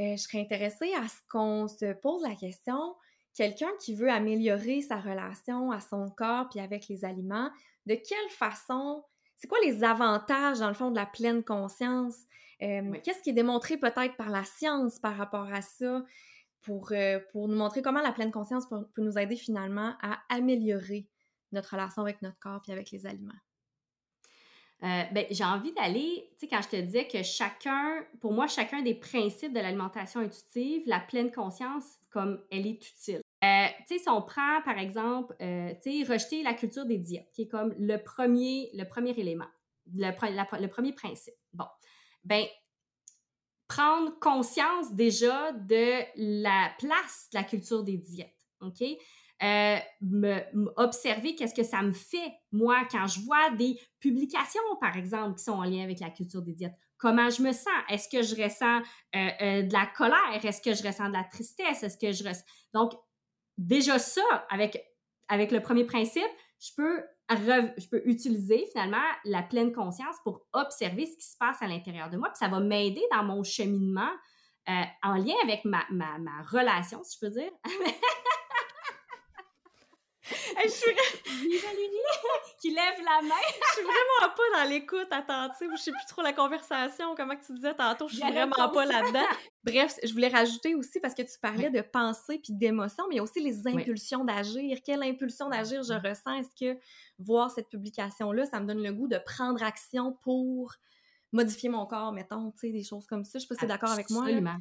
euh, 0.00 0.16
je 0.16 0.22
serais 0.22 0.40
intéressée 0.40 0.92
à 0.94 1.06
ce 1.06 1.18
qu'on 1.28 1.68
se 1.68 1.92
pose 1.92 2.22
la 2.22 2.34
question, 2.34 2.96
quelqu'un 3.34 3.70
qui 3.80 3.94
veut 3.94 4.10
améliorer 4.10 4.80
sa 4.80 4.96
relation 4.96 5.70
à 5.70 5.80
son 5.80 6.08
corps 6.08 6.48
puis 6.48 6.60
avec 6.60 6.88
les 6.88 7.04
aliments, 7.04 7.50
de 7.86 7.94
quelle 7.94 8.30
façon, 8.30 9.04
c'est 9.36 9.48
quoi 9.48 9.58
les 9.62 9.84
avantages, 9.84 10.60
dans 10.60 10.68
le 10.68 10.74
fond, 10.74 10.90
de 10.90 10.96
la 10.96 11.06
pleine 11.06 11.44
conscience? 11.44 12.16
Qu'est-ce 12.60 13.22
qui 13.22 13.30
est 13.30 13.34
démontré 13.34 13.76
peut-être 13.76 14.16
par 14.16 14.30
la 14.30 14.44
science 14.44 14.98
par 14.98 15.16
rapport 15.16 15.52
à 15.52 15.60
ça 15.60 16.02
pour, 16.62 16.92
euh, 16.92 17.18
pour 17.30 17.46
nous 17.46 17.56
montrer 17.56 17.82
comment 17.82 18.00
la 18.00 18.12
pleine 18.12 18.30
conscience 18.30 18.66
peut, 18.66 18.86
nous 18.96 19.18
aider 19.18 19.36
finalement 19.36 19.94
à 20.00 20.18
améliorer 20.30 21.06
notre 21.52 21.72
relation 21.72 22.00
avec 22.00 22.22
notre 22.22 22.38
corps 22.38 22.62
et 22.68 22.72
avec 22.72 22.90
les 22.90 23.04
aliments? 23.04 23.32
Euh, 24.82 25.02
ben, 25.12 25.26
j'ai 25.30 25.44
envie 25.44 25.72
d'aller, 25.72 26.28
tu 26.38 26.40
sais, 26.40 26.48
quand 26.48 26.62
je 26.62 26.68
te 26.68 26.76
disais 26.76 27.06
que 27.06 27.22
chacun, 27.22 28.04
pour 28.20 28.32
moi, 28.32 28.46
chacun 28.46 28.82
des 28.82 28.94
principes 28.94 29.52
de 29.52 29.60
l'alimentation 29.60 30.20
intuitive, 30.20 30.82
la 30.86 31.00
pleine 31.00 31.30
conscience, 31.30 31.98
comme 32.10 32.42
elle 32.50 32.66
est 32.66 32.90
utile. 32.90 33.23
Euh, 33.84 33.88
tu 33.88 33.98
sais, 33.98 34.02
si 34.02 34.08
on 34.08 34.22
prend, 34.22 34.62
par 34.64 34.78
exemple, 34.78 35.34
sais, 35.38 36.04
rejeter 36.08 36.42
la 36.42 36.54
culture 36.54 36.86
des 36.86 36.98
diètes, 36.98 37.30
qui 37.32 37.42
est 37.42 37.48
comme 37.48 37.74
le 37.78 37.96
premier, 37.98 38.70
élément, 39.18 39.48
le, 39.94 40.66
premier 40.68 40.92
principe. 40.92 41.34
Bon, 41.52 41.66
ben 42.24 42.46
prendre 43.68 44.18
conscience 44.20 44.92
déjà 44.92 45.52
de 45.52 46.02
la 46.16 46.70
place 46.78 47.28
de 47.32 47.38
la 47.38 47.44
culture 47.44 47.82
des 47.82 47.96
diètes, 47.96 48.36
OK? 48.60 48.82
Euh, 49.42 49.78
observer 50.76 51.34
qu'est-ce 51.34 51.54
que 51.54 51.64
ça 51.64 51.82
me 51.82 51.92
fait, 51.92 52.32
moi, 52.52 52.86
quand 52.90 53.06
je 53.06 53.20
vois 53.20 53.50
des 53.50 53.78
publications, 53.98 54.62
par 54.80 54.96
exemple, 54.96 55.36
qui 55.36 55.44
sont 55.44 55.52
en 55.52 55.64
lien 55.64 55.82
avec 55.82 56.00
la 56.00 56.10
culture 56.10 56.42
des 56.42 56.54
diètes. 56.54 56.74
Comment 56.96 57.28
je 57.28 57.42
me 57.42 57.52
sens? 57.52 57.74
Est-ce 57.90 58.08
que 58.08 58.22
je 58.22 58.40
ressens 58.40 58.78
euh, 58.78 59.28
euh, 59.42 59.62
de 59.62 59.72
la 59.72 59.86
colère? 59.86 60.44
Est-ce 60.44 60.62
que 60.62 60.72
je 60.72 60.86
ressens 60.86 61.08
de 61.08 61.14
la 61.14 61.24
tristesse? 61.24 61.82
Est-ce 61.82 61.98
que 61.98 62.12
je 62.12 62.26
ressens... 62.26 62.44
Donc, 62.72 62.92
déjà 63.58 63.98
ça, 63.98 64.22
avec, 64.50 64.84
avec 65.28 65.50
le 65.50 65.60
premier 65.60 65.84
principe, 65.84 66.22
je 66.60 66.70
peux 66.76 67.02
je 67.30 67.88
peux 67.88 68.02
utiliser 68.04 68.66
finalement 68.72 69.02
la 69.24 69.42
pleine 69.42 69.72
conscience 69.72 70.16
pour 70.24 70.42
observer 70.52 71.06
ce 71.06 71.16
qui 71.16 71.24
se 71.24 71.36
passe 71.38 71.62
à 71.62 71.66
l'intérieur 71.66 72.10
de 72.10 72.18
moi. 72.18 72.28
Puis 72.28 72.38
ça 72.38 72.48
va 72.48 72.60
m'aider 72.60 73.02
dans 73.12 73.24
mon 73.24 73.42
cheminement 73.42 74.10
euh, 74.68 74.82
en 75.02 75.14
lien 75.14 75.34
avec 75.42 75.64
ma, 75.64 75.84
ma, 75.90 76.18
ma, 76.18 76.42
relation, 76.50 77.02
si 77.04 77.18
je 77.18 77.26
peux 77.26 77.32
dire, 77.32 77.50
je 80.24 80.68
suis 80.68 80.90
qui 82.60 82.70
lève 82.70 82.98
la 82.98 83.22
main. 83.22 83.34
je 83.44 83.72
suis 83.74 83.82
vraiment 83.82 84.34
pas 84.34 84.58
dans 84.58 84.68
l'écoute 84.68 85.08
attentive. 85.10 85.70
Je 85.76 85.82
sais 85.82 85.92
plus 85.92 86.06
trop 86.08 86.22
la 86.22 86.32
conversation, 86.32 87.14
comment 87.14 87.34
tu 87.36 87.52
disais 87.54 87.74
tantôt. 87.74 88.08
Je 88.08 88.16
suis 88.16 88.30
vraiment 88.30 88.70
pas 88.70 88.84
là-dedans. 88.84 89.26
Bref, 89.64 89.96
je 90.02 90.12
voulais 90.12 90.28
rajouter 90.28 90.74
aussi 90.74 91.00
parce 91.00 91.14
que 91.14 91.22
tu 91.22 91.38
parlais 91.40 91.70
de 91.70 91.80
pensée 91.80 92.38
puis 92.38 92.52
d'émotion, 92.52 93.04
mais 93.08 93.16
il 93.16 93.18
y 93.18 93.20
a 93.20 93.22
aussi 93.22 93.40
les 93.40 93.66
impulsions 93.66 94.24
d'agir. 94.24 94.78
Quelle 94.84 95.02
impulsion 95.02 95.48
d'agir 95.48 95.82
je 95.82 95.94
ressens? 95.94 96.34
Est-ce 96.34 96.54
que 96.54 96.78
voir 97.18 97.50
cette 97.50 97.68
publication-là, 97.68 98.46
ça 98.46 98.60
me 98.60 98.66
donne 98.66 98.82
le 98.82 98.92
goût 98.92 99.08
de 99.08 99.18
prendre 99.18 99.62
action 99.62 100.12
pour 100.22 100.74
modifier 101.32 101.68
mon 101.68 101.84
corps, 101.86 102.12
mettons, 102.12 102.52
tu 102.52 102.68
sais, 102.68 102.70
des 102.70 102.84
choses 102.84 103.06
comme 103.06 103.24
ça? 103.24 103.38
Je 103.38 103.44
sais 103.44 103.48
pas 103.48 103.54
si 103.54 103.60
tu 103.60 103.64
es 103.64 103.68
d'accord 103.68 103.90
avec 103.90 104.10
moi. 104.10 104.22
Absolument. 104.22 104.56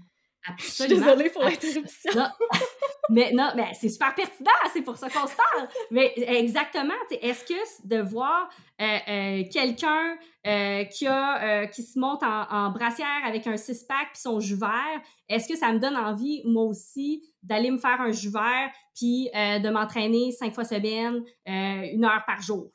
Je 0.57 0.63
suis 0.63 0.87
désolée 0.87 1.29
pour 1.29 1.43
l'interruption. 1.43 2.11
mais 3.09 3.31
non, 3.33 3.51
mais 3.55 3.73
c'est 3.79 3.89
super 3.89 4.13
pertinent, 4.13 4.51
c'est 4.73 4.81
pour 4.81 4.97
ça 4.97 5.09
qu'on 5.09 5.27
se 5.27 5.35
parle. 5.35 5.67
Mais 5.89 6.13
exactement, 6.17 6.93
est-ce 7.09 7.45
que 7.45 7.87
de 7.87 8.01
voir 8.01 8.49
euh, 8.81 8.97
euh, 9.07 9.43
quelqu'un 9.51 10.17
euh, 10.45 10.83
qui 10.85 11.07
a 11.07 11.67
qui 11.67 11.83
se 11.83 11.97
monte 11.97 12.23
en, 12.23 12.71
brassière 12.71 13.07
avec 13.25 13.47
un 13.47 13.55
six-pack 13.55 14.11
puis 14.13 14.21
son 14.21 14.39
jus 14.39 14.55
vert, 14.55 15.01
est-ce 15.29 15.47
que 15.47 15.55
ça 15.55 15.71
me 15.71 15.79
donne 15.79 15.95
envie, 15.95 16.41
moi 16.45 16.63
aussi, 16.63 17.23
d'aller 17.41 17.71
me 17.71 17.77
faire 17.77 18.01
un 18.01 18.11
jus 18.11 18.31
vert 18.31 18.69
puis 18.95 19.29
de 19.33 19.69
m'entraîner 19.69 20.31
cinq 20.31 20.53
fois 20.53 20.65
semaine, 20.65 21.23
une 21.45 22.03
heure 22.03 22.23
par 22.27 22.41
jour? 22.41 22.69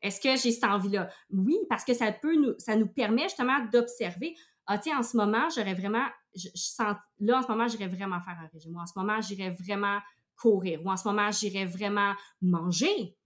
Est-ce 0.00 0.20
que 0.20 0.36
j'ai 0.36 0.52
cette 0.52 0.64
envie-là? 0.64 1.08
Oui, 1.30 1.56
parce 1.68 1.84
que 1.84 1.94
ça 1.94 2.12
peut 2.12 2.36
nous, 2.36 2.54
ça 2.58 2.76
nous 2.76 2.88
permet 2.88 3.22
justement 3.22 3.58
d'observer 3.72 4.34
ah 4.66 4.78
tiens, 4.78 4.98
en 4.98 5.02
ce 5.02 5.16
moment, 5.16 5.48
j'aurais 5.54 5.74
vraiment, 5.74 6.06
je, 6.34 6.48
sens, 6.54 6.96
là, 7.20 7.38
en 7.38 7.42
ce 7.42 7.48
moment, 7.48 7.68
j'irais 7.68 7.88
vraiment 7.88 8.20
faire 8.20 8.38
un 8.40 8.48
régime, 8.52 8.76
ou 8.76 8.80
en 8.80 8.86
ce 8.86 8.92
moment, 8.96 9.20
j'irais 9.20 9.50
vraiment 9.50 9.98
courir, 10.36 10.84
ou 10.84 10.90
en 10.90 10.96
ce 10.96 11.06
moment, 11.06 11.30
j'irais 11.30 11.64
vraiment 11.64 12.14
manger. 12.42 13.16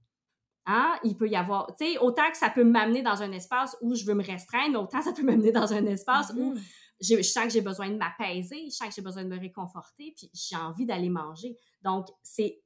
Hein? 0.66 0.98
Il 1.04 1.16
peut 1.16 1.28
y 1.28 1.36
avoir, 1.36 1.74
tu 1.76 1.86
sais, 1.86 1.98
autant 1.98 2.30
que 2.30 2.36
ça 2.36 2.50
peut 2.50 2.64
m'amener 2.64 3.02
dans 3.02 3.22
un 3.22 3.32
espace 3.32 3.76
où 3.80 3.94
je 3.94 4.04
veux 4.04 4.14
me 4.14 4.24
restreindre, 4.24 4.80
autant 4.82 5.00
ça 5.00 5.12
peut 5.12 5.22
m'amener 5.22 5.52
dans 5.52 5.72
un 5.72 5.86
espace 5.86 6.30
où 6.36 6.54
mm-hmm. 6.54 7.16
je 7.16 7.22
sens 7.22 7.44
que 7.44 7.50
j'ai 7.50 7.62
besoin 7.62 7.88
de 7.88 7.96
m'apaiser, 7.96 8.66
je 8.66 8.74
sens 8.74 8.88
que 8.88 8.94
j'ai 8.94 9.02
besoin 9.02 9.24
de 9.24 9.28
me 9.28 9.38
réconforter, 9.38 10.12
puis 10.16 10.30
j'ai 10.34 10.56
envie 10.56 10.84
d'aller 10.84 11.08
manger. 11.08 11.56
Donc, 11.82 12.08
c'est 12.22 12.60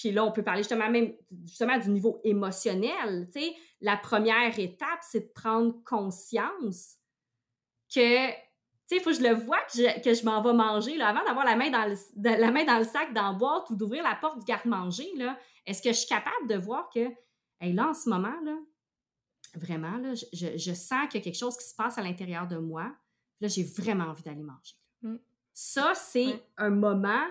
puis 0.00 0.12
là, 0.12 0.24
on 0.24 0.32
peut 0.32 0.42
parler 0.42 0.62
justement 0.62 0.88
même 0.88 1.12
justement 1.44 1.76
du 1.76 1.90
niveau 1.90 2.22
émotionnel. 2.24 3.28
Tu 3.34 3.40
sais, 3.40 3.54
la 3.82 3.98
première 3.98 4.58
étape, 4.58 5.00
c'est 5.02 5.20
de 5.20 5.32
prendre 5.34 5.74
conscience 5.84 6.96
que, 7.94 8.30
tu 8.90 8.96
sais, 8.96 9.00
il 9.00 9.04
faut 9.04 9.10
que 9.10 9.16
je 9.16 9.22
le 9.22 9.36
vois 9.36 9.60
que 9.68 10.14
je, 10.14 10.24
m'en 10.24 10.42
vais 10.42 10.52
manger, 10.52 10.96
là, 10.96 11.10
avant 11.10 11.24
d'avoir 11.24 11.44
la, 11.44 11.54
main 11.54 11.70
dans 11.70 11.86
le, 11.86 12.40
la 12.40 12.50
main 12.50 12.64
dans 12.64 12.78
le 12.78 12.84
sac, 12.84 13.12
dans 13.14 13.30
la 13.30 13.32
boîte 13.32 13.70
ou 13.70 13.76
d'ouvrir 13.76 14.02
la 14.02 14.16
porte 14.16 14.40
du 14.40 14.44
garde-manger, 14.44 15.12
là, 15.16 15.38
est-ce 15.64 15.80
que 15.80 15.90
je 15.90 15.98
suis 15.98 16.08
capable 16.08 16.48
de 16.48 16.56
voir 16.56 16.90
que, 16.92 17.08
hey, 17.60 17.72
là, 17.72 17.90
en 17.90 17.94
ce 17.94 18.08
moment, 18.08 18.34
là, 18.42 18.56
vraiment, 19.54 19.96
là, 19.98 20.14
je, 20.14 20.56
je 20.56 20.72
sens 20.72 21.06
qu'il 21.08 21.20
y 21.20 21.22
a 21.22 21.24
quelque 21.24 21.38
chose 21.38 21.56
qui 21.56 21.68
se 21.68 21.74
passe 21.76 21.98
à 21.98 22.02
l'intérieur 22.02 22.48
de 22.48 22.56
moi. 22.56 22.90
là, 23.40 23.46
j'ai 23.46 23.62
vraiment 23.62 24.06
envie 24.06 24.24
d'aller 24.24 24.42
manger. 24.42 24.74
Mm. 25.02 25.16
Ça, 25.52 25.92
c'est 25.94 26.42
un 26.56 26.70
moment 26.70 27.26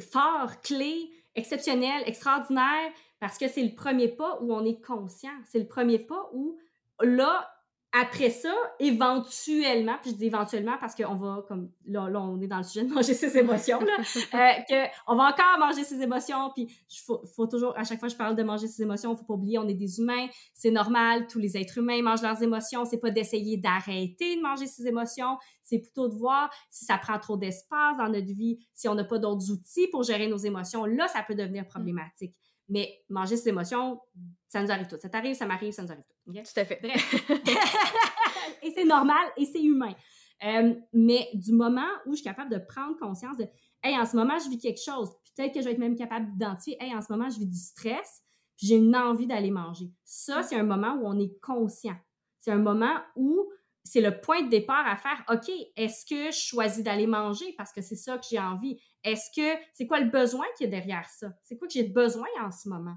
fort, 0.00 0.60
clé, 0.60 1.12
exceptionnel, 1.36 2.02
extraordinaire, 2.06 2.92
parce 3.20 3.38
que 3.38 3.46
c'est 3.46 3.62
le 3.62 3.76
premier 3.76 4.08
pas 4.08 4.40
où 4.40 4.52
on 4.52 4.64
est 4.64 4.84
conscient. 4.84 5.38
C'est 5.46 5.60
le 5.60 5.68
premier 5.68 6.00
pas 6.00 6.30
où, 6.32 6.58
là, 7.00 7.48
après 7.92 8.30
ça, 8.30 8.54
éventuellement, 8.78 9.96
puis 10.00 10.12
je 10.12 10.16
dis 10.16 10.26
éventuellement 10.26 10.76
parce 10.78 10.94
qu'on 10.94 11.16
va, 11.16 11.44
comme 11.48 11.70
là, 11.86 12.04
on 12.04 12.40
est 12.40 12.46
dans 12.46 12.58
le 12.58 12.62
sujet 12.62 12.84
de 12.84 12.92
manger 12.92 13.14
ses 13.14 13.36
émotions, 13.36 13.80
là, 13.80 13.96
euh, 14.70 14.86
on 15.08 15.16
va 15.16 15.24
encore 15.24 15.58
manger 15.58 15.82
ses 15.82 16.00
émotions, 16.00 16.50
puis 16.54 16.68
il 16.68 16.98
faut, 17.04 17.46
toujours, 17.48 17.76
à 17.76 17.82
chaque 17.82 17.98
fois 17.98 18.06
que 18.06 18.12
je 18.12 18.18
parle 18.18 18.36
de 18.36 18.44
manger 18.44 18.68
ses 18.68 18.82
émotions, 18.82 19.12
il 19.14 19.18
faut 19.18 19.24
pas 19.24 19.34
oublier, 19.34 19.58
on 19.58 19.66
est 19.66 19.74
des 19.74 19.98
humains, 19.98 20.28
c'est 20.54 20.70
normal, 20.70 21.26
tous 21.26 21.40
les 21.40 21.56
êtres 21.56 21.78
humains 21.78 22.00
mangent 22.00 22.22
leurs 22.22 22.40
émotions, 22.42 22.84
c'est 22.84 23.00
pas 23.00 23.10
d'essayer 23.10 23.56
d'arrêter 23.56 24.36
de 24.36 24.40
manger 24.40 24.66
ses 24.66 24.86
émotions, 24.86 25.36
c'est 25.64 25.80
plutôt 25.80 26.08
de 26.08 26.14
voir 26.14 26.48
si 26.70 26.84
ça 26.84 26.96
prend 26.96 27.18
trop 27.18 27.36
d'espace 27.36 27.96
dans 27.98 28.08
notre 28.08 28.32
vie, 28.32 28.58
si 28.72 28.88
on 28.88 28.94
n'a 28.94 29.04
pas 29.04 29.18
d'autres 29.18 29.50
outils 29.50 29.88
pour 29.88 30.04
gérer 30.04 30.28
nos 30.28 30.38
émotions, 30.38 30.84
là, 30.84 31.08
ça 31.08 31.24
peut 31.26 31.34
devenir 31.34 31.66
problématique. 31.66 32.36
Mais 32.70 33.02
manger 33.08 33.36
ses 33.36 33.50
émotions, 33.50 34.00
ça 34.48 34.62
nous 34.62 34.70
arrive 34.70 34.86
tout. 34.86 34.96
Ça 34.96 35.08
t'arrive, 35.08 35.34
ça 35.34 35.44
m'arrive, 35.44 35.72
ça 35.72 35.82
nous 35.82 35.90
arrive 35.90 36.04
tout. 36.04 36.32
Tout 36.32 36.60
à 36.60 36.64
fait. 36.64 36.80
et 38.62 38.70
c'est 38.70 38.84
normal 38.84 39.26
et 39.36 39.44
c'est 39.44 39.62
humain. 39.62 39.94
Euh, 40.42 40.74
mais 40.92 41.28
du 41.34 41.52
moment 41.52 41.88
où 42.06 42.12
je 42.12 42.16
suis 42.16 42.24
capable 42.24 42.50
de 42.50 42.58
prendre 42.58 42.96
conscience 42.96 43.36
de 43.36 43.46
Hey, 43.82 43.98
en 43.98 44.04
ce 44.04 44.14
moment, 44.16 44.38
je 44.38 44.48
vis 44.48 44.58
quelque 44.58 44.80
chose. 44.82 45.10
Peut-être 45.34 45.54
que 45.54 45.60
je 45.60 45.64
vais 45.64 45.72
être 45.72 45.78
même 45.78 45.96
capable 45.96 46.30
d'identifier 46.32 46.76
Hey, 46.80 46.94
en 46.94 47.00
ce 47.00 47.12
moment, 47.12 47.28
je 47.28 47.38
vis 47.38 47.46
du 47.46 47.58
stress, 47.58 48.22
puis 48.56 48.66
j'ai 48.66 48.76
une 48.76 48.94
envie 48.94 49.26
d'aller 49.26 49.50
manger. 49.50 49.90
Ça, 50.04 50.42
c'est 50.42 50.56
un 50.56 50.64
moment 50.64 50.94
où 50.94 51.06
on 51.06 51.18
est 51.18 51.38
conscient. 51.40 51.96
C'est 52.40 52.52
un 52.52 52.58
moment 52.58 52.94
où 53.16 53.50
c'est 53.84 54.00
le 54.00 54.20
point 54.20 54.42
de 54.42 54.48
départ 54.48 54.86
à 54.86 54.96
faire 54.96 55.24
OK, 55.30 55.50
est-ce 55.76 56.04
que 56.04 56.30
je 56.30 56.38
choisis 56.38 56.84
d'aller 56.84 57.06
manger 57.06 57.54
parce 57.56 57.72
que 57.72 57.80
c'est 57.80 57.96
ça 57.96 58.18
que 58.18 58.24
j'ai 58.30 58.38
envie? 58.38 58.80
Est-ce 59.04 59.30
que 59.34 59.58
c'est 59.74 59.86
quoi 59.86 60.00
le 60.00 60.10
besoin 60.10 60.46
qui 60.56 60.64
est 60.64 60.68
derrière 60.68 61.08
ça? 61.08 61.32
C'est 61.42 61.56
quoi 61.56 61.66
que 61.66 61.74
j'ai 61.74 61.84
besoin 61.84 62.28
en 62.40 62.50
ce 62.50 62.68
moment? 62.68 62.96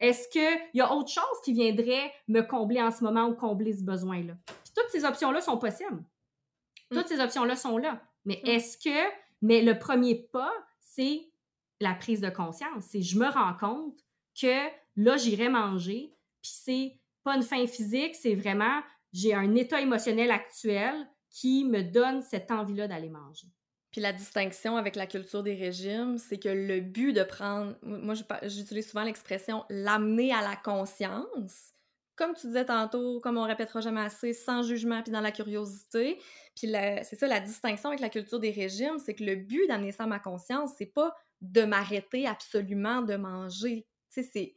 Est-ce 0.00 0.28
qu'il 0.28 0.60
y 0.74 0.80
a 0.80 0.92
autre 0.92 1.10
chose 1.10 1.24
qui 1.44 1.52
viendrait 1.52 2.12
me 2.28 2.42
combler 2.42 2.80
en 2.80 2.90
ce 2.90 3.02
moment 3.02 3.26
ou 3.26 3.34
combler 3.34 3.72
ce 3.72 3.82
besoin-là? 3.82 4.34
Puis 4.46 4.72
toutes 4.74 4.90
ces 4.90 5.04
options-là 5.04 5.40
sont 5.40 5.58
possibles. 5.58 6.04
Mm. 6.90 6.96
Toutes 6.96 7.08
ces 7.08 7.20
options-là 7.20 7.56
sont 7.56 7.78
là. 7.78 8.00
Mais 8.24 8.40
mm. 8.44 8.48
est-ce 8.48 8.78
que. 8.78 9.12
Mais 9.40 9.62
le 9.62 9.78
premier 9.78 10.16
pas, 10.32 10.52
c'est 10.80 11.30
la 11.80 11.94
prise 11.94 12.20
de 12.20 12.28
conscience. 12.28 12.84
C'est 12.88 13.02
je 13.02 13.18
me 13.18 13.28
rends 13.28 13.54
compte 13.54 13.98
que 14.40 14.68
là, 14.96 15.16
j'irai 15.16 15.48
manger, 15.48 16.12
puis 16.42 16.52
c'est 16.54 17.00
pas 17.24 17.36
une 17.36 17.42
fin 17.42 17.66
physique, 17.66 18.14
c'est 18.14 18.34
vraiment 18.34 18.80
j'ai 19.12 19.34
un 19.34 19.54
état 19.54 19.80
émotionnel 19.80 20.30
actuel 20.30 20.94
qui 21.30 21.64
me 21.64 21.82
donne 21.82 22.22
cette 22.22 22.50
envie-là 22.50 22.88
d'aller 22.88 23.10
manger. 23.10 23.48
Puis 23.90 24.00
la 24.00 24.12
distinction 24.12 24.76
avec 24.76 24.96
la 24.96 25.06
culture 25.06 25.42
des 25.42 25.54
régimes, 25.54 26.18
c'est 26.18 26.38
que 26.38 26.48
le 26.48 26.80
but 26.80 27.12
de 27.12 27.22
prendre, 27.22 27.76
moi 27.82 28.14
j'utilise 28.42 28.90
souvent 28.90 29.04
l'expression 29.04 29.64
l'amener 29.70 30.32
à 30.32 30.42
la 30.42 30.56
conscience, 30.56 31.72
comme 32.14 32.34
tu 32.34 32.48
disais 32.48 32.66
tantôt, 32.66 33.20
comme 33.20 33.38
on 33.38 33.44
répétera 33.44 33.80
jamais 33.80 34.02
assez, 34.02 34.32
sans 34.34 34.62
jugement 34.62 35.02
puis 35.02 35.12
dans 35.12 35.20
la 35.20 35.32
curiosité. 35.32 36.18
Puis 36.54 36.70
c'est 37.02 37.18
ça 37.18 37.28
la 37.28 37.40
distinction 37.40 37.88
avec 37.88 38.00
la 38.00 38.10
culture 38.10 38.40
des 38.40 38.50
régimes, 38.50 38.98
c'est 38.98 39.14
que 39.14 39.24
le 39.24 39.36
but 39.36 39.66
d'amener 39.68 39.92
ça 39.92 40.04
à 40.04 40.06
ma 40.06 40.18
conscience, 40.18 40.72
c'est 40.76 40.92
pas 40.92 41.14
de 41.40 41.62
m'arrêter 41.62 42.26
absolument 42.26 43.02
de 43.02 43.14
manger. 43.14 43.86
Tu 44.12 44.22
sais, 44.22 44.30
c'est 44.32 44.54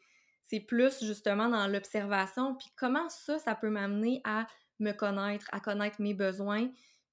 plus 0.68 1.04
justement 1.04 1.50
dans 1.50 1.68
l'observation. 1.68 2.56
Puis 2.56 2.68
comment 2.76 3.08
ça, 3.10 3.40
ça 3.40 3.56
peut 3.56 3.70
m'amener 3.70 4.22
à 4.24 4.48
me 4.80 4.92
connaître, 4.92 5.48
à 5.52 5.60
connaître 5.60 6.02
mes 6.02 6.14
besoins, 6.14 6.70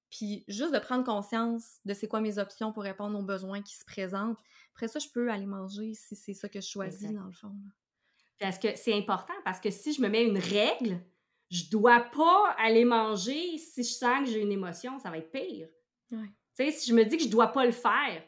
puis 0.09 0.43
juste 0.47 0.73
de 0.73 0.79
prendre 0.79 1.03
conscience 1.03 1.77
de 1.85 1.93
c'est 1.93 2.07
quoi 2.07 2.19
mes 2.19 2.39
options 2.39 2.73
pour 2.73 2.83
répondre 2.83 3.17
aux 3.17 3.23
besoins 3.23 3.61
qui 3.61 3.75
se 3.75 3.85
présentent. 3.85 4.39
Après 4.73 4.87
ça, 4.87 4.99
je 4.99 5.07
peux 5.13 5.31
aller 5.31 5.45
manger 5.45 5.93
si 5.93 6.15
c'est 6.15 6.33
ça 6.33 6.49
que 6.49 6.59
je 6.61 6.67
choisis, 6.67 7.11
dans 7.11 7.25
le 7.25 7.31
fond. 7.31 7.55
Parce 8.39 8.57
que 8.57 8.75
c'est 8.75 8.93
important, 8.93 9.33
parce 9.43 9.59
que 9.59 9.69
si 9.69 9.93
je 9.93 10.01
me 10.01 10.09
mets 10.09 10.25
une 10.25 10.37
règle, 10.37 10.99
je 11.51 11.69
dois 11.69 11.99
pas 11.99 12.55
aller 12.57 12.85
manger 12.85 13.57
si 13.57 13.83
je 13.83 13.91
sens 13.91 14.25
que 14.25 14.31
j'ai 14.31 14.41
une 14.41 14.51
émotion, 14.51 14.97
ça 14.99 15.09
va 15.09 15.17
être 15.17 15.31
pire. 15.31 15.67
Tu 16.09 16.17
sais, 16.53 16.71
si 16.71 16.89
je 16.89 16.95
me 16.95 17.03
dis 17.03 17.17
que 17.17 17.23
je 17.23 17.29
dois 17.29 17.47
pas 17.47 17.65
le 17.65 17.71
faire, 17.71 18.23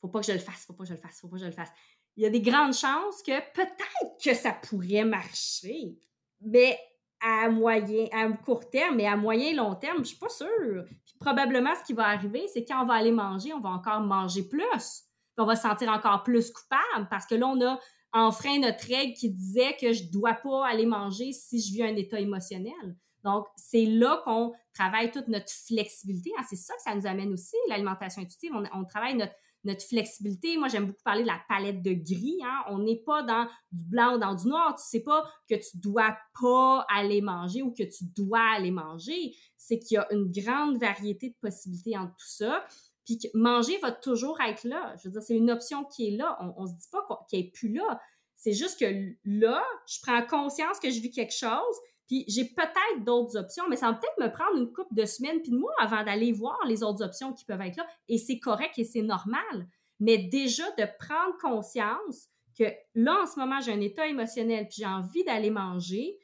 faut 0.00 0.08
pas 0.08 0.20
que 0.20 0.26
je 0.26 0.32
le 0.32 0.38
fasse, 0.38 0.64
faut 0.66 0.72
pas 0.72 0.84
que 0.84 0.88
je 0.88 0.94
le 0.94 1.00
fasse, 1.00 1.20
faut 1.20 1.28
pas 1.28 1.36
que 1.36 1.42
je 1.42 1.46
le 1.46 1.52
fasse. 1.52 1.70
Il 2.16 2.22
y 2.22 2.26
a 2.26 2.30
des 2.30 2.40
grandes 2.40 2.72
chances 2.72 3.22
que 3.22 3.38
peut-être 3.52 4.22
que 4.22 4.34
ça 4.34 4.52
pourrait 4.52 5.04
marcher, 5.04 5.98
mais 6.40 6.78
à 7.20 7.48
moyen, 7.48 8.06
à 8.12 8.28
court 8.32 8.68
terme, 8.70 8.96
mais 8.96 9.06
à 9.06 9.16
moyen 9.16 9.50
et 9.50 9.54
long 9.54 9.74
terme, 9.74 9.98
je 9.98 10.10
suis 10.10 10.18
pas 10.18 10.28
sûre. 10.28 10.84
Puis 11.04 11.14
probablement, 11.18 11.74
ce 11.74 11.84
qui 11.84 11.92
va 11.92 12.06
arriver, 12.06 12.46
c'est 12.52 12.64
quand 12.64 12.82
on 12.82 12.86
va 12.86 12.94
aller 12.94 13.12
manger, 13.12 13.52
on 13.52 13.60
va 13.60 13.70
encore 13.70 14.00
manger 14.00 14.42
plus. 14.42 14.62
Puis 14.70 15.42
on 15.42 15.46
va 15.46 15.56
se 15.56 15.62
sentir 15.62 15.90
encore 15.90 16.22
plus 16.22 16.50
coupable 16.50 17.08
parce 17.10 17.26
que 17.26 17.34
là, 17.34 17.46
on 17.48 17.60
a 17.64 17.78
enfreint 18.12 18.58
notre 18.58 18.86
règle 18.86 19.14
qui 19.14 19.30
disait 19.30 19.76
que 19.78 19.92
je 19.92 20.04
dois 20.10 20.34
pas 20.34 20.66
aller 20.66 20.86
manger 20.86 21.32
si 21.32 21.60
je 21.60 21.72
vis 21.72 21.82
un 21.82 21.96
état 21.96 22.18
émotionnel. 22.18 22.96
Donc, 23.24 23.46
c'est 23.56 23.84
là 23.84 24.22
qu'on 24.24 24.52
travaille 24.72 25.10
toute 25.10 25.28
notre 25.28 25.50
flexibilité. 25.50 26.30
Ah, 26.38 26.44
c'est 26.48 26.56
ça 26.56 26.74
que 26.74 26.82
ça 26.82 26.94
nous 26.94 27.06
amène 27.06 27.32
aussi, 27.32 27.56
l'alimentation 27.68 28.22
intuitive. 28.22 28.52
On 28.72 28.84
travaille 28.84 29.16
notre 29.16 29.34
notre 29.66 29.84
flexibilité. 29.84 30.56
Moi, 30.56 30.68
j'aime 30.68 30.86
beaucoup 30.86 31.02
parler 31.04 31.22
de 31.22 31.26
la 31.26 31.40
palette 31.48 31.82
de 31.82 31.92
gris. 31.92 32.38
Hein. 32.42 32.64
On 32.68 32.78
n'est 32.78 33.02
pas 33.04 33.22
dans 33.22 33.44
du 33.72 33.84
blanc 33.84 34.14
ou 34.14 34.18
dans 34.18 34.34
du 34.34 34.46
noir. 34.48 34.74
Tu 34.76 34.84
sais 34.84 35.02
pas 35.02 35.28
que 35.48 35.54
tu 35.54 35.76
dois 35.78 36.16
pas 36.40 36.86
aller 36.88 37.20
manger 37.20 37.62
ou 37.62 37.72
que 37.72 37.82
tu 37.82 38.04
dois 38.16 38.54
aller 38.56 38.70
manger. 38.70 39.34
C'est 39.56 39.78
qu'il 39.78 39.96
y 39.96 39.98
a 39.98 40.06
une 40.12 40.30
grande 40.30 40.78
variété 40.78 41.30
de 41.30 41.36
possibilités 41.40 41.96
entre 41.96 42.14
tout 42.16 42.28
ça. 42.28 42.64
Puis 43.04 43.18
que 43.18 43.28
manger 43.34 43.78
va 43.78 43.92
toujours 43.92 44.40
être 44.40 44.64
là. 44.64 44.94
Je 44.98 45.08
veux 45.08 45.12
dire, 45.12 45.22
c'est 45.22 45.36
une 45.36 45.50
option 45.50 45.84
qui 45.84 46.08
est 46.08 46.16
là. 46.16 46.38
On, 46.40 46.62
ne 46.62 46.68
se 46.68 46.72
dit 46.72 46.88
pas 46.90 47.06
qu'elle 47.30 47.40
n'est 47.40 47.50
plus 47.50 47.72
là. 47.72 48.00
C'est 48.34 48.52
juste 48.52 48.80
que 48.80 48.86
là, 49.24 49.62
je 49.86 49.98
prends 50.02 50.24
conscience 50.26 50.78
que 50.78 50.90
je 50.90 51.00
vis 51.00 51.10
quelque 51.10 51.34
chose, 51.34 51.76
puis 52.06 52.24
j'ai 52.28 52.44
peut-être 52.44 53.04
d'autres 53.04 53.36
options, 53.36 53.64
mais 53.68 53.76
ça 53.76 53.90
va 53.90 53.94
peut-être 53.94 54.18
me 54.18 54.32
prendre 54.32 54.56
une 54.56 54.72
couple 54.72 54.94
de 54.94 55.04
semaines 55.04 55.42
puis 55.42 55.50
de 55.50 55.56
mois 55.56 55.74
avant 55.78 56.04
d'aller 56.04 56.32
voir 56.32 56.58
les 56.66 56.82
autres 56.82 57.04
options 57.04 57.32
qui 57.32 57.44
peuvent 57.44 57.60
être 57.60 57.76
là. 57.76 57.86
Et 58.08 58.18
c'est 58.18 58.38
correct 58.38 58.78
et 58.78 58.84
c'est 58.84 59.02
normal. 59.02 59.68
Mais 59.98 60.18
déjà 60.18 60.70
de 60.72 60.86
prendre 60.98 61.36
conscience 61.38 62.28
que 62.56 62.64
là, 62.94 63.22
en 63.22 63.26
ce 63.26 63.38
moment, 63.38 63.60
j'ai 63.60 63.72
un 63.72 63.80
état 63.80 64.06
émotionnel 64.06 64.68
puis 64.68 64.78
j'ai 64.78 64.86
envie 64.86 65.24
d'aller 65.24 65.50
manger, 65.50 66.18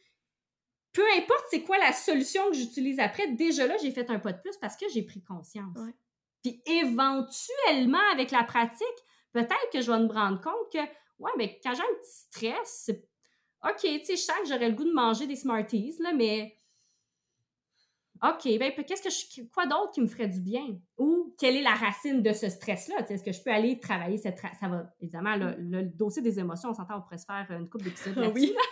peu 0.92 1.04
importe 1.16 1.44
c'est 1.50 1.62
quoi 1.62 1.78
la 1.78 1.92
solution 1.92 2.48
que 2.50 2.56
j'utilise 2.56 3.00
après, 3.00 3.28
déjà 3.32 3.66
là, 3.66 3.76
j'ai 3.78 3.90
fait 3.90 4.08
un 4.10 4.18
pas 4.18 4.32
de 4.32 4.40
plus 4.40 4.56
parce 4.58 4.76
que 4.76 4.88
j'ai 4.88 5.02
pris 5.02 5.22
conscience. 5.22 5.76
Puis 6.42 6.62
éventuellement, 6.66 8.02
avec 8.12 8.30
la 8.30 8.44
pratique, 8.44 8.86
peut-être 9.32 9.70
que 9.72 9.80
je 9.80 9.90
vais 9.90 9.98
me 9.98 10.12
rendre 10.12 10.40
compte 10.40 10.72
que, 10.72 10.78
ouais, 11.18 11.30
mais 11.38 11.58
quand 11.62 11.74
j'ai 11.74 11.82
un 11.82 11.94
petit 12.00 12.18
stress, 12.28 12.82
c'est 12.84 13.08
OK, 13.64 13.80
tu 13.80 14.04
sais, 14.04 14.16
je 14.16 14.22
sens 14.22 14.36
que 14.42 14.48
j'aurais 14.48 14.68
le 14.68 14.74
goût 14.74 14.84
de 14.84 14.92
manger 14.92 15.26
des 15.26 15.36
Smarties, 15.36 15.96
là, 16.00 16.12
mais 16.12 16.58
OK, 18.22 18.44
ben 18.58 18.72
qu'est-ce 18.86 19.02
que 19.02 19.10
je, 19.10 19.42
quoi 19.48 19.66
d'autre 19.66 19.90
qui 19.90 20.00
me 20.00 20.06
ferait 20.06 20.28
du 20.28 20.38
bien? 20.38 20.78
Ou 20.96 21.34
quelle 21.38 21.56
est 21.56 21.62
la 21.62 21.74
racine 21.74 22.22
de 22.22 22.32
ce 22.32 22.48
stress-là? 22.48 23.04
Est-ce 23.08 23.24
que 23.24 23.32
je 23.32 23.42
peux 23.42 23.50
aller 23.50 23.80
travailler 23.80 24.16
cette 24.16 24.38
ça 24.38 24.68
va 24.68 24.94
évidemment 25.00 25.34
le, 25.36 25.82
dossier 25.82 26.22
des 26.22 26.38
émotions, 26.38 26.70
on 26.70 26.74
s'entend, 26.74 26.98
on 26.98 27.00
pourrait 27.00 27.18
se 27.18 27.24
faire 27.24 27.46
une 27.50 27.68
couple 27.68 27.84
d'épisodes 27.84 28.16
Oui. 28.34 28.54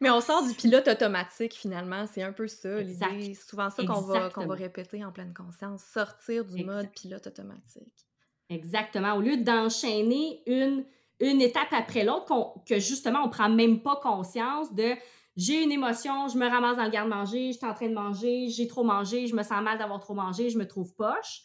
Mais 0.00 0.08
on 0.10 0.22
sort 0.22 0.46
du 0.46 0.54
pilote 0.54 0.88
automatique 0.88 1.52
finalement, 1.52 2.06
c'est 2.06 2.22
un 2.22 2.32
peu 2.32 2.48
ça 2.48 2.80
l'idée. 2.80 3.34
souvent 3.34 3.68
ça 3.70 3.84
qu'on 3.84 4.00
va, 4.00 4.30
qu'on 4.30 4.46
va 4.46 4.54
répéter 4.54 5.04
en 5.04 5.12
pleine 5.12 5.34
conscience, 5.34 5.84
sortir 5.84 6.44
du 6.44 6.64
mode 6.64 6.90
pilote 6.90 7.26
automatique. 7.26 8.06
Exactement. 8.48 9.12
Au 9.14 9.20
lieu 9.20 9.36
d'enchaîner 9.36 10.42
une 10.46 10.84
une 11.22 11.40
étape 11.40 11.72
après 11.72 12.04
l'autre, 12.04 12.32
que 12.68 12.78
justement, 12.78 13.20
on 13.24 13.28
prend 13.28 13.48
même 13.48 13.80
pas 13.80 13.96
conscience 13.96 14.72
de 14.74 14.94
j'ai 15.36 15.62
une 15.62 15.72
émotion, 15.72 16.28
je 16.28 16.36
me 16.36 16.46
ramasse 16.46 16.76
dans 16.76 16.84
le 16.84 16.90
garde-manger, 16.90 17.52
je 17.52 17.56
suis 17.58 17.66
en 17.66 17.72
train 17.72 17.88
de 17.88 17.94
manger, 17.94 18.48
j'ai 18.48 18.66
trop 18.66 18.84
mangé, 18.84 19.26
je 19.26 19.34
me 19.34 19.42
sens 19.42 19.62
mal 19.62 19.78
d'avoir 19.78 20.00
trop 20.00 20.14
mangé, 20.14 20.50
je 20.50 20.58
me 20.58 20.66
trouve 20.66 20.94
poche. 20.94 21.42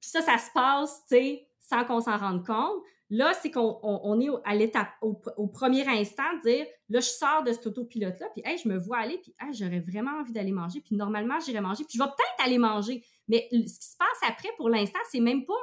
Puis 0.00 0.10
ça, 0.10 0.22
ça 0.22 0.38
se 0.38 0.50
passe, 0.54 1.02
tu 1.08 1.16
sais, 1.16 1.48
sans 1.60 1.84
qu'on 1.84 2.00
s'en 2.00 2.16
rende 2.16 2.46
compte. 2.46 2.82
Là, 3.10 3.32
c'est 3.40 3.50
qu'on 3.50 4.20
est 4.20 4.28
à 4.44 4.54
l'étape, 4.54 4.88
au, 5.00 5.46
premier 5.46 5.86
instant, 5.88 6.24
de 6.36 6.50
dire, 6.50 6.66
là, 6.90 7.00
je 7.00 7.08
sors 7.08 7.42
de 7.42 7.52
cet 7.52 7.66
autopilote-là, 7.66 8.28
puis, 8.34 8.42
hey, 8.44 8.58
je 8.58 8.68
me 8.68 8.78
vois 8.78 8.98
aller, 8.98 9.18
puis, 9.18 9.34
hey, 9.40 9.52
j'aurais 9.52 9.80
vraiment 9.80 10.20
envie 10.20 10.32
d'aller 10.32 10.52
manger, 10.52 10.80
puis 10.80 10.94
normalement, 10.94 11.40
j'irais 11.40 11.62
manger, 11.62 11.84
puis 11.84 11.98
je 11.98 12.02
vais 12.02 12.08
peut-être 12.10 12.46
aller 12.46 12.58
manger. 12.58 13.02
Mais 13.26 13.48
ce 13.50 13.56
qui 13.56 13.88
se 13.88 13.96
passe 13.96 14.30
après, 14.30 14.50
pour 14.58 14.68
l'instant, 14.68 14.98
c'est 15.10 15.20
même 15.20 15.46
pas 15.46 15.54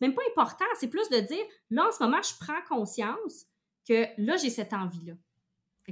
même 0.00 0.14
pas 0.14 0.22
important. 0.30 0.64
C'est 0.78 0.88
plus 0.88 1.08
de 1.08 1.20
dire, 1.20 1.44
là, 1.70 1.88
en 1.88 1.92
ce 1.92 2.02
moment, 2.02 2.20
je 2.22 2.32
prends 2.38 2.76
conscience 2.76 3.46
que 3.86 4.06
là, 4.18 4.36
j'ai 4.36 4.50
cette 4.50 4.72
envie-là. 4.72 5.14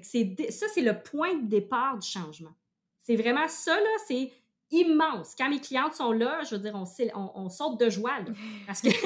Ça, 0.03 0.67
c'est 0.73 0.83
le 0.83 1.03
point 1.03 1.35
de 1.35 1.47
départ 1.49 1.99
du 1.99 2.07
changement. 2.07 2.55
C'est 3.01 3.17
vraiment 3.17 3.49
ça, 3.49 3.75
là, 3.75 3.91
c'est 4.07 4.33
immense. 4.71 5.35
Quand 5.37 5.49
mes 5.49 5.61
clientes 5.61 5.95
sont 5.95 6.13
là, 6.13 6.43
je 6.45 6.55
veux 6.55 6.61
dire, 6.61 6.75
on, 6.75 7.33
on, 7.35 7.49
saute 7.49 7.81
de 7.81 7.91
joie, 7.91 8.19
parce 8.67 8.83
que 8.83 8.89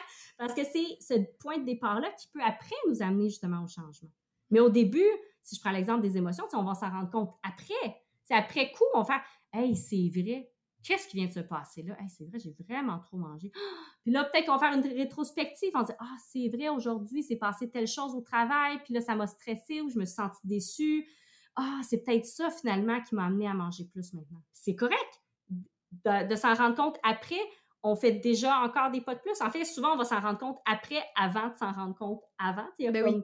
parce 0.38 0.54
que 0.54 0.64
c'est 0.64 0.96
ce 1.00 1.14
point 1.38 1.58
de 1.58 1.64
départ-là 1.64 2.10
qui 2.18 2.28
peut 2.28 2.40
après 2.42 2.76
nous 2.88 3.02
amener 3.02 3.28
justement 3.28 3.62
au 3.62 3.68
changement. 3.68 4.10
Mais 4.50 4.60
au 4.60 4.70
début, 4.70 5.06
si 5.42 5.56
je 5.56 5.60
prends 5.60 5.70
l'exemple 5.70 6.00
des 6.00 6.16
émotions, 6.16 6.44
on 6.54 6.62
va 6.62 6.74
s'en 6.74 6.90
rendre 6.90 7.10
compte 7.10 7.34
après. 7.42 8.02
après 8.30 8.72
coup, 8.72 8.84
on 8.94 9.04
fait 9.04 9.20
Hey, 9.52 9.76
c'est 9.76 10.08
vrai, 10.08 10.50
qu'est-ce 10.82 11.08
qui 11.08 11.16
vient 11.16 11.26
de 11.26 11.32
se 11.32 11.40
passer 11.40 11.82
là? 11.82 11.96
Hey, 12.00 12.08
c'est 12.08 12.24
vrai, 12.24 12.38
j'ai 12.38 12.54
vraiment 12.68 12.98
trop 12.98 13.16
mangé. 13.16 13.50
Puis 14.02 14.12
là, 14.12 14.24
peut-être 14.24 14.46
qu'on 14.46 14.56
va 14.56 14.70
faire 14.70 14.76
une 14.76 14.86
rétrospective. 14.86 15.70
On 15.74 15.82
dit 15.82 15.92
Ah, 15.98 16.16
c'est 16.30 16.48
vrai, 16.48 16.68
aujourd'hui, 16.68 17.22
c'est 17.22 17.36
passé 17.36 17.70
telle 17.70 17.86
chose 17.86 18.14
au 18.14 18.20
travail, 18.20 18.78
puis 18.84 18.94
là, 18.94 19.00
ça 19.00 19.14
m'a 19.14 19.26
stressé 19.26 19.80
ou 19.80 19.90
je 19.90 19.98
me 19.98 20.04
suis 20.04 20.14
sentie 20.14 20.40
déçue. 20.44 21.06
Ah, 21.56 21.80
c'est 21.82 22.02
peut-être 22.04 22.24
ça 22.24 22.50
finalement 22.50 23.00
qui 23.02 23.14
m'a 23.14 23.26
amené 23.26 23.46
à 23.46 23.54
manger 23.54 23.84
plus 23.84 24.14
maintenant. 24.14 24.40
C'est 24.52 24.74
correct 24.74 25.20
de, 26.04 26.34
s'en 26.36 26.54
rendre 26.54 26.76
compte 26.76 26.98
après. 27.02 27.40
On 27.82 27.96
fait 27.96 28.12
déjà 28.12 28.58
encore 28.60 28.90
des 28.90 29.00
pas 29.00 29.14
de 29.14 29.20
plus. 29.20 29.40
En 29.40 29.50
fait, 29.50 29.64
souvent, 29.64 29.94
on 29.94 29.96
va 29.96 30.04
s'en 30.04 30.20
rendre 30.20 30.38
compte 30.38 30.58
après, 30.66 31.02
avant 31.16 31.48
de 31.48 31.56
s'en 31.56 31.72
rendre 31.72 31.94
compte 31.94 32.22
avant. 32.38 32.68
Ben 32.78 33.22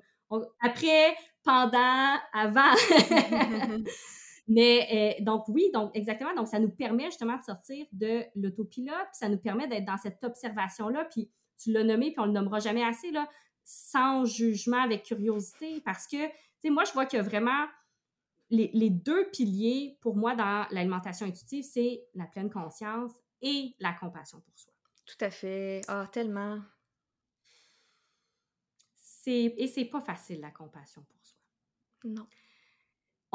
après, 0.60 1.16
pendant, 1.44 2.16
avant. 2.32 2.74
Mais 4.48 5.16
euh, 5.20 5.24
donc 5.24 5.48
oui, 5.48 5.70
donc 5.72 5.90
exactement. 5.94 6.34
Donc 6.34 6.46
ça 6.48 6.58
nous 6.58 6.70
permet 6.70 7.06
justement 7.06 7.36
de 7.36 7.42
sortir 7.42 7.86
de 7.92 8.22
l'autopilote, 8.36 9.08
ça 9.12 9.28
nous 9.28 9.38
permet 9.38 9.66
d'être 9.66 9.84
dans 9.84 9.96
cette 9.96 10.22
observation-là. 10.22 11.06
Puis 11.06 11.30
tu 11.58 11.72
l'as 11.72 11.82
nommé, 11.82 12.12
puis 12.12 12.20
on 12.20 12.26
le 12.26 12.32
nommera 12.32 12.60
jamais 12.60 12.84
assez, 12.84 13.10
là, 13.10 13.28
sans 13.64 14.24
jugement, 14.24 14.80
avec 14.80 15.02
curiosité. 15.04 15.80
Parce 15.80 16.06
que, 16.06 16.26
tu 16.26 16.32
sais, 16.62 16.70
moi, 16.70 16.84
je 16.84 16.92
vois 16.92 17.06
que 17.06 17.16
vraiment 17.16 17.66
les, 18.50 18.70
les, 18.72 18.90
deux 18.90 19.28
piliers 19.30 19.98
pour 20.00 20.16
moi 20.16 20.36
dans 20.36 20.66
l'alimentation 20.70 21.26
intuitive, 21.26 21.64
c'est 21.64 22.06
la 22.14 22.26
pleine 22.26 22.50
conscience 22.50 23.12
et 23.42 23.74
la 23.80 23.92
compassion 23.92 24.40
pour 24.40 24.56
soi. 24.56 24.72
Tout 25.06 25.24
à 25.24 25.30
fait. 25.30 25.80
Ah, 25.88 26.08
tellement. 26.12 26.60
Et 29.28 29.66
c'est 29.66 29.86
pas 29.86 30.00
facile, 30.00 30.38
la 30.40 30.52
compassion 30.52 31.02
pour 31.02 31.26
soi. 31.26 31.40
Non 32.04 32.28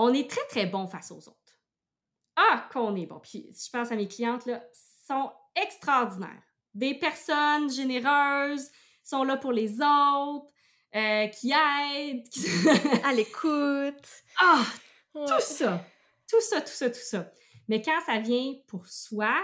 on 0.01 0.13
est 0.13 0.29
très, 0.29 0.45
très 0.49 0.65
bon 0.65 0.87
face 0.87 1.11
aux 1.11 1.29
autres. 1.29 1.59
Ah, 2.35 2.67
qu'on 2.71 2.95
est 2.95 3.05
bon. 3.05 3.19
Puis, 3.19 3.53
je 3.53 3.69
pense 3.69 3.91
à 3.91 3.95
mes 3.95 4.07
clientes, 4.07 4.45
là, 4.47 4.63
sont 5.07 5.31
extraordinaires. 5.55 6.41
Des 6.73 6.95
personnes 6.95 7.69
généreuses, 7.69 8.69
sont 9.03 9.23
là 9.23 9.37
pour 9.37 9.51
les 9.51 9.75
autres, 9.75 10.47
euh, 10.95 11.27
qui 11.27 11.51
aident, 11.51 12.27
à 13.03 13.13
l'écoute. 13.13 14.07
Ah, 14.39 14.65
tout 15.13 15.27
ça. 15.39 15.85
Tout 16.27 16.41
ça, 16.41 16.61
tout 16.61 16.67
ça, 16.67 16.89
tout 16.89 16.99
ça. 16.99 17.31
Mais 17.67 17.81
quand 17.81 17.99
ça 18.05 18.19
vient 18.19 18.53
pour 18.67 18.87
soi, 18.87 19.35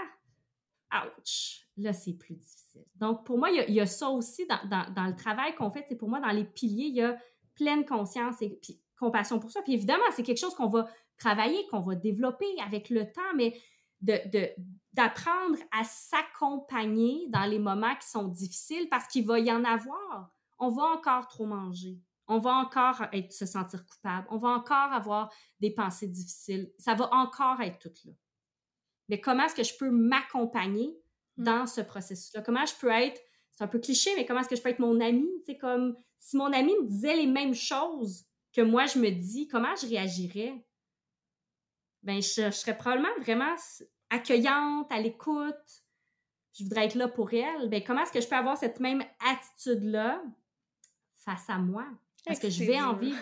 ouch, 0.92 1.68
là, 1.76 1.92
c'est 1.92 2.14
plus 2.14 2.34
difficile. 2.34 2.84
Donc, 2.96 3.24
pour 3.24 3.38
moi, 3.38 3.50
il 3.50 3.74
y, 3.74 3.80
a, 3.80 3.86
ça 3.86 4.08
aussi 4.08 4.46
dans, 4.46 5.06
le 5.06 5.16
travail 5.16 5.54
qu'on 5.54 5.70
fait. 5.70 5.84
C'est 5.88 5.96
pour 5.96 6.08
moi, 6.08 6.20
dans 6.20 6.30
les 6.30 6.44
piliers, 6.44 6.86
il 6.86 6.96
y 6.96 7.02
a 7.02 7.16
pleine 7.54 7.84
conscience. 7.84 8.42
Et 8.42 8.58
puis, 8.60 8.80
compassion 8.98 9.38
pour 9.38 9.50
ça. 9.50 9.62
Puis 9.62 9.74
évidemment, 9.74 10.04
c'est 10.14 10.22
quelque 10.22 10.40
chose 10.40 10.54
qu'on 10.54 10.68
va 10.68 10.88
travailler, 11.16 11.66
qu'on 11.70 11.80
va 11.80 11.94
développer 11.94 12.46
avec 12.64 12.90
le 12.90 13.10
temps, 13.10 13.34
mais 13.34 13.60
d'apprendre 14.00 15.56
de, 15.56 15.62
à 15.72 15.84
s'accompagner 15.84 17.26
dans 17.30 17.44
les 17.44 17.58
moments 17.58 17.96
qui 17.96 18.08
sont 18.08 18.28
difficiles 18.28 18.88
parce 18.88 19.06
qu'il 19.08 19.26
va 19.26 19.38
y 19.40 19.50
en 19.50 19.64
avoir. 19.64 20.30
On 20.58 20.70
va 20.70 20.82
encore 20.84 21.28
trop 21.28 21.46
manger. 21.46 21.98
On 22.28 22.38
va 22.38 22.52
encore 22.52 23.06
être, 23.12 23.32
se 23.32 23.46
sentir 23.46 23.86
coupable. 23.86 24.26
On 24.30 24.36
va 24.36 24.50
encore 24.50 24.92
avoir 24.92 25.32
des 25.60 25.70
pensées 25.70 26.08
difficiles. 26.08 26.70
Ça 26.78 26.94
va 26.94 27.12
encore 27.14 27.60
être 27.60 27.78
tout 27.78 27.94
là. 28.04 28.12
Mais 29.08 29.20
comment 29.20 29.44
est-ce 29.44 29.54
que 29.54 29.64
je 29.64 29.76
peux 29.78 29.90
m'accompagner 29.90 31.00
mmh. 31.38 31.44
dans 31.44 31.66
ce 31.66 31.80
processus-là? 31.80 32.42
Comment 32.42 32.66
je 32.66 32.74
peux 32.78 32.90
être, 32.90 33.18
c'est 33.52 33.64
un 33.64 33.68
peu 33.68 33.78
cliché, 33.78 34.10
mais 34.16 34.26
comment 34.26 34.40
est-ce 34.40 34.48
que 34.50 34.56
je 34.56 34.62
peux 34.62 34.68
être 34.68 34.78
mon 34.78 35.00
ami? 35.00 35.26
C'est 35.46 35.56
comme 35.56 35.96
si 36.18 36.36
mon 36.36 36.52
ami 36.52 36.74
me 36.82 36.86
disait 36.86 37.16
les 37.16 37.26
mêmes 37.26 37.54
choses 37.54 38.27
que 38.52 38.60
moi, 38.60 38.86
je 38.86 38.98
me 38.98 39.10
dis, 39.10 39.48
comment 39.48 39.74
je 39.76 39.86
réagirais? 39.86 40.64
Ben, 42.02 42.22
je, 42.22 42.50
serais 42.50 42.76
probablement 42.76 43.14
vraiment 43.20 43.54
accueillante, 44.10 44.90
à 44.90 45.00
l'écoute. 45.00 45.84
Je 46.54 46.64
voudrais 46.64 46.86
être 46.86 46.94
là 46.94 47.08
pour 47.08 47.32
elle. 47.32 47.68
Ben, 47.68 47.82
comment 47.84 48.02
est-ce 48.02 48.12
que 48.12 48.20
je 48.20 48.28
peux 48.28 48.36
avoir 48.36 48.56
cette 48.56 48.80
même 48.80 49.02
attitude-là 49.20 50.22
face 51.24 51.48
à 51.48 51.58
moi? 51.58 51.86
Parce 52.24 52.38
que 52.38 52.50
je 52.50 52.64
vais 52.64 52.80
en 52.80 52.94
vivre 52.94 53.20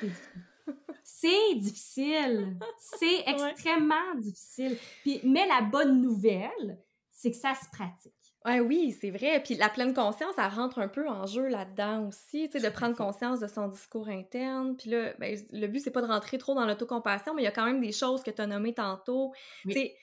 C'est 1.05 1.55
difficile. 1.55 2.59
C'est 2.79 3.22
extrêmement 3.27 4.14
difficile. 4.16 4.77
Puis, 5.03 5.20
mais 5.22 5.47
la 5.47 5.62
bonne 5.62 6.03
nouvelle, 6.03 6.83
c'est 7.12 7.31
que 7.31 7.37
ça 7.37 7.55
se 7.55 7.68
pratique. 7.70 8.16
Ouais, 8.47 8.61
oui, 8.61 8.97
c'est 9.01 9.11
vrai. 9.11 9.42
Puis 9.42 9.57
la 9.57 9.68
pleine 9.68 9.92
conscience, 9.92 10.34
elle 10.38 10.55
rentre 10.55 10.78
un 10.78 10.86
peu 10.86 11.09
en 11.09 11.26
jeu 11.26 11.49
là-dedans 11.49 12.07
aussi, 12.07 12.49
tu 12.49 12.53
sais, 12.53 12.61
de 12.61 12.72
prendre 12.72 12.94
conscience 12.94 13.40
de 13.40 13.49
son 13.49 13.66
discours 13.66 14.09
interne. 14.09 14.76
Puis 14.76 14.88
là, 14.90 15.14
ben, 15.18 15.36
le 15.51 15.66
but, 15.66 15.80
c'est 15.80 15.90
pas 15.90 16.01
de 16.01 16.07
rentrer 16.07 16.38
trop 16.38 16.55
dans 16.55 16.64
l'autocompassion, 16.64 17.34
mais 17.34 17.42
il 17.42 17.44
y 17.44 17.49
a 17.49 17.51
quand 17.51 17.66
même 17.66 17.80
des 17.80 17.90
choses 17.90 18.22
que 18.22 18.30
tu 18.30 18.40
as 18.40 18.47
nommées 18.47 18.74
tantôt. 18.74 19.32
Tu 19.68 19.80
sais, 19.80 19.97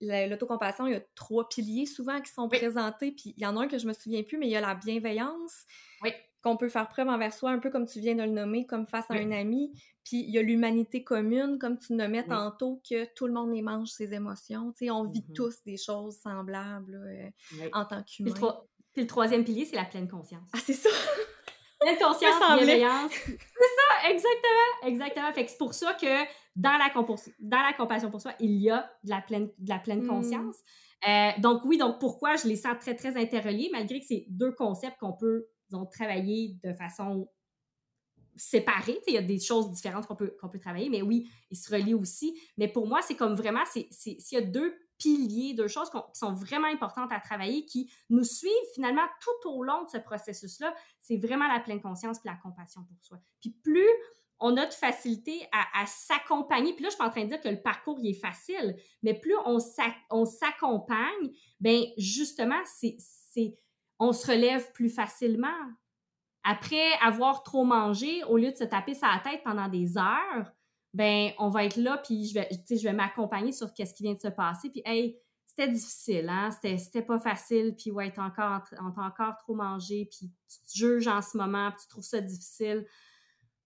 l'autocompassion, 0.00 0.88
il 0.88 0.94
y 0.94 0.96
a 0.96 1.00
trois 1.14 1.48
piliers 1.48 1.86
souvent 1.86 2.20
qui 2.20 2.32
sont 2.32 2.48
présentés, 2.48 3.12
puis 3.12 3.34
il 3.36 3.42
y 3.42 3.46
en 3.46 3.56
a 3.56 3.62
un 3.62 3.68
que 3.68 3.78
je 3.78 3.86
me 3.86 3.92
souviens 3.92 4.24
plus, 4.24 4.38
mais 4.38 4.48
il 4.48 4.52
y 4.52 4.56
a 4.56 4.60
la 4.60 4.74
bienveillance. 4.74 5.64
Qu'on 6.42 6.56
peut 6.56 6.68
faire 6.68 6.88
preuve 6.88 7.08
envers 7.08 7.32
soi, 7.32 7.50
un 7.50 7.58
peu 7.58 7.70
comme 7.70 7.86
tu 7.86 8.00
viens 8.00 8.14
de 8.14 8.22
le 8.22 8.30
nommer, 8.30 8.66
comme 8.66 8.86
face 8.86 9.10
à 9.10 9.14
un 9.14 9.32
ami. 9.32 9.72
Puis 10.04 10.18
il 10.20 10.30
y 10.30 10.38
a 10.38 10.42
l'humanité 10.42 11.02
commune, 11.02 11.58
comme 11.58 11.78
tu 11.78 11.94
nommais 11.94 12.24
tantôt, 12.24 12.80
que 12.88 13.04
tout 13.14 13.26
le 13.26 13.32
monde 13.32 13.52
les 13.52 13.62
mange 13.62 13.88
ses 13.88 14.14
émotions. 14.14 14.72
Tu 14.72 14.86
sais, 14.86 14.90
on 14.90 15.02
vit 15.04 15.20
mm-hmm. 15.20 15.34
tous 15.34 15.62
des 15.64 15.76
choses 15.76 16.16
semblables 16.22 16.94
euh, 16.94 17.68
en 17.72 17.84
tant 17.84 18.02
qu'humain. 18.04 18.32
Puis, 18.92 19.02
le 19.02 19.06
troisième 19.06 19.44
pilier, 19.44 19.64
c'est 19.64 19.76
la 19.76 19.84
pleine 19.84 20.08
conscience. 20.08 20.48
Ah, 20.52 20.58
c'est 20.64 20.72
ça! 20.72 20.88
Pleine 21.80 21.96
conscience, 21.96 22.34
bienveillance. 22.56 23.12
c'est 23.12 23.36
ça, 23.36 24.10
exactement, 24.10 24.86
exactement. 24.86 25.32
Fait 25.32 25.44
que 25.44 25.50
c'est 25.52 25.58
pour 25.58 25.74
ça 25.74 25.94
que 25.94 26.24
dans 26.56 26.76
la, 26.76 26.90
dans 27.38 27.62
la 27.62 27.72
compassion 27.72 28.10
pour 28.10 28.20
soi, 28.20 28.32
il 28.40 28.60
y 28.60 28.68
a 28.68 28.90
de 29.04 29.10
la 29.10 29.20
pleine, 29.20 29.48
de 29.58 29.68
la 29.68 29.78
pleine 29.78 30.02
mm. 30.02 30.08
conscience. 30.08 30.56
Euh, 31.08 31.30
donc 31.38 31.62
oui, 31.64 31.78
donc 31.78 32.00
pourquoi 32.00 32.34
je 32.34 32.48
les 32.48 32.56
sens 32.56 32.76
très, 32.80 32.96
très 32.96 33.16
interreliés, 33.16 33.68
malgré 33.72 34.00
que 34.00 34.06
c'est 34.06 34.26
deux 34.28 34.50
concepts 34.50 34.98
qu'on 34.98 35.12
peut 35.12 35.46
ont 35.74 35.86
travaillé 35.86 36.58
de 36.62 36.72
façon 36.74 37.28
séparée. 38.36 38.98
Il 39.06 39.14
y 39.14 39.18
a 39.18 39.22
des 39.22 39.40
choses 39.40 39.70
différentes 39.72 40.06
qu'on 40.06 40.16
peut, 40.16 40.36
qu'on 40.40 40.48
peut 40.48 40.58
travailler, 40.58 40.88
mais 40.88 41.02
oui, 41.02 41.28
ils 41.50 41.56
se 41.56 41.72
relient 41.72 41.94
aussi. 41.94 42.38
Mais 42.56 42.68
pour 42.68 42.86
moi, 42.86 43.00
c'est 43.02 43.16
comme 43.16 43.34
vraiment, 43.34 43.64
s'il 43.66 44.16
y 44.32 44.36
a 44.36 44.42
deux 44.42 44.74
piliers, 44.98 45.54
deux 45.54 45.68
choses 45.68 45.90
qui 45.90 45.98
sont 46.12 46.32
vraiment 46.32 46.68
importantes 46.68 47.12
à 47.12 47.20
travailler, 47.20 47.64
qui 47.64 47.90
nous 48.10 48.24
suivent 48.24 48.52
finalement 48.74 49.06
tout 49.20 49.48
au 49.50 49.62
long 49.62 49.84
de 49.84 49.88
ce 49.88 49.98
processus-là, 49.98 50.74
c'est 51.00 51.16
vraiment 51.16 51.46
la 51.46 51.60
pleine 51.60 51.80
conscience 51.80 52.18
et 52.18 52.28
la 52.28 52.36
compassion 52.36 52.82
pour 52.84 52.96
soi. 53.02 53.18
Puis 53.40 53.50
plus 53.50 53.88
on 54.40 54.56
a 54.56 54.66
de 54.66 54.72
facilité 54.72 55.48
à, 55.52 55.84
s'accompagner. 55.86 56.72
Puis 56.74 56.84
là, 56.84 56.90
je 56.90 56.94
suis 56.94 56.98
pas 56.98 57.08
en 57.08 57.10
train 57.10 57.24
de 57.24 57.28
dire 57.28 57.40
que 57.40 57.48
le 57.48 57.60
parcours 57.60 57.98
il 58.00 58.10
est 58.10 58.20
facile, 58.20 58.76
mais 59.02 59.14
plus 59.14 59.34
on 59.44 59.58
s'accompagne, 59.58 61.32
ben 61.60 61.82
justement, 61.96 62.60
c'est 62.64 62.96
on 63.98 64.12
se 64.12 64.30
relève 64.30 64.72
plus 64.72 64.90
facilement. 64.90 65.48
Après 66.44 66.92
avoir 67.02 67.42
trop 67.42 67.64
mangé, 67.64 68.24
au 68.24 68.36
lieu 68.36 68.52
de 68.52 68.56
se 68.56 68.64
taper 68.64 68.94
sa 68.94 69.20
tête 69.22 69.42
pendant 69.44 69.68
des 69.68 69.98
heures, 69.98 70.52
ben 70.94 71.32
on 71.38 71.50
va 71.50 71.64
être 71.64 71.76
là, 71.76 71.98
puis 71.98 72.26
je 72.26 72.82
vais, 72.82 72.92
m'accompagner 72.92 73.52
sur 73.52 73.72
qu'est-ce 73.74 73.94
qui 73.94 74.04
vient 74.04 74.14
de 74.14 74.20
se 74.20 74.28
passer. 74.28 74.70
Puis, 74.70 74.82
hey, 74.84 75.18
c'était 75.46 75.68
difficile, 75.68 76.28
hein? 76.28 76.50
C'était 76.50 77.02
pas 77.02 77.18
facile, 77.18 77.74
puis 77.76 77.90
ouais, 77.90 78.12
encore, 78.18 78.62
encore 78.96 79.36
trop 79.38 79.54
mangé, 79.54 80.08
puis 80.10 80.30
tu 80.48 80.58
te 80.64 80.78
juges 80.78 81.08
en 81.08 81.20
ce 81.20 81.36
moment, 81.36 81.70
puis 81.72 81.80
tu 81.82 81.88
trouves 81.88 82.04
ça 82.04 82.20
difficile. 82.20 82.86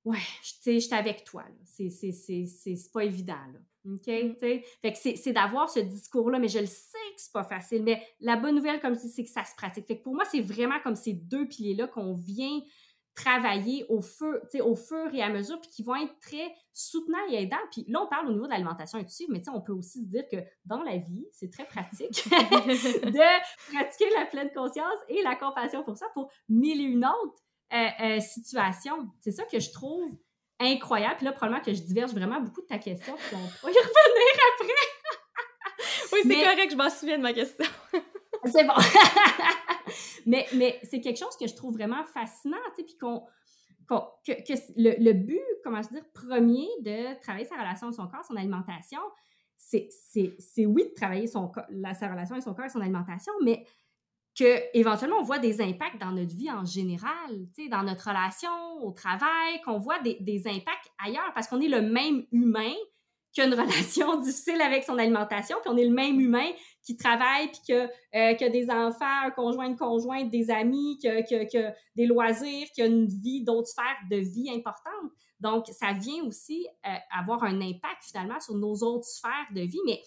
Ouais, 0.05 0.19
tu 0.19 0.63
sais, 0.63 0.81
j'étais 0.81 0.97
avec 0.97 1.25
toi, 1.25 1.45
C'est 1.65 2.93
pas 2.93 3.05
évident, 3.05 3.47
là. 3.53 3.61
OK? 3.87 4.07
Mm. 4.07 4.35
Fait 4.41 4.93
que 4.93 4.99
c'est 4.99 5.33
d'avoir 5.33 5.69
ce 5.69 5.81
discours-là, 5.81 6.39
mais 6.39 6.49
je 6.49 6.59
le 6.59 6.67
sais 6.67 6.99
que 7.15 7.21
c'est 7.21 7.33
pas 7.33 7.45
facile. 7.45 7.83
Mais 7.83 8.03
la 8.21 8.37
bonne 8.37 8.55
nouvelle, 8.55 8.81
comme 8.81 8.97
tu 8.97 9.07
dis, 9.07 9.13
c'est 9.13 9.25
que 9.25 9.31
ça 9.31 9.45
se 9.45 9.55
pratique. 9.55 9.87
Fait 9.87 9.99
que 9.99 10.03
pour 10.03 10.15
moi, 10.15 10.25
c'est 10.25 10.41
vraiment 10.41 10.81
comme 10.83 10.97
ces 10.97 11.13
deux 11.13 11.47
piliers-là 11.47 11.89
qu'on 11.89 12.15
vient 12.15 12.61
travailler 13.15 13.85
au 13.91 14.01
fur, 14.01 14.41
au 14.63 14.75
fur 14.75 15.15
et 15.15 15.23
à 15.23 15.29
mesure, 15.29 15.61
puis 15.61 15.71
qui 15.71 15.83
vont 15.83 15.97
être 15.97 16.19
très 16.21 16.55
soutenants 16.73 17.19
et 17.31 17.43
aidants. 17.43 17.57
Puis 17.71 17.85
là, 17.89 18.03
on 18.03 18.07
parle 18.09 18.29
au 18.29 18.33
niveau 18.33 18.47
de 18.47 18.51
l'alimentation 18.51 18.99
intuitive, 18.99 19.29
mais 19.31 19.43
on 19.51 19.61
peut 19.61 19.73
aussi 19.73 20.05
se 20.05 20.09
dire 20.09 20.25
que 20.31 20.39
dans 20.65 20.83
la 20.83 20.97
vie, 20.97 21.27
c'est 21.31 21.51
très 21.51 21.67
pratique 21.67 22.25
de 22.31 23.73
pratiquer 23.75 24.11
la 24.19 24.27
pleine 24.27 24.51
conscience 24.55 24.97
et 25.09 25.23
la 25.23 25.37
compassion 25.37 25.83
pour 25.85 25.97
ça, 25.97 26.07
pour 26.15 26.31
mille 26.49 26.81
et 26.81 26.85
une 26.85 27.05
autres 27.05 27.43
euh, 27.75 27.89
euh, 28.01 28.21
situations. 28.21 29.11
C'est 29.21 29.33
ça 29.33 29.45
que 29.45 29.61
je 29.61 29.71
trouve 29.71 30.11
incroyable. 30.65 31.17
Puis 31.17 31.25
là, 31.27 31.33
probablement 31.33 31.63
que 31.63 31.73
je 31.73 31.83
diverge 31.83 32.13
vraiment 32.13 32.41
beaucoup 32.41 32.63
de 32.63 32.67
ta 32.67 32.79
question, 32.79 33.15
puis 33.17 33.37
on 33.37 33.49
pourra 33.61 33.73
y 33.73 33.75
revenir 33.75 34.35
après. 34.55 34.73
oui, 36.13 36.21
c'est 36.23 36.45
correct, 36.45 36.71
je 36.71 36.77
m'en 36.77 36.91
souviens 36.91 37.19
de 37.19 37.23
ma 37.23 37.33
question. 37.33 37.67
c'est 38.47 38.65
bon. 38.65 38.75
mais 40.27 40.47
mais 40.55 40.81
c'est 40.83 41.01
quelque 41.01 41.19
chose 41.19 41.37
que 41.37 41.47
je 41.47 41.55
trouve 41.55 41.75
vraiment 41.75 42.05
fascinant, 42.05 42.57
tu 42.75 42.83
sais, 42.83 42.85
puis 42.85 42.99
qu'on 42.99 43.27
que, 43.89 44.33
que 44.33 44.59
le, 44.77 44.95
le, 44.99 45.13
but, 45.13 45.41
comment 45.63 45.83
je 45.83 45.89
dire, 45.89 46.05
premier 46.15 46.69
de 46.81 47.21
travailler 47.21 47.45
sa 47.45 47.57
relation 47.57 47.89
avec 47.89 47.97
son 47.97 48.07
corps, 48.07 48.25
son 48.25 48.37
alimentation, 48.37 49.01
c'est 49.59 50.67
oui 50.67 50.85
de 50.85 50.95
travailler 50.95 51.27
son, 51.27 51.51
la, 51.71 51.95
sa 51.95 52.09
relation 52.09 52.35
avec 52.35 52.45
son 52.45 52.55
corps 52.55 52.67
et 52.67 52.71
son 52.71 52.81
alimentation, 52.81 53.33
mais 53.45 53.65
qu'éventuellement, 54.35 55.19
on 55.19 55.25
voit 55.25 55.39
des 55.39 55.61
impacts 55.61 56.01
dans 56.01 56.13
notre 56.13 56.35
vie 56.35 56.51
en 56.51 56.65
général, 56.65 57.47
dans 57.71 57.83
notre 57.83 58.09
relation, 58.09 58.51
au 58.83 58.93
travail, 58.93 59.61
qu'on 59.65 59.79
voit 59.79 59.99
des, 60.01 60.43
impacts 60.47 60.91
ailleurs, 61.05 61.33
parce 61.35 61.47
qu'on 61.47 61.61
est 61.61 61.69
le 61.69 61.83
même 61.83 62.25
humain 62.33 62.73
qui 63.33 63.41
a 63.41 63.47
une 63.47 63.55
relation 63.61 64.21
difficile 64.21 64.61
avec 64.61 64.85
son 64.85 64.99
alimentation, 64.99 65.57
puis 65.63 65.71
on 65.73 65.77
est 65.77 65.87
le 65.87 65.95
même 65.95 66.21
humain 66.21 66.51
qui 66.83 66.97
travaille, 66.97 67.49
puis 67.49 67.61
qui 67.65 67.73
a, 67.75 67.89
euh, 68.15 68.51
des 68.51 68.71
enfants, 68.71 69.25
un 69.25 69.31
conjoint, 69.31 69.67
une 69.67 69.77
conjointe, 69.77 70.31
des 70.31 70.51
amis, 70.51 70.99
qui 70.99 71.09
des 71.97 72.07
loisirs, 72.07 72.69
qui 72.75 72.83
a 72.83 72.87
une 72.87 73.07
vie, 73.07 73.45
d'autres 73.45 73.69
sphères 73.69 73.99
de 74.11 74.17
vie 74.17 74.51
importantes. 74.51 75.13
Donc, 75.41 75.67
ça 75.69 75.93
vient 75.93 76.23
aussi 76.25 76.67
euh, 76.87 76.91
avoir 77.11 77.43
un 77.43 77.61
impact 77.61 78.05
finalement 78.05 78.39
sur 78.39 78.55
nos 78.55 78.75
autres 78.77 79.07
sphères 79.07 79.49
de 79.55 79.63
vie, 79.63 79.81
mais 79.87 80.01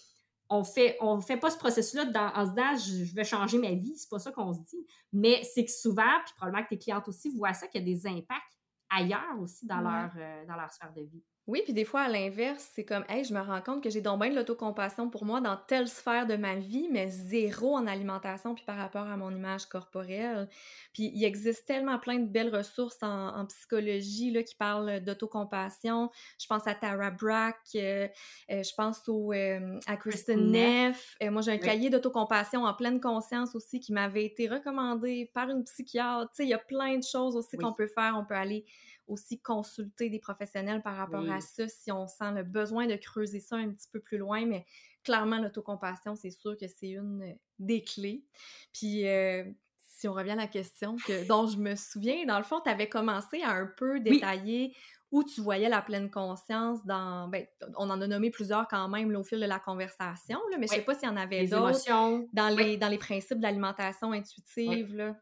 on 0.48 0.64
fait 0.64 0.96
on 1.00 1.20
fait 1.20 1.36
pas 1.36 1.50
ce 1.50 1.58
processus-là 1.58 2.04
en 2.34 2.44
se 2.44 2.50
disant 2.50 3.04
je, 3.04 3.14
vais 3.14 3.24
changer 3.24 3.58
ma 3.58 3.72
vie, 3.72 3.96
c'est 3.96 4.08
pas 4.08 4.18
ça 4.18 4.32
qu'on 4.32 4.52
se 4.52 4.60
dit. 4.60 4.86
Mais 5.12 5.42
c'est 5.44 5.64
que 5.64 5.70
souvent, 5.70 6.20
puis 6.24 6.34
probablement 6.36 6.64
que 6.64 6.70
tes 6.70 6.78
clientes 6.78 7.08
aussi 7.08 7.30
voient 7.30 7.54
ça, 7.54 7.66
qu'il 7.66 7.80
y 7.80 7.84
a 7.84 7.94
des 7.94 8.06
impacts 8.06 8.42
ailleurs 8.90 9.40
aussi 9.40 9.66
dans, 9.66 9.80
leur, 9.80 10.10
euh, 10.16 10.46
dans 10.46 10.54
leur 10.54 10.70
sphère 10.70 10.92
de 10.92 11.02
vie. 11.02 11.24
Oui, 11.46 11.60
puis 11.62 11.72
des 11.72 11.84
fois, 11.84 12.00
à 12.00 12.08
l'inverse, 12.08 12.70
c'est 12.74 12.84
comme, 12.84 13.04
hey, 13.08 13.22
je 13.22 13.32
me 13.32 13.40
rends 13.40 13.60
compte 13.60 13.80
que 13.80 13.88
j'ai 13.88 14.00
donc 14.00 14.20
bien 14.20 14.30
de 14.30 14.34
l'autocompassion 14.34 15.08
pour 15.08 15.24
moi 15.24 15.40
dans 15.40 15.56
telle 15.56 15.86
sphère 15.86 16.26
de 16.26 16.34
ma 16.34 16.56
vie, 16.56 16.88
mais 16.90 17.08
zéro 17.08 17.76
en 17.76 17.86
alimentation, 17.86 18.56
puis 18.56 18.64
par 18.64 18.76
rapport 18.76 19.06
à 19.06 19.16
mon 19.16 19.30
image 19.30 19.66
corporelle. 19.66 20.48
Puis 20.92 21.12
il 21.14 21.22
existe 21.22 21.64
tellement 21.64 22.00
plein 22.00 22.18
de 22.18 22.26
belles 22.26 22.54
ressources 22.54 22.98
en, 23.00 23.46
psychologie 23.46 24.32
là, 24.32 24.42
qui 24.42 24.56
parlent 24.56 24.98
d'autocompassion. 25.04 26.10
Je 26.40 26.46
pense 26.48 26.66
à 26.66 26.74
Tara 26.74 27.12
Brack, 27.12 27.56
euh, 27.76 28.08
euh, 28.50 28.62
je 28.64 28.74
pense 28.76 29.08
au, 29.08 29.32
euh, 29.32 29.78
à 29.86 29.96
Kristen 29.96 30.50
Neff. 30.50 31.16
moi, 31.30 31.42
j'ai 31.42 31.52
un 31.52 31.58
cahier 31.58 31.90
d'autocompassion 31.90 32.64
en 32.64 32.74
pleine 32.74 33.00
conscience 33.00 33.54
aussi 33.54 33.78
qui 33.78 33.92
m'avait 33.92 34.24
été 34.24 34.48
recommandé 34.48 35.30
par 35.32 35.48
une 35.48 35.62
psychiatre. 35.62 36.32
Tu 36.32 36.38
sais, 36.38 36.42
il 36.42 36.48
y 36.48 36.54
a 36.54 36.58
plein 36.58 36.98
de 36.98 37.04
choses 37.04 37.36
aussi 37.36 37.56
qu'on 37.56 37.72
peut 37.72 37.86
faire. 37.86 38.16
On 38.16 38.24
peut 38.24 38.34
aller 38.34 38.64
aussi 39.06 39.40
consulter 39.40 40.10
des 40.10 40.18
professionnels 40.18 40.82
par 40.82 40.96
rapport 40.96 41.28
à 41.30 41.40
ça 41.40 41.68
si 41.68 41.92
on 41.92 42.06
sent 42.06 42.32
le 42.32 42.42
besoin 42.42 42.86
de 42.86 42.96
creuser 42.96 43.40
ça 43.40 43.56
un 43.56 43.70
petit 43.70 43.88
peu 43.92 44.00
plus 44.00 44.18
loin. 44.18 44.44
Mais 44.46 44.64
clairement, 45.04 45.38
l'autocompassion, 45.38 46.16
c'est 46.16 46.30
sûr 46.30 46.56
que 46.56 46.66
c'est 46.66 46.90
une 46.90 47.36
des 47.58 47.82
clés. 47.82 48.24
Puis, 48.72 49.06
euh, 49.08 49.44
si 49.78 50.08
on 50.08 50.12
revient 50.12 50.32
à 50.32 50.36
la 50.36 50.46
question 50.46 50.96
que, 51.06 51.26
dont 51.28 51.46
je 51.46 51.58
me 51.58 51.74
souviens, 51.74 52.26
dans 52.26 52.38
le 52.38 52.44
fond, 52.44 52.60
tu 52.60 52.70
avais 52.70 52.88
commencé 52.88 53.42
à 53.42 53.52
un 53.52 53.66
peu 53.66 54.00
détailler 54.00 54.74
où 55.12 55.22
tu 55.22 55.40
voyais 55.40 55.68
la 55.68 55.82
pleine 55.82 56.10
conscience 56.10 56.84
dans. 56.84 57.28
Ben, 57.28 57.46
on 57.76 57.88
en 57.90 58.00
a 58.00 58.06
nommé 58.06 58.30
plusieurs 58.30 58.66
quand 58.68 58.88
même 58.88 59.14
au 59.14 59.22
fil 59.22 59.40
de 59.40 59.46
la 59.46 59.60
conversation, 59.60 60.40
là, 60.50 60.58
mais 60.58 60.66
je 60.66 60.74
sais 60.74 60.82
pas 60.82 60.94
s'il 60.94 61.08
y 61.08 61.12
en 61.12 61.16
avait 61.16 61.46
d'autres 61.46 61.88
dans 62.32 62.48
les, 62.48 62.76
dans 62.76 62.88
les 62.88 62.98
principes 62.98 63.38
d'alimentation 63.38 64.12
intuitive. 64.12 64.94
Là. 64.94 65.16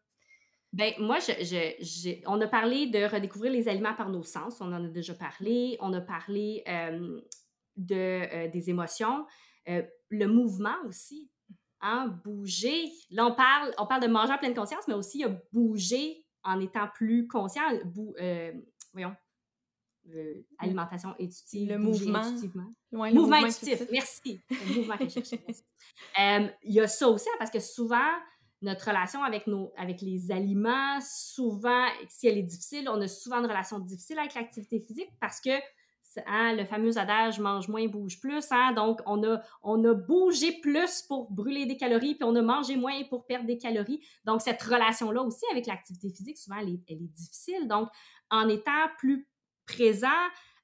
Ben, 0.75 0.93
moi, 0.99 1.20
je, 1.20 2.20
on 2.27 2.41
a 2.41 2.49
parlé 2.49 2.89
de 2.89 3.05
redécouvrir 3.05 3.53
les 3.53 3.68
aliments 3.68 3.95
par 3.95 4.11
nos 4.11 4.25
sens. 4.25 4.61
On 4.61 4.72
en 4.72 4.85
a 4.85 4.89
déjà 4.89 5.14
parlé. 5.14 5.77
On 5.79 5.93
a 5.93 6.01
parlé 6.01 6.64
euh, 6.66 7.20
de, 7.77 7.95
euh, 7.95 8.49
des 8.49 8.70
émotions. 8.70 9.25
Euh, 9.68 9.83
le 10.09 10.27
mouvement 10.27 10.75
aussi. 10.89 11.31
Hein, 11.81 12.09
bouger. 12.25 12.91
Là, 13.11 13.27
on 13.27 13.35
parle, 13.37 13.72
on 13.79 13.87
parle 13.87 14.03
de 14.03 14.09
manger 14.09 14.33
en 14.33 14.39
pleine 14.39 14.55
conscience, 14.55 14.89
mais 14.89 14.95
aussi 14.95 15.18
il 15.18 15.20
y 15.20 15.25
a 15.25 15.41
bouger 15.53 16.25
en 16.43 16.59
étant 16.59 16.89
plus 16.93 17.29
conscient. 17.29 17.62
voyons. 18.93 19.14
alimentation 20.59 21.11
intuitive. 21.20 21.68
Le 21.68 21.79
mouvement. 21.79 22.22
Le 22.91 23.12
mouvement, 23.12 23.37
intuitif. 23.37 23.85
Merci. 23.93 24.41
Le 24.51 24.75
mouvement 24.75 24.97
que 24.97 25.09
je 25.09 25.37
Il 26.64 26.72
y 26.72 26.81
a 26.81 26.89
ça 26.89 27.09
aussi, 27.09 27.29
hein, 27.29 27.37
parce 27.39 27.53
que 27.53 27.61
souvent, 27.61 28.11
notre 28.65 28.89
relation 28.89 29.23
avec, 29.23 29.47
nos, 29.47 29.73
avec 29.77 30.01
les 30.01 30.33
aliments, 30.33 30.99
souvent, 31.01 31.87
si 32.09 32.27
elle 32.27 32.39
est 32.39 32.43
difficile, 32.43 32.89
on 32.89 33.01
a 33.01 33.09
souvent 33.09 33.39
une 33.39 33.47
relation 33.47 33.79
difficile 33.79 34.19
avec 34.19 34.35
l'activité 34.35 34.81
physique 34.81 35.11
parce 35.21 35.41
que 35.41 35.51
hein, 36.27 36.55
le 36.55 36.65
fameux 36.65 36.97
adage 36.99 37.39
mange 37.41 37.69
moins, 37.69 37.87
bouge 37.87 38.21
plus. 38.21 38.47
Hein, 38.51 38.73
donc, 38.73 39.01
on 39.07 39.23
a, 39.25 39.43
on 39.62 39.83
a 39.85 39.95
bougé 39.95 40.53
plus 40.61 41.03
pour 41.03 41.31
brûler 41.31 41.67
des 41.67 41.77
calories, 41.77 42.15
puis 42.15 42.25
on 42.25 42.35
a 42.37 42.43
mangé 42.43 42.77
moins 42.77 43.03
pour 43.05 43.27
perdre 43.27 43.47
des 43.47 43.59
calories. 43.59 44.05
Donc, 44.25 44.41
cette 44.41 44.62
relation-là 44.62 45.23
aussi 45.23 45.45
avec 45.51 45.67
l'activité 45.67 46.11
physique, 46.11 46.39
souvent, 46.39 46.59
elle 46.59 46.71
est, 46.71 47.09
difficile. 47.15 47.69
Donc, 47.69 47.89
en 48.31 48.49
étant 48.49 48.89
plus 48.99 49.29
présent 49.67 50.09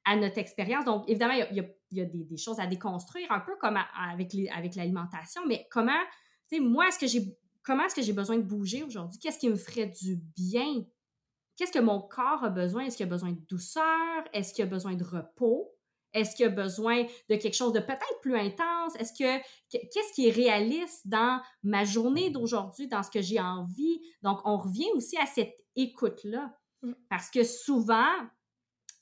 à 0.05 0.17
notre 0.17 0.39
expérience, 0.39 0.85
donc 0.85 1.09
évidemment, 1.09 1.35
il 1.35 1.41
y 1.57 1.61
a, 1.61 1.65
il 1.91 1.99
y 1.99 2.01
a 2.01 2.05
des, 2.05 2.25
des, 2.25 2.37
choses 2.37 2.59
à 2.59 2.67
déconstruire, 2.67 3.31
un 3.31 3.41
peu 3.41 3.57
comme 3.57 3.79
avec 4.11 4.75
l'alimentation, 4.77 5.43
mais 5.47 5.67
comment, 5.71 6.01
tu 6.49 6.57
sais, 6.57 6.61
moi, 6.61 6.89
est-ce 6.89 6.99
que 6.99 7.07
j'ai 7.07 7.37
comment 7.63 7.85
est-ce 7.85 7.95
que 7.95 8.03
j'ai 8.03 8.13
besoin 8.13 8.37
de 8.37 8.43
bouger 8.43 8.83
aujourd'hui? 8.83 9.19
Qu'est-ce 9.19 9.39
qui 9.39 9.49
me 9.49 9.57
ferait 9.57 9.87
du 9.87 10.17
bien? 10.37 10.85
Qu'est-ce 11.57 11.73
que 11.73 11.79
mon 11.79 12.01
corps 12.01 12.45
a 12.45 12.51
besoin? 12.51 12.85
Est-ce 12.85 12.97
qu'il 12.97 13.07
a 13.07 13.11
besoin 13.11 13.33
de 13.33 13.41
douceur? 13.49 14.25
Est-ce 14.33 14.55
qu'il 14.55 14.65
a 14.65 14.67
besoin 14.67 14.95
de 14.95 15.05
repos? 15.05 15.75
Est-ce 16.13 16.35
qu'il 16.35 16.47
a 16.47 16.51
besoin 16.51 17.05
de 17.29 17.37
quelque 17.37 17.55
chose 17.55 17.73
de 17.73 17.81
peut-être 17.81 18.21
plus 18.21 18.37
intense? 18.37 18.97
Est-ce 18.97 19.13
que 19.13 19.39
qu'est-ce 19.71 20.13
qui 20.15 20.29
est 20.29 20.33
réaliste 20.33 21.07
dans 21.07 21.41
ma 21.63 21.85
journée 21.85 22.31
d'aujourd'hui, 22.31 22.89
dans 22.89 23.03
ce 23.03 23.11
que 23.11 23.21
j'ai 23.21 23.41
envie? 23.41 24.01
Donc, 24.23 24.41
on 24.45 24.57
revient 24.57 24.89
aussi 24.95 25.17
à 25.19 25.27
cette 25.27 25.55
écoute-là. 25.77 26.53
Mm. 26.83 26.93
Parce 27.09 27.31
que 27.31 27.45
souvent, 27.45 28.13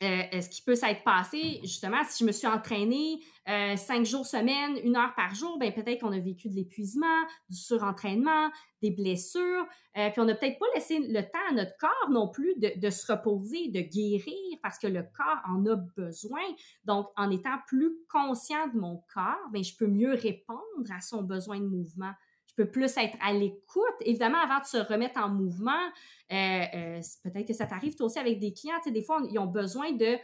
euh, 0.00 0.40
ce 0.40 0.48
qui 0.48 0.62
peut 0.62 0.76
s'être 0.76 1.02
passé, 1.02 1.58
justement, 1.62 2.04
si 2.08 2.22
je 2.22 2.26
me 2.26 2.30
suis 2.30 2.46
entraînée 2.46 3.20
euh, 3.48 3.74
cinq 3.74 4.06
jours 4.06 4.26
semaine, 4.26 4.78
une 4.84 4.96
heure 4.96 5.12
par 5.16 5.34
jour, 5.34 5.58
ben 5.58 5.72
peut-être 5.72 6.02
qu'on 6.02 6.12
a 6.12 6.20
vécu 6.20 6.48
de 6.48 6.54
l'épuisement, 6.54 7.24
du 7.50 7.56
surentraînement, 7.56 8.48
des 8.80 8.92
blessures, 8.92 9.66
euh, 9.96 10.10
puis 10.10 10.20
on 10.20 10.24
n'a 10.24 10.36
peut-être 10.36 10.60
pas 10.60 10.66
laissé 10.76 11.00
le 11.00 11.22
temps 11.22 11.48
à 11.50 11.54
notre 11.54 11.76
corps 11.78 12.10
non 12.10 12.28
plus 12.28 12.54
de, 12.58 12.78
de, 12.78 12.90
se 12.90 13.10
reposer, 13.10 13.68
de 13.68 13.80
guérir, 13.80 14.58
parce 14.62 14.78
que 14.78 14.86
le 14.86 15.02
corps 15.02 15.40
en 15.48 15.66
a 15.66 15.74
besoin. 15.74 16.42
Donc, 16.84 17.08
en 17.16 17.30
étant 17.32 17.58
plus 17.66 17.96
conscient 18.08 18.68
de 18.68 18.78
mon 18.78 19.02
corps, 19.12 19.48
ben 19.52 19.64
je 19.64 19.76
peux 19.76 19.88
mieux 19.88 20.14
répondre 20.14 20.62
à 20.96 21.00
son 21.00 21.22
besoin 21.22 21.58
de 21.58 21.66
mouvement 21.66 22.12
peux 22.58 22.70
plus 22.70 22.96
être 22.96 23.16
à 23.20 23.32
l'écoute. 23.32 23.94
Évidemment, 24.00 24.38
avant 24.38 24.60
de 24.60 24.66
se 24.66 24.76
remettre 24.76 25.20
en 25.20 25.28
mouvement, 25.28 25.86
euh, 26.32 26.62
euh, 26.74 27.00
peut-être 27.22 27.46
que 27.46 27.54
ça 27.54 27.66
t'arrive 27.66 27.94
toi 27.94 28.06
aussi 28.06 28.18
avec 28.18 28.40
des 28.40 28.52
clients. 28.52 28.76
Tu 28.82 28.88
sais, 28.88 28.90
des 28.90 29.02
fois, 29.02 29.20
ils 29.30 29.38
ont 29.38 29.46
besoin 29.46 29.92
de. 29.92 30.18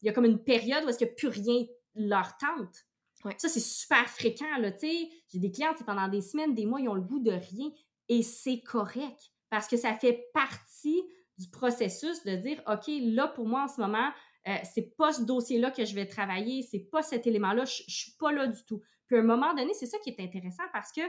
Il 0.00 0.06
y 0.06 0.08
a 0.08 0.12
comme 0.12 0.24
une 0.24 0.42
période 0.42 0.84
où 0.84 0.88
est-ce 0.88 1.04
que 1.04 1.12
plus 1.12 1.28
rien 1.28 1.64
leur 1.94 2.36
tente. 2.38 2.86
Ça, 3.38 3.48
c'est 3.48 3.60
super 3.60 4.08
fréquent. 4.08 4.58
Là, 4.58 4.70
j'ai 4.80 5.38
des 5.38 5.50
clients, 5.50 5.74
pendant 5.86 6.08
des 6.08 6.22
semaines, 6.22 6.54
des 6.54 6.66
mois, 6.66 6.80
ils 6.80 6.88
ont 6.88 6.94
le 6.94 7.02
goût 7.02 7.20
de 7.20 7.30
rien 7.30 7.70
et 8.08 8.22
c'est 8.22 8.60
correct 8.62 9.30
parce 9.48 9.68
que 9.68 9.76
ça 9.76 9.94
fait 9.94 10.26
partie 10.34 11.02
du 11.38 11.48
processus 11.48 12.24
de 12.24 12.34
dire, 12.34 12.60
OK, 12.66 12.90
là, 13.00 13.28
pour 13.28 13.46
moi, 13.46 13.64
en 13.64 13.68
ce 13.68 13.80
moment, 13.80 14.10
euh, 14.48 14.56
c'est 14.64 14.96
pas 14.96 15.12
ce 15.12 15.22
dossier-là 15.22 15.70
que 15.70 15.84
je 15.84 15.94
vais 15.94 16.06
travailler, 16.06 16.62
c'est 16.62 16.90
pas 16.90 17.02
cet 17.02 17.28
élément-là, 17.28 17.64
je, 17.64 17.84
je 17.86 17.94
suis 17.94 18.12
pas 18.18 18.32
là 18.32 18.48
du 18.48 18.64
tout. 18.64 18.82
Puis 19.06 19.16
à 19.16 19.20
un 19.20 19.24
moment 19.24 19.54
donné, 19.54 19.72
c'est 19.74 19.86
ça 19.86 19.98
qui 19.98 20.10
est 20.10 20.20
intéressant 20.20 20.64
parce 20.72 20.90
que 20.90 21.02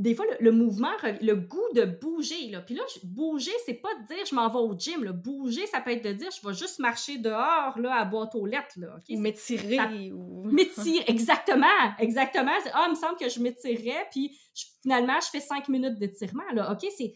des 0.00 0.14
fois, 0.14 0.24
le, 0.40 0.50
mouvement, 0.50 0.92
le 1.20 1.34
goût 1.34 1.68
de 1.74 1.84
bouger, 1.84 2.48
là. 2.48 2.62
Puis 2.62 2.74
là, 2.74 2.82
bouger, 3.04 3.52
c'est 3.66 3.74
pas 3.74 3.90
de 3.94 4.06
dire 4.06 4.24
je 4.24 4.34
m'en 4.34 4.48
vais 4.48 4.58
au 4.58 4.74
gym. 4.76 5.04
Là. 5.04 5.12
Bouger, 5.12 5.66
ça 5.66 5.82
peut 5.82 5.90
être 5.90 6.02
de 6.02 6.12
dire 6.12 6.28
je 6.30 6.46
vais 6.46 6.54
juste 6.54 6.78
marcher 6.78 7.18
dehors, 7.18 7.78
là, 7.78 7.96
à 8.00 8.04
boîte 8.06 8.34
aux 8.34 8.46
lettres, 8.46 8.78
là. 8.78 8.96
Ou 9.10 9.18
m'étirer. 9.18 10.10
Ou... 10.12 10.44
M'étirer, 10.50 11.04
exactement. 11.06 11.66
Exactement. 11.98 12.50
Ah, 12.72 12.86
il 12.88 12.92
me 12.92 12.96
semble 12.96 13.18
que 13.18 13.28
je 13.28 13.40
m'étirerais, 13.40 14.06
puis 14.10 14.34
finalement, 14.82 15.20
je 15.20 15.28
fais 15.28 15.40
cinq 15.40 15.68
minutes 15.68 15.98
d'étirement, 15.98 16.50
là. 16.54 16.72
OK, 16.72 16.88
c'est 16.96 17.14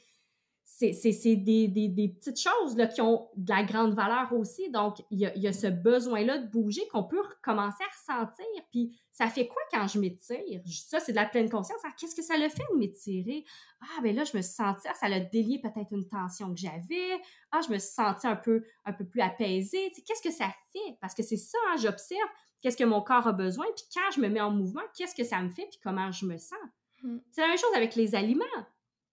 c'est 0.76 1.36
des, 1.36 1.68
des, 1.68 1.88
des, 1.88 2.08
petites 2.08 2.40
choses 2.40 2.76
là, 2.76 2.88
qui 2.88 3.00
ont 3.00 3.28
de 3.36 3.48
la 3.48 3.62
grande 3.62 3.94
valeur 3.94 4.32
aussi. 4.32 4.70
Donc, 4.70 4.96
il 5.10 5.20
y 5.20 5.26
a, 5.26 5.36
y 5.36 5.46
a, 5.46 5.52
ce 5.52 5.68
besoin-là 5.68 6.38
de 6.38 6.48
bouger 6.48 6.82
qu'on 6.88 7.04
peut 7.04 7.22
commencer 7.42 7.84
à 7.84 8.14
ressentir. 8.14 8.44
Puis, 8.72 8.98
ça 9.12 9.28
fait 9.28 9.46
quoi 9.46 9.62
quand 9.70 9.86
je 9.86 10.00
m'étire? 10.00 10.60
Ça, 10.66 10.98
c'est 10.98 11.12
de 11.12 11.16
la 11.16 11.26
pleine 11.26 11.48
conscience. 11.48 11.78
Ah, 11.84 11.92
qu'est-ce 11.96 12.16
que 12.16 12.22
ça 12.22 12.36
le 12.36 12.48
fait 12.48 12.64
de 12.72 12.76
m'étirer? 12.76 13.44
Ah, 13.82 14.00
ben 14.02 14.16
là, 14.16 14.24
je 14.24 14.36
me 14.36 14.42
suis 14.42 14.54
sentie, 14.54 14.88
ah, 14.90 14.94
ça 14.94 15.06
a 15.06 15.20
délié 15.20 15.60
peut-être 15.60 15.92
une 15.92 16.08
tension 16.08 16.52
que 16.52 16.58
j'avais. 16.58 17.20
Ah, 17.52 17.60
je 17.64 17.72
me 17.72 17.78
suis 17.78 17.92
sentie 17.92 18.26
un 18.26 18.36
peu, 18.36 18.64
un 18.84 18.92
peu 18.92 19.04
plus 19.04 19.20
apaisée. 19.20 19.92
Qu'est-ce 20.04 20.22
que 20.22 20.34
ça 20.34 20.50
fait? 20.72 20.98
Parce 21.00 21.14
que 21.14 21.22
c'est 21.22 21.36
ça, 21.36 21.58
hein, 21.68 21.76
j'observe 21.80 22.28
qu'est-ce 22.60 22.76
que 22.76 22.84
mon 22.84 23.00
corps 23.00 23.28
a 23.28 23.32
besoin. 23.32 23.66
Puis, 23.76 23.84
quand 23.94 24.10
je 24.12 24.20
me 24.20 24.28
mets 24.28 24.40
en 24.40 24.50
mouvement, 24.50 24.82
qu'est-ce 24.96 25.14
que 25.14 25.24
ça 25.24 25.40
me 25.40 25.50
fait? 25.50 25.66
Puis, 25.66 25.78
comment 25.84 26.10
je 26.10 26.26
me 26.26 26.36
sens? 26.36 26.58
Hmm. 27.04 27.18
C'est 27.30 27.42
la 27.42 27.48
même 27.48 27.58
chose 27.58 27.74
avec 27.76 27.94
les 27.94 28.16
aliments. 28.16 28.44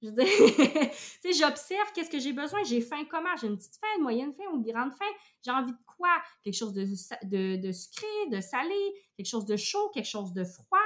Je 0.02 0.08
sais, 1.22 1.34
j'observe 1.34 1.92
qu'est-ce 1.94 2.10
que 2.10 2.20
j'ai 2.20 2.34
besoin. 2.34 2.64
J'ai 2.64 2.82
faim 2.82 3.04
comment? 3.10 3.36
J'ai 3.40 3.48
une 3.48 3.58
petite 3.58 3.76
faim, 3.76 3.88
une 3.98 4.04
moyenne 4.04 4.34
faim 4.34 4.44
ou 4.52 4.58
une 4.58 4.64
grande 4.64 4.92
faim? 4.94 5.06
J'ai 5.44 5.52
envie 5.52 5.72
de 5.72 5.78
quoi? 5.86 6.10
Quelque 6.44 6.56
chose 6.56 6.74
de, 6.74 6.86
de, 7.24 7.56
de, 7.58 7.72
sucré, 7.72 8.08
de 8.32 8.42
salé, 8.42 8.94
quelque 9.16 9.28
chose 9.28 9.46
de 9.46 9.56
chaud, 9.56 9.90
quelque 9.94 10.08
chose 10.08 10.34
de 10.34 10.44
froid. 10.44 10.80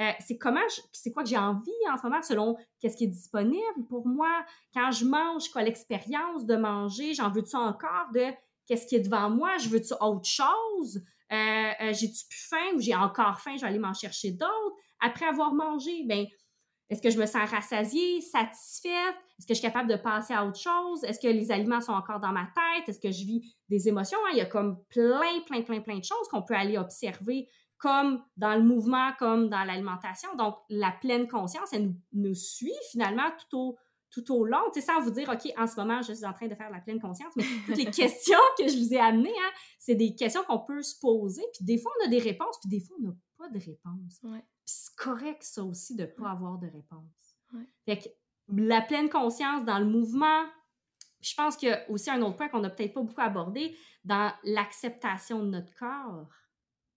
Euh, 0.00 0.10
c'est 0.20 0.36
comment, 0.36 0.60
c'est 0.92 1.12
quoi 1.12 1.22
que 1.22 1.28
j'ai 1.28 1.38
envie 1.38 1.70
en 1.90 1.96
ce 1.96 2.02
moment 2.02 2.20
selon 2.22 2.56
qu'est-ce 2.80 2.96
qui 2.96 3.04
est 3.04 3.08
disponible 3.08 3.86
pour 3.88 4.06
moi? 4.06 4.44
Quand 4.74 4.90
je 4.90 5.04
mange, 5.04 5.48
quoi 5.50 5.62
l'expérience 5.62 6.44
de 6.44 6.56
manger? 6.56 7.14
J'en 7.14 7.30
veux-tu 7.30 7.56
encore 7.56 8.10
de 8.12 8.26
qu'est-ce 8.66 8.86
qui 8.86 8.96
est 8.96 9.00
devant 9.00 9.30
moi? 9.30 9.56
Je 9.58 9.68
veux-tu 9.68 9.94
autre 10.00 10.28
chose? 10.28 11.02
Euh, 11.32 11.36
euh, 11.80 11.92
j'ai-tu 11.92 12.26
plus 12.28 12.48
faim 12.48 12.74
ou 12.74 12.80
j'ai 12.80 12.94
encore 12.94 13.40
faim? 13.40 13.56
Je 13.56 13.62
vais 13.62 13.68
aller 13.68 13.78
m'en 13.78 13.94
chercher 13.94 14.32
d'autres. 14.32 14.76
Après 15.00 15.26
avoir 15.26 15.54
mangé, 15.54 16.04
ben 16.06 16.26
Est-ce 16.88 17.02
que 17.02 17.10
je 17.10 17.18
me 17.18 17.26
sens 17.26 17.50
rassasiée, 17.50 18.20
satisfaite? 18.20 19.16
Est-ce 19.38 19.46
que 19.46 19.54
je 19.54 19.58
suis 19.58 19.62
capable 19.62 19.90
de 19.90 19.96
passer 19.96 20.34
à 20.34 20.46
autre 20.46 20.58
chose? 20.58 21.02
Est-ce 21.04 21.18
que 21.18 21.26
les 21.26 21.50
aliments 21.50 21.80
sont 21.80 21.92
encore 21.92 22.20
dans 22.20 22.32
ma 22.32 22.44
tête? 22.44 22.88
Est-ce 22.88 23.00
que 23.00 23.10
je 23.10 23.24
vis 23.24 23.56
des 23.68 23.88
émotions? 23.88 24.18
Hein? 24.26 24.30
Il 24.32 24.38
y 24.38 24.40
a 24.40 24.46
comme 24.46 24.82
plein, 24.88 25.40
plein, 25.46 25.62
plein, 25.62 25.80
plein 25.80 25.98
de 25.98 26.04
choses 26.04 26.28
qu'on 26.30 26.42
peut 26.42 26.54
aller 26.54 26.78
observer 26.78 27.48
comme 27.78 28.22
dans 28.36 28.54
le 28.54 28.62
mouvement, 28.62 29.12
comme 29.18 29.48
dans 29.48 29.64
l'alimentation. 29.64 30.34
Donc, 30.36 30.56
la 30.70 30.92
pleine 30.92 31.28
conscience, 31.28 31.72
elle 31.72 31.94
nous, 32.12 32.34
suit 32.34 32.72
finalement 32.90 33.30
tout 33.38 33.58
au, 33.58 33.76
tout 34.10 34.32
au 34.32 34.44
long, 34.46 34.70
tu 34.72 34.80
sais, 34.80 34.86
sans 34.86 35.00
vous 35.02 35.10
dire, 35.10 35.28
OK, 35.28 35.52
en 35.58 35.66
ce 35.66 35.76
moment, 35.76 36.00
je 36.00 36.12
suis 36.12 36.24
en 36.24 36.32
train 36.32 36.48
de 36.48 36.54
faire 36.54 36.70
la 36.70 36.80
pleine 36.80 37.00
conscience, 37.00 37.32
mais 37.36 37.44
toutes 37.66 37.76
les 37.76 37.84
questions 37.90 38.38
que 38.58 38.66
je 38.66 38.78
vous 38.78 38.94
ai 38.94 38.98
amenées, 38.98 39.28
hein, 39.28 39.50
c'est 39.78 39.94
des 39.94 40.14
questions 40.14 40.42
qu'on 40.44 40.60
peut 40.60 40.82
se 40.82 40.98
poser, 40.98 41.42
puis 41.54 41.64
des 41.64 41.78
fois, 41.78 41.92
on 42.00 42.06
a 42.06 42.08
des 42.08 42.18
réponses, 42.18 42.56
puis 42.62 42.70
des 42.70 42.80
fois, 42.80 42.96
on 42.98 43.08
n'a 43.08 43.14
pas 43.36 43.48
de 43.50 43.58
réponses. 43.58 44.20
Puis 44.22 44.30
c'est 44.66 44.94
correct, 44.96 45.42
ça 45.42 45.64
aussi, 45.64 45.94
de 45.94 46.02
ne 46.02 46.06
pas 46.06 46.30
avoir 46.30 46.58
de 46.58 46.66
réponse. 46.66 47.38
Fait 47.86 47.98
que 47.98 48.08
la 48.48 48.82
pleine 48.82 49.08
conscience 49.08 49.64
dans 49.64 49.78
le 49.78 49.86
mouvement, 49.86 50.44
je 51.20 51.34
pense 51.34 51.56
qu'il 51.56 51.68
y 51.68 51.72
a 51.72 51.88
aussi 51.90 52.10
un 52.10 52.20
autre 52.20 52.36
point 52.36 52.48
qu'on 52.48 52.60
n'a 52.60 52.70
peut-être 52.70 52.92
pas 52.92 53.00
beaucoup 53.00 53.20
abordé, 53.20 53.76
dans 54.04 54.32
l'acceptation 54.44 55.40
de 55.40 55.50
notre 55.50 55.74
corps 55.74 56.28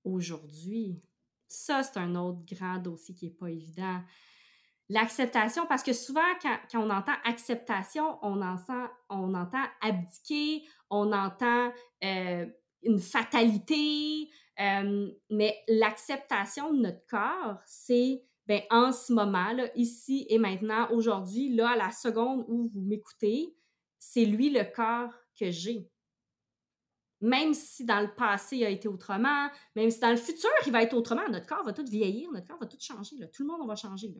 aujourd'hui. 0.03 1.01
Ça, 1.47 1.83
c'est 1.83 1.97
un 1.97 2.15
autre 2.15 2.41
grand 2.45 2.77
dossier 2.77 3.15
qui 3.15 3.25
n'est 3.25 3.31
pas 3.31 3.49
évident. 3.49 4.01
L'acceptation, 4.89 5.65
parce 5.67 5.83
que 5.83 5.93
souvent, 5.93 6.21
quand, 6.41 6.57
on 6.75 6.89
entend 6.89 7.13
acceptation, 7.23 8.17
on 8.23 8.41
entend, 8.41 8.87
on 9.09 9.33
entend 9.33 9.63
abdiquer, 9.81 10.63
on 10.89 11.11
entend 11.11 11.71
euh, 12.03 12.45
une 12.83 12.99
fatalité, 12.99 14.29
euh, 14.59 15.11
mais 15.29 15.57
l'acceptation 15.67 16.73
de 16.73 16.79
notre 16.81 17.05
corps, 17.07 17.59
c'est 17.65 18.23
ben, 18.47 18.61
en 18.71 18.91
ce 18.91 19.13
moment, 19.13 19.53
là, 19.53 19.69
ici 19.75 20.25
et 20.29 20.39
maintenant, 20.39 20.89
aujourd'hui, 20.91 21.55
là, 21.55 21.69
à 21.69 21.75
la 21.75 21.91
seconde 21.91 22.45
où 22.47 22.67
vous 22.67 22.81
m'écoutez, 22.81 23.55
c'est 23.99 24.25
lui 24.25 24.49
le 24.49 24.63
corps 24.63 25.13
que 25.39 25.51
j'ai 25.51 25.89
même 27.21 27.53
si 27.53 27.85
dans 27.85 27.99
le 28.01 28.13
passé 28.13 28.57
il 28.57 28.65
a 28.65 28.69
été 28.69 28.87
autrement, 28.87 29.49
même 29.75 29.91
si 29.91 29.99
dans 29.99 30.11
le 30.11 30.17
futur 30.17 30.49
il 30.65 30.71
va 30.71 30.83
être 30.83 30.93
autrement, 30.93 31.27
notre 31.29 31.47
corps 31.47 31.63
va 31.63 31.73
tout 31.73 31.85
vieillir, 31.85 32.31
notre 32.31 32.47
corps 32.47 32.59
va 32.59 32.65
tout 32.65 32.77
changer, 32.79 33.15
tout 33.31 33.43
le 33.43 33.49
monde 33.49 33.67
va 33.67 33.75
changer. 33.75 34.13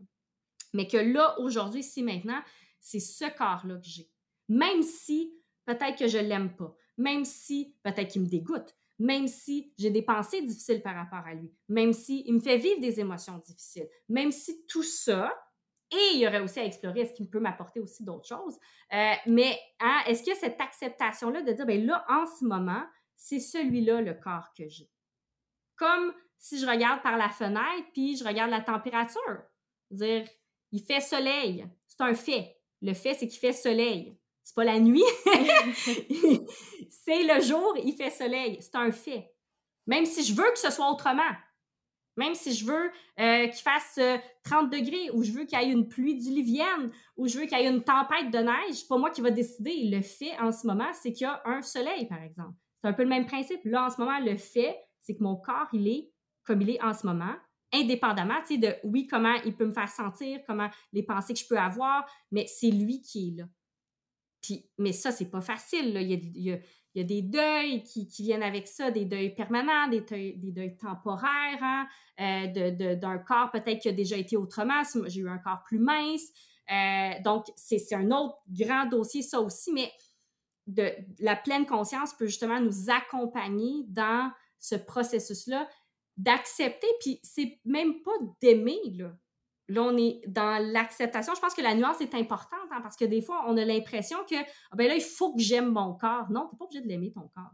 Mais 0.74 0.88
que 0.88 0.98
là, 0.98 1.40
aujourd'hui, 1.40 1.84
si 1.84 2.04
maintenant, 2.04 2.42
c'est 2.80 3.00
ce 3.00 3.26
corps-là 3.38 3.78
que 3.78 3.88
j'ai. 3.88 4.10
Même 4.50 4.84
si 4.84 5.34
peut-être 5.66 5.98
que 5.98 6.08
je 6.08 6.18
ne 6.18 6.28
l'aime 6.28 6.56
pas, 6.56 6.76
même 6.98 7.26
si 7.26 7.74
peut-être 7.84 8.12
qu'il 8.12 8.22
me 8.22 8.28
dégoûte, 8.28 8.76
même 9.00 9.28
si 9.28 9.74
j'ai 9.78 9.89
des 9.89 10.02
pensées 10.02 10.41
difficiles 10.41 10.82
par 10.82 10.95
rapport 10.95 11.26
à 11.26 11.34
lui, 11.34 11.50
même 11.70 11.93
s'il 11.93 12.28
il 12.28 12.34
me 12.34 12.39
fait 12.39 12.58
vivre 12.58 12.82
des 12.82 13.00
émotions 13.00 13.38
difficiles, 13.38 13.89
même 14.10 14.32
si 14.32 14.66
tout 14.68 14.84
ça, 14.84 15.34
et 15.91 16.14
il 16.14 16.20
y 16.20 16.28
aurait 16.28 16.41
aussi 16.41 16.60
à 16.60 16.66
explorer 16.66 17.02
est-ce 17.02 17.14
qu'il 17.14 17.30
peut 17.30 17.39
m'apporter 17.39 17.80
aussi 17.80 18.04
d'autres 18.04 18.28
choses. 18.28 18.58
Euh, 18.93 19.14
mais 19.26 19.60
hein, 19.80 20.02
est-ce 20.06 20.22
qu'il 20.22 20.34
y 20.34 20.36
a 20.36 20.39
cette 20.39 20.62
acceptation-là 20.62 21.41
de 21.41 21.52
dire, 21.52 21.66
ben 21.66 21.84
là, 21.84 22.06
en 22.10 22.26
ce 22.28 22.45
moment, 22.45 22.84
c'est 23.16 23.39
celui-là 23.39 24.02
le 24.02 24.14
corps 24.14 24.54
que 24.56 24.68
j'ai? 24.68 24.91
Comme 25.76 26.14
si 26.38 26.60
je 26.60 26.68
regarde 26.68 27.02
par 27.02 27.18
la 27.18 27.30
fenêtre, 27.30 27.88
puis 27.93 28.16
je 28.18 28.24
regarde 28.24 28.52
la 28.52 28.62
température. 28.62 29.41
Dire, 29.89 30.28
il 30.72 30.84
fait 30.84 31.02
soleil. 31.02 31.66
C'est 31.88 32.02
un 32.02 32.14
fait. 32.14 32.56
Le 32.82 32.93
fait, 32.93 33.16
c'est 33.16 33.28
qu'il 33.28 33.39
fait 33.39 33.54
soleil. 33.54 34.18
C'est 34.50 34.56
pas 34.56 34.64
la 34.64 34.80
nuit. 34.80 35.04
c'est 36.89 37.22
le 37.22 37.39
jour, 37.39 37.78
il 37.86 37.93
fait 37.93 38.10
soleil. 38.10 38.58
C'est 38.62 38.76
un 38.76 38.91
fait. 38.91 39.32
Même 39.86 40.08
si 40.08 40.24
je 40.24 40.34
veux 40.34 40.50
que 40.50 40.58
ce 40.58 40.72
soit 40.72 40.89
autrement. 40.89 41.22
Même 42.18 42.34
si 42.34 42.56
je 42.56 42.66
veux 42.66 42.91
euh, 43.20 43.47
qu'il 43.47 43.62
fasse 43.62 44.00
30 44.43 44.74
euh, 44.74 44.80
degrés 44.80 45.12
ou 45.14 45.22
je 45.22 45.32
veux 45.34 45.45
qu'il 45.45 45.60
y 45.60 45.62
ait 45.62 45.72
une 45.72 45.88
pluie 45.88 46.16
diluvienne 46.16 46.91
ou 47.16 47.28
je 47.28 47.38
veux 47.38 47.45
qu'il 47.45 47.60
y 47.60 47.62
ait 47.62 47.70
une 47.70 47.84
tempête 47.84 48.32
de 48.32 48.39
neige, 48.39 48.88
pas 48.88 48.97
moi 48.97 49.12
qui 49.12 49.22
va 49.22 49.30
décider. 49.30 49.88
Le 49.91 50.02
fait 50.02 50.36
en 50.39 50.52
ce 50.52 50.66
moment, 50.66 50.89
c'est 50.93 51.14
qu'il 51.14 51.26
y 51.26 51.30
a 51.30 51.43
un 51.45 51.62
soleil, 51.62 52.08
par 52.08 52.24
exemple. 52.24 52.56
C'est 52.82 52.89
un 52.89 52.93
peu 52.93 53.04
le 53.04 53.10
même 53.10 53.28
principe. 53.28 53.62
Là, 53.66 53.86
en 53.86 53.91
ce 53.91 54.02
moment, 54.02 54.20
le 54.20 54.36
fait, 54.36 54.76
c'est 55.00 55.16
que 55.16 55.22
mon 55.22 55.36
corps, 55.36 55.68
il 55.74 55.88
est 55.88 56.12
comme 56.43 56.64
il 56.64 56.72
est 56.72 56.84
en 56.84 56.95
ce 56.95 57.06
moment, 57.06 57.36
indépendamment, 57.72 58.39
de 58.50 58.74
oui, 58.84 59.06
comment 59.06 59.36
il 59.45 59.56
peut 59.56 59.68
me 59.68 59.72
faire 59.72 59.89
sentir, 59.89 60.39
comment 60.47 60.72
les 60.91 61.04
pensées 61.04 61.36
que 61.36 61.39
je 61.39 61.47
peux 61.47 61.60
avoir, 61.60 62.10
mais 62.32 62.47
c'est 62.47 62.72
lui 62.72 63.04
qui 63.04 63.28
est 63.28 63.41
là. 63.41 63.47
Mais 64.78 64.94
ça, 64.94 65.12
c'est 65.12 65.30
pas 65.30 65.42
facile. 65.42 65.94
Là. 65.94 66.02
Il, 66.02 66.42
y 66.42 66.52
a, 66.52 67.04
des 67.04 67.22
deuils 67.22 67.84
qui, 67.84 68.08
viennent 68.20 68.44
avec 68.44 68.68
ça, 68.68 68.92
des 68.92 69.06
deuils 69.06 69.36
permanents, 69.36 69.88
des 69.88 70.02
deuils, 70.02 70.78
temporaires, 70.78 71.62
hein, 71.62 71.88
euh, 72.20 72.96
d'un 72.96 73.18
corps 73.20 73.52
peut-être 73.52 73.80
qui 73.80 73.90
a 73.90 73.94
déjà 73.94 74.18
été 74.18 74.38
autrement. 74.38 74.82
J'ai 75.08 75.22
eu 75.22 75.30
un 75.30 75.38
corps 75.38 75.64
plus 75.66 75.80
mince. 75.80 76.28
Euh, 76.72 77.12
donc, 77.24 77.46
c'est, 77.56 77.80
c'est 77.80 77.96
un 77.96 78.12
autre 78.12 78.38
grand 78.50 78.86
dossier, 78.86 79.22
ça 79.22 79.42
aussi, 79.42 79.72
mais 79.72 79.92
de, 80.68 80.92
la 81.20 81.36
pleine 81.36 81.66
conscience 81.66 82.14
peut 82.14 82.28
justement 82.28 82.62
nous 82.62 82.90
accompagner 82.90 83.86
dans 83.88 84.32
ce 84.60 84.76
processus-là 84.76 85.68
d'accepter, 86.18 86.88
puis 87.00 87.20
c'est 87.24 87.60
même 87.66 88.02
pas 88.02 88.12
d'aimer, 88.42 88.80
là. 88.92 89.12
Là, 89.70 89.84
on 89.84 89.95
est 89.97 90.22
dans 90.28 90.61
l'acceptation. 90.72 91.34
Je 91.36 91.39
pense 91.39 91.53
que 91.53 91.61
la 91.61 91.76
nuance 91.76 92.01
est 92.01 92.15
importante 92.15 92.67
hein, 92.72 92.82
parce 92.82 92.97
que 92.97 93.05
des 93.05 93.22
fois, 93.22 93.45
on 93.47 93.55
a 93.55 93.63
l'impression 93.63 94.17
que 94.30 94.36
ah, 94.36 94.76
ben 94.76 94.88
là, 94.88 94.95
il 94.95 95.01
faut 95.01 95.34
que 95.34 95.41
j'aime 95.41 95.72
mon 95.72 95.93
corps. 95.93 96.30
Non, 96.32 96.47
tu 96.47 96.55
n'es 96.55 96.57
pas 96.57 96.65
obligé 96.65 96.82
de 96.82 96.88
l'aimer, 96.88 97.11
ton 97.11 97.28
corps. 97.28 97.53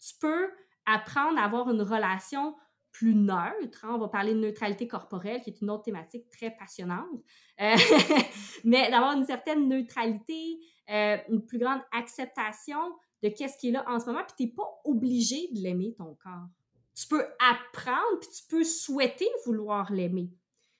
Tu 0.00 0.14
peux 0.20 0.50
apprendre 0.86 1.38
à 1.38 1.44
avoir 1.44 1.68
une 1.68 1.82
relation 1.82 2.54
plus 2.92 3.14
neutre. 3.14 3.84
Hein. 3.84 3.94
On 3.94 3.98
va 3.98 4.08
parler 4.08 4.34
de 4.34 4.38
neutralité 4.38 4.86
corporelle, 4.86 5.40
qui 5.42 5.50
est 5.50 5.60
une 5.60 5.70
autre 5.70 5.82
thématique 5.82 6.28
très 6.30 6.50
passionnante. 6.52 7.22
Euh, 7.60 7.74
mais 8.64 8.88
d'avoir 8.90 9.16
une 9.16 9.24
certaine 9.24 9.68
neutralité, 9.68 10.60
euh, 10.90 11.16
une 11.28 11.44
plus 11.44 11.58
grande 11.58 11.80
acceptation 11.92 12.78
de 13.24 13.30
qu'est-ce 13.30 13.58
qui 13.58 13.68
est 13.68 13.72
là 13.72 13.84
en 13.88 13.98
ce 13.98 14.06
moment, 14.06 14.22
puis 14.22 14.34
tu 14.36 14.44
n'es 14.44 14.54
pas 14.54 14.80
obligé 14.84 15.48
de 15.52 15.60
l'aimer, 15.60 15.94
ton 15.98 16.14
corps. 16.22 16.46
Tu 16.94 17.08
peux 17.08 17.24
apprendre, 17.40 18.20
puis 18.20 18.30
tu 18.30 18.42
peux 18.48 18.64
souhaiter 18.64 19.26
vouloir 19.44 19.92
l'aimer 19.92 20.30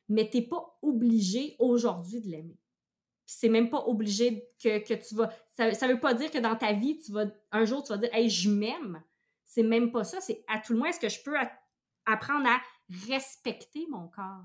mais 0.09 0.29
tu 0.31 0.39
n'es 0.39 0.47
pas 0.47 0.79
obligé 0.83 1.57
aujourd'hui 1.59 2.21
de 2.21 2.29
l'aimer. 2.29 2.59
C'est 3.25 3.49
même 3.49 3.71
pas 3.71 3.85
obligé 3.87 4.49
que, 4.63 4.95
tu 4.95 5.15
vas. 5.15 5.31
Ça 5.55 5.67
ne 5.67 5.93
veut 5.93 6.01
pas 6.01 6.15
dire 6.15 6.31
que 6.31 6.39
dans 6.39 6.55
ta 6.55 6.73
vie, 6.73 6.99
tu 6.99 7.11
vas 7.13 7.27
un 7.51 7.65
jour, 7.65 7.83
tu 7.83 7.93
vas 7.93 7.99
dire 7.99 8.11
Hey, 8.13 8.31
je 8.31 8.49
m'aime. 8.49 9.03
C'est 9.45 9.65
même 9.65 9.91
pas 9.91 10.05
ça. 10.05 10.21
C'est 10.21 10.45
à 10.47 10.61
tout 10.61 10.73
le 10.73 10.79
moins, 10.79 10.89
est-ce 10.89 11.01
que 11.01 11.09
je 11.09 11.23
peux 11.23 11.37
apprendre 12.05 12.49
à 12.49 12.61
respecter 13.09 13.87
mon 13.91 14.09
corps? 14.09 14.45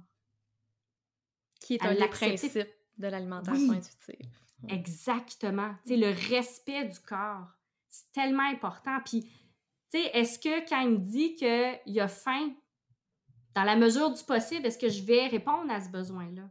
Qui 1.59 1.76
est 1.76 1.86
un 1.86 1.93
des 1.93 2.07
principes 2.07 2.68
de 2.97 3.07
l'alimentation 3.07 3.72
intuitive. 3.72 4.30
Exactement. 4.70 5.76
Tu 5.86 5.97
le 5.97 6.12
respect 6.30 6.86
du 6.86 6.99
corps, 6.99 7.47
c'est 7.89 8.12
tellement 8.12 8.49
important. 8.49 8.99
Puis, 9.05 9.24
tu 9.24 9.99
sais, 9.99 10.05
est-ce 10.14 10.39
que 10.39 10.68
quand 10.70 10.82
il 10.82 10.91
me 10.91 10.97
dit 10.97 11.36
qu'il 11.36 11.99
a 11.99 12.07
faim, 12.07 12.53
dans 13.55 13.63
la 13.63 13.75
mesure 13.75 14.11
du 14.11 14.23
possible, 14.23 14.65
est-ce 14.65 14.77
que 14.77 14.89
je 14.89 15.03
vais 15.03 15.27
répondre 15.27 15.71
à 15.71 15.81
ce 15.81 15.89
besoin-là? 15.89 16.49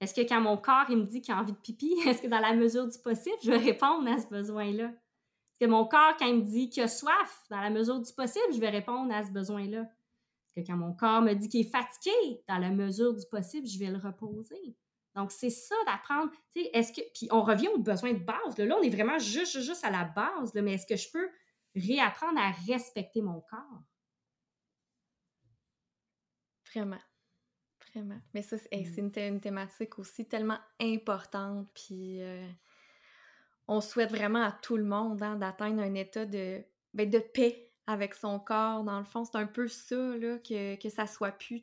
Est-ce 0.00 0.14
que 0.14 0.20
quand 0.20 0.40
mon 0.40 0.56
corps 0.56 0.90
me 0.90 1.04
dit 1.04 1.20
qu'il 1.20 1.34
a 1.34 1.38
envie 1.38 1.52
de 1.52 1.58
pipi, 1.58 1.94
est-ce 2.06 2.22
que 2.22 2.26
dans 2.28 2.40
la 2.40 2.54
mesure 2.54 2.88
du 2.88 2.98
possible, 2.98 3.36
je 3.42 3.50
vais 3.50 3.58
répondre 3.58 4.08
à 4.10 4.18
ce 4.18 4.26
besoin-là? 4.28 4.84
Est-ce 4.84 5.66
que 5.66 5.70
mon 5.70 5.86
corps, 5.86 6.16
quand 6.18 6.26
il 6.26 6.36
me 6.36 6.42
dit 6.42 6.68
qu'il 6.68 6.82
a 6.82 6.88
soif, 6.88 7.44
dans 7.50 7.60
la 7.60 7.70
mesure 7.70 8.00
du 8.00 8.12
possible, 8.12 8.52
je 8.52 8.60
vais 8.60 8.70
répondre 8.70 9.12
à 9.14 9.24
ce 9.24 9.30
besoin-là? 9.30 9.80
Est-ce 9.80 10.62
que 10.62 10.66
quand 10.66 10.76
mon 10.76 10.92
corps 10.92 11.22
me 11.22 11.34
dit 11.34 11.48
qu'il 11.48 11.60
est 11.60 11.70
fatigué, 11.70 12.42
dans 12.48 12.58
la 12.58 12.70
mesure 12.70 13.14
du 13.14 13.24
possible, 13.30 13.66
je 13.66 13.78
vais 13.78 13.90
le 13.90 13.98
reposer? 13.98 14.76
Donc, 15.14 15.30
c'est 15.30 15.50
ça 15.50 15.76
d'apprendre. 15.86 16.32
est-ce 16.56 16.92
que. 16.92 17.00
Puis 17.14 17.28
on 17.30 17.42
revient 17.42 17.68
aux 17.68 17.78
besoins 17.78 18.12
de 18.12 18.18
base. 18.18 18.58
Là, 18.58 18.76
on 18.76 18.82
est 18.82 18.90
vraiment 18.90 19.18
juste, 19.18 19.60
juste 19.60 19.84
à 19.84 19.90
la 19.90 20.04
base. 20.04 20.52
mais 20.54 20.74
est-ce 20.74 20.86
que 20.86 20.96
je 20.96 21.08
peux 21.10 21.30
réapprendre 21.76 22.38
à 22.38 22.50
respecter 22.66 23.22
mon 23.22 23.40
corps? 23.40 23.82
Vraiment. 26.74 27.00
Vraiment. 27.92 28.20
Mais 28.32 28.42
ça, 28.42 28.56
c'est 28.58 28.76
mmh. 28.76 29.10
une, 29.16 29.40
thématique 29.40 29.98
aussi 29.98 30.26
tellement 30.26 30.58
importante. 30.80 31.68
Puis 31.74 32.22
euh, 32.22 32.46
on 33.68 33.80
souhaite 33.80 34.10
vraiment 34.10 34.42
à 34.42 34.52
tout 34.52 34.76
le 34.76 34.84
monde 34.84 35.22
hein, 35.22 35.36
d'atteindre 35.36 35.82
un 35.82 35.94
état 35.94 36.26
de, 36.26 36.62
ben, 36.92 37.08
de 37.08 37.18
paix 37.18 37.70
avec 37.86 38.14
son 38.14 38.38
corps. 38.40 38.82
Dans 38.84 38.98
le 38.98 39.04
fond, 39.04 39.24
c'est 39.24 39.36
un 39.36 39.46
peu 39.46 39.68
ça, 39.68 39.96
là, 39.96 40.38
que, 40.38 40.76
que 40.76 40.88
ça 40.88 41.06
soit 41.06 41.32
plus 41.32 41.62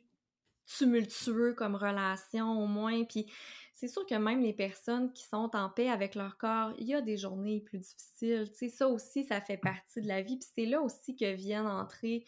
tumultueux 0.66 1.54
comme 1.54 1.74
relation 1.74 2.62
au 2.62 2.66
moins. 2.66 3.04
Puis 3.04 3.26
c'est 3.74 3.88
sûr 3.88 4.06
que 4.06 4.14
même 4.14 4.40
les 4.40 4.52
personnes 4.52 5.12
qui 5.12 5.24
sont 5.24 5.50
en 5.54 5.68
paix 5.68 5.90
avec 5.90 6.14
leur 6.14 6.38
corps, 6.38 6.72
il 6.78 6.86
y 6.86 6.94
a 6.94 7.00
des 7.00 7.16
journées 7.16 7.60
plus 7.60 7.78
difficiles. 7.78 8.50
Tu 8.52 8.58
sais, 8.58 8.68
ça 8.68 8.88
aussi, 8.88 9.24
ça 9.24 9.40
fait 9.40 9.56
partie 9.56 10.00
de 10.00 10.08
la 10.08 10.22
vie. 10.22 10.38
Puis 10.38 10.48
c'est 10.54 10.66
là 10.66 10.80
aussi 10.80 11.16
que 11.16 11.32
viennent 11.34 11.66
entrer 11.66 12.24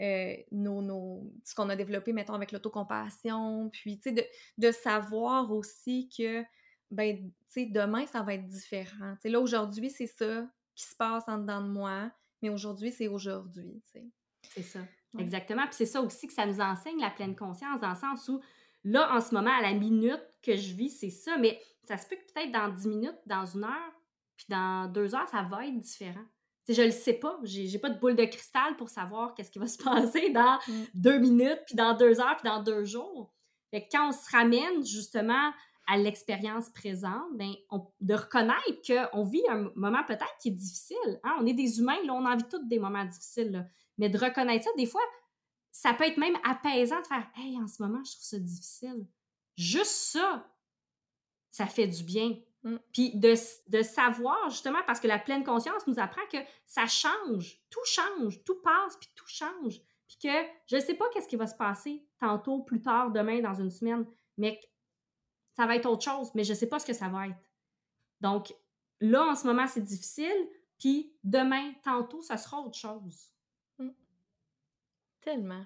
euh, 0.00 0.34
nos, 0.52 1.30
ce 1.44 1.54
qu'on 1.54 1.68
a 1.68 1.76
développé, 1.76 2.12
mettons, 2.12 2.34
avec 2.34 2.52
l'autocompassion, 2.52 3.70
puis, 3.70 3.98
tu 3.98 4.04
sais, 4.04 4.12
de, 4.12 4.24
de, 4.58 4.72
savoir 4.72 5.52
aussi 5.52 6.08
que, 6.16 6.42
ben, 6.90 7.16
tu 7.18 7.32
sais, 7.48 7.66
demain, 7.66 8.06
ça 8.06 8.22
va 8.22 8.34
être 8.34 8.46
différent. 8.46 9.14
Tu 9.16 9.22
sais, 9.22 9.28
là, 9.28 9.40
aujourd'hui, 9.40 9.90
c'est 9.90 10.06
ça 10.06 10.48
qui 10.74 10.84
se 10.84 10.96
passe 10.96 11.28
en 11.28 11.38
dedans 11.38 11.60
de 11.60 11.68
moi, 11.68 12.10
mais 12.42 12.48
aujourd'hui, 12.48 12.92
c'est 12.92 13.08
aujourd'hui, 13.08 13.82
tu 13.84 14.00
sais. 14.00 14.06
C'est 14.42 14.62
ça. 14.62 14.80
Exactement. 15.18 15.64
Puis 15.66 15.74
c'est 15.74 15.86
ça 15.86 16.00
aussi 16.00 16.26
que 16.26 16.32
ça 16.32 16.46
nous 16.46 16.60
enseigne, 16.60 16.98
la 17.00 17.10
pleine 17.10 17.36
conscience, 17.36 17.80
dans 17.80 17.90
le 17.90 17.96
sens 17.96 18.28
où 18.28 18.40
là, 18.84 19.14
en 19.14 19.20
ce 19.20 19.34
moment, 19.34 19.52
à 19.52 19.62
la 19.62 19.74
minute 19.74 20.22
que 20.42 20.56
je 20.56 20.74
vis, 20.74 20.90
c'est 20.90 21.10
ça. 21.10 21.36
Mais 21.38 21.60
ça 21.84 21.98
se 21.98 22.06
peut 22.06 22.16
que 22.16 22.32
peut-être 22.32 22.52
dans 22.52 22.68
10 22.68 22.88
minutes, 22.88 23.18
dans 23.26 23.46
une 23.46 23.64
heure, 23.64 23.92
puis 24.36 24.46
dans 24.48 24.90
deux 24.90 25.14
heures, 25.14 25.28
ça 25.28 25.42
va 25.42 25.66
être 25.66 25.78
différent. 25.78 26.24
Je 26.70 26.74
je 26.74 26.82
le 26.82 26.90
sais 26.90 27.14
pas. 27.14 27.38
J'ai 27.42 27.78
pas 27.78 27.90
de 27.90 27.98
boule 27.98 28.16
de 28.16 28.24
cristal 28.24 28.76
pour 28.76 28.88
savoir 28.88 29.34
qu'est-ce 29.34 29.50
qui 29.50 29.58
va 29.58 29.66
se 29.68 29.82
passer 29.82 30.30
dans 30.30 30.58
mm. 30.68 30.84
deux 30.94 31.18
minutes, 31.18 31.60
puis 31.66 31.74
dans 31.74 31.94
deux 31.94 32.20
heures, 32.20 32.36
puis 32.36 32.48
dans 32.48 32.62
deux 32.62 32.84
jours. 32.84 33.34
Fait 33.70 33.86
quand 33.90 34.08
on 34.08 34.12
se 34.12 34.30
ramène 34.30 34.84
justement 34.84 35.52
à 35.86 35.96
l'expérience 35.96 36.68
présente, 36.70 37.36
ben, 37.36 37.52
de 38.00 38.14
reconnaître 38.14 38.62
qu'on 38.86 39.24
vit 39.24 39.42
un 39.48 39.70
moment 39.74 40.04
peut-être 40.04 40.36
qui 40.40 40.48
est 40.48 40.52
difficile. 40.52 41.20
Hein. 41.24 41.36
On 41.40 41.46
est 41.46 41.52
des 41.52 41.80
humains, 41.80 41.98
là, 42.04 42.14
on 42.14 42.24
a 42.24 42.32
envie 42.32 42.44
tous 42.44 42.64
des 42.68 42.78
moments 42.78 43.04
difficiles. 43.04 43.68
Mais 43.98 44.08
de 44.08 44.16
reconnaître 44.16 44.64
ça, 44.64 44.70
des 44.76 44.86
fois, 44.86 45.00
ça 45.72 45.92
peut 45.94 46.04
être 46.04 46.16
même 46.16 46.36
apaisant 46.44 47.00
de 47.00 47.06
faire 47.06 47.26
Hey, 47.36 47.60
en 47.60 47.66
ce 47.66 47.82
moment, 47.82 48.02
je 48.04 48.12
trouve 48.12 48.24
ça 48.24 48.38
difficile. 48.38 49.06
Juste 49.56 49.90
ça, 49.90 50.48
ça 51.50 51.66
fait 51.66 51.88
du 51.88 52.04
bien. 52.04 52.36
Mm. 52.62 52.76
Puis 52.92 53.16
de, 53.16 53.34
de, 53.68 53.82
savoir, 53.82 54.50
justement, 54.50 54.80
parce 54.86 55.00
que 55.00 55.08
la 55.08 55.18
pleine 55.18 55.44
conscience 55.44 55.86
nous 55.86 55.98
apprend 55.98 56.26
que 56.30 56.38
ça 56.66 56.86
change, 56.86 57.60
tout 57.70 57.84
change, 57.84 58.42
tout 58.44 58.60
passe, 58.62 58.96
puis 58.98 59.08
tout 59.14 59.26
change. 59.26 59.80
Puis 60.06 60.18
que 60.22 60.48
je 60.66 60.76
ne 60.76 60.80
sais 60.80 60.94
pas 60.94 61.06
qu'est-ce 61.12 61.28
qui 61.28 61.36
va 61.36 61.46
se 61.46 61.54
passer 61.54 62.04
tantôt, 62.18 62.62
plus 62.62 62.82
tard, 62.82 63.12
demain, 63.12 63.40
dans 63.40 63.54
une 63.54 63.70
semaine, 63.70 64.06
mais 64.36 64.60
ça 65.56 65.66
va 65.66 65.76
être 65.76 65.86
autre 65.86 66.04
chose, 66.04 66.30
mais 66.34 66.44
je 66.44 66.52
ne 66.52 66.56
sais 66.56 66.68
pas 66.68 66.78
ce 66.78 66.86
que 66.86 66.92
ça 66.92 67.08
va 67.08 67.28
être. 67.28 67.38
Donc, 68.20 68.54
là, 69.00 69.24
en 69.24 69.34
ce 69.34 69.46
moment, 69.46 69.66
c'est 69.66 69.84
difficile, 69.84 70.48
puis 70.78 71.14
demain, 71.24 71.72
tantôt, 71.84 72.22
ça 72.22 72.36
sera 72.36 72.60
autre 72.60 72.76
chose. 72.76 73.30
Mm. 73.78 73.90
Tellement. 75.20 75.64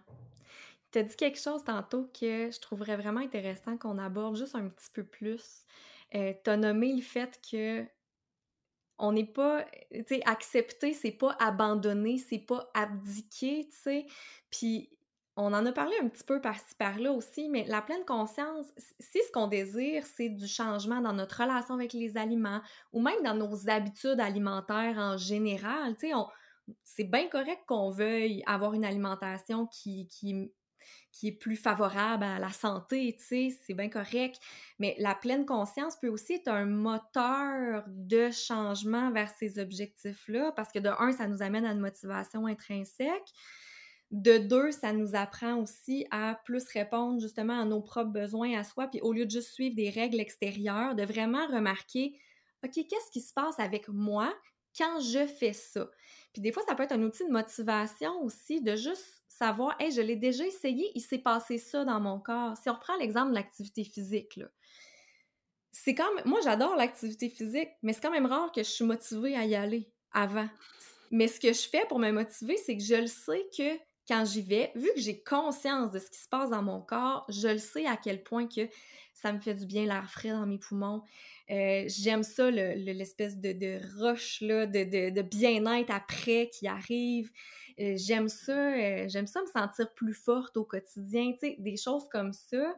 Tu 0.93 0.99
as 0.99 1.03
dit 1.03 1.17
quelque 1.17 1.41
chose 1.41 1.65
tantôt 1.65 2.05
que 2.19 2.51
je 2.53 2.61
trouverais 2.61 2.97
vraiment 2.97 3.21
intéressant 3.21 3.77
qu'on 3.77 3.99
aborde 3.99 4.37
juste 4.37 4.55
un 4.55 4.69
petit 4.69 4.91
peu 4.93 5.05
plus. 5.05 5.65
Euh, 6.17 6.33
tu 6.45 6.51
as 6.51 6.57
nommé 6.57 6.95
le 6.95 7.03
fait 7.03 7.41
que 7.51 7.85
on 8.99 9.13
n'est 9.13 9.27
pas, 9.27 9.65
tu 9.93 10.05
sais, 10.09 10.23
accepter, 10.25 10.95
c'est 10.95 11.11
pas 11.11 11.37
abandonner, 11.41 12.19
c'est 12.19 12.39
pas 12.39 12.71
abdiquer, 12.75 13.69
tu 13.69 13.77
sais. 13.77 14.07
Puis 14.51 14.91
on 15.37 15.53
en 15.53 15.67
a 15.67 15.73
parlé 15.73 15.97
un 16.01 16.09
petit 16.09 16.23
peu 16.23 16.41
par-ci 16.41 16.77
par-là 16.79 17.11
aussi, 17.13 17.49
mais 17.49 17.65
la 17.67 17.83
pleine 17.83 18.05
conscience, 18.05 18.67
si 19.01 19.19
ce 19.27 19.33
qu'on 19.33 19.49
désire, 19.49 20.07
c'est 20.07 20.29
du 20.29 20.47
changement 20.47 21.01
dans 21.01 21.13
notre 21.13 21.43
relation 21.43 21.75
avec 21.75 21.93
les 21.93 22.17
aliments 22.17 22.61
ou 22.93 23.03
même 23.03 23.21
dans 23.25 23.35
nos 23.35 23.69
habitudes 23.69 24.21
alimentaires 24.21 24.97
en 24.97 25.17
général, 25.17 25.97
tu 25.97 26.09
sais, 26.09 26.15
c'est 26.85 27.05
bien 27.05 27.29
correct 27.29 27.63
qu'on 27.67 27.91
veuille 27.91 28.43
avoir 28.47 28.75
une 28.75 28.85
alimentation 28.85 29.67
qui, 29.67 30.09
qui 31.13 31.29
est 31.29 31.33
plus 31.33 31.57
favorable 31.57 32.25
à 32.25 32.39
la 32.39 32.51
santé, 32.51 33.17
tu 33.19 33.25
sais, 33.25 33.59
c'est 33.65 33.75
bien 33.75 33.89
correct. 33.89 34.41
Mais 34.79 34.97
la 34.99 35.15
pleine 35.15 35.47
conscience 35.47 35.97
peut 35.97 36.09
aussi 36.09 36.35
être 36.35 36.49
un 36.49 36.67
moteur 36.67 37.85
de 37.89 38.31
changement 38.31 39.11
vers 39.13 39.31
ces 39.31 39.59
objectifs-là, 39.59 40.53
parce 40.53 40.73
que 40.73 40.79
de 40.79 40.91
un, 40.99 41.13
ça 41.13 41.29
nous 41.29 41.43
amène 41.43 41.65
à 41.65 41.73
une 41.73 41.81
motivation 41.81 42.47
intrinsèque. 42.47 43.33
De 44.11 44.39
deux, 44.39 44.71
ça 44.71 44.93
nous 44.93 45.15
apprend 45.15 45.57
aussi 45.57 46.07
à 46.11 46.39
plus 46.45 46.65
répondre 46.69 47.21
justement 47.21 47.61
à 47.61 47.65
nos 47.65 47.81
propres 47.81 48.13
besoins 48.13 48.57
à 48.59 48.63
soi, 48.63 48.87
puis 48.87 49.01
au 49.01 49.13
lieu 49.13 49.25
de 49.25 49.31
juste 49.31 49.53
suivre 49.53 49.75
des 49.75 49.91
règles 49.91 50.21
extérieures, 50.21 50.95
de 50.95 51.05
vraiment 51.05 51.47
remarquer, 51.47 52.19
OK, 52.65 52.73
qu'est-ce 52.75 53.11
qui 53.13 53.21
se 53.21 53.33
passe 53.33 53.59
avec 53.59 53.89
moi 53.89 54.33
quand 54.77 55.01
je 55.01 55.27
fais 55.27 55.53
ça? 55.53 55.91
Puis 56.33 56.43
des 56.43 56.53
fois, 56.53 56.63
ça 56.67 56.75
peut 56.75 56.83
être 56.83 56.93
un 56.93 57.03
outil 57.03 57.25
de 57.27 57.33
motivation 57.33 58.23
aussi, 58.23 58.61
de 58.61 58.77
juste 58.77 59.14
savoir, 59.39 59.75
hey, 59.81 59.91
je 59.91 60.01
l'ai 60.01 60.17
déjà 60.17 60.47
essayé, 60.47 60.91
il 60.95 61.01
s'est 61.01 61.19
passé 61.19 61.59
ça 61.59 61.85
dans 61.85 62.01
mon 62.01 62.21
corps. 62.21 62.57
Si 62.57 62.71
on 62.71 62.75
reprend 62.75 62.97
l'exemple 62.97 63.31
de 63.31 63.35
l'activité 63.35 63.85
physique, 63.85 64.37
là, 64.37 64.47
c'est 65.73 65.95
comme, 65.95 66.21
moi 66.25 66.41
j'adore 66.45 66.77
l'activité 66.77 67.29
physique, 67.29 67.71
mais 67.83 67.93
c'est 67.93 68.01
quand 68.01 68.13
même 68.13 68.27
rare 68.27 68.53
que 68.53 68.63
je 68.63 68.69
suis 68.69 68.85
motivée 68.85 69.35
à 69.37 69.45
y 69.45 69.57
aller 69.57 69.93
avant. 70.13 70.49
Mais 71.11 71.27
ce 71.27 71.41
que 71.41 71.53
je 71.53 71.69
fais 71.69 71.85
pour 71.89 71.99
me 71.99 72.11
motiver, 72.13 72.57
c'est 72.57 72.77
que 72.77 72.83
je 72.83 72.95
le 72.95 73.07
sais 73.09 73.45
que 73.57 73.77
quand 74.07 74.25
j'y 74.25 74.43
vais, 74.43 74.71
vu 74.75 74.89
que 74.95 75.01
j'ai 75.01 75.23
conscience 75.23 75.91
de 75.91 75.99
ce 75.99 76.11
qui 76.11 76.19
se 76.19 76.29
passe 76.29 76.51
dans 76.51 76.63
mon 76.63 76.81
corps, 76.81 77.25
je 77.29 77.49
le 77.49 77.59
sais 77.59 77.87
à 77.87 77.97
quel 77.97 78.23
point 78.23 78.47
que 78.47 78.69
ça 79.25 79.33
me 79.33 79.41
fait 79.41 79.55
du 79.55 79.65
bien 79.65 79.87
l'air 79.87 80.11
frais 80.11 80.29
dans 80.29 80.45
mes 80.45 80.59
poumons. 80.59 81.03
Euh, 81.51 81.85
j'aime 81.87 82.23
ça, 82.23 82.51
l'espèce 82.51 83.39
de, 83.39 83.53
de 83.53 83.81
rush, 83.99 84.43
là, 84.43 84.67
de, 84.67 85.23
bien-être 85.23 85.91
après 85.91 86.51
qui 86.53 86.69
arrive. 86.69 87.31
Euh, 87.81 87.95
j'aime 87.97 88.29
ça, 88.29 88.53
euh, 88.53 89.07
j'aime 89.09 89.27
ça 89.27 89.41
me 89.41 89.47
sentir 89.47 89.91
plus 89.95 90.13
forte 90.13 90.59
au 90.59 90.65
quotidien, 90.65 91.33
des 91.59 91.77
choses 91.79 92.07
comme 92.13 92.35
ça. 92.35 92.75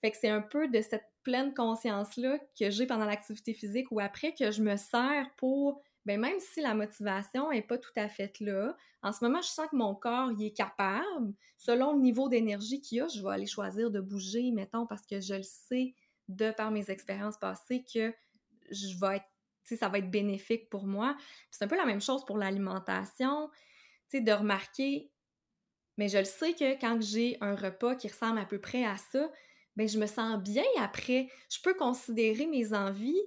Fait 0.00 0.10
que 0.10 0.16
c'est 0.16 0.30
un 0.30 0.40
peu 0.40 0.66
de 0.66 0.80
cette 0.80 1.04
pleine 1.24 1.52
conscience-là 1.52 2.38
que 2.58 2.70
j'ai 2.70 2.86
pendant 2.86 3.04
l'activité 3.04 3.52
physique 3.52 3.92
ou 3.92 4.00
après 4.00 4.32
que 4.32 4.50
je 4.50 4.62
me 4.62 4.78
sers 4.78 5.26
pour 5.36 5.82
ben 6.04 6.20
même 6.20 6.40
si 6.40 6.60
la 6.60 6.74
motivation 6.74 7.50
n'est 7.50 7.62
pas 7.62 7.78
tout 7.78 7.92
à 7.96 8.08
fait 8.08 8.40
là, 8.40 8.76
en 9.02 9.12
ce 9.12 9.24
moment, 9.24 9.40
je 9.42 9.48
sens 9.48 9.68
que 9.70 9.76
mon 9.76 9.94
corps 9.94 10.32
y 10.38 10.46
est 10.46 10.52
capable. 10.52 11.34
Selon 11.58 11.94
le 11.94 12.00
niveau 12.00 12.28
d'énergie 12.28 12.80
qu'il 12.80 13.02
a, 13.02 13.08
je 13.08 13.22
vais 13.22 13.30
aller 13.30 13.46
choisir 13.46 13.90
de 13.90 14.00
bouger, 14.00 14.50
mettons, 14.52 14.86
parce 14.86 15.06
que 15.06 15.20
je 15.20 15.34
le 15.34 15.42
sais 15.42 15.94
de 16.28 16.50
par 16.52 16.70
mes 16.70 16.90
expériences 16.90 17.38
passées 17.38 17.84
que 17.84 18.14
je 18.70 18.98
vais 19.00 19.16
être, 19.16 19.78
ça 19.78 19.88
va 19.88 19.98
être 19.98 20.10
bénéfique 20.10 20.68
pour 20.70 20.86
moi. 20.86 21.16
C'est 21.50 21.64
un 21.64 21.68
peu 21.68 21.76
la 21.76 21.86
même 21.86 22.00
chose 22.00 22.24
pour 22.24 22.38
l'alimentation, 22.38 23.50
de 24.12 24.32
remarquer, 24.32 25.10
mais 25.96 26.08
je 26.08 26.18
le 26.18 26.24
sais 26.24 26.52
que 26.54 26.78
quand 26.80 27.00
j'ai 27.00 27.38
un 27.40 27.54
repas 27.54 27.94
qui 27.96 28.08
ressemble 28.08 28.38
à 28.38 28.44
peu 28.44 28.60
près 28.60 28.84
à 28.84 28.96
ça, 28.96 29.30
ben 29.76 29.88
je 29.88 29.98
me 29.98 30.06
sens 30.06 30.38
bien 30.42 30.64
après. 30.78 31.28
Je 31.50 31.60
peux 31.62 31.74
considérer 31.74 32.46
mes 32.46 32.74
envies 32.74 33.22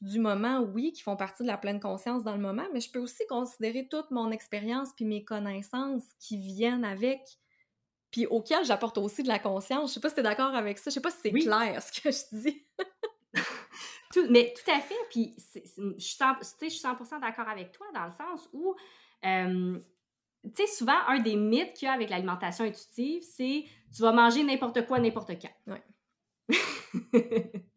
du 0.00 0.18
moment, 0.18 0.60
oui, 0.60 0.92
qui 0.92 1.02
font 1.02 1.16
partie 1.16 1.42
de 1.42 1.48
la 1.48 1.58
pleine 1.58 1.80
conscience 1.80 2.24
dans 2.24 2.34
le 2.34 2.40
moment, 2.40 2.66
mais 2.72 2.80
je 2.80 2.90
peux 2.90 2.98
aussi 2.98 3.26
considérer 3.28 3.86
toute 3.88 4.10
mon 4.10 4.30
expérience 4.30 4.90
puis 4.94 5.04
mes 5.04 5.24
connaissances 5.24 6.04
qui 6.18 6.38
viennent 6.38 6.84
avec, 6.84 7.20
puis 8.10 8.26
auxquelles 8.26 8.64
j'apporte 8.64 8.98
aussi 8.98 9.22
de 9.22 9.28
la 9.28 9.38
conscience. 9.38 9.90
Je 9.90 9.94
sais 9.94 10.00
pas 10.00 10.08
si 10.08 10.14
tu 10.14 10.20
es 10.20 10.24
d'accord 10.24 10.54
avec 10.54 10.78
ça, 10.78 10.90
je 10.90 10.94
sais 10.94 11.00
pas 11.00 11.10
si 11.10 11.18
c'est 11.22 11.32
clair 11.32 11.82
ce 11.82 12.00
que 12.00 12.10
je 12.10 12.40
dis. 12.40 12.64
tout, 14.12 14.26
mais 14.30 14.54
tout 14.56 14.70
à 14.70 14.80
fait, 14.80 14.94
puis 15.10 15.34
je 15.36 15.98
suis 15.98 16.16
100%, 16.16 17.20
d'accord 17.20 17.48
avec 17.48 17.72
toi 17.72 17.86
dans 17.92 18.06
le 18.06 18.12
sens 18.12 18.48
où, 18.54 18.74
tu 19.22 20.52
sais, 20.54 20.66
souvent, 20.66 20.98
un 21.08 21.18
des 21.18 21.36
mythes 21.36 21.74
qu'il 21.74 21.86
y 21.86 21.88
a 21.88 21.92
avec 21.92 22.08
l'alimentation 22.08 22.64
intuitive, 22.64 23.22
c'est 23.22 23.64
tu 23.94 24.02
vas 24.02 24.12
manger 24.12 24.42
n'importe 24.42 24.86
quoi, 24.86 24.98
n'importe 25.00 25.32
quand. 25.40 25.72
Ouais. 25.72 25.82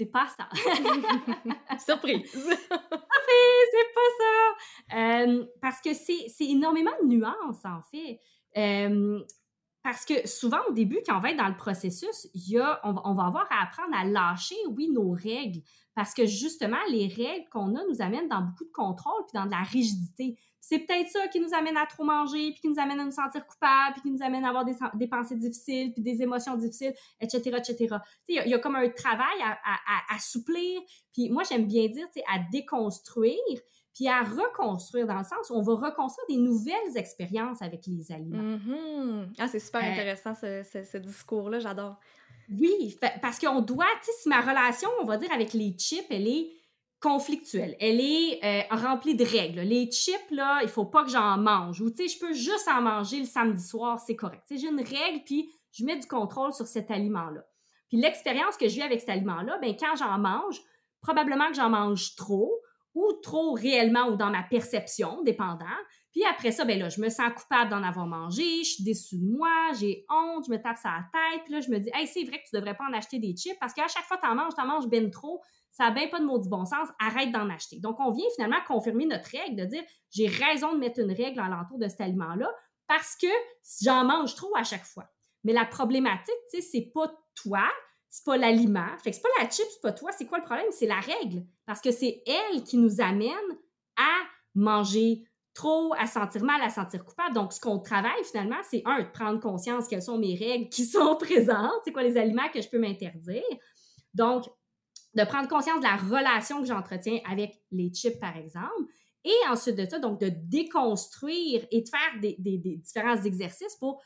C'est 0.00 0.06
pas 0.06 0.28
ça. 0.28 0.48
Surprise! 1.78 2.30
c'est 2.32 2.48
pas 3.94 4.10
ça! 4.18 4.96
Euh, 4.96 5.44
parce 5.60 5.82
que 5.82 5.92
c'est 5.92 6.24
énormément 6.40 6.90
de 7.02 7.06
nuances, 7.06 7.62
en 7.66 7.82
fait. 7.82 8.18
Euh, 8.56 9.20
parce 9.82 10.06
que 10.06 10.26
souvent, 10.26 10.60
au 10.70 10.72
début, 10.72 11.00
quand 11.06 11.18
on 11.18 11.20
va 11.20 11.32
être 11.32 11.36
dans 11.36 11.48
le 11.48 11.56
processus, 11.56 12.28
il 12.32 12.52
y 12.52 12.58
a, 12.58 12.80
on, 12.82 12.94
on, 13.04 13.14
va 13.14 13.26
avoir 13.26 13.46
à 13.50 13.64
apprendre 13.64 13.94
à 13.94 14.06
lâcher, 14.06 14.56
oui, 14.70 14.88
nos 14.88 15.10
règles. 15.10 15.60
Parce 15.94 16.14
que 16.14 16.26
justement, 16.26 16.78
les 16.88 17.08
règles 17.08 17.48
qu'on 17.50 17.74
a 17.74 17.80
nous 17.88 18.00
amènent 18.00 18.28
dans 18.28 18.42
beaucoup 18.42 18.64
de 18.64 18.72
contrôle 18.72 19.22
puis 19.26 19.34
dans 19.34 19.46
de 19.46 19.50
la 19.50 19.62
rigidité 19.62 20.38
c'est 20.60 20.78
peut-être 20.78 21.08
ça 21.08 21.26
qui 21.28 21.40
nous 21.40 21.52
amène 21.54 21.76
à 21.76 21.86
trop 21.86 22.04
manger, 22.04 22.52
puis 22.52 22.60
qui 22.60 22.68
nous 22.68 22.78
amène 22.78 23.00
à 23.00 23.04
nous 23.04 23.10
sentir 23.10 23.44
coupables, 23.46 23.94
puis 23.94 24.02
qui 24.02 24.10
nous 24.10 24.22
amène 24.22 24.44
à 24.44 24.50
avoir 24.50 24.64
des, 24.64 25.08
pensées 25.08 25.36
difficiles, 25.36 25.92
puis 25.92 26.02
des 26.02 26.22
émotions 26.22 26.56
difficiles, 26.56 26.94
etc., 27.20 27.56
etc. 27.58 27.96
Il 28.28 28.46
y, 28.46 28.54
a 28.54 28.58
comme 28.58 28.76
un 28.76 28.88
travail 28.90 29.40
à, 29.42 29.58
à, 29.64 30.14
assouplir, 30.14 30.80
puis 31.12 31.30
moi, 31.30 31.42
j'aime 31.48 31.66
bien 31.66 31.88
dire, 31.88 32.06
à 32.28 32.38
déconstruire, 32.52 33.34
puis 33.94 34.06
à 34.06 34.22
reconstruire 34.22 35.06
dans 35.06 35.18
le 35.18 35.24
sens 35.24 35.50
où 35.50 35.54
on 35.54 35.62
va 35.62 35.88
reconstruire 35.88 36.26
des 36.28 36.36
nouvelles 36.36 36.96
expériences 36.96 37.62
avec 37.62 37.86
les 37.86 38.12
aliments. 38.12 38.56
Mm-hmm. 38.56 39.34
Ah, 39.38 39.48
c'est 39.48 39.58
super 39.58 39.82
euh, 39.82 39.90
intéressant 39.90 40.34
ce, 40.34 40.62
ce 40.62 40.98
discours-là, 40.98 41.58
j'adore. 41.58 41.98
Oui, 42.50 42.96
parce 43.22 43.38
qu'on 43.38 43.60
doit, 43.60 43.86
tu 44.00 44.06
sais, 44.06 44.12
si 44.22 44.28
ma 44.28 44.40
relation, 44.40 44.88
on 45.00 45.04
va 45.04 45.16
dire, 45.16 45.32
avec 45.32 45.52
les 45.52 45.72
chips, 45.78 46.06
elle 46.10 46.26
est 46.26 46.50
conflictuelle. 47.00 47.76
Elle 47.80 48.00
est 48.00 48.44
euh, 48.44 48.62
remplie 48.76 49.14
de 49.14 49.24
règles. 49.24 49.60
Les 49.60 49.90
chips, 49.90 50.30
là, 50.30 50.60
il 50.62 50.68
faut 50.68 50.84
pas 50.84 51.04
que 51.04 51.10
j'en 51.10 51.38
mange. 51.38 51.80
Ou, 51.80 51.90
tu 51.90 51.96
sais, 51.96 52.08
je 52.08 52.18
peux 52.18 52.32
juste 52.32 52.68
en 52.68 52.82
manger 52.82 53.20
le 53.20 53.24
samedi 53.24 53.62
soir, 53.62 53.98
c'est 53.98 54.16
correct. 54.16 54.42
j'ai 54.50 54.68
une 54.68 54.82
règle, 54.82 55.22
puis 55.24 55.50
je 55.72 55.84
mets 55.84 55.98
du 55.98 56.06
contrôle 56.06 56.52
sur 56.52 56.66
cet 56.66 56.90
aliment-là. 56.90 57.44
Puis 57.88 57.98
l'expérience 57.98 58.56
que 58.56 58.68
j'ai 58.68 58.82
avec 58.82 59.00
cet 59.00 59.10
aliment-là, 59.10 59.58
ben 59.58 59.74
quand 59.78 59.96
j'en 59.96 60.18
mange, 60.18 60.60
probablement 61.00 61.48
que 61.48 61.54
j'en 61.54 61.70
mange 61.70 62.14
trop, 62.14 62.52
ou 62.94 63.12
trop 63.22 63.52
réellement, 63.52 64.08
ou 64.08 64.16
dans 64.16 64.30
ma 64.30 64.42
perception, 64.42 65.22
dépendant. 65.22 65.66
Puis 66.12 66.24
après 66.24 66.50
ça, 66.50 66.64
ben 66.64 66.78
là, 66.78 66.88
je 66.88 67.00
me 67.00 67.08
sens 67.08 67.30
coupable 67.36 67.70
d'en 67.70 67.82
avoir 67.82 68.06
mangé, 68.06 68.64
je 68.64 68.70
suis 68.74 68.84
déçue 68.84 69.18
de 69.18 69.30
moi, 69.30 69.72
j'ai 69.78 70.04
honte, 70.08 70.44
je 70.46 70.50
me 70.50 70.60
tape 70.60 70.76
sur 70.76 70.90
la 70.90 71.04
tête, 71.12 71.42
puis 71.44 71.62
je 71.62 71.70
me 71.70 71.78
dis, 71.78 71.90
hey, 71.94 72.06
c'est 72.06 72.24
vrai 72.24 72.38
que 72.38 72.48
tu 72.48 72.56
devrais 72.56 72.74
pas 72.74 72.84
en 72.84 72.92
acheter 72.92 73.18
des 73.18 73.34
chips 73.36 73.58
parce 73.60 73.72
qu'à 73.72 73.86
chaque 73.86 74.04
fois 74.04 74.16
que 74.16 74.22
tu 74.22 74.28
en 74.28 74.34
manges, 74.34 74.54
tu 74.54 74.60
en 74.60 74.66
manges 74.66 74.88
bien 74.88 75.08
trop, 75.08 75.40
ça 75.70 75.84
n'a 75.84 75.90
bien 75.92 76.08
pas 76.08 76.18
de 76.18 76.24
maudit 76.24 76.48
bon 76.48 76.64
sens, 76.64 76.88
arrête 76.98 77.30
d'en 77.30 77.48
acheter. 77.48 77.78
Donc, 77.78 78.00
on 78.00 78.10
vient 78.10 78.26
finalement 78.34 78.60
confirmer 78.66 79.06
notre 79.06 79.30
règle 79.30 79.56
de 79.56 79.64
dire 79.66 79.82
j'ai 80.10 80.26
raison 80.26 80.72
de 80.72 80.78
mettre 80.78 81.00
une 81.00 81.12
règle 81.12 81.40
alentour 81.40 81.78
de 81.78 81.88
cet 81.88 82.00
aliment-là 82.00 82.50
parce 82.88 83.16
que 83.16 83.28
j'en 83.82 84.04
mange 84.04 84.34
trop 84.34 84.54
à 84.56 84.64
chaque 84.64 84.84
fois. 84.84 85.08
Mais 85.44 85.52
la 85.52 85.64
problématique, 85.64 86.34
tu 86.52 86.60
sais, 86.60 86.68
c'est 86.72 86.90
pas 86.92 87.10
toi, 87.36 87.62
c'est 88.08 88.24
pas 88.24 88.36
l'aliment. 88.36 88.88
Fait 88.98 89.12
c'est 89.12 89.22
pas 89.22 89.28
la 89.40 89.48
chip, 89.48 89.64
c'est 89.70 89.80
pas 89.80 89.92
toi. 89.92 90.10
C'est 90.12 90.26
quoi 90.26 90.38
le 90.38 90.44
problème? 90.44 90.66
C'est 90.70 90.86
la 90.86 90.98
règle. 90.98 91.46
Parce 91.66 91.80
que 91.80 91.92
c'est 91.92 92.22
elle 92.26 92.64
qui 92.64 92.76
nous 92.76 93.00
amène 93.00 93.36
à 93.96 94.12
manger 94.54 95.24
à 95.98 96.06
sentir 96.06 96.44
mal, 96.44 96.60
à 96.62 96.70
sentir 96.70 97.04
coupable. 97.04 97.34
Donc, 97.34 97.52
ce 97.52 97.60
qu'on 97.60 97.78
travaille 97.78 98.24
finalement, 98.24 98.60
c'est 98.68 98.82
un, 98.84 99.00
de 99.00 99.10
prendre 99.10 99.40
conscience 99.40 99.88
quelles 99.88 100.02
sont 100.02 100.18
mes 100.18 100.34
règles 100.34 100.68
qui 100.68 100.84
sont 100.84 101.16
présentes, 101.16 101.80
c'est 101.84 101.92
quoi 101.92 102.02
les 102.02 102.16
aliments 102.16 102.48
que 102.52 102.60
je 102.60 102.68
peux 102.68 102.78
m'interdire. 102.78 103.42
Donc, 104.14 104.44
de 105.14 105.24
prendre 105.24 105.48
conscience 105.48 105.80
de 105.80 105.84
la 105.84 105.96
relation 105.96 106.60
que 106.60 106.66
j'entretiens 106.66 107.18
avec 107.28 107.60
les 107.72 107.92
chips, 107.92 108.18
par 108.20 108.36
exemple. 108.36 108.84
Et 109.24 109.48
ensuite 109.50 109.76
de 109.76 109.84
ça, 109.84 109.98
donc 109.98 110.20
de 110.20 110.30
déconstruire 110.30 111.66
et 111.70 111.82
de 111.82 111.88
faire 111.88 112.20
des, 112.20 112.36
différents 112.38 113.22
exercices 113.22 113.76
pour 113.76 114.00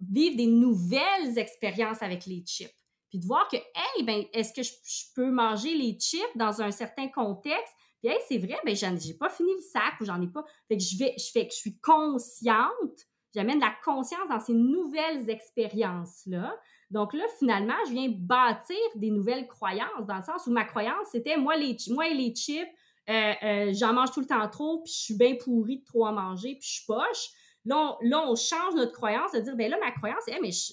vivre 0.00 0.36
des 0.36 0.46
nouvelles 0.46 1.38
expériences 1.38 2.02
avec 2.02 2.26
les 2.26 2.42
chips. 2.44 2.74
Puis 3.08 3.18
de 3.18 3.24
voir 3.24 3.48
que, 3.48 3.56
hey, 3.56 4.04
ben, 4.04 4.24
est-ce 4.34 4.52
que 4.52 4.62
je, 4.62 4.72
peux 5.14 5.30
manger 5.30 5.74
les 5.74 5.98
chips 5.98 6.36
dans 6.36 6.60
un 6.60 6.70
certain 6.70 7.08
contexte? 7.08 7.72
Puis, 8.02 8.12
c'est 8.28 8.38
vrai, 8.38 8.58
ben, 8.64 8.74
j'ai 8.74 9.14
pas 9.14 9.28
fini 9.28 9.52
le 9.52 9.60
sac 9.60 9.94
ou 10.00 10.04
j'en 10.04 10.20
ai 10.20 10.28
pas. 10.28 10.44
Fait 10.68 10.76
que 10.76 10.82
je 10.82 10.98
vais, 10.98 11.14
je 11.18 11.30
fais 11.32 11.46
que 11.46 11.52
je 11.52 11.58
suis 11.58 11.78
consciente. 11.80 13.06
J'amène 13.34 13.60
la 13.60 13.74
conscience 13.84 14.28
dans 14.28 14.40
ces 14.40 14.54
nouvelles 14.54 15.28
expériences-là. 15.28 16.56
Donc 16.90 17.12
là, 17.12 17.24
finalement, 17.38 17.74
je 17.86 17.92
viens 17.92 18.08
bâtir 18.08 18.76
des 18.94 19.10
nouvelles 19.10 19.46
croyances, 19.46 20.06
dans 20.06 20.16
le 20.16 20.22
sens 20.22 20.46
où 20.46 20.50
ma 20.50 20.64
croyance, 20.64 21.08
c'était 21.12 21.36
moi, 21.36 21.56
les, 21.56 21.76
moi 21.90 22.08
et 22.08 22.14
les 22.14 22.34
chips, 22.34 22.66
euh, 23.08 23.32
euh, 23.42 23.72
j'en 23.74 23.92
mange 23.92 24.10
tout 24.10 24.20
le 24.20 24.26
temps 24.26 24.48
trop, 24.48 24.82
puis 24.82 24.92
je 24.92 24.98
suis 24.98 25.16
bien 25.16 25.34
pourrie 25.36 25.80
de 25.80 25.84
trop 25.84 26.06
en 26.06 26.12
manger, 26.12 26.54
puis 26.54 26.68
je 26.68 26.74
suis 26.74 26.86
poche. 26.86 27.30
Là 27.64 27.98
on, 28.02 28.34
change 28.34 28.74
notre 28.74 28.92
croyance 28.92 29.32
de 29.32 29.40
dire, 29.40 29.56
ben 29.56 29.70
là, 29.70 29.78
ma 29.78 29.90
croyance, 29.92 30.22
c'est, 30.26 30.38
mais 30.40 30.50
je, 30.50 30.72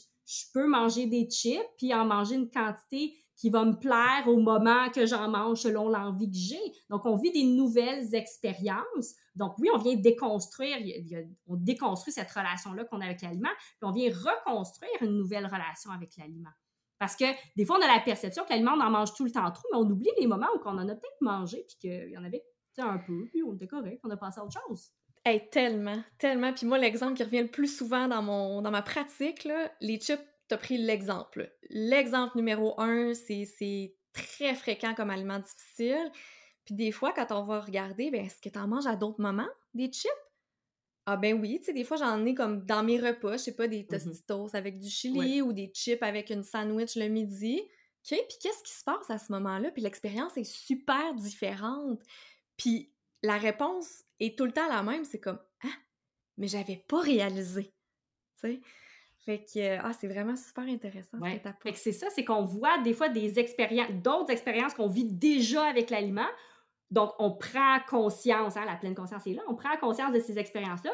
peux 0.53 0.67
manger 0.67 1.07
des 1.07 1.29
chips, 1.29 1.61
puis 1.77 1.93
en 1.93 2.05
manger 2.05 2.35
une 2.35 2.49
quantité 2.49 3.13
qui 3.35 3.49
va 3.49 3.65
me 3.65 3.73
plaire 3.73 4.23
au 4.27 4.37
moment 4.37 4.89
que 4.89 5.05
j'en 5.05 5.29
mange 5.29 5.59
selon 5.59 5.89
l'envie 5.89 6.29
que 6.29 6.37
j'ai. 6.37 6.73
Donc, 6.89 7.05
on 7.05 7.17
vit 7.17 7.31
des 7.31 7.43
nouvelles 7.43 8.15
expériences. 8.15 9.15
Donc, 9.35 9.55
oui, 9.59 9.69
on 9.73 9.77
vient 9.77 9.95
déconstruire, 9.95 10.77
on 11.47 11.55
déconstruit 11.55 12.13
cette 12.13 12.31
relation-là 12.31 12.85
qu'on 12.85 13.01
a 13.01 13.05
avec 13.05 13.21
l'aliment, 13.21 13.49
puis 13.57 13.83
on 13.83 13.91
vient 13.91 14.09
reconstruire 14.09 15.01
une 15.01 15.17
nouvelle 15.17 15.45
relation 15.45 15.91
avec 15.91 16.15
l'aliment. 16.17 16.51
Parce 16.97 17.15
que 17.15 17.25
des 17.57 17.65
fois, 17.65 17.77
on 17.77 17.83
a 17.83 17.93
la 17.93 17.99
perception 17.99 18.43
que 18.45 18.51
l'aliment, 18.51 18.73
on 18.77 18.81
en 18.81 18.89
mange 18.89 19.13
tout 19.13 19.25
le 19.25 19.31
temps 19.31 19.51
trop, 19.51 19.67
mais 19.71 19.79
on 19.79 19.89
oublie 19.89 20.11
les 20.17 20.27
moments 20.27 20.47
où 20.55 20.61
on 20.65 20.77
en 20.77 20.87
a 20.87 20.95
peut-être 20.95 21.21
mangé, 21.21 21.65
puis 21.67 21.77
qu'il 21.79 22.09
y 22.09 22.17
en 22.17 22.23
avait 22.23 22.43
un 22.77 22.97
peu, 22.97 23.27
puis 23.31 23.43
on 23.43 23.55
était 23.55 23.67
correct, 23.67 24.01
on 24.03 24.09
a 24.09 24.17
passé 24.17 24.39
à 24.39 24.43
autre 24.43 24.59
chose. 24.67 24.91
Hey, 25.23 25.49
tellement, 25.49 26.03
tellement. 26.19 26.53
Puis 26.53 26.67
moi, 26.67 26.77
l'exemple 26.77 27.15
qui 27.15 27.23
revient 27.23 27.41
le 27.41 27.49
plus 27.49 27.75
souvent 27.75 28.07
dans, 28.07 28.21
mon, 28.21 28.61
dans 28.61 28.69
ma 28.69 28.81
pratique, 28.81 29.43
là, 29.43 29.71
les 29.81 29.99
chips, 29.99 30.21
t'as 30.47 30.57
pris 30.57 30.77
l'exemple. 30.77 31.51
L'exemple 31.69 32.37
numéro 32.37 32.79
un, 32.79 33.13
c'est 33.13 33.95
très 34.13 34.55
fréquent 34.55 34.93
comme 34.93 35.09
aliment 35.09 35.39
difficile. 35.39 36.11
Puis 36.65 36.75
des 36.75 36.91
fois, 36.91 37.13
quand 37.13 37.31
on 37.31 37.43
va 37.43 37.61
regarder, 37.61 38.09
ben, 38.11 38.25
est-ce 38.25 38.41
que 38.41 38.49
t'en 38.49 38.67
manges 38.67 38.87
à 38.87 38.95
d'autres 38.95 39.21
moments, 39.21 39.49
des 39.73 39.91
chips? 39.91 40.11
Ah 41.07 41.17
ben 41.17 41.39
oui, 41.39 41.59
tu 41.59 41.65
sais, 41.65 41.73
des 41.73 41.83
fois 41.83 41.97
j'en 41.97 42.25
ai 42.25 42.33
comme 42.33 42.65
dans 42.65 42.83
mes 42.83 42.99
repas, 42.99 43.33
je 43.33 43.43
sais 43.43 43.55
pas, 43.55 43.67
des 43.67 43.83
mmh 43.83 43.87
tostitos 43.87 44.55
avec 44.55 44.79
du 44.79 44.89
chili 44.89 45.39
ou 45.43 45.53
des 45.53 45.71
chips 45.71 46.01
avec 46.01 46.31
une 46.31 46.41
sandwich 46.41 46.95
le 46.95 47.09
midi. 47.09 47.61
OK, 47.61 48.17
puis 48.27 48.37
qu'est-ce 48.41 48.63
qui 48.63 48.73
se 48.73 48.83
passe 48.83 49.09
à 49.09 49.19
ce 49.19 49.31
moment-là? 49.33 49.69
Puis 49.69 49.83
l'expérience 49.83 50.35
est 50.37 50.43
super 50.43 51.13
différente. 51.13 52.01
Puis 52.57 52.91
la 53.21 53.37
réponse 53.37 54.03
est 54.19 54.35
tout 54.35 54.45
le 54.45 54.51
temps 54.51 54.67
la 54.67 54.81
même, 54.81 55.05
c'est 55.05 55.19
comme 55.19 55.39
«Ah, 55.63 55.77
mais 56.37 56.47
j'avais 56.47 56.83
pas 56.87 57.01
réalisé!» 57.01 57.71
Tu 58.41 58.53
sais? 58.53 58.61
Fait 59.25 59.43
que, 59.43 59.79
ah, 59.79 59.91
c'est 59.93 60.07
vraiment 60.07 60.35
super 60.35 60.65
intéressant. 60.65 61.17
Ouais. 61.17 61.41
Fait 61.63 61.71
que 61.71 61.79
c'est 61.79 61.91
ça, 61.91 62.07
c'est 62.11 62.23
qu'on 62.23 62.43
voit 62.43 62.77
des 62.83 62.93
fois 62.93 63.09
des 63.09 63.39
expériences, 63.39 63.89
d'autres 63.91 64.31
expériences 64.31 64.75
qu'on 64.75 64.87
vit 64.87 65.05
déjà 65.05 65.65
avec 65.65 65.89
l'aliment, 65.89 66.27
donc, 66.91 67.11
on 67.19 67.31
prend 67.31 67.79
conscience, 67.89 68.57
hein, 68.57 68.65
la 68.65 68.75
pleine 68.75 68.95
conscience 68.95 69.25
est 69.27 69.33
là, 69.33 69.41
on 69.47 69.55
prend 69.55 69.75
conscience 69.77 70.13
de 70.13 70.19
ces 70.19 70.37
expériences-là 70.37 70.91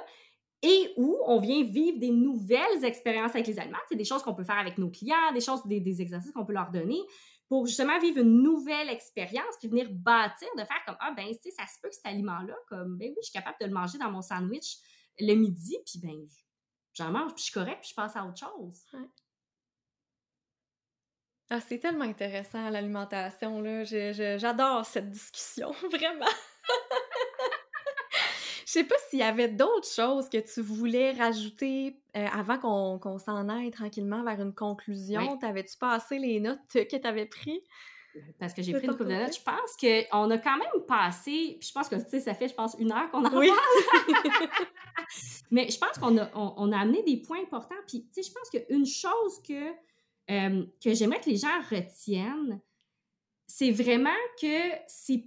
et 0.64 0.94
où 0.96 1.18
on 1.26 1.40
vient 1.40 1.64
vivre 1.64 2.00
des 2.00 2.12
nouvelles 2.12 2.86
expériences 2.86 3.32
avec 3.32 3.48
les 3.48 3.60
aliments. 3.60 3.78
C'est 3.90 3.96
des 3.96 4.06
choses 4.06 4.24
qu'on 4.24 4.36
peut 4.36 4.44
faire 4.44 4.58
avec 4.58 4.78
nos 4.78 4.90
clients, 4.90 5.34
des 5.34 5.42
choses, 5.42 5.66
des, 5.66 6.02
exercices 6.02 6.32
qu'on 6.32 6.46
peut 6.46 6.54
leur 6.54 6.72
donner 6.72 7.00
pour 7.50 7.66
justement 7.68 8.00
vivre 8.00 8.20
une 8.20 8.42
nouvelle 8.42 8.90
expérience, 8.90 9.58
puis 9.60 9.68
venir 9.68 9.90
bâtir, 9.92 10.48
de 10.56 10.64
faire 10.64 10.82
comme 10.86 10.96
Ah, 11.00 11.14
ben, 11.16 11.28
tu 11.28 11.38
sais, 11.44 11.52
ça 11.52 11.66
se 11.68 11.80
peut 11.82 11.90
que 11.90 11.96
cet 11.96 12.06
aliment-là, 12.06 12.56
comme, 12.70 12.98
ben 12.98 13.10
oui, 13.10 13.16
je 13.18 13.26
suis 13.26 13.34
capable 13.34 13.58
de 13.60 13.66
le 13.66 13.74
manger 13.74 13.98
dans 13.98 14.10
mon 14.10 14.22
sandwich 14.22 14.78
le 15.20 15.34
midi, 15.34 15.78
puis 15.86 16.00
ben, 16.02 16.26
j'en 16.94 17.12
mange, 17.12 17.34
puis 17.34 17.40
je 17.40 17.44
suis 17.44 17.54
correct, 17.54 17.80
puis 17.82 17.90
je 17.90 17.96
passe 17.96 18.16
à 18.16 18.26
autre 18.26 18.40
chose. 18.40 18.86
Ah, 21.50 21.60
c'est 21.60 21.80
tellement 21.80 22.06
intéressant 22.06 22.70
l'alimentation, 22.70 23.62
là. 23.62 23.84
J'adore 24.38 24.86
cette 24.86 25.12
discussion, 25.12 25.72
vraiment. 25.92 26.26
Je 28.66 28.72
sais 28.80 28.84
pas 28.86 28.96
s'il 29.10 29.20
y 29.20 29.24
avait 29.24 29.50
d'autres 29.50 29.90
choses 29.90 30.30
que 30.30 30.38
tu 30.38 30.62
voulais 30.62 31.12
rajouter 31.12 32.02
euh, 32.16 32.26
avant 32.32 32.58
qu'on 33.00 33.18
s'en 33.20 33.50
aille 33.50 33.70
tranquillement 33.70 34.24
vers 34.24 34.40
une 34.40 34.56
conclusion. 34.56 35.38
T'avais-tu 35.40 35.76
passé 35.78 36.20
les 36.20 36.40
notes 36.40 36.60
que 36.72 36.96
tu 36.96 37.06
avais 37.06 37.26
prises? 37.26 37.60
Parce 38.40 38.54
que 38.54 38.62
j'ai 38.62 38.74
pris 38.74 38.86
une 38.86 38.92
couple 38.92 39.06
de 39.06 39.16
notes. 39.16 39.36
Je 39.36 39.42
pense 39.42 39.78
qu'on 39.80 40.32
a 40.32 40.38
quand 40.38 40.58
même 40.58 40.86
passé, 40.88 41.58
puis 41.60 41.70
je 41.70 41.74
pense 41.74 41.88
que 41.88 41.98
ça 42.20 42.34
fait, 42.34 42.50
je 42.50 42.54
pense, 42.54 42.76
une 42.80 42.92
heure 42.92 43.10
qu'on 43.12 43.24
en 43.24 43.30
parle. 43.30 43.46
Mais 45.52 45.70
je 45.70 45.78
pense 45.78 45.98
qu'on 45.98 46.18
a, 46.18 46.30
on, 46.36 46.72
a 46.72 46.80
amené 46.80 47.04
des 47.04 47.18
points 47.18 47.42
importants. 47.42 47.76
Puis, 47.88 48.08
tu 48.14 48.22
sais, 48.22 48.30
je 48.30 48.34
pense 48.34 48.50
qu'une 48.50 48.86
chose 48.86 49.42
que 49.48 49.72
euh, 50.30 50.66
que 50.84 50.94
j'aimerais 50.94 51.20
que 51.20 51.30
les 51.30 51.38
gens 51.38 51.62
retiennent, 51.70 52.62
c'est 53.48 53.72
vraiment 53.72 54.10
que 54.42 54.72
c'est 54.88 55.26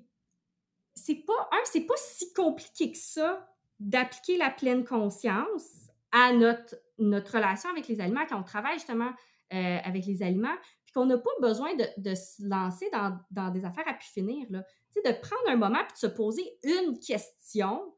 c'est 0.94 1.24
pas 1.26 1.48
un 1.52 1.64
c'est 1.64 1.82
pas 1.82 1.96
si 1.96 2.32
compliqué 2.32 2.92
que 2.92 2.98
ça 2.98 3.46
d'appliquer 3.80 4.38
la 4.38 4.50
pleine 4.50 4.84
conscience 4.84 5.90
à 6.12 6.32
notre 6.32 6.76
notre 6.98 7.32
relation 7.32 7.68
avec 7.70 7.88
les 7.88 8.00
aliments 8.00 8.24
quand 8.26 8.38
on 8.38 8.44
travaille 8.44 8.74
justement 8.74 9.10
euh, 9.52 9.78
avec 9.84 10.06
les 10.06 10.22
aliments 10.22 10.56
qu'on 10.94 11.06
n'a 11.06 11.18
pas 11.18 11.30
besoin 11.40 11.74
de, 11.74 12.14
se 12.14 12.46
lancer 12.48 12.88
dans, 12.90 13.50
des 13.50 13.64
affaires 13.64 13.88
à 13.88 13.94
pu 13.94 14.06
finir 14.06 14.46
là 14.50 14.64
de 14.96 15.10
prendre 15.10 15.48
un 15.48 15.56
moment 15.56 15.80
puis 15.80 15.94
de 15.94 15.98
se 15.98 16.06
poser 16.06 16.58
une 16.62 16.98
question 17.00 17.94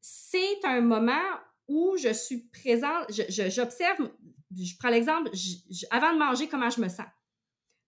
c'est 0.00 0.64
un 0.64 0.82
moment 0.82 1.14
où 1.68 1.96
je 1.96 2.12
suis 2.12 2.48
présente 2.50 3.06
j'observe 3.08 4.10
je 4.56 4.76
prends 4.78 4.88
l'exemple, 4.88 5.30
avant 5.90 6.12
de 6.12 6.18
manger, 6.18 6.48
comment 6.48 6.70
je 6.70 6.80
me 6.80 6.88
sens? 6.88 7.06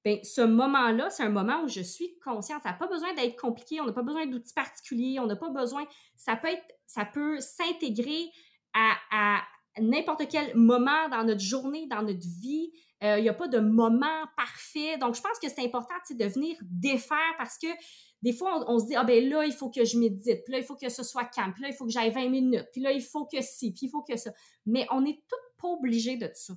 Bien, 0.05 0.19
ce 0.23 0.41
moment-là, 0.41 1.11
c'est 1.11 1.23
un 1.23 1.31
moment 1.31 1.63
où 1.63 1.69
je 1.69 1.83
suis 1.83 2.19
consciente. 2.25 2.63
Ça 2.63 2.71
n'a 2.71 2.77
pas 2.77 2.87
besoin 2.87 3.13
d'être 3.15 3.39
compliqué, 3.39 3.81
on 3.81 3.87
n'a 3.87 3.93
pas 3.93 4.03
besoin 4.03 4.27
d'outils 4.27 4.55
particuliers, 4.55 5.21
on 5.21 5.27
n'a 5.27 5.37
pas 5.37 5.51
besoin. 5.51 5.87
Ça 6.17 6.37
peut 6.37 6.49
être, 6.49 6.65
ça 6.87 7.05
peut 7.05 7.39
s'intégrer 7.41 8.31
à, 8.73 9.43
n'importe 9.79 10.27
quel 10.29 10.55
moment 10.57 11.09
dans 11.11 11.25
notre 11.25 11.41
journée, 11.41 11.87
dans 11.87 12.03
notre 12.03 12.27
vie. 12.41 12.73
Euh, 13.03 13.19
il 13.19 13.23
n'y 13.23 13.29
a 13.29 13.35
pas 13.35 13.49
de 13.49 13.59
moment 13.59 14.27
parfait. 14.37 14.99
Donc, 14.99 15.15
je 15.15 15.23
pense 15.23 15.39
que 15.39 15.49
c'est 15.49 15.65
important 15.65 15.95
de 16.11 16.25
venir 16.25 16.57
défaire 16.63 17.35
parce 17.39 17.57
que 17.57 17.69
des 18.23 18.33
fois, 18.33 18.65
on, 18.69 18.79
se 18.79 18.87
dit, 18.87 18.97
ah 18.97 19.05
ben 19.05 19.27
là, 19.29 19.45
il 19.47 19.53
faut 19.53 19.71
que 19.71 19.85
je 19.85 19.99
médite, 19.99 20.45
puis 20.45 20.53
là, 20.53 20.59
il 20.59 20.65
faut 20.65 20.77
que 20.77 20.89
ce 20.89 21.03
soit 21.03 21.25
calme, 21.25 21.55
puis 21.55 21.63
là, 21.63 21.69
il 21.71 21.75
faut 21.75 21.87
que 21.87 21.91
j'aille 21.91 22.11
20 22.11 22.29
minutes, 22.29 22.69
puis 22.71 22.83
là, 22.83 22.93
il 22.93 23.03
faut 23.03 23.25
que 23.25 23.41
ci, 23.41 23.73
puis 23.73 23.87
il 23.87 23.89
faut 23.89 24.03
que 24.03 24.17
ça. 24.17 24.31
Mais 24.67 24.87
on 24.91 25.01
n'est 25.01 25.23
toutes 25.27 25.57
pas 25.57 25.69
obligé 25.69 26.17
de 26.17 26.31
ça. 26.35 26.53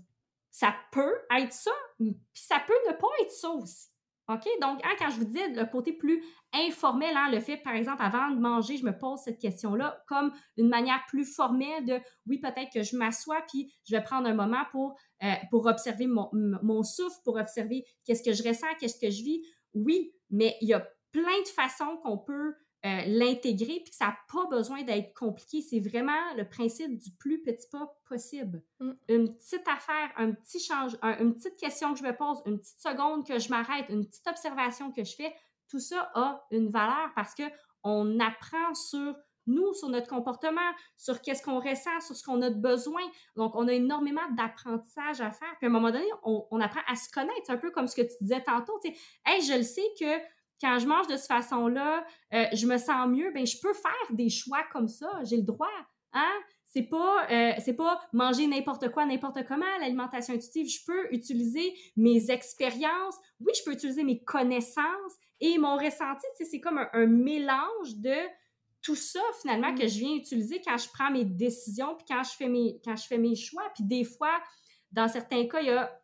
Ça 0.51 0.75
peut 0.91 1.15
être 1.37 1.53
ça, 1.53 1.71
puis 1.97 2.15
ça 2.33 2.61
peut 2.65 2.73
ne 2.87 2.93
pas 2.93 3.07
être 3.21 3.31
ça 3.31 3.49
aussi. 3.49 3.92
OK? 4.29 4.47
Donc, 4.61 4.79
hein, 4.83 4.95
quand 4.99 5.09
je 5.09 5.17
vous 5.17 5.25
dis 5.25 5.39
le 5.53 5.65
côté 5.65 5.93
plus 5.93 6.23
informel, 6.53 7.15
hein, 7.15 7.29
le 7.31 7.39
fait, 7.39 7.57
par 7.57 7.73
exemple, 7.73 8.01
avant 8.01 8.29
de 8.29 8.39
manger, 8.39 8.77
je 8.77 8.85
me 8.85 8.97
pose 8.97 9.19
cette 9.19 9.39
question-là 9.39 10.03
comme 10.07 10.31
une 10.57 10.69
manière 10.69 11.03
plus 11.07 11.25
formelle 11.25 11.85
de, 11.85 11.99
oui, 12.27 12.39
peut-être 12.39 12.71
que 12.73 12.83
je 12.83 12.95
m'assois, 12.95 13.41
puis 13.49 13.73
je 13.85 13.95
vais 13.95 14.03
prendre 14.03 14.27
un 14.27 14.33
moment 14.33 14.63
pour, 14.71 14.95
euh, 15.23 15.33
pour 15.49 15.65
observer 15.65 16.07
mon 16.07 16.83
souffle, 16.83 17.17
pour 17.23 17.35
observer 17.37 17.85
qu'est-ce 18.05 18.23
que 18.23 18.33
je 18.33 18.47
ressens, 18.47 18.67
qu'est-ce 18.79 18.99
que 18.99 19.09
je 19.09 19.23
vis. 19.23 19.41
Oui, 19.73 20.13
mais 20.29 20.55
il 20.61 20.69
y 20.69 20.73
a 20.73 20.87
plein 21.11 21.41
de 21.41 21.47
façons 21.47 21.97
qu'on 22.03 22.17
peut 22.17 22.53
euh, 22.85 23.01
l'intégrer, 23.07 23.79
puis 23.79 23.91
que 23.91 23.95
ça 23.95 24.07
n'a 24.07 24.17
pas 24.31 24.45
besoin 24.47 24.83
d'être 24.83 25.13
compliqué. 25.13 25.61
C'est 25.61 25.79
vraiment 25.79 26.33
le 26.35 26.47
principe 26.47 26.97
du 26.97 27.11
plus 27.11 27.41
petit 27.41 27.67
pas 27.71 27.95
possible. 28.09 28.61
Mm. 28.79 28.91
Une 29.07 29.37
petite 29.37 29.67
affaire, 29.67 30.11
un 30.17 30.33
petit 30.33 30.59
change, 30.59 30.97
une 31.01 31.33
petite 31.33 31.55
question 31.55 31.93
que 31.93 31.99
je 31.99 32.03
me 32.03 32.15
pose, 32.15 32.41
une 32.45 32.59
petite 32.59 32.81
seconde 32.81 33.25
que 33.25 33.39
je 33.39 33.49
m'arrête, 33.49 33.85
une 33.89 34.05
petite 34.05 34.27
observation 34.27 34.91
que 34.91 35.03
je 35.03 35.15
fais, 35.15 35.33
tout 35.69 35.79
ça 35.79 36.11
a 36.13 36.45
une 36.51 36.69
valeur 36.69 37.11
parce 37.15 37.33
que 37.33 37.43
on 37.83 38.19
apprend 38.19 38.73
sur 38.73 39.15
nous, 39.47 39.73
sur 39.73 39.89
notre 39.89 40.07
comportement, 40.07 40.61
sur 40.97 41.21
qu'est-ce 41.21 41.43
qu'on 41.43 41.59
ressent, 41.59 41.99
sur 42.01 42.15
ce 42.15 42.23
qu'on 42.23 42.41
a 42.41 42.49
de 42.49 42.59
besoin. 42.59 43.01
Donc, 43.35 43.55
on 43.55 43.67
a 43.67 43.73
énormément 43.73 44.21
d'apprentissage 44.37 45.21
à 45.21 45.31
faire. 45.31 45.55
Puis 45.57 45.65
à 45.65 45.69
un 45.69 45.71
moment 45.71 45.91
donné, 45.91 46.07
on, 46.23 46.45
on 46.51 46.61
apprend 46.61 46.81
à 46.87 46.95
se 46.95 47.09
connaître. 47.09 47.41
C'est 47.45 47.51
un 47.51 47.57
peu 47.57 47.71
comme 47.71 47.87
ce 47.87 47.95
que 47.95 48.01
tu 48.01 48.15
disais 48.21 48.41
tantôt. 48.41 48.79
Tu 48.83 48.91
sais, 48.91 48.99
hey, 49.25 49.41
je 49.41 49.53
le 49.53 49.63
sais 49.63 49.87
que 49.99 50.05
quand 50.61 50.79
je 50.79 50.87
mange 50.87 51.07
de 51.07 51.15
cette 51.15 51.27
façon-là, 51.27 52.05
euh, 52.33 52.45
je 52.53 52.65
me 52.65 52.77
sens 52.77 53.07
mieux, 53.07 53.31
ben 53.33 53.45
je 53.45 53.57
peux 53.61 53.73
faire 53.73 54.15
des 54.15 54.29
choix 54.29 54.63
comme 54.71 54.87
ça, 54.87 55.09
j'ai 55.23 55.37
le 55.37 55.43
droit. 55.43 55.67
Hein? 56.13 56.31
c'est 56.73 56.83
pas, 56.83 57.27
euh, 57.29 57.53
c'est 57.59 57.75
pas 57.75 58.01
manger 58.13 58.47
n'importe 58.47 58.89
quoi, 58.89 59.05
n'importe 59.05 59.45
comment, 59.47 59.65
l'alimentation 59.79 60.33
intuitive. 60.33 60.67
Je 60.67 60.83
peux 60.85 61.13
utiliser 61.13 61.71
mes 61.95 62.31
expériences, 62.31 63.15
oui, 63.39 63.53
je 63.55 63.63
peux 63.63 63.73
utiliser 63.73 64.03
mes 64.03 64.23
connaissances 64.23 65.13
et 65.39 65.59
mon 65.59 65.77
ressenti. 65.77 66.25
C'est 66.39 66.59
comme 66.59 66.79
un, 66.91 67.05
mélange 67.05 67.97
de 67.97 68.15
tout 68.81 68.95
ça, 68.95 69.21
finalement, 69.41 69.75
que 69.75 69.85
mm. 69.85 69.87
je 69.87 69.99
viens 69.99 70.15
utiliser 70.15 70.61
quand 70.65 70.77
je 70.77 70.89
prends 70.91 71.11
mes 71.11 71.25
décisions, 71.25 71.95
puis 71.95 72.05
quand 72.09 72.23
je 72.23 72.31
fais 72.31 72.49
mes, 72.49 72.81
quand 72.83 72.95
je 72.95 73.05
fais 73.05 73.19
mes 73.19 73.35
choix. 73.35 73.69
Puis 73.75 73.83
des 73.83 74.03
fois, 74.03 74.41
dans 74.91 75.07
certains 75.07 75.47
cas, 75.47 75.61
il 75.61 75.67
y 75.67 75.71
a 75.71 75.95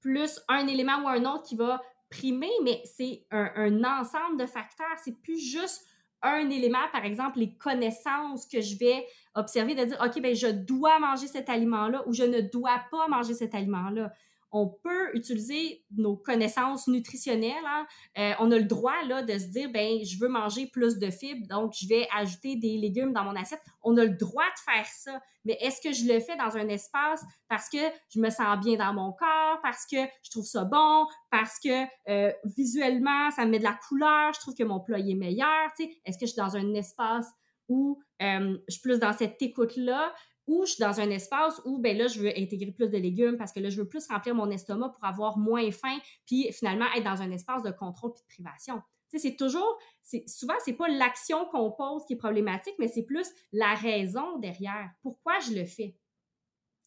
plus 0.00 0.40
un 0.46 0.68
élément 0.68 1.02
ou 1.02 1.08
un 1.08 1.24
autre 1.24 1.42
qui 1.42 1.56
va 1.56 1.82
primer, 2.10 2.50
mais 2.62 2.82
c'est 2.84 3.26
un, 3.30 3.50
un 3.56 3.84
ensemble 3.84 4.38
de 4.38 4.46
facteurs. 4.46 4.98
C'est 5.02 5.20
plus 5.20 5.38
juste 5.38 5.86
un 6.22 6.50
élément, 6.50 6.86
par 6.92 7.04
exemple, 7.04 7.38
les 7.38 7.54
connaissances 7.56 8.46
que 8.46 8.60
je 8.60 8.76
vais 8.78 9.06
observer, 9.34 9.74
de 9.74 9.84
dire, 9.84 9.98
OK, 10.04 10.20
ben 10.20 10.34
je 10.34 10.48
dois 10.48 10.98
manger 10.98 11.28
cet 11.28 11.48
aliment-là 11.48 12.02
ou 12.06 12.12
je 12.12 12.24
ne 12.24 12.40
dois 12.40 12.80
pas 12.90 13.06
manger 13.08 13.34
cet 13.34 13.54
aliment-là 13.54 14.12
on 14.50 14.68
peut 14.68 15.14
utiliser 15.14 15.84
nos 15.96 16.16
connaissances 16.16 16.88
nutritionnelles. 16.88 17.54
Hein. 17.66 17.86
Euh, 18.18 18.32
on 18.40 18.50
a 18.50 18.58
le 18.58 18.64
droit 18.64 19.02
là, 19.06 19.22
de 19.22 19.38
se 19.38 19.46
dire, 19.46 19.70
ben, 19.70 20.04
je 20.04 20.18
veux 20.18 20.28
manger 20.28 20.66
plus 20.66 20.98
de 20.98 21.10
fibres, 21.10 21.46
donc 21.48 21.74
je 21.78 21.86
vais 21.86 22.08
ajouter 22.16 22.56
des 22.56 22.78
légumes 22.78 23.12
dans 23.12 23.24
mon 23.24 23.36
assiette. 23.36 23.60
On 23.82 23.96
a 23.96 24.04
le 24.04 24.16
droit 24.16 24.44
de 24.44 24.72
faire 24.72 24.86
ça. 24.86 25.20
Mais 25.44 25.56
est-ce 25.60 25.80
que 25.80 25.92
je 25.92 26.12
le 26.12 26.20
fais 26.20 26.36
dans 26.36 26.56
un 26.56 26.68
espace 26.68 27.22
parce 27.48 27.68
que 27.68 27.78
je 28.08 28.20
me 28.20 28.30
sens 28.30 28.58
bien 28.60 28.76
dans 28.76 28.92
mon 28.92 29.12
corps, 29.12 29.60
parce 29.62 29.86
que 29.86 29.98
je 30.22 30.30
trouve 30.30 30.44
ça 30.44 30.64
bon, 30.64 31.06
parce 31.30 31.58
que 31.58 31.84
euh, 32.08 32.32
visuellement, 32.56 33.30
ça 33.30 33.44
me 33.44 33.50
met 33.50 33.58
de 33.58 33.64
la 33.64 33.78
couleur, 33.88 34.32
je 34.34 34.40
trouve 34.40 34.54
que 34.54 34.64
mon 34.64 34.80
plat 34.80 34.98
est 34.98 35.14
meilleur. 35.14 35.68
Est-ce 35.78 36.18
que 36.18 36.26
je 36.26 36.32
suis 36.32 36.36
dans 36.36 36.56
un 36.56 36.74
espace 36.74 37.28
où 37.68 38.00
euh, 38.22 38.58
je 38.66 38.72
suis 38.72 38.80
plus 38.80 38.98
dans 38.98 39.12
cette 39.12 39.40
écoute-là? 39.40 40.14
Ou 40.48 40.64
je 40.66 40.72
suis 40.72 40.80
dans 40.80 40.98
un 40.98 41.10
espace 41.10 41.60
où, 41.64 41.78
ben 41.78 41.96
là, 41.96 42.08
je 42.08 42.20
veux 42.20 42.36
intégrer 42.36 42.72
plus 42.72 42.88
de 42.88 42.98
légumes 42.98 43.36
parce 43.36 43.52
que 43.52 43.60
là, 43.60 43.68
je 43.68 43.80
veux 43.80 43.88
plus 43.88 44.06
remplir 44.08 44.34
mon 44.34 44.50
estomac 44.50 44.88
pour 44.88 45.04
avoir 45.04 45.38
moins 45.38 45.70
faim, 45.70 45.98
puis 46.26 46.50
finalement 46.52 46.86
être 46.96 47.04
dans 47.04 47.22
un 47.22 47.30
espace 47.30 47.62
de 47.62 47.70
contrôle 47.70 48.12
puis 48.14 48.22
de 48.22 48.26
privation. 48.26 48.82
Tu 49.10 49.18
sais, 49.18 49.28
c'est 49.28 49.36
toujours, 49.36 49.78
souvent, 50.26 50.54
c'est 50.64 50.72
pas 50.72 50.88
l'action 50.88 51.46
qu'on 51.46 51.70
pose 51.70 52.04
qui 52.06 52.14
est 52.14 52.16
problématique, 52.16 52.74
mais 52.78 52.88
c'est 52.88 53.04
plus 53.04 53.28
la 53.52 53.74
raison 53.74 54.38
derrière. 54.38 54.90
Pourquoi 55.02 55.38
je 55.38 55.52
le 55.52 55.64
fais? 55.64 55.96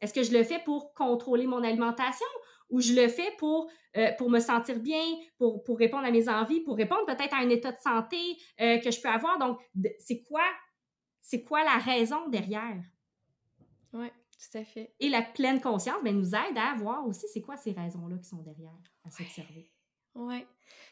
Est-ce 0.02 0.14
que 0.14 0.24
je 0.24 0.32
le 0.32 0.44
fais 0.44 0.60
pour 0.60 0.94
contrôler 0.94 1.46
mon 1.46 1.64
alimentation 1.64 2.28
ou 2.70 2.82
je 2.82 2.94
le 2.94 3.08
fais 3.08 3.32
pour, 3.38 3.70
euh, 3.98 4.12
pour 4.18 4.30
me 4.30 4.40
sentir 4.40 4.80
bien, 4.80 5.04
pour, 5.38 5.64
pour 5.64 5.78
répondre 5.78 6.06
à 6.06 6.12
mes 6.12 6.28
envies, 6.30 6.62
pour 6.62 6.78
répondre 6.78 7.06
peut-être 7.06 7.34
à 7.34 7.38
un 7.38 7.50
état 7.50 7.72
de 7.72 7.80
santé 7.80 8.18
euh, 8.60 8.80
que 8.80 8.90
je 8.90 9.00
peux 9.00 9.10
avoir? 9.10 9.38
Donc, 9.38 9.60
c'est 10.00 10.24
quoi, 10.24 10.44
c'est 11.22 11.44
quoi 11.44 11.64
la 11.64 11.78
raison 11.78 12.28
derrière? 12.30 12.82
Oui, 13.94 14.08
tout 14.10 14.58
à 14.58 14.64
fait. 14.64 14.94
Et 15.00 15.10
la 15.10 15.22
pleine 15.22 15.62
conscience 15.62 16.02
ben, 16.04 16.16
nous 16.16 16.36
aide 16.36 16.58
à 16.58 16.76
voir 16.78 17.06
aussi 17.06 17.26
c'est 17.34 17.42
quoi 17.42 17.58
ces 17.58 17.72
raisons-là 17.72 18.18
qui 18.18 18.30
sont 18.30 18.42
derrière, 18.42 18.78
à 19.06 19.12
s'observer. 19.12 19.70
Oui. 20.16 20.46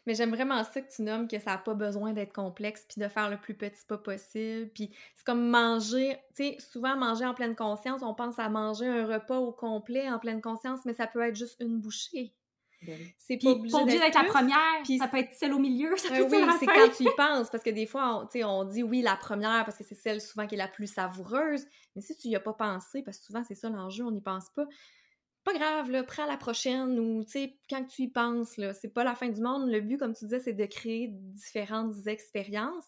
Mais 0.06 0.16
j'aime 0.16 0.30
vraiment 0.30 0.64
ça 0.64 0.82
que 0.82 0.94
tu 0.94 1.02
nommes 1.02 1.28
que 1.28 1.40
ça 1.40 1.52
n'a 1.52 1.58
pas 1.58 1.74
besoin 1.74 2.14
d'être 2.14 2.34
complexe 2.34 2.86
puis 2.88 3.02
de 3.02 3.08
faire 3.08 3.30
le 3.30 3.38
plus 3.38 3.54
petit 3.54 3.86
pas 3.86 3.98
possible. 3.98 4.70
Puis 4.74 4.92
c'est 5.16 5.26
comme 5.26 5.50
manger, 5.50 6.18
tu 6.36 6.44
sais, 6.44 6.58
souvent 6.60 6.96
manger 6.96 7.26
en 7.26 7.34
pleine 7.34 7.56
conscience, 7.56 8.02
on 8.02 8.14
pense 8.14 8.40
à 8.40 8.50
manger 8.50 8.88
un 8.88 9.06
repas 9.06 9.38
au 9.38 9.52
complet 9.52 10.10
en 10.10 10.20
pleine 10.20 10.42
conscience, 10.42 10.86
mais 10.86 10.94
ça 10.94 11.08
peut 11.08 11.22
être 11.22 11.36
juste 11.36 11.60
une 11.60 11.80
bouchée. 11.80 12.34
Ben 12.82 12.98
c'est 13.18 13.38
pas 13.38 13.52
obligé 13.52 14.00
d'être 14.00 14.16
la 14.16 14.24
première, 14.24 14.84
puis 14.84 14.98
ça 15.00 15.08
peut 15.08 15.18
être 15.18 15.34
celle 15.34 15.54
au 15.54 15.60
milieu, 15.60 15.98
ça 15.98 16.10
peut 16.10 16.24
oui, 16.24 16.44
c'est 16.60 16.66
quand 16.66 16.90
tu 16.96 17.04
y 17.04 17.10
penses, 17.18 17.50
parce 17.50 17.64
que 17.64 17.70
des 17.70 17.86
fois, 17.86 18.28
on, 18.34 18.44
on 18.46 18.64
dit 18.64 18.84
oui, 18.84 19.02
la 19.02 19.18
première, 19.18 19.66
parce 19.66 19.78
que 19.78 19.84
c'est 19.84 19.96
celle 19.96 20.22
souvent 20.22 20.48
qui 20.48 20.56
est 20.56 20.58
la 20.60 20.70
plus 20.70 20.88
savoureuse, 20.88 21.66
mais 21.96 22.02
si 22.02 22.16
tu 22.16 22.30
y 22.30 22.36
as 22.36 22.40
pas 22.40 22.54
pensé, 22.54 23.02
parce 23.04 23.20
que 23.20 23.26
souvent 23.26 23.44
c'est 23.46 23.56
ça 23.56 23.70
l'enjeu, 23.70 24.06
on 24.06 24.12
n'y 24.12 24.22
pense 24.22 24.50
pas, 24.52 24.66
pas 25.44 25.54
grave, 25.54 25.92
là, 25.92 26.04
prends 26.04 26.26
la 26.26 26.38
prochaine, 26.38 27.00
ou 27.00 27.24
tu 27.24 27.32
sais, 27.32 27.58
quand 27.70 27.84
tu 27.86 28.04
y 28.04 28.08
penses, 28.08 28.58
là, 28.58 28.74
c'est 28.74 28.94
pas 28.94 29.04
la 29.04 29.16
fin 29.16 29.28
du 29.28 29.42
monde, 29.42 29.70
le 29.70 29.82
but, 29.82 29.98
comme 29.98 30.14
tu 30.14 30.26
disais, 30.26 30.40
c'est 30.40 30.54
de 30.54 30.66
créer 30.66 31.10
différentes 31.12 32.08
expériences, 32.08 32.86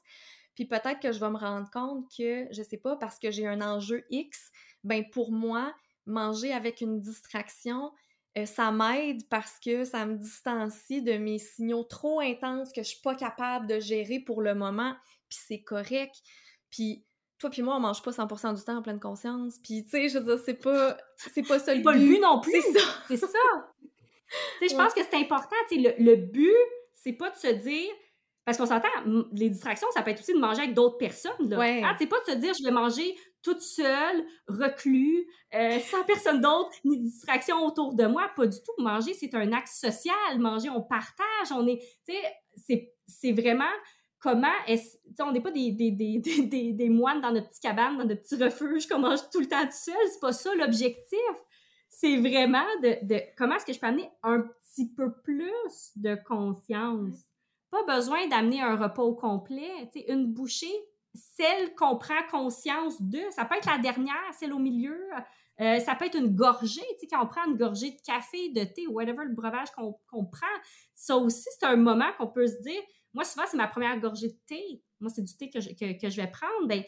puis 0.55 0.65
peut-être 0.65 0.99
que 0.99 1.11
je 1.11 1.19
vais 1.19 1.29
me 1.29 1.37
rendre 1.37 1.69
compte 1.71 2.05
que, 2.15 2.47
je 2.51 2.63
sais 2.63 2.77
pas, 2.77 2.95
parce 2.95 3.19
que 3.19 3.31
j'ai 3.31 3.47
un 3.47 3.61
enjeu 3.61 4.05
X, 4.09 4.51
ben 4.83 5.03
pour 5.09 5.31
moi, 5.31 5.73
manger 6.05 6.53
avec 6.53 6.81
une 6.81 6.99
distraction, 6.99 7.91
euh, 8.37 8.45
ça 8.45 8.71
m'aide 8.71 9.27
parce 9.29 9.59
que 9.59 9.83
ça 9.83 10.05
me 10.05 10.15
distancie 10.15 11.01
de 11.01 11.13
mes 11.13 11.37
signaux 11.37 11.83
trop 11.83 12.19
intenses 12.21 12.71
que 12.71 12.81
je 12.83 12.89
suis 12.89 13.01
pas 13.01 13.15
capable 13.15 13.67
de 13.67 13.79
gérer 13.79 14.19
pour 14.19 14.41
le 14.41 14.55
moment, 14.55 14.95
puis 15.29 15.39
c'est 15.47 15.61
correct. 15.61 16.15
Puis 16.69 17.05
toi 17.37 17.49
puis 17.49 17.61
moi, 17.61 17.75
on 17.75 17.79
mange 17.79 18.01
pas 18.01 18.11
100% 18.11 18.55
du 18.55 18.63
temps 18.63 18.77
en 18.77 18.81
pleine 18.81 18.99
conscience, 18.99 19.57
puis 19.63 19.83
tu 19.83 19.89
sais, 19.89 20.09
je 20.09 20.19
veux 20.19 20.35
dire, 20.35 20.43
c'est 20.45 20.61
pas, 20.61 20.97
c'est 21.33 21.45
pas 21.45 21.59
ça 21.59 21.73
le 21.75 21.81
pas 21.81 21.93
le 21.93 21.99
but 21.99 22.19
non 22.19 22.39
plus! 22.39 22.51
C'est 22.51 22.79
ça! 22.79 22.85
C'est 23.07 23.17
ça! 23.17 23.27
tu 23.81 24.67
sais, 24.67 24.73
je 24.73 24.75
pense 24.75 24.93
que 24.93 25.01
c'est 25.03 25.17
important, 25.17 25.55
tu 25.69 25.81
sais, 25.81 25.95
le, 25.97 26.03
le 26.03 26.15
but, 26.15 26.53
c'est 26.93 27.13
pas 27.13 27.31
de 27.31 27.35
se 27.35 27.47
dire 27.47 27.91
parce 28.45 28.57
qu'on 28.57 28.65
s'entend, 28.65 28.89
les 29.33 29.49
distractions, 29.49 29.87
ça 29.93 30.01
peut 30.01 30.11
être 30.11 30.19
aussi 30.19 30.33
de 30.33 30.39
manger 30.39 30.61
avec 30.61 30.73
d'autres 30.73 30.97
personnes. 30.97 31.49
Là. 31.49 31.59
Ouais. 31.59 31.81
Ah, 31.85 31.95
c'est 31.99 32.07
pas 32.07 32.19
de 32.21 32.31
se 32.31 32.37
dire 32.37 32.53
je 32.57 32.63
vais 32.63 32.71
manger 32.71 33.15
toute 33.43 33.61
seule, 33.61 34.25
reclus, 34.47 35.25
euh, 35.53 35.79
sans 35.79 36.03
personne 36.03 36.41
d'autre, 36.41 36.71
ni 36.85 36.99
distraction 36.99 37.65
autour 37.65 37.93
de 37.93 38.05
moi. 38.05 38.29
Pas 38.35 38.47
du 38.47 38.57
tout. 38.57 38.73
Manger, 38.77 39.13
c'est 39.13 39.33
un 39.33 39.51
acte 39.51 39.67
social. 39.67 40.37
Manger, 40.37 40.69
on 40.69 40.81
partage. 40.81 41.51
On 41.51 41.67
est. 41.67 41.79
Tu 42.07 42.13
sais, 42.55 42.93
c'est 43.07 43.31
vraiment 43.31 43.63
comment 44.19 44.47
est 44.67 44.99
on 45.19 45.31
n'est 45.31 45.41
pas 45.41 45.51
des, 45.51 45.71
des, 45.71 45.91
des, 45.91 46.19
des, 46.19 46.73
des 46.73 46.89
moines 46.89 47.21
dans 47.21 47.31
notre 47.31 47.49
petite 47.49 47.63
cabane, 47.63 47.97
dans 47.97 48.05
notre 48.05 48.21
petit 48.21 48.41
refuge 48.41 48.87
qu'on 48.87 48.99
mange 48.99 49.29
tout 49.31 49.39
le 49.39 49.47
temps 49.47 49.65
tout 49.65 49.71
seul. 49.71 49.95
C'est 50.11 50.19
pas 50.19 50.33
ça 50.33 50.53
l'objectif. 50.55 51.19
C'est 51.89 52.17
vraiment 52.17 52.65
de, 52.81 53.05
de 53.05 53.21
comment 53.37 53.55
est-ce 53.55 53.65
que 53.65 53.73
je 53.73 53.79
peux 53.79 53.87
amener 53.87 54.09
un 54.23 54.41
petit 54.41 54.93
peu 54.93 55.11
plus 55.23 55.91
de 55.97 56.15
conscience 56.25 57.25
pas 57.71 57.83
besoin 57.85 58.27
d'amener 58.27 58.61
un 58.61 58.75
repas 58.75 59.01
au 59.01 59.15
complet. 59.15 59.89
une 60.07 60.31
bouchée, 60.31 60.75
celle 61.13 61.75
qu'on 61.75 61.97
prend 61.97 62.21
conscience 62.29 63.01
de, 63.01 63.19
ça 63.31 63.45
peut 63.45 63.55
être 63.55 63.69
la 63.69 63.77
dernière, 63.77 64.33
celle 64.33 64.53
au 64.53 64.59
milieu, 64.59 64.97
euh, 65.59 65.79
ça 65.79 65.95
peut 65.95 66.05
être 66.05 66.17
une 66.17 66.35
gorgée, 66.35 66.81
quand 67.09 67.23
on 67.23 67.27
prend 67.27 67.45
une 67.45 67.57
gorgée 67.57 67.91
de 67.91 68.01
café, 68.05 68.49
de 68.49 68.63
thé, 68.63 68.87
whatever 68.87 69.25
le 69.25 69.33
breuvage 69.33 69.69
qu'on 69.71 70.25
prend. 70.25 70.47
Ça 70.95 71.17
aussi, 71.17 71.47
c'est 71.59 71.65
un 71.65 71.75
moment 71.75 72.11
qu'on 72.17 72.27
peut 72.27 72.47
se 72.47 72.61
dire, 72.61 72.81
moi, 73.13 73.23
souvent, 73.25 73.45
c'est 73.49 73.57
ma 73.57 73.67
première 73.67 73.99
gorgée 73.99 74.29
de 74.29 74.39
thé. 74.47 74.81
Moi, 74.99 75.11
c'est 75.13 75.21
du 75.21 75.35
thé 75.35 75.49
que 75.49 75.59
je, 75.59 76.15
vais 76.15 76.31
prendre. 76.31 76.67
Ben, 76.67 76.83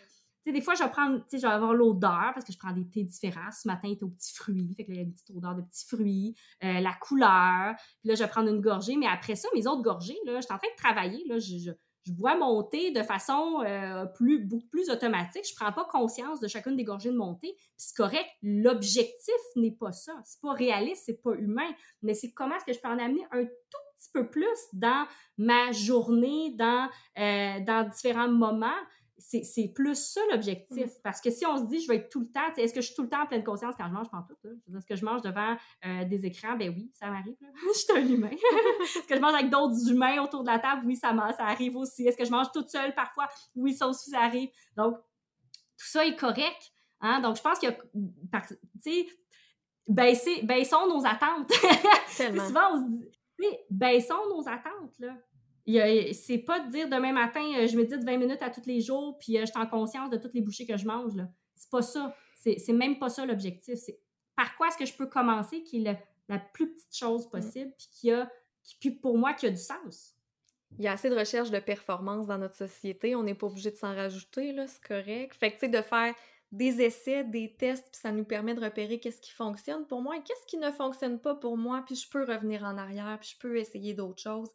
sais, 0.45 0.51
des 0.51 0.61
fois, 0.61 0.75
je 0.75 0.83
vais 0.83 0.89
prendre, 0.89 1.17
tu 1.19 1.23
sais, 1.29 1.37
je 1.39 1.47
vais 1.47 1.53
avoir 1.53 1.73
l'odeur 1.73 2.31
parce 2.33 2.45
que 2.45 2.53
je 2.53 2.57
prends 2.57 2.71
des 2.71 2.87
thés 2.87 3.03
différents. 3.03 3.51
Ce 3.51 3.67
matin, 3.67 3.87
il 3.87 3.93
était 3.93 4.03
aux 4.03 4.09
petits 4.09 4.33
fruits. 4.33 4.73
Fait 4.75 4.85
que 4.85 4.91
il 4.91 4.97
y 4.97 4.99
a 4.99 5.03
une 5.03 5.13
petite 5.13 5.31
odeur 5.31 5.55
de 5.55 5.61
petits 5.61 5.85
fruits, 5.85 6.35
euh, 6.63 6.79
la 6.79 6.93
couleur. 6.93 7.75
Puis 7.99 8.09
là, 8.09 8.15
je 8.15 8.23
vais 8.23 8.29
prendre 8.29 8.49
une 8.49 8.61
gorgée. 8.61 8.95
Mais 8.95 9.07
après 9.07 9.35
ça, 9.35 9.47
mes 9.53 9.67
autres 9.67 9.81
gorgées, 9.81 10.17
là, 10.25 10.35
je 10.37 10.45
suis 10.45 10.53
en 10.53 10.57
train 10.57 10.69
de 10.69 10.81
travailler. 10.81 11.23
Là, 11.27 11.37
je 12.05 12.11
bois 12.11 12.35
mon 12.35 12.63
thé 12.63 12.91
de 12.91 13.01
façon 13.01 13.63
euh, 13.65 14.05
plus, 14.05 14.39
beaucoup 14.45 14.67
plus 14.67 14.89
automatique. 14.89 15.45
Je 15.49 15.55
prends 15.55 15.71
pas 15.71 15.85
conscience 15.85 16.39
de 16.39 16.47
chacune 16.47 16.75
des 16.75 16.83
gorgées 16.83 17.11
de 17.11 17.17
mon 17.17 17.35
thé. 17.35 17.53
Puis 17.55 17.71
c'est 17.77 17.95
correct. 17.95 18.27
L'objectif 18.41 19.35
n'est 19.55 19.71
pas 19.71 19.91
ça. 19.91 20.13
C'est 20.25 20.41
pas 20.41 20.53
réaliste, 20.53 21.03
c'est 21.05 21.21
pas 21.21 21.33
humain. 21.35 21.69
Mais 22.01 22.13
c'est 22.13 22.31
comment 22.33 22.55
est-ce 22.55 22.65
que 22.65 22.73
je 22.73 22.79
peux 22.79 22.89
en 22.89 22.99
amener 22.99 23.25
un 23.31 23.45
tout 23.45 23.83
petit 23.97 24.09
peu 24.13 24.29
plus 24.29 24.45
dans 24.73 25.05
ma 25.37 25.71
journée, 25.71 26.53
dans, 26.57 26.89
euh, 27.17 27.59
dans 27.65 27.89
différents 27.89 28.29
moments 28.29 28.69
c'est 29.23 29.71
plus 29.73 29.95
ça 29.95 30.21
l'objectif. 30.31 30.85
Mm. 30.85 31.01
Parce 31.03 31.21
que 31.21 31.29
si 31.29 31.45
on 31.45 31.57
se 31.57 31.63
dit, 31.63 31.81
je 31.81 31.87
vais 31.87 31.95
être 31.97 32.09
tout 32.09 32.19
le 32.19 32.27
temps, 32.27 32.53
est-ce 32.57 32.73
que 32.73 32.81
je 32.81 32.87
suis 32.87 32.95
tout 32.95 33.03
le 33.03 33.09
temps 33.09 33.23
en 33.23 33.25
pleine 33.25 33.43
conscience 33.43 33.75
quand 33.77 33.87
je 33.87 33.93
mange? 33.93 34.09
pas 34.11 34.25
tout. 34.41 34.75
Est-ce 34.75 34.85
que 34.85 34.95
je 34.95 35.05
mange 35.05 35.21
devant 35.21 35.55
euh, 35.85 36.05
des 36.05 36.25
écrans? 36.25 36.55
Ben 36.55 36.69
oui, 36.69 36.91
ça 36.93 37.09
m'arrive. 37.09 37.35
je 37.73 37.79
suis 37.79 37.97
un 37.97 38.07
humain. 38.07 38.29
Est-ce 38.81 39.07
que 39.07 39.15
je 39.15 39.21
mange 39.21 39.33
avec 39.33 39.49
d'autres 39.49 39.89
humains 39.89 40.21
autour 40.21 40.43
de 40.43 40.49
la 40.49 40.59
table? 40.59 40.83
Oui, 40.85 40.95
ça, 40.95 41.15
ça 41.37 41.45
arrive 41.45 41.77
aussi. 41.77 42.05
Est-ce 42.05 42.17
que 42.17 42.25
je 42.25 42.31
mange 42.31 42.51
toute 42.51 42.69
seule 42.69 42.93
parfois? 42.93 43.27
Oui, 43.55 43.73
ça 43.73 43.87
aussi, 43.87 44.09
ça 44.09 44.19
arrive. 44.19 44.49
Donc, 44.75 44.97
tout 45.77 45.87
ça 45.87 46.05
est 46.05 46.15
correct. 46.15 46.73
Hein? 47.01 47.21
Donc, 47.21 47.37
je 47.37 47.41
pense 47.41 47.59
que, 47.59 47.67
tu 48.83 49.05
sais, 49.87 50.41
baissons 50.43 50.87
nos 50.87 51.05
attentes. 51.05 51.51
souvent, 52.09 52.73
on 52.73 52.77
se 52.77 52.89
dit, 52.89 53.09
baissons 53.69 54.29
nos 54.29 54.47
attentes, 54.47 54.99
là 54.99 55.15
c'est 55.65 56.39
pas 56.39 56.59
de 56.59 56.71
dire 56.71 56.89
demain 56.89 57.13
matin, 57.13 57.43
euh, 57.57 57.67
je 57.67 57.77
médite 57.77 58.03
20 58.03 58.17
minutes 58.17 58.41
à 58.41 58.49
tous 58.49 58.65
les 58.65 58.81
jours, 58.81 59.17
puis 59.17 59.37
euh, 59.37 59.41
je 59.41 59.51
suis 59.51 59.59
en 59.59 59.67
conscience 59.67 60.09
de 60.09 60.17
toutes 60.17 60.33
les 60.33 60.41
bouchées 60.41 60.65
que 60.65 60.77
je 60.77 60.85
mange. 60.85 61.13
C'est 61.55 61.69
pas 61.69 61.81
ça. 61.81 62.15
C'est 62.35 62.73
même 62.73 62.99
pas 62.99 63.07
ça 63.07 63.25
l'objectif. 63.25 63.75
C'est 63.75 63.99
par 64.35 64.57
quoi 64.57 64.67
est-ce 64.67 64.77
que 64.77 64.85
je 64.85 64.93
peux 64.93 65.07
commencer 65.07 65.63
qui 65.63 65.85
est 65.85 65.97
la 66.27 66.39
plus 66.39 66.73
petite 66.73 66.95
chose 66.95 67.29
possible, 67.29 67.71
puis 67.77 67.87
qui 67.91 68.11
a, 68.11 68.29
qui, 68.63 68.91
pour 68.91 69.17
moi, 69.17 69.33
qui 69.33 69.45
a 69.45 69.49
du 69.49 69.55
sens? 69.57 70.17
Il 70.77 70.83
y 70.83 70.87
a 70.87 70.93
assez 70.93 71.09
de 71.09 71.15
recherche 71.15 71.51
de 71.51 71.59
performance 71.59 72.27
dans 72.27 72.37
notre 72.37 72.55
société. 72.55 73.15
On 73.15 73.23
n'est 73.23 73.35
pas 73.35 73.47
obligé 73.47 73.71
de 73.71 73.77
s'en 73.77 73.95
rajouter, 73.95 74.51
là, 74.51 74.67
c'est 74.67 74.83
correct. 74.83 75.35
Fait 75.35 75.51
que, 75.51 75.55
tu 75.55 75.59
sais, 75.61 75.69
de 75.69 75.81
faire 75.81 76.13
des 76.51 76.81
essais, 76.81 77.23
des 77.23 77.55
tests, 77.55 77.89
puis 77.91 77.99
ça 78.01 78.11
nous 78.11 78.25
permet 78.25 78.53
de 78.53 78.61
repérer 78.61 78.99
qu'est-ce 78.99 79.21
qui 79.21 79.31
fonctionne 79.31 79.87
pour 79.87 80.01
moi 80.01 80.17
et 80.17 80.21
qu'est-ce 80.21 80.45
qui 80.45 80.57
ne 80.57 80.71
fonctionne 80.71 81.19
pas 81.19 81.35
pour 81.35 81.57
moi, 81.57 81.83
puis 81.85 81.95
je 81.95 82.09
peux 82.09 82.23
revenir 82.23 82.63
en 82.63 82.77
arrière, 82.77 83.17
puis 83.19 83.31
je 83.33 83.39
peux 83.39 83.57
essayer 83.57 83.93
d'autres 83.93 84.21
choses 84.21 84.51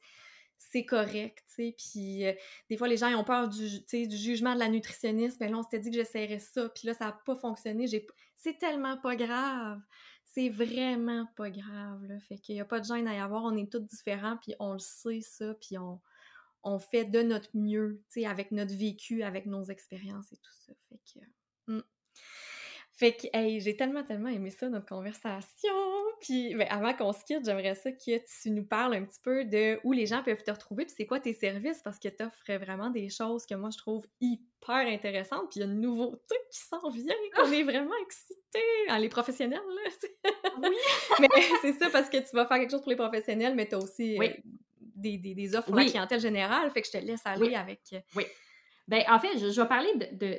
c'est 0.59 0.85
correct, 0.85 1.44
tu 1.47 1.55
sais. 1.55 1.74
Puis 1.78 2.26
euh, 2.26 2.32
des 2.68 2.76
fois, 2.76 2.89
les 2.89 2.97
gens 2.97 3.09
ils 3.09 3.14
ont 3.14 3.24
peur 3.24 3.48
du, 3.48 3.68
jugement 4.10 4.55
de 4.55 4.59
la 4.59 4.68
nutritionniste. 4.68 5.39
Mais 5.40 5.48
là, 5.48 5.59
on 5.59 5.62
s'était 5.62 5.78
dit 5.78 5.90
que 5.90 5.97
j'essaierais 5.97 6.40
ça, 6.40 6.68
puis 6.68 6.86
là, 6.86 6.94
ça 6.94 7.06
n'a 7.06 7.12
pas 7.12 7.36
fonctionné. 7.36 7.86
C'est 8.35 8.59
tellement 8.59 8.97
pas 8.98 9.16
grave. 9.16 9.80
C'est 10.24 10.51
vraiment 10.51 11.26
pas 11.36 11.51
grave, 11.51 12.05
là. 12.05 12.20
Fait 12.20 12.39
qu'il 12.39 12.55
n'y 12.56 12.60
a 12.60 12.64
pas 12.64 12.80
de 12.80 12.85
gêne 12.85 13.09
à 13.09 13.14
y 13.14 13.18
avoir. 13.18 13.44
On 13.44 13.56
est 13.56 13.70
tous 13.70 13.80
différents, 13.80 14.36
puis 14.36 14.55
on 14.60 14.74
le 14.74 14.78
sait, 14.78 15.20
ça, 15.22 15.55
puis 15.55 15.78
on, 15.78 16.01
on 16.62 16.78
fait 16.78 17.05
de 17.05 17.22
notre 17.22 17.48
mieux, 17.55 18.02
tu 18.12 18.20
sais, 18.20 18.26
avec 18.26 18.51
notre 18.52 18.74
vécu, 18.74 19.22
avec 19.22 19.47
nos 19.47 19.64
expériences 19.64 20.32
et 20.32 20.36
tout 20.36 20.52
ça. 20.66 20.72
Fait 20.89 21.01
que... 21.14 21.72
Hmm. 21.72 21.82
Fait 22.99 23.12
que, 23.12 23.29
hey, 23.33 23.61
j'ai 23.61 23.77
tellement, 23.77 24.03
tellement 24.03 24.29
aimé 24.29 24.51
ça, 24.51 24.69
notre 24.69 24.87
conversation. 24.87 25.73
Puis, 26.20 26.57
ben, 26.57 26.66
avant 26.69 26.93
qu'on 26.95 27.12
se 27.12 27.25
quitte, 27.25 27.45
j'aimerais 27.45 27.77
ça 27.77 27.93
que 27.93 28.19
tu 28.19 28.51
nous 28.51 28.65
parles 28.65 28.95
un 28.95 29.05
petit 29.05 29.20
peu 29.23 29.45
de 29.45 29.79
où 29.85 29.93
les 29.93 30.07
gens 30.07 30.25
peuvent 30.25 30.43
te 30.43 30.51
retrouver, 30.51 30.85
puis 30.85 30.95
c'est 30.97 31.07
quoi 31.07 31.20
tes 31.20 31.33
services, 31.33 31.81
parce 31.85 32.01
que 32.01 32.09
tu 32.09 32.25
offres 32.25 32.59
vraiment 32.59 32.91
des 32.91 33.09
choses 33.09 33.47
que 33.47 33.55
moi, 33.55 33.70
je 33.70 33.79
trouve 33.79 34.05
hyper 34.20 34.89
intéressantes, 34.89 35.49
puis 35.49 35.61
il 35.61 35.62
y 35.62 35.62
a 35.62 35.66
une 35.66 35.81
nouveauté 35.81 36.35
qui 36.51 36.59
s'en 36.59 36.91
vient, 36.91 37.15
qu'on 37.37 37.53
est 37.53 37.62
vraiment 37.62 37.95
excités, 38.03 38.89
hein, 38.89 38.99
les 38.99 39.09
professionnels, 39.09 39.61
là. 39.61 40.31
oui! 40.65 40.77
mais 41.20 41.29
c'est 41.62 41.75
ça, 41.75 41.91
parce 41.91 42.11
que 42.11 42.16
tu 42.16 42.35
vas 42.35 42.47
faire 42.47 42.59
quelque 42.59 42.73
chose 42.73 42.83
pour 42.83 42.91
les 42.91 42.97
professionnels, 42.97 43.55
mais 43.55 43.69
tu 43.69 43.77
as 43.77 43.79
aussi 43.79 44.19
euh, 44.19 44.29
des, 44.81 45.19
des, 45.19 45.55
offres 45.55 45.69
pour 45.69 45.77
la 45.77 45.85
clientèle 45.85 46.20
générale, 46.20 46.69
fait 46.73 46.83
que 46.83 46.89
je 46.89 46.99
te 46.99 47.05
laisse 47.05 47.25
aller 47.25 47.55
avec... 47.55 47.81
Euh, 47.93 48.01
oui. 48.16 48.25
Ben, 48.89 49.02
en 49.10 49.19
fait, 49.19 49.39
je, 49.39 49.60
vais 49.60 49.69
parler 49.69 49.90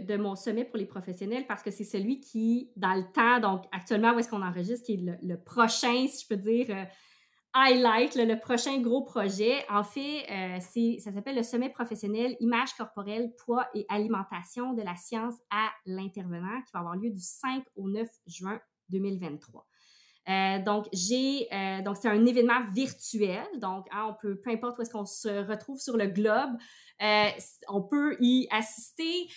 de, 0.02 0.18
mon 0.18 0.36
sommet 0.36 0.66
pour 0.66 0.78
les 0.78 0.88
professionnels 0.88 1.46
parce 1.48 1.62
que 1.62 1.70
c'est 1.70 1.84
celui 1.84 2.20
qui, 2.20 2.72
dans 2.76 2.96
le 2.96 3.04
temps, 3.14 3.40
donc 3.40 3.66
actuellement, 3.72 4.14
où 4.14 4.20
est-ce 4.20 4.28
qu'on 4.28 4.42
enregistre, 4.42 4.86
qui 4.88 4.94
est 4.94 5.20
le, 5.22 5.38
prochain, 5.38 6.08
si 6.08 6.24
je 6.24 6.28
peux 6.28 6.36
dire, 6.36 6.66
euh, 6.72 6.84
highlight, 7.54 8.16
le 8.16 8.40
prochain 8.40 8.82
gros 8.82 9.04
projet. 9.04 9.64
En 9.70 9.84
fait, 9.84 10.26
euh, 10.32 10.60
ça 11.00 11.12
s'appelle 11.12 11.36
le 11.36 11.44
sommet 11.44 11.70
professionnel 11.70 12.36
Image 12.40 12.74
corporelle, 12.74 13.32
poids 13.46 13.68
et 13.76 13.86
alimentation 13.88 14.74
de 14.74 14.82
la 14.82 14.96
science 14.96 15.36
à 15.52 15.70
l'intervenant 15.86 16.62
qui 16.66 16.72
va 16.74 16.80
avoir 16.80 16.96
lieu 16.96 17.12
du 17.12 17.22
5 17.22 17.64
au 17.76 17.88
9 17.88 18.08
juin 18.26 18.60
2023. 18.90 19.64
Euh, 20.30 20.60
donc, 20.60 20.88
j'ai, 20.94 21.48
euh, 21.52 21.82
donc 21.82 21.98
c'est 21.98 22.08
un 22.08 22.26
événement 22.26 22.62
virtuel. 22.74 23.44
Donc, 23.56 23.88
hein, 23.92 24.08
on 24.10 24.14
peut, 24.14 24.40
peu 24.40 24.52
importe 24.52 24.78
où 24.78 24.82
est-ce 24.84 24.92
qu'on 24.92 25.06
se 25.06 25.48
retrouve 25.48 25.80
sur 25.80 25.98
le 25.98 26.06
globe, 26.08 26.52
euh, 27.02 27.30
on 27.68 27.82
peut 27.82 28.16
y 28.20 28.48
assister. 28.52 29.28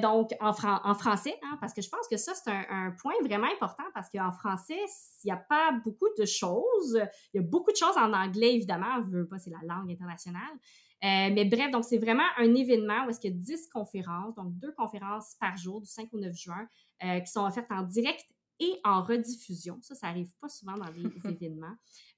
donc, 0.00 0.30
en, 0.40 0.50
en 0.50 0.94
français, 0.94 1.34
hein, 1.42 1.58
parce 1.60 1.72
que 1.74 1.82
je 1.82 1.88
pense 1.88 2.06
que 2.08 2.16
ça 2.16 2.34
c'est 2.34 2.50
un, 2.50 2.94
point 3.00 3.14
vraiment 3.22 3.48
important 3.52 3.84
parce 3.94 4.10
qu'en 4.10 4.32
français, 4.32 4.78
il 5.24 5.26
n'y 5.26 5.32
a 5.32 5.36
pas 5.36 5.72
beaucoup 5.84 6.08
de 6.18 6.24
choses. 6.24 7.00
Il 7.34 7.40
y 7.40 7.44
a 7.44 7.46
beaucoup 7.46 7.72
de 7.72 7.76
choses 7.76 7.96
en 7.96 8.12
anglais 8.12 8.54
évidemment. 8.54 9.02
Je 9.06 9.18
veux 9.18 9.26
pas, 9.26 9.38
c'est 9.38 9.50
la 9.50 9.74
langue 9.74 9.90
internationale. 9.90 10.54
mais 11.02 11.44
bref, 11.46 11.70
donc 11.70 11.84
c'est 11.84 11.98
vraiment 11.98 12.28
un 12.36 12.54
événement 12.54 13.06
où 13.06 13.10
est-ce 13.10 13.20
qu'il 13.20 13.32
y 13.32 13.34
a 13.34 13.36
10 13.36 13.68
conférences, 13.70 14.34
donc 14.36 14.56
deux 14.58 14.72
conférences 14.72 15.34
par 15.40 15.56
jour 15.56 15.80
du 15.80 15.86
5 15.86 16.08
au 16.12 16.18
9 16.18 16.34
juin, 16.36 16.68
qui 17.00 17.30
sont 17.30 17.44
offertes 17.44 17.70
en 17.70 17.82
direct 17.82 18.26
et 18.60 18.80
en 18.84 19.02
rediffusion. 19.02 19.78
Ça, 19.82 19.94
ça 19.94 20.08
arrive 20.08 20.32
pas 20.40 20.48
souvent 20.48 20.74
dans 20.74 20.90
les 20.90 21.10
événements. 21.30 21.76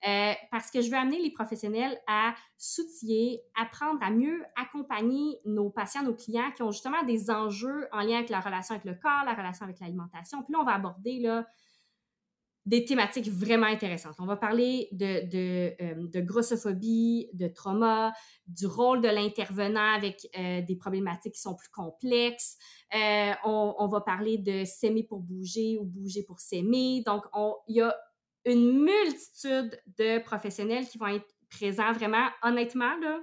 Euh, 0.08 0.32
parce 0.50 0.70
que 0.70 0.80
je 0.80 0.90
veux 0.90 0.96
amener 0.96 1.20
les 1.20 1.30
professionnels 1.30 1.98
à 2.06 2.34
s'outiller, 2.56 3.42
apprendre 3.60 4.02
à 4.02 4.10
mieux 4.10 4.42
accompagner 4.56 5.40
nos 5.44 5.70
patients, 5.70 6.02
nos 6.02 6.14
clients 6.14 6.50
qui 6.56 6.62
ont 6.62 6.70
justement 6.70 7.02
des 7.04 7.30
enjeux 7.30 7.88
en 7.92 8.00
lien 8.00 8.16
avec 8.16 8.30
la 8.30 8.40
relation 8.40 8.74
avec 8.74 8.86
le 8.86 8.94
corps, 8.94 9.24
la 9.26 9.34
relation 9.34 9.64
avec 9.64 9.80
l'alimentation. 9.80 10.42
Puis 10.42 10.52
là, 10.52 10.60
on 10.60 10.64
va 10.64 10.74
aborder 10.74 11.20
là, 11.20 11.46
des 12.70 12.84
thématiques 12.84 13.28
vraiment 13.28 13.66
intéressantes. 13.66 14.14
On 14.20 14.26
va 14.26 14.36
parler 14.36 14.88
euh, 15.02 15.22
de 15.24 16.20
grossophobie, 16.20 17.28
de 17.34 17.48
trauma, 17.48 18.12
du 18.46 18.68
rôle 18.68 19.00
de 19.00 19.08
l'intervenant 19.08 19.92
avec 19.92 20.28
euh, 20.38 20.62
des 20.62 20.76
problématiques 20.76 21.34
qui 21.34 21.40
sont 21.40 21.56
plus 21.56 21.68
complexes. 21.70 22.56
Euh, 22.94 23.32
on, 23.44 23.74
on, 23.76 23.88
va 23.88 24.00
parler 24.02 24.38
de 24.38 24.64
s'aimer 24.64 25.02
pour 25.02 25.18
bouger 25.18 25.78
ou 25.80 25.84
bouger 25.84 26.22
pour 26.22 26.38
s'aimer. 26.38 27.02
Donc, 27.04 27.24
il 27.66 27.74
y 27.74 27.80
a 27.80 27.92
une 28.44 28.84
multitude 28.84 29.76
de 29.98 30.22
professionnels 30.22 30.86
qui 30.86 30.98
vont 30.98 31.08
être 31.08 31.26
présents 31.50 31.92
vraiment, 31.92 32.28
honnêtement, 32.44 32.96
là, 33.00 33.18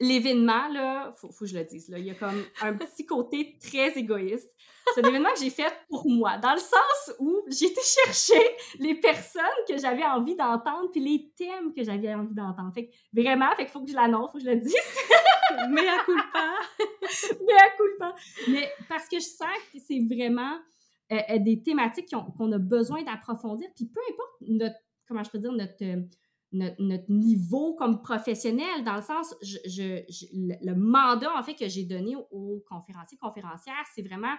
l'événement, 0.00 0.68
là, 0.68 1.12
faut, 1.16 1.30
faut 1.30 1.44
que 1.44 1.50
je 1.50 1.58
le 1.58 1.64
dise, 1.64 1.88
là, 1.88 1.98
il 1.98 2.06
y 2.06 2.10
a 2.10 2.14
comme 2.14 2.42
un 2.62 2.72
petit 2.74 3.04
côté 3.04 3.58
très 3.60 3.90
égoïste. 3.98 4.50
C'est 4.94 5.04
un 5.04 5.08
événement 5.08 5.32
que 5.32 5.40
j'ai 5.40 5.50
fait 5.50 5.72
pour 5.88 6.08
moi, 6.08 6.38
dans 6.38 6.54
le 6.54 6.58
sens 6.58 7.12
où 7.18 7.42
j'ai 7.48 7.66
été 7.66 7.80
chercher 7.82 8.42
les 8.78 8.94
personnes 8.94 9.42
que 9.68 9.76
j'avais 9.76 10.04
envie 10.04 10.34
d'entendre, 10.34 10.90
puis 10.90 11.00
les 11.00 11.30
thèmes 11.36 11.72
que 11.72 11.84
j'avais 11.84 12.12
envie 12.14 12.34
d'entendre. 12.34 12.72
Fait 12.74 12.86
que, 12.86 12.94
vraiment, 13.12 13.54
fait 13.56 13.66
faut 13.66 13.82
que 13.82 13.90
je 13.90 13.94
l'annonce, 13.94 14.32
faut 14.32 14.38
que 14.38 14.44
je 14.44 14.50
le 14.50 14.56
dise. 14.56 14.74
Mais 15.70 15.86
à 15.86 15.98
coup 16.04 16.16
pas. 16.32 16.54
Mais 17.46 17.54
à 17.54 17.70
coup 17.76 17.98
pas. 17.98 18.14
Mais 18.48 18.68
parce 18.88 19.06
que 19.08 19.18
je 19.18 19.26
sens 19.26 19.48
que 19.72 19.78
c'est 19.78 20.00
vraiment 20.10 20.58
euh, 21.12 21.18
euh, 21.30 21.38
des 21.38 21.62
thématiques 21.62 22.08
qu'on 22.38 22.52
a 22.52 22.58
besoin 22.58 23.02
d'approfondir, 23.02 23.68
puis 23.76 23.86
peu 23.86 24.00
importe 24.10 24.32
notre, 24.40 24.76
comment 25.06 25.22
je 25.22 25.30
peux 25.30 25.38
dire, 25.38 25.52
notre 25.52 25.76
notre, 26.52 27.10
niveau 27.10 27.74
comme 27.74 28.02
professionnel, 28.02 28.84
dans 28.84 28.96
le 28.96 29.02
sens, 29.02 29.34
je, 29.42 30.02
le, 30.32 30.74
mandat, 30.74 31.32
en 31.36 31.42
fait, 31.42 31.54
que 31.54 31.68
j'ai 31.68 31.84
donné 31.84 32.16
aux, 32.30 32.62
conférenciers, 32.68 33.18
conférencières, 33.18 33.84
c'est 33.94 34.02
vraiment 34.02 34.34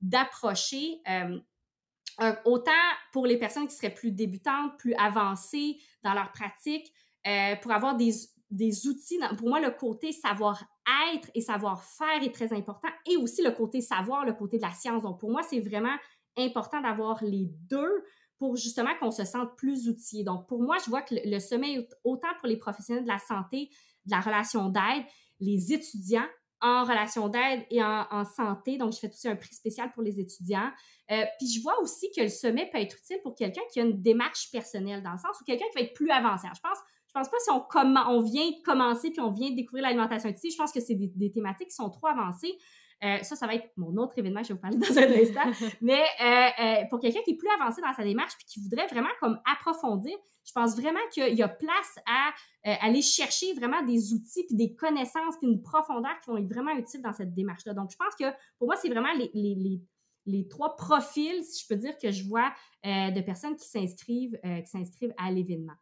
d'approcher 0.00 1.00
euh, 1.08 2.32
autant 2.44 2.72
pour 3.12 3.26
les 3.26 3.38
personnes 3.38 3.66
qui 3.66 3.74
seraient 3.74 3.94
plus 3.94 4.12
débutantes, 4.12 4.78
plus 4.78 4.94
avancées 4.94 5.78
dans 6.02 6.14
leur 6.14 6.30
pratique, 6.32 6.92
euh, 7.26 7.56
pour 7.56 7.72
avoir 7.72 7.96
des, 7.96 8.12
des 8.50 8.86
outils. 8.86 9.18
pour 9.36 9.48
moi, 9.48 9.60
le 9.60 9.70
côté 9.70 10.12
savoir-être 10.12 11.30
et 11.34 11.40
savoir-faire 11.40 12.22
est 12.22 12.34
très 12.34 12.52
important, 12.52 12.88
et 13.06 13.16
aussi 13.16 13.42
le 13.42 13.50
côté 13.50 13.80
savoir, 13.80 14.24
le 14.24 14.34
côté 14.34 14.58
de 14.58 14.62
la 14.62 14.72
science. 14.72 15.02
Donc, 15.02 15.18
pour 15.18 15.30
moi, 15.30 15.42
c'est 15.42 15.60
vraiment 15.60 15.96
important 16.38 16.80
d'avoir 16.80 17.22
les 17.24 17.46
deux 17.68 18.04
pour 18.38 18.56
justement 18.56 18.90
qu'on 19.00 19.10
se 19.10 19.24
sente 19.24 19.56
plus 19.56 19.88
outillé. 19.88 20.24
Donc, 20.24 20.46
pour 20.46 20.62
moi, 20.62 20.76
je 20.84 20.90
vois 20.90 21.02
que 21.02 21.14
le, 21.24 21.38
sommet, 21.38 21.88
autant 22.04 22.28
pour 22.38 22.48
les 22.48 22.56
professionnels 22.56 23.04
de 23.04 23.08
la 23.08 23.18
santé, 23.18 23.70
de 24.04 24.10
la 24.10 24.20
relation 24.20 24.68
d'aide, 24.68 25.04
les 25.40 25.72
étudiants 25.72 26.26
en 26.62 26.84
relation 26.84 27.28
d'aide 27.28 27.64
et 27.70 27.82
en, 27.82 28.24
santé. 28.24 28.78
Donc, 28.78 28.92
je 28.92 28.98
fais 28.98 29.08
aussi 29.08 29.28
un 29.28 29.36
prix 29.36 29.54
spécial 29.54 29.92
pour 29.92 30.02
les 30.02 30.18
étudiants. 30.18 30.70
Euh, 31.10 31.24
puis, 31.38 31.48
je 31.48 31.62
vois 31.62 31.80
aussi 31.80 32.10
que 32.14 32.22
le 32.22 32.28
sommet 32.28 32.68
peut 32.72 32.78
être 32.78 32.96
utile 32.96 33.18
pour 33.22 33.34
quelqu'un 33.34 33.62
qui 33.72 33.80
a 33.80 33.84
une 33.84 34.00
démarche 34.02 34.50
personnelle, 34.50 35.02
dans 35.02 35.12
le 35.12 35.18
sens 35.18 35.38
où 35.40 35.44
quelqu'un 35.44 35.66
qui 35.72 35.78
va 35.78 35.84
être 35.84 35.94
plus 35.94 36.10
avancé. 36.10 36.46
je 36.54 36.60
pense, 36.60 36.78
je 37.06 37.12
pense 37.12 37.28
pas 37.28 37.36
si 37.40 37.50
on, 37.50 37.64
on 38.10 38.20
vient 38.22 38.50
de 38.50 38.62
commencer 38.62 39.10
puis 39.10 39.20
on 39.20 39.30
vient 39.30 39.50
de 39.50 39.56
découvrir 39.56 39.84
l'alimentation 39.84 40.28
intuitive, 40.28 40.52
je 40.52 40.56
pense 40.56 40.72
que 40.72 40.80
c'est 40.80 40.94
des, 40.94 41.10
des, 41.14 41.30
thématiques 41.30 41.68
qui 41.68 41.74
sont 41.74 41.90
trop 41.90 42.08
avancées. 42.08 42.56
Euh, 43.04 43.18
ça, 43.22 43.36
ça 43.36 43.46
va 43.46 43.54
être 43.54 43.70
mon 43.76 43.94
autre 43.98 44.14
événement, 44.18 44.42
je 44.42 44.48
vais 44.48 44.54
vous 44.54 44.60
parler 44.60 44.78
dans 44.78 44.98
un 44.98 45.20
instant. 45.20 45.66
Mais 45.82 46.02
euh, 46.20 46.48
euh, 46.60 46.84
pour 46.88 46.98
quelqu'un 46.98 47.20
qui 47.22 47.32
est 47.32 47.36
plus 47.36 47.48
avancé 47.60 47.82
dans 47.82 47.92
sa 47.92 48.02
démarche 48.02 48.34
puis 48.38 48.46
qui 48.46 48.60
voudrait 48.60 48.86
vraiment 48.86 49.10
comme 49.20 49.38
approfondir, 49.44 50.16
je 50.44 50.52
pense 50.52 50.76
vraiment 50.80 51.00
qu'il 51.12 51.34
y 51.34 51.42
a 51.42 51.48
place 51.48 51.98
à 52.06 52.32
aller 52.64 53.02
chercher 53.02 53.52
vraiment 53.54 53.82
des 53.82 54.12
outils 54.12 54.44
puis 54.46 54.56
des 54.56 54.74
connaissances 54.74 55.36
puis 55.38 55.48
une 55.48 55.62
profondeur 55.62 56.18
qui 56.22 56.30
vont 56.30 56.36
être 56.36 56.48
vraiment 56.48 56.72
utiles 56.72 57.02
dans 57.02 57.12
cette 57.12 57.34
démarche-là. 57.34 57.74
Donc, 57.74 57.90
je 57.90 57.96
pense 57.96 58.14
que 58.18 58.24
pour 58.58 58.68
moi, 58.68 58.76
c'est 58.76 58.88
vraiment 58.88 59.12
les, 59.12 59.30
les, 59.34 59.80
les, 60.24 60.48
trois 60.48 60.76
profils, 60.76 61.44
si 61.44 61.62
je 61.62 61.68
peux 61.68 61.76
dire, 61.76 61.98
que 61.98 62.10
je 62.10 62.24
vois 62.24 62.52
de 62.84 63.20
personnes 63.22 63.56
qui 63.56 63.66
s'inscrivent 63.66 64.38
qui 64.42 64.66
s'inscrivent 64.66 65.14
à 65.18 65.32
l'événement. 65.32 65.74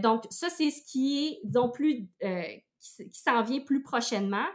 donc, 0.00 0.24
ça, 0.30 0.48
c'est 0.48 0.70
ce 0.70 0.82
qui 0.82 1.26
est, 1.26 1.40
disons, 1.44 1.68
plus, 1.68 2.08
qui, 2.20 3.10
qui 3.10 3.20
s'en 3.20 3.42
vient 3.42 3.60
plus 3.60 3.82
prochainement. 3.82 4.46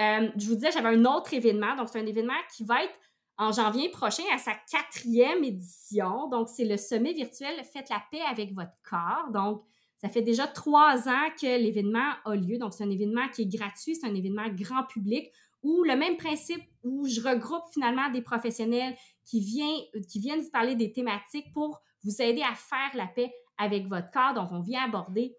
Euh, 0.00 0.28
je 0.36 0.46
vous 0.46 0.54
disais, 0.54 0.70
j'avais 0.72 0.88
un 0.88 1.04
autre 1.04 1.34
événement. 1.34 1.76
Donc, 1.76 1.88
c'est 1.88 2.00
un 2.00 2.06
événement 2.06 2.32
qui 2.54 2.64
va 2.64 2.84
être 2.84 2.94
en 3.38 3.52
janvier 3.52 3.88
prochain 3.90 4.22
à 4.32 4.38
sa 4.38 4.52
quatrième 4.70 5.42
édition. 5.44 6.28
Donc, 6.28 6.48
c'est 6.48 6.64
le 6.64 6.76
sommet 6.76 7.12
virtuel 7.12 7.54
Faites 7.64 7.90
la 7.90 8.02
paix 8.10 8.22
avec 8.30 8.52
votre 8.54 8.72
corps. 8.88 9.30
Donc, 9.32 9.62
ça 9.98 10.08
fait 10.08 10.22
déjà 10.22 10.46
trois 10.46 11.08
ans 11.08 11.28
que 11.40 11.58
l'événement 11.58 12.12
a 12.24 12.34
lieu. 12.34 12.58
Donc, 12.58 12.74
c'est 12.74 12.84
un 12.84 12.90
événement 12.90 13.28
qui 13.28 13.42
est 13.42 13.56
gratuit, 13.56 13.94
c'est 13.94 14.06
un 14.06 14.14
événement 14.14 14.48
grand 14.48 14.84
public 14.84 15.30
où 15.62 15.84
le 15.84 15.96
même 15.96 16.16
principe 16.16 16.62
où 16.82 17.06
je 17.06 17.20
regroupe 17.20 17.62
finalement 17.72 18.10
des 18.10 18.20
professionnels 18.20 18.96
qui, 19.24 19.40
viennent, 19.40 20.04
qui 20.08 20.18
viennent 20.18 20.40
vous 20.40 20.50
parler 20.50 20.74
des 20.74 20.92
thématiques 20.92 21.52
pour 21.52 21.80
vous 22.02 22.20
aider 22.20 22.42
à 22.42 22.54
faire 22.54 22.90
la 22.94 23.06
paix 23.06 23.32
avec 23.58 23.86
votre 23.86 24.10
corps. 24.10 24.34
Donc, 24.34 24.48
on 24.50 24.60
vient 24.60 24.82
aborder 24.82 25.36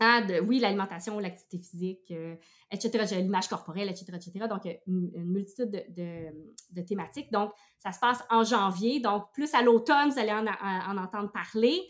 De, 0.00 0.40
oui, 0.40 0.58
l'alimentation, 0.58 1.18
l'activité 1.18 1.58
physique, 1.58 2.10
euh, 2.10 2.34
etc., 2.70 3.16
l'image 3.16 3.48
corporelle, 3.48 3.88
etc., 3.88 4.06
etc. 4.14 4.46
Donc, 4.50 4.68
une, 4.86 5.10
multitude 5.24 5.70
de, 5.70 6.82
thématiques. 6.82 7.32
Donc, 7.32 7.52
ça 7.78 7.92
se 7.92 8.00
passe 8.00 8.22
en 8.28 8.42
janvier. 8.42 9.00
Donc, 9.00 9.32
plus 9.32 9.54
à 9.54 9.62
l'automne, 9.62 10.10
vous 10.10 10.18
allez 10.18 10.32
en, 10.32 10.98
entendre 10.98 11.30
parler. 11.32 11.80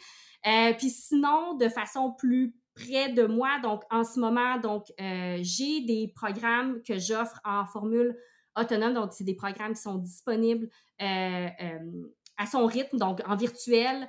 Euh, 0.46 0.74
puis 0.74 0.90
sinon, 0.90 1.54
de 1.54 1.68
façon 1.68 2.12
plus 2.12 2.54
près 2.74 3.08
de 3.08 3.24
moi, 3.24 3.58
donc 3.62 3.82
en 3.90 4.04
ce 4.04 4.20
moment, 4.20 4.58
donc 4.58 4.92
euh, 5.00 5.38
j'ai 5.40 5.80
des 5.80 6.12
programmes 6.14 6.82
que 6.82 6.98
j'offre 6.98 7.40
en 7.44 7.64
formule 7.64 8.16
autonome. 8.56 8.94
Donc, 8.94 9.12
c'est 9.12 9.24
des 9.24 9.34
programmes 9.34 9.72
qui 9.72 9.82
sont 9.82 9.96
disponibles 9.96 10.68
à 11.00 12.46
son 12.50 12.66
rythme, 12.66 12.98
donc 12.98 13.20
en 13.26 13.34
virtuel. 13.34 14.06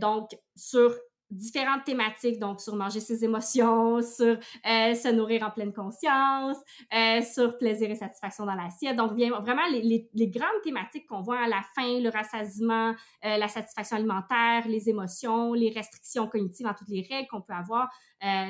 donc, 0.00 0.30
sur 0.56 0.92
différentes 1.30 1.84
thématiques, 1.84 2.38
donc 2.38 2.60
sur 2.60 2.74
manger 2.76 3.00
ses 3.00 3.24
émotions, 3.24 4.00
sur 4.16 4.36
euh, 4.36 4.94
se 4.94 5.12
nourrir 5.12 5.42
en 5.42 5.50
pleine 5.50 5.72
conscience, 5.72 6.56
euh, 6.94 7.20
sur 7.22 7.58
plaisir 7.58 7.90
et 7.90 7.94
satisfaction 7.94 8.46
dans 8.46 8.54
l'assiette. 8.54 8.96
Donc, 8.96 9.12
vraiment, 9.12 9.66
les, 9.70 10.28
grandes 10.28 10.62
thématiques 10.62 11.06
qu'on 11.06 11.22
voit 11.22 11.40
à 11.40 11.48
la 11.48 11.62
fin, 11.74 12.00
le 12.00 12.08
rassasiement, 12.10 12.90
euh, 13.24 13.36
la 13.36 13.48
satisfaction 13.48 13.96
alimentaire, 13.96 14.66
les 14.66 14.88
émotions, 14.88 15.52
les 15.52 15.70
restrictions 15.70 16.28
cognitives 16.28 16.66
dans 16.66 16.74
toutes 16.74 16.88
les 16.88 17.06
règles 17.08 17.28
qu'on 17.28 17.42
peut 17.42 17.54
avoir. 17.54 17.88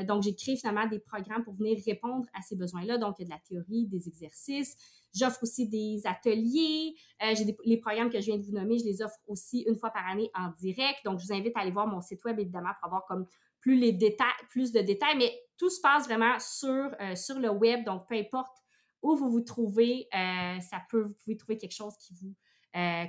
donc, 0.06 0.22
j'ai 0.22 0.34
créé 0.34 0.56
finalement 0.56 0.86
des 0.86 0.98
programmes 0.98 1.44
pour 1.44 1.54
venir 1.54 1.78
répondre 1.86 2.26
à 2.34 2.42
ces 2.42 2.56
besoins-là. 2.56 2.98
Donc, 2.98 3.16
il 3.18 3.22
y 3.22 3.24
a 3.24 3.28
de 3.28 3.30
la 3.30 3.40
théorie, 3.48 3.86
des 3.86 4.08
exercices, 4.08 4.76
J'offre 5.14 5.42
aussi 5.42 5.68
des 5.68 6.00
ateliers. 6.04 6.94
Euh, 7.22 7.34
j'ai 7.34 7.56
les 7.64 7.76
programmes 7.78 8.10
que 8.10 8.20
je 8.20 8.26
viens 8.26 8.38
de 8.38 8.44
vous 8.44 8.52
nommer, 8.52 8.78
je 8.78 8.84
les 8.84 9.02
offre 9.02 9.18
aussi 9.26 9.62
une 9.62 9.76
fois 9.76 9.90
par 9.90 10.06
année 10.06 10.30
en 10.34 10.50
direct. 10.58 10.98
Donc, 11.04 11.18
je 11.20 11.26
vous 11.26 11.32
invite 11.32 11.56
à 11.56 11.60
aller 11.60 11.70
voir 11.70 11.86
mon 11.86 12.00
site 12.00 12.24
web, 12.24 12.38
évidemment, 12.38 12.70
pour 12.78 12.86
avoir 12.86 13.06
comme 13.06 13.26
plus 13.60 13.76
les 13.76 13.92
détails, 13.92 14.28
plus 14.50 14.72
de 14.72 14.80
détails. 14.80 15.16
Mais 15.16 15.32
tout 15.56 15.70
se 15.70 15.80
passe 15.80 16.06
vraiment 16.06 16.38
sur, 16.38 16.90
euh, 17.00 17.14
sur 17.14 17.38
le 17.38 17.50
web. 17.50 17.84
Donc, 17.84 18.06
peu 18.08 18.14
importe 18.16 18.56
où 19.02 19.16
vous 19.16 19.30
vous 19.30 19.40
trouvez, 19.40 20.08
euh, 20.14 20.60
ça 20.60 20.82
peut, 20.90 21.02
vous 21.02 21.14
pouvez 21.24 21.36
trouver 21.36 21.58
quelque 21.58 21.74
chose 21.74 21.96
qui 21.98 22.14
vous 22.14 22.34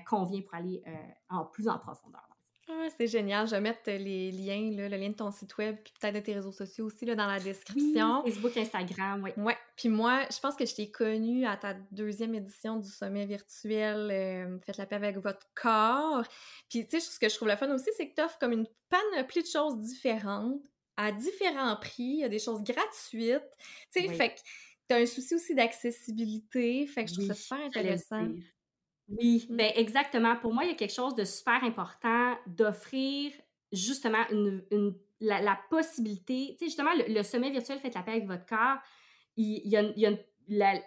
convient 0.08 0.42
pour 0.42 0.56
aller 0.56 0.82
en 1.30 1.46
plus 1.46 1.68
en 1.68 1.78
profondeur. 1.78 2.29
Ah, 2.72 2.88
c'est 2.96 3.08
génial. 3.08 3.48
Je 3.48 3.52
vais 3.52 3.62
mettre 3.62 3.90
les 3.90 4.32
liens, 4.32 4.72
le 4.72 4.88
lien 4.88 5.10
de 5.10 5.16
ton 5.16 5.32
site 5.32 5.58
web, 5.58 5.78
puis 5.84 5.92
peut-être 6.00 6.14
de 6.14 6.20
tes 6.20 6.34
réseaux 6.34 6.52
sociaux 6.52 6.86
aussi 6.86 7.04
là, 7.04 7.16
dans 7.16 7.26
la 7.26 7.40
description. 7.40 8.24
Facebook, 8.24 8.56
Instagram, 8.56 9.24
oui. 9.24 9.32
Ouais. 9.38 9.58
Puis 9.76 9.90
moi, 9.90 10.22
je 10.32 10.40
pense 10.40 10.56
que 10.56 10.66
je 10.66 10.76
t'ai 10.76 10.92
connue 10.92 11.48
à 11.48 11.58
ta 11.58 11.74
deuxième 11.92 12.36
édition 12.36 12.78
du 12.78 12.90
sommet 12.90 13.26
virtuel 13.26 14.10
euh, 14.12 14.60
Faites 14.66 14.78
la 14.78 14.86
paix 14.86 14.98
avec 14.98 15.18
votre 15.18 15.48
corps. 15.56 16.24
Puis 16.70 16.86
tu 16.86 17.00
sais, 17.00 17.00
ce 17.00 17.18
que 17.18 17.28
je 17.28 17.36
trouve 17.36 17.48
le 17.48 17.56
fun 17.56 17.74
aussi, 17.74 17.90
c'est 17.98 18.08
que 18.08 18.16
tu 18.16 18.22
offres 18.22 18.38
comme 18.38 18.52
une 18.52 18.68
panoplie 18.90 19.42
de 19.42 19.48
choses 19.48 19.80
différentes 19.80 20.62
à 20.96 21.12
différents 21.12 21.76
prix. 21.78 22.04
Il 22.04 22.20
y 22.20 22.24
a 22.24 22.30
des 22.30 22.40
choses 22.40 22.62
gratuites. 22.62 23.42
Tu 23.92 24.02
sais, 24.02 24.14
fait 24.14 24.36
que 24.36 24.40
tu 24.90 24.96
as 24.96 24.98
un 24.98 25.06
souci 25.08 25.34
aussi 25.34 25.56
d'accessibilité. 25.56 26.86
Fait 26.86 27.06
que 27.06 27.10
je 27.10 27.16
trouve 27.16 27.28
ça 27.28 27.34
super 27.34 27.66
intéressant. 27.66 28.28
Oui, 29.18 29.48
ben 29.50 29.72
exactement. 29.76 30.36
Pour 30.36 30.54
moi, 30.54 30.64
il 30.66 30.70
y 30.70 30.74
a 30.74 30.76
quelque 30.76 30.94
chose 30.94 31.16
de 31.16 31.26
super 31.26 31.64
important 31.64 32.36
d'offrir 32.48 33.32
justement 33.72 34.24
une, 34.32 34.94
la, 35.20 35.60
possibilité. 35.70 36.52
Tu 36.52 36.58
sais, 36.58 36.66
justement, 36.66 36.92
le, 37.08 37.24
sommet 37.24 37.50
virtuel 37.50 37.80
Faites 37.80 37.96
la 37.96 38.04
paix 38.04 38.12
avec 38.12 38.28
votre 38.28 38.46
corps, 38.46 38.78
il, 39.36 39.68
y 39.68 39.78
a, 39.78 39.82
il 39.82 40.00
y 40.00 40.06
a 40.06 40.12
la, 40.48 40.80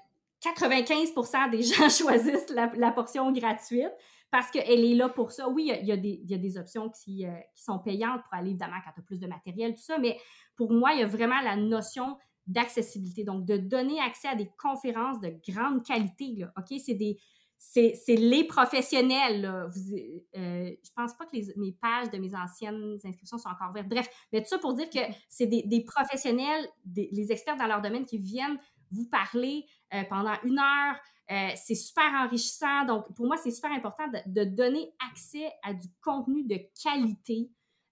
95% 0.43 1.51
des 1.51 1.63
gens 1.63 1.89
choisissent 1.89 2.51
la, 2.51 2.91
portion 2.93 3.31
gratuite 3.33 3.93
parce 4.31 4.51
qu'elle 4.51 4.85
est 4.85 4.95
là 4.95 5.09
pour 5.09 5.33
ça. 5.33 5.49
Oui, 5.49 5.73
il 5.81 5.87
y 5.87 5.93
a, 5.93 5.97
des, 5.97 6.21
il 6.23 6.31
y 6.31 6.35
a 6.35 6.39
des, 6.39 6.59
options 6.59 6.91
qui, 6.91 7.27
euh, 7.27 7.31
qui, 7.55 7.63
sont 7.63 7.79
payantes 7.79 8.23
pour 8.23 8.35
aller, 8.35 8.51
évidemment, 8.51 8.77
quand 8.85 8.93
tu 8.93 9.01
as 9.01 9.05
plus 9.05 9.21
de 9.21 9.27
matériel, 9.27 9.75
tout 9.75 9.83
ça, 9.83 9.99
mais 9.99 10.19
pour 10.57 10.73
moi, 10.73 10.93
il 10.95 11.01
y 11.01 11.03
a 11.03 11.07
vraiment 11.07 11.41
la 11.43 11.57
notion 11.57 12.17
d'accessibilité. 12.47 13.25
Donc, 13.25 13.45
de 13.45 13.57
donner 13.57 14.01
accès 14.01 14.29
à 14.29 14.35
des 14.35 14.51
conférences 14.59 15.21
de 15.21 15.35
grande 15.49 15.85
qualité. 15.85 16.35
Là, 16.37 16.53
OK? 16.57 16.79
C'est 16.85 16.95
des, 16.95 17.19
c'est 17.63 18.17
les 18.17 18.45
professionnels. 18.45 19.43
Là. 19.43 19.67
Vous, 19.67 19.95
euh, 19.95 20.71
je 20.83 20.91
pense 20.95 21.15
pas 21.15 21.25
que 21.27 21.37
les, 21.37 21.53
mes 21.57 21.73
pages 21.73 22.11
de 22.11 22.19
mes 22.19 22.35
anciennes 22.35 22.99
inscriptions 23.05 23.39
sont 23.39 23.49
encore 23.49 23.73
vertes. 23.73 23.89
Bref, 23.89 24.09
mais 24.33 24.43
tout 24.43 24.49
ça 24.49 24.59
pour 24.59 24.75
dire 24.75 24.91
que 24.91 24.99
c'est 25.29 25.47
des, 25.47 25.63
des, 25.63 25.85
professionnels, 25.85 26.69
des, 26.85 27.09
les 27.13 27.31
experts 27.31 27.57
dans 27.57 27.67
leur 27.67 27.81
domaine 27.81 28.05
qui 28.05 28.19
viennent 28.19 28.59
vous 28.91 29.09
parler 29.09 29.65
euh, 29.95 30.03
pendant 30.11 30.35
une 30.45 30.59
heure. 30.59 30.97
Euh, 31.31 31.51
c'est 31.57 31.77
super 31.77 32.05
enrichissant. 32.25 32.85
Donc, 32.85 33.15
pour 33.15 33.27
moi, 33.27 33.37
c'est 33.37 33.53
super 33.53 33.71
important 33.73 34.05
de, 34.09 34.19
de, 34.27 34.45
donner 34.45 34.93
accès 35.11 35.51
à 35.63 35.73
du 35.73 35.89
contenu 36.03 36.45
de 36.45 36.59
qualité 36.83 37.49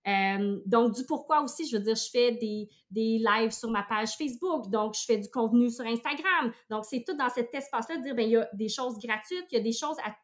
euh, 0.08 0.60
donc, 0.64 0.94
du 0.94 1.04
pourquoi 1.04 1.42
aussi, 1.42 1.68
je 1.68 1.76
veux 1.76 1.82
dire, 1.82 1.94
je 1.94 2.08
fais 2.10 2.32
des, 2.32 2.68
des 2.90 3.18
lives 3.18 3.50
sur 3.50 3.70
ma 3.70 3.82
page 3.82 4.16
Facebook, 4.16 4.70
donc 4.70 4.94
je 4.94 5.04
fais 5.04 5.18
du 5.18 5.28
contenu 5.28 5.70
sur 5.70 5.84
Instagram. 5.84 6.52
Donc, 6.70 6.84
c'est 6.86 7.04
tout 7.06 7.14
dans 7.14 7.28
cet 7.28 7.54
espace-là 7.54 7.98
de 7.98 8.02
dire, 8.02 8.14
bien, 8.14 8.24
il 8.24 8.32
y 8.32 8.36
a 8.36 8.48
des 8.54 8.68
choses 8.68 8.98
gratuites, 8.98 9.46
il 9.50 9.58
y 9.58 9.60
a 9.60 9.62
des 9.62 9.72
choses 9.72 9.96
à, 9.98 10.16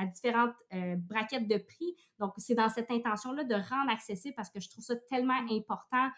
à 0.00 0.06
différentes 0.06 0.54
euh, 0.72 0.96
braquettes 0.96 1.48
de 1.48 1.58
prix. 1.58 1.94
Donc, 2.18 2.32
c'est 2.38 2.54
dans 2.54 2.68
cette 2.68 2.90
intention-là 2.90 3.44
de 3.44 3.54
rendre 3.54 3.90
accessible 3.90 4.34
parce 4.34 4.50
que 4.50 4.60
je 4.60 4.70
trouve 4.70 4.84
ça 4.84 4.96
tellement 4.96 5.40
important 5.50 6.08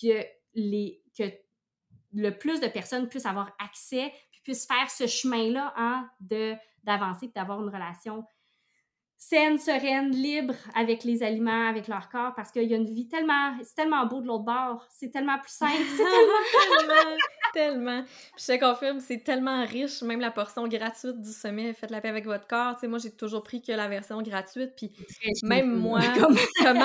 que, 0.00 0.24
les, 0.54 1.02
que 1.16 1.24
le 2.12 2.30
plus 2.30 2.60
de 2.60 2.68
personnes 2.68 3.08
puissent 3.08 3.26
avoir 3.26 3.50
accès, 3.58 4.12
puis 4.30 4.40
puissent 4.44 4.66
faire 4.66 4.90
ce 4.90 5.08
chemin-là 5.08 5.72
hein, 5.76 6.08
d'avancer, 6.84 7.32
d'avoir 7.34 7.60
une 7.60 7.68
relation 7.68 8.24
saine, 9.28 9.58
sereine, 9.58 10.10
libre 10.10 10.54
avec 10.74 11.02
les 11.02 11.22
aliments, 11.22 11.68
avec 11.68 11.88
leur 11.88 12.08
corps, 12.10 12.34
parce 12.34 12.50
qu'il 12.50 12.64
y 12.64 12.74
a 12.74 12.76
une 12.76 12.92
vie 12.92 13.08
tellement, 13.08 13.56
c'est 13.62 13.74
tellement 13.74 14.04
beau 14.06 14.20
de 14.20 14.26
l'autre 14.26 14.44
bord, 14.44 14.86
c'est 14.90 15.10
tellement 15.10 15.38
plus 15.38 15.52
simple, 15.52 15.82
c'est 15.96 16.04
tellement... 16.76 16.94
tellement, 17.54 18.02
tellement. 18.02 18.04
je 18.38 18.46
te 18.46 18.60
confirme, 18.60 19.00
c'est 19.00 19.24
tellement 19.24 19.64
riche, 19.64 20.02
même 20.02 20.20
la 20.20 20.30
portion 20.30 20.68
gratuite 20.68 21.20
du 21.22 21.30
sommet 21.30 21.72
Faites 21.72 21.90
la 21.90 22.02
paix 22.02 22.08
avec 22.08 22.26
votre 22.26 22.46
corps, 22.46 22.74
tu 22.74 22.80
sais, 22.80 22.88
moi, 22.88 22.98
j'ai 22.98 23.12
toujours 23.12 23.42
pris 23.42 23.62
que 23.62 23.72
la 23.72 23.88
version 23.88 24.20
gratuite, 24.20 24.72
puis 24.76 24.92
même 25.42 25.74
moi... 25.74 26.00
Comment? 26.62 26.84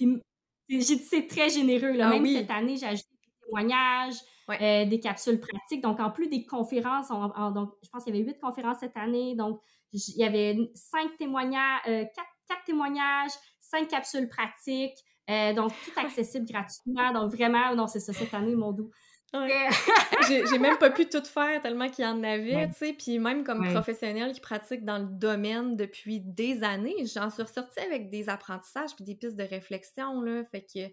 j'ai 0.68 0.80
dit 0.96 1.04
c'est 1.08 1.28
très 1.28 1.50
généreux, 1.50 1.92
là. 1.92 2.10
Ah 2.12 2.18
même 2.18 2.26
cette 2.26 2.50
année, 2.50 2.76
j'ai 2.76 2.86
ajouté 2.86 3.08
des 3.22 3.46
témoignages, 3.46 4.16
euh, 4.50 4.84
des 4.86 4.98
capsules 4.98 5.38
pratiques, 5.38 5.82
donc 5.82 6.00
en 6.00 6.10
plus 6.10 6.28
des 6.28 6.44
conférences, 6.44 7.08
donc 7.08 7.74
je 7.82 7.88
pense 7.90 8.02
qu'il 8.02 8.14
y 8.14 8.18
avait 8.18 8.28
huit 8.28 8.40
conférences 8.40 8.78
cette 8.80 8.96
année, 8.96 9.36
donc 9.36 9.60
il 9.92 10.16
y 10.16 10.24
avait 10.24 10.56
cinq 10.74 11.16
témoignages, 11.16 11.80
euh, 11.88 12.04
quatre, 12.48 12.64
témoignages, 12.64 13.32
cinq 13.60 13.88
capsules 13.88 14.28
pratiques, 14.28 14.98
euh, 15.30 15.52
donc 15.52 15.72
tout 15.84 15.90
accessible 16.00 16.46
gratuitement. 16.46 17.12
Donc 17.12 17.32
vraiment, 17.32 17.74
non, 17.74 17.86
c'est 17.86 18.00
ça 18.00 18.12
cette 18.12 18.34
année, 18.34 18.54
mon 18.54 18.72
doux. 18.72 18.90
j'ai 20.28 20.58
même 20.58 20.78
pas 20.78 20.90
pu 20.90 21.08
tout 21.08 21.24
faire 21.24 21.60
tellement 21.60 21.90
qu'il 21.90 22.04
y 22.04 22.08
en 22.08 22.22
avait, 22.22 22.68
tu 22.68 22.74
sais. 22.74 22.92
Puis 22.92 23.18
même 23.18 23.44
comme 23.44 23.70
professionnel 23.70 24.32
qui 24.32 24.40
pratique 24.40 24.84
dans 24.84 24.98
le 24.98 25.06
domaine 25.06 25.76
depuis 25.76 26.20
des 26.20 26.62
années, 26.62 27.04
j'en 27.12 27.28
suis 27.28 27.42
ressortie 27.42 27.80
avec 27.80 28.08
des 28.08 28.28
apprentissages 28.28 28.94
puis 28.94 29.04
des 29.04 29.14
pistes 29.14 29.36
de 29.36 29.44
réflexion, 29.44 30.20
là. 30.22 30.42
Fait 30.44 30.62
que 30.62 30.88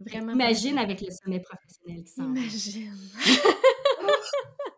vraiment... 0.00 0.32
Imagine 0.32 0.78
avec 0.78 1.00
le 1.02 1.10
sommet 1.10 1.40
professionnel 1.40 2.04
qui 2.04 2.12
s'en 2.12 2.34
Imagine! 2.34 2.92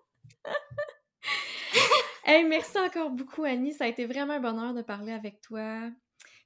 merci 2.49 2.79
encore 2.79 3.11
beaucoup, 3.11 3.45
Annie. 3.45 3.73
Ça 3.73 3.85
a 3.85 3.89
été 3.89 4.07
vraiment 4.07 4.35
un 4.35 4.41
bonheur 4.41 4.75
de 4.75 4.83
parler 4.83 5.13
avec 5.13 5.41
toi. 5.41 5.91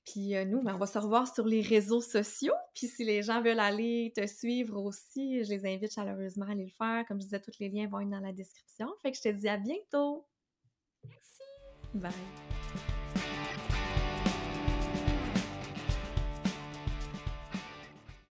Puis 0.05 0.35
euh, 0.37 0.45
nous, 0.45 0.63
ben, 0.63 0.75
on 0.75 0.79
va 0.79 0.87
se 0.87 0.99
revoir 0.99 1.33
sur 1.33 1.47
les 1.47 1.61
réseaux 1.61 2.01
sociaux. 2.01 2.55
Puis 2.75 2.89
si 2.89 3.05
les 3.05 3.23
gens 3.23 3.41
veulent 3.41 3.61
aller 3.61 4.13
te 4.17 4.27
suivre 4.27 4.81
aussi, 4.83 5.45
je 5.45 5.51
les 5.51 5.67
invite 5.67 5.93
chaleureusement 5.93 6.47
à 6.47 6.53
aller 6.53 6.65
le 6.65 6.71
faire. 6.71 7.05
Comme 7.07 7.21
je 7.21 7.27
disais, 7.27 7.41
tous 7.41 7.59
les 7.61 7.69
liens 7.69 7.87
vont 7.89 8.01
être 8.01 8.11
dans 8.11 8.21
la 8.21 8.33
description. 8.33 8.89
Fait 9.03 9.13
que 9.13 9.19
je 9.19 9.23
te 9.23 9.29
dis 9.29 9.49
à 9.49 9.59
bientôt. 9.59 10.27
Merci. 11.05 11.43
Bye. 11.95 12.52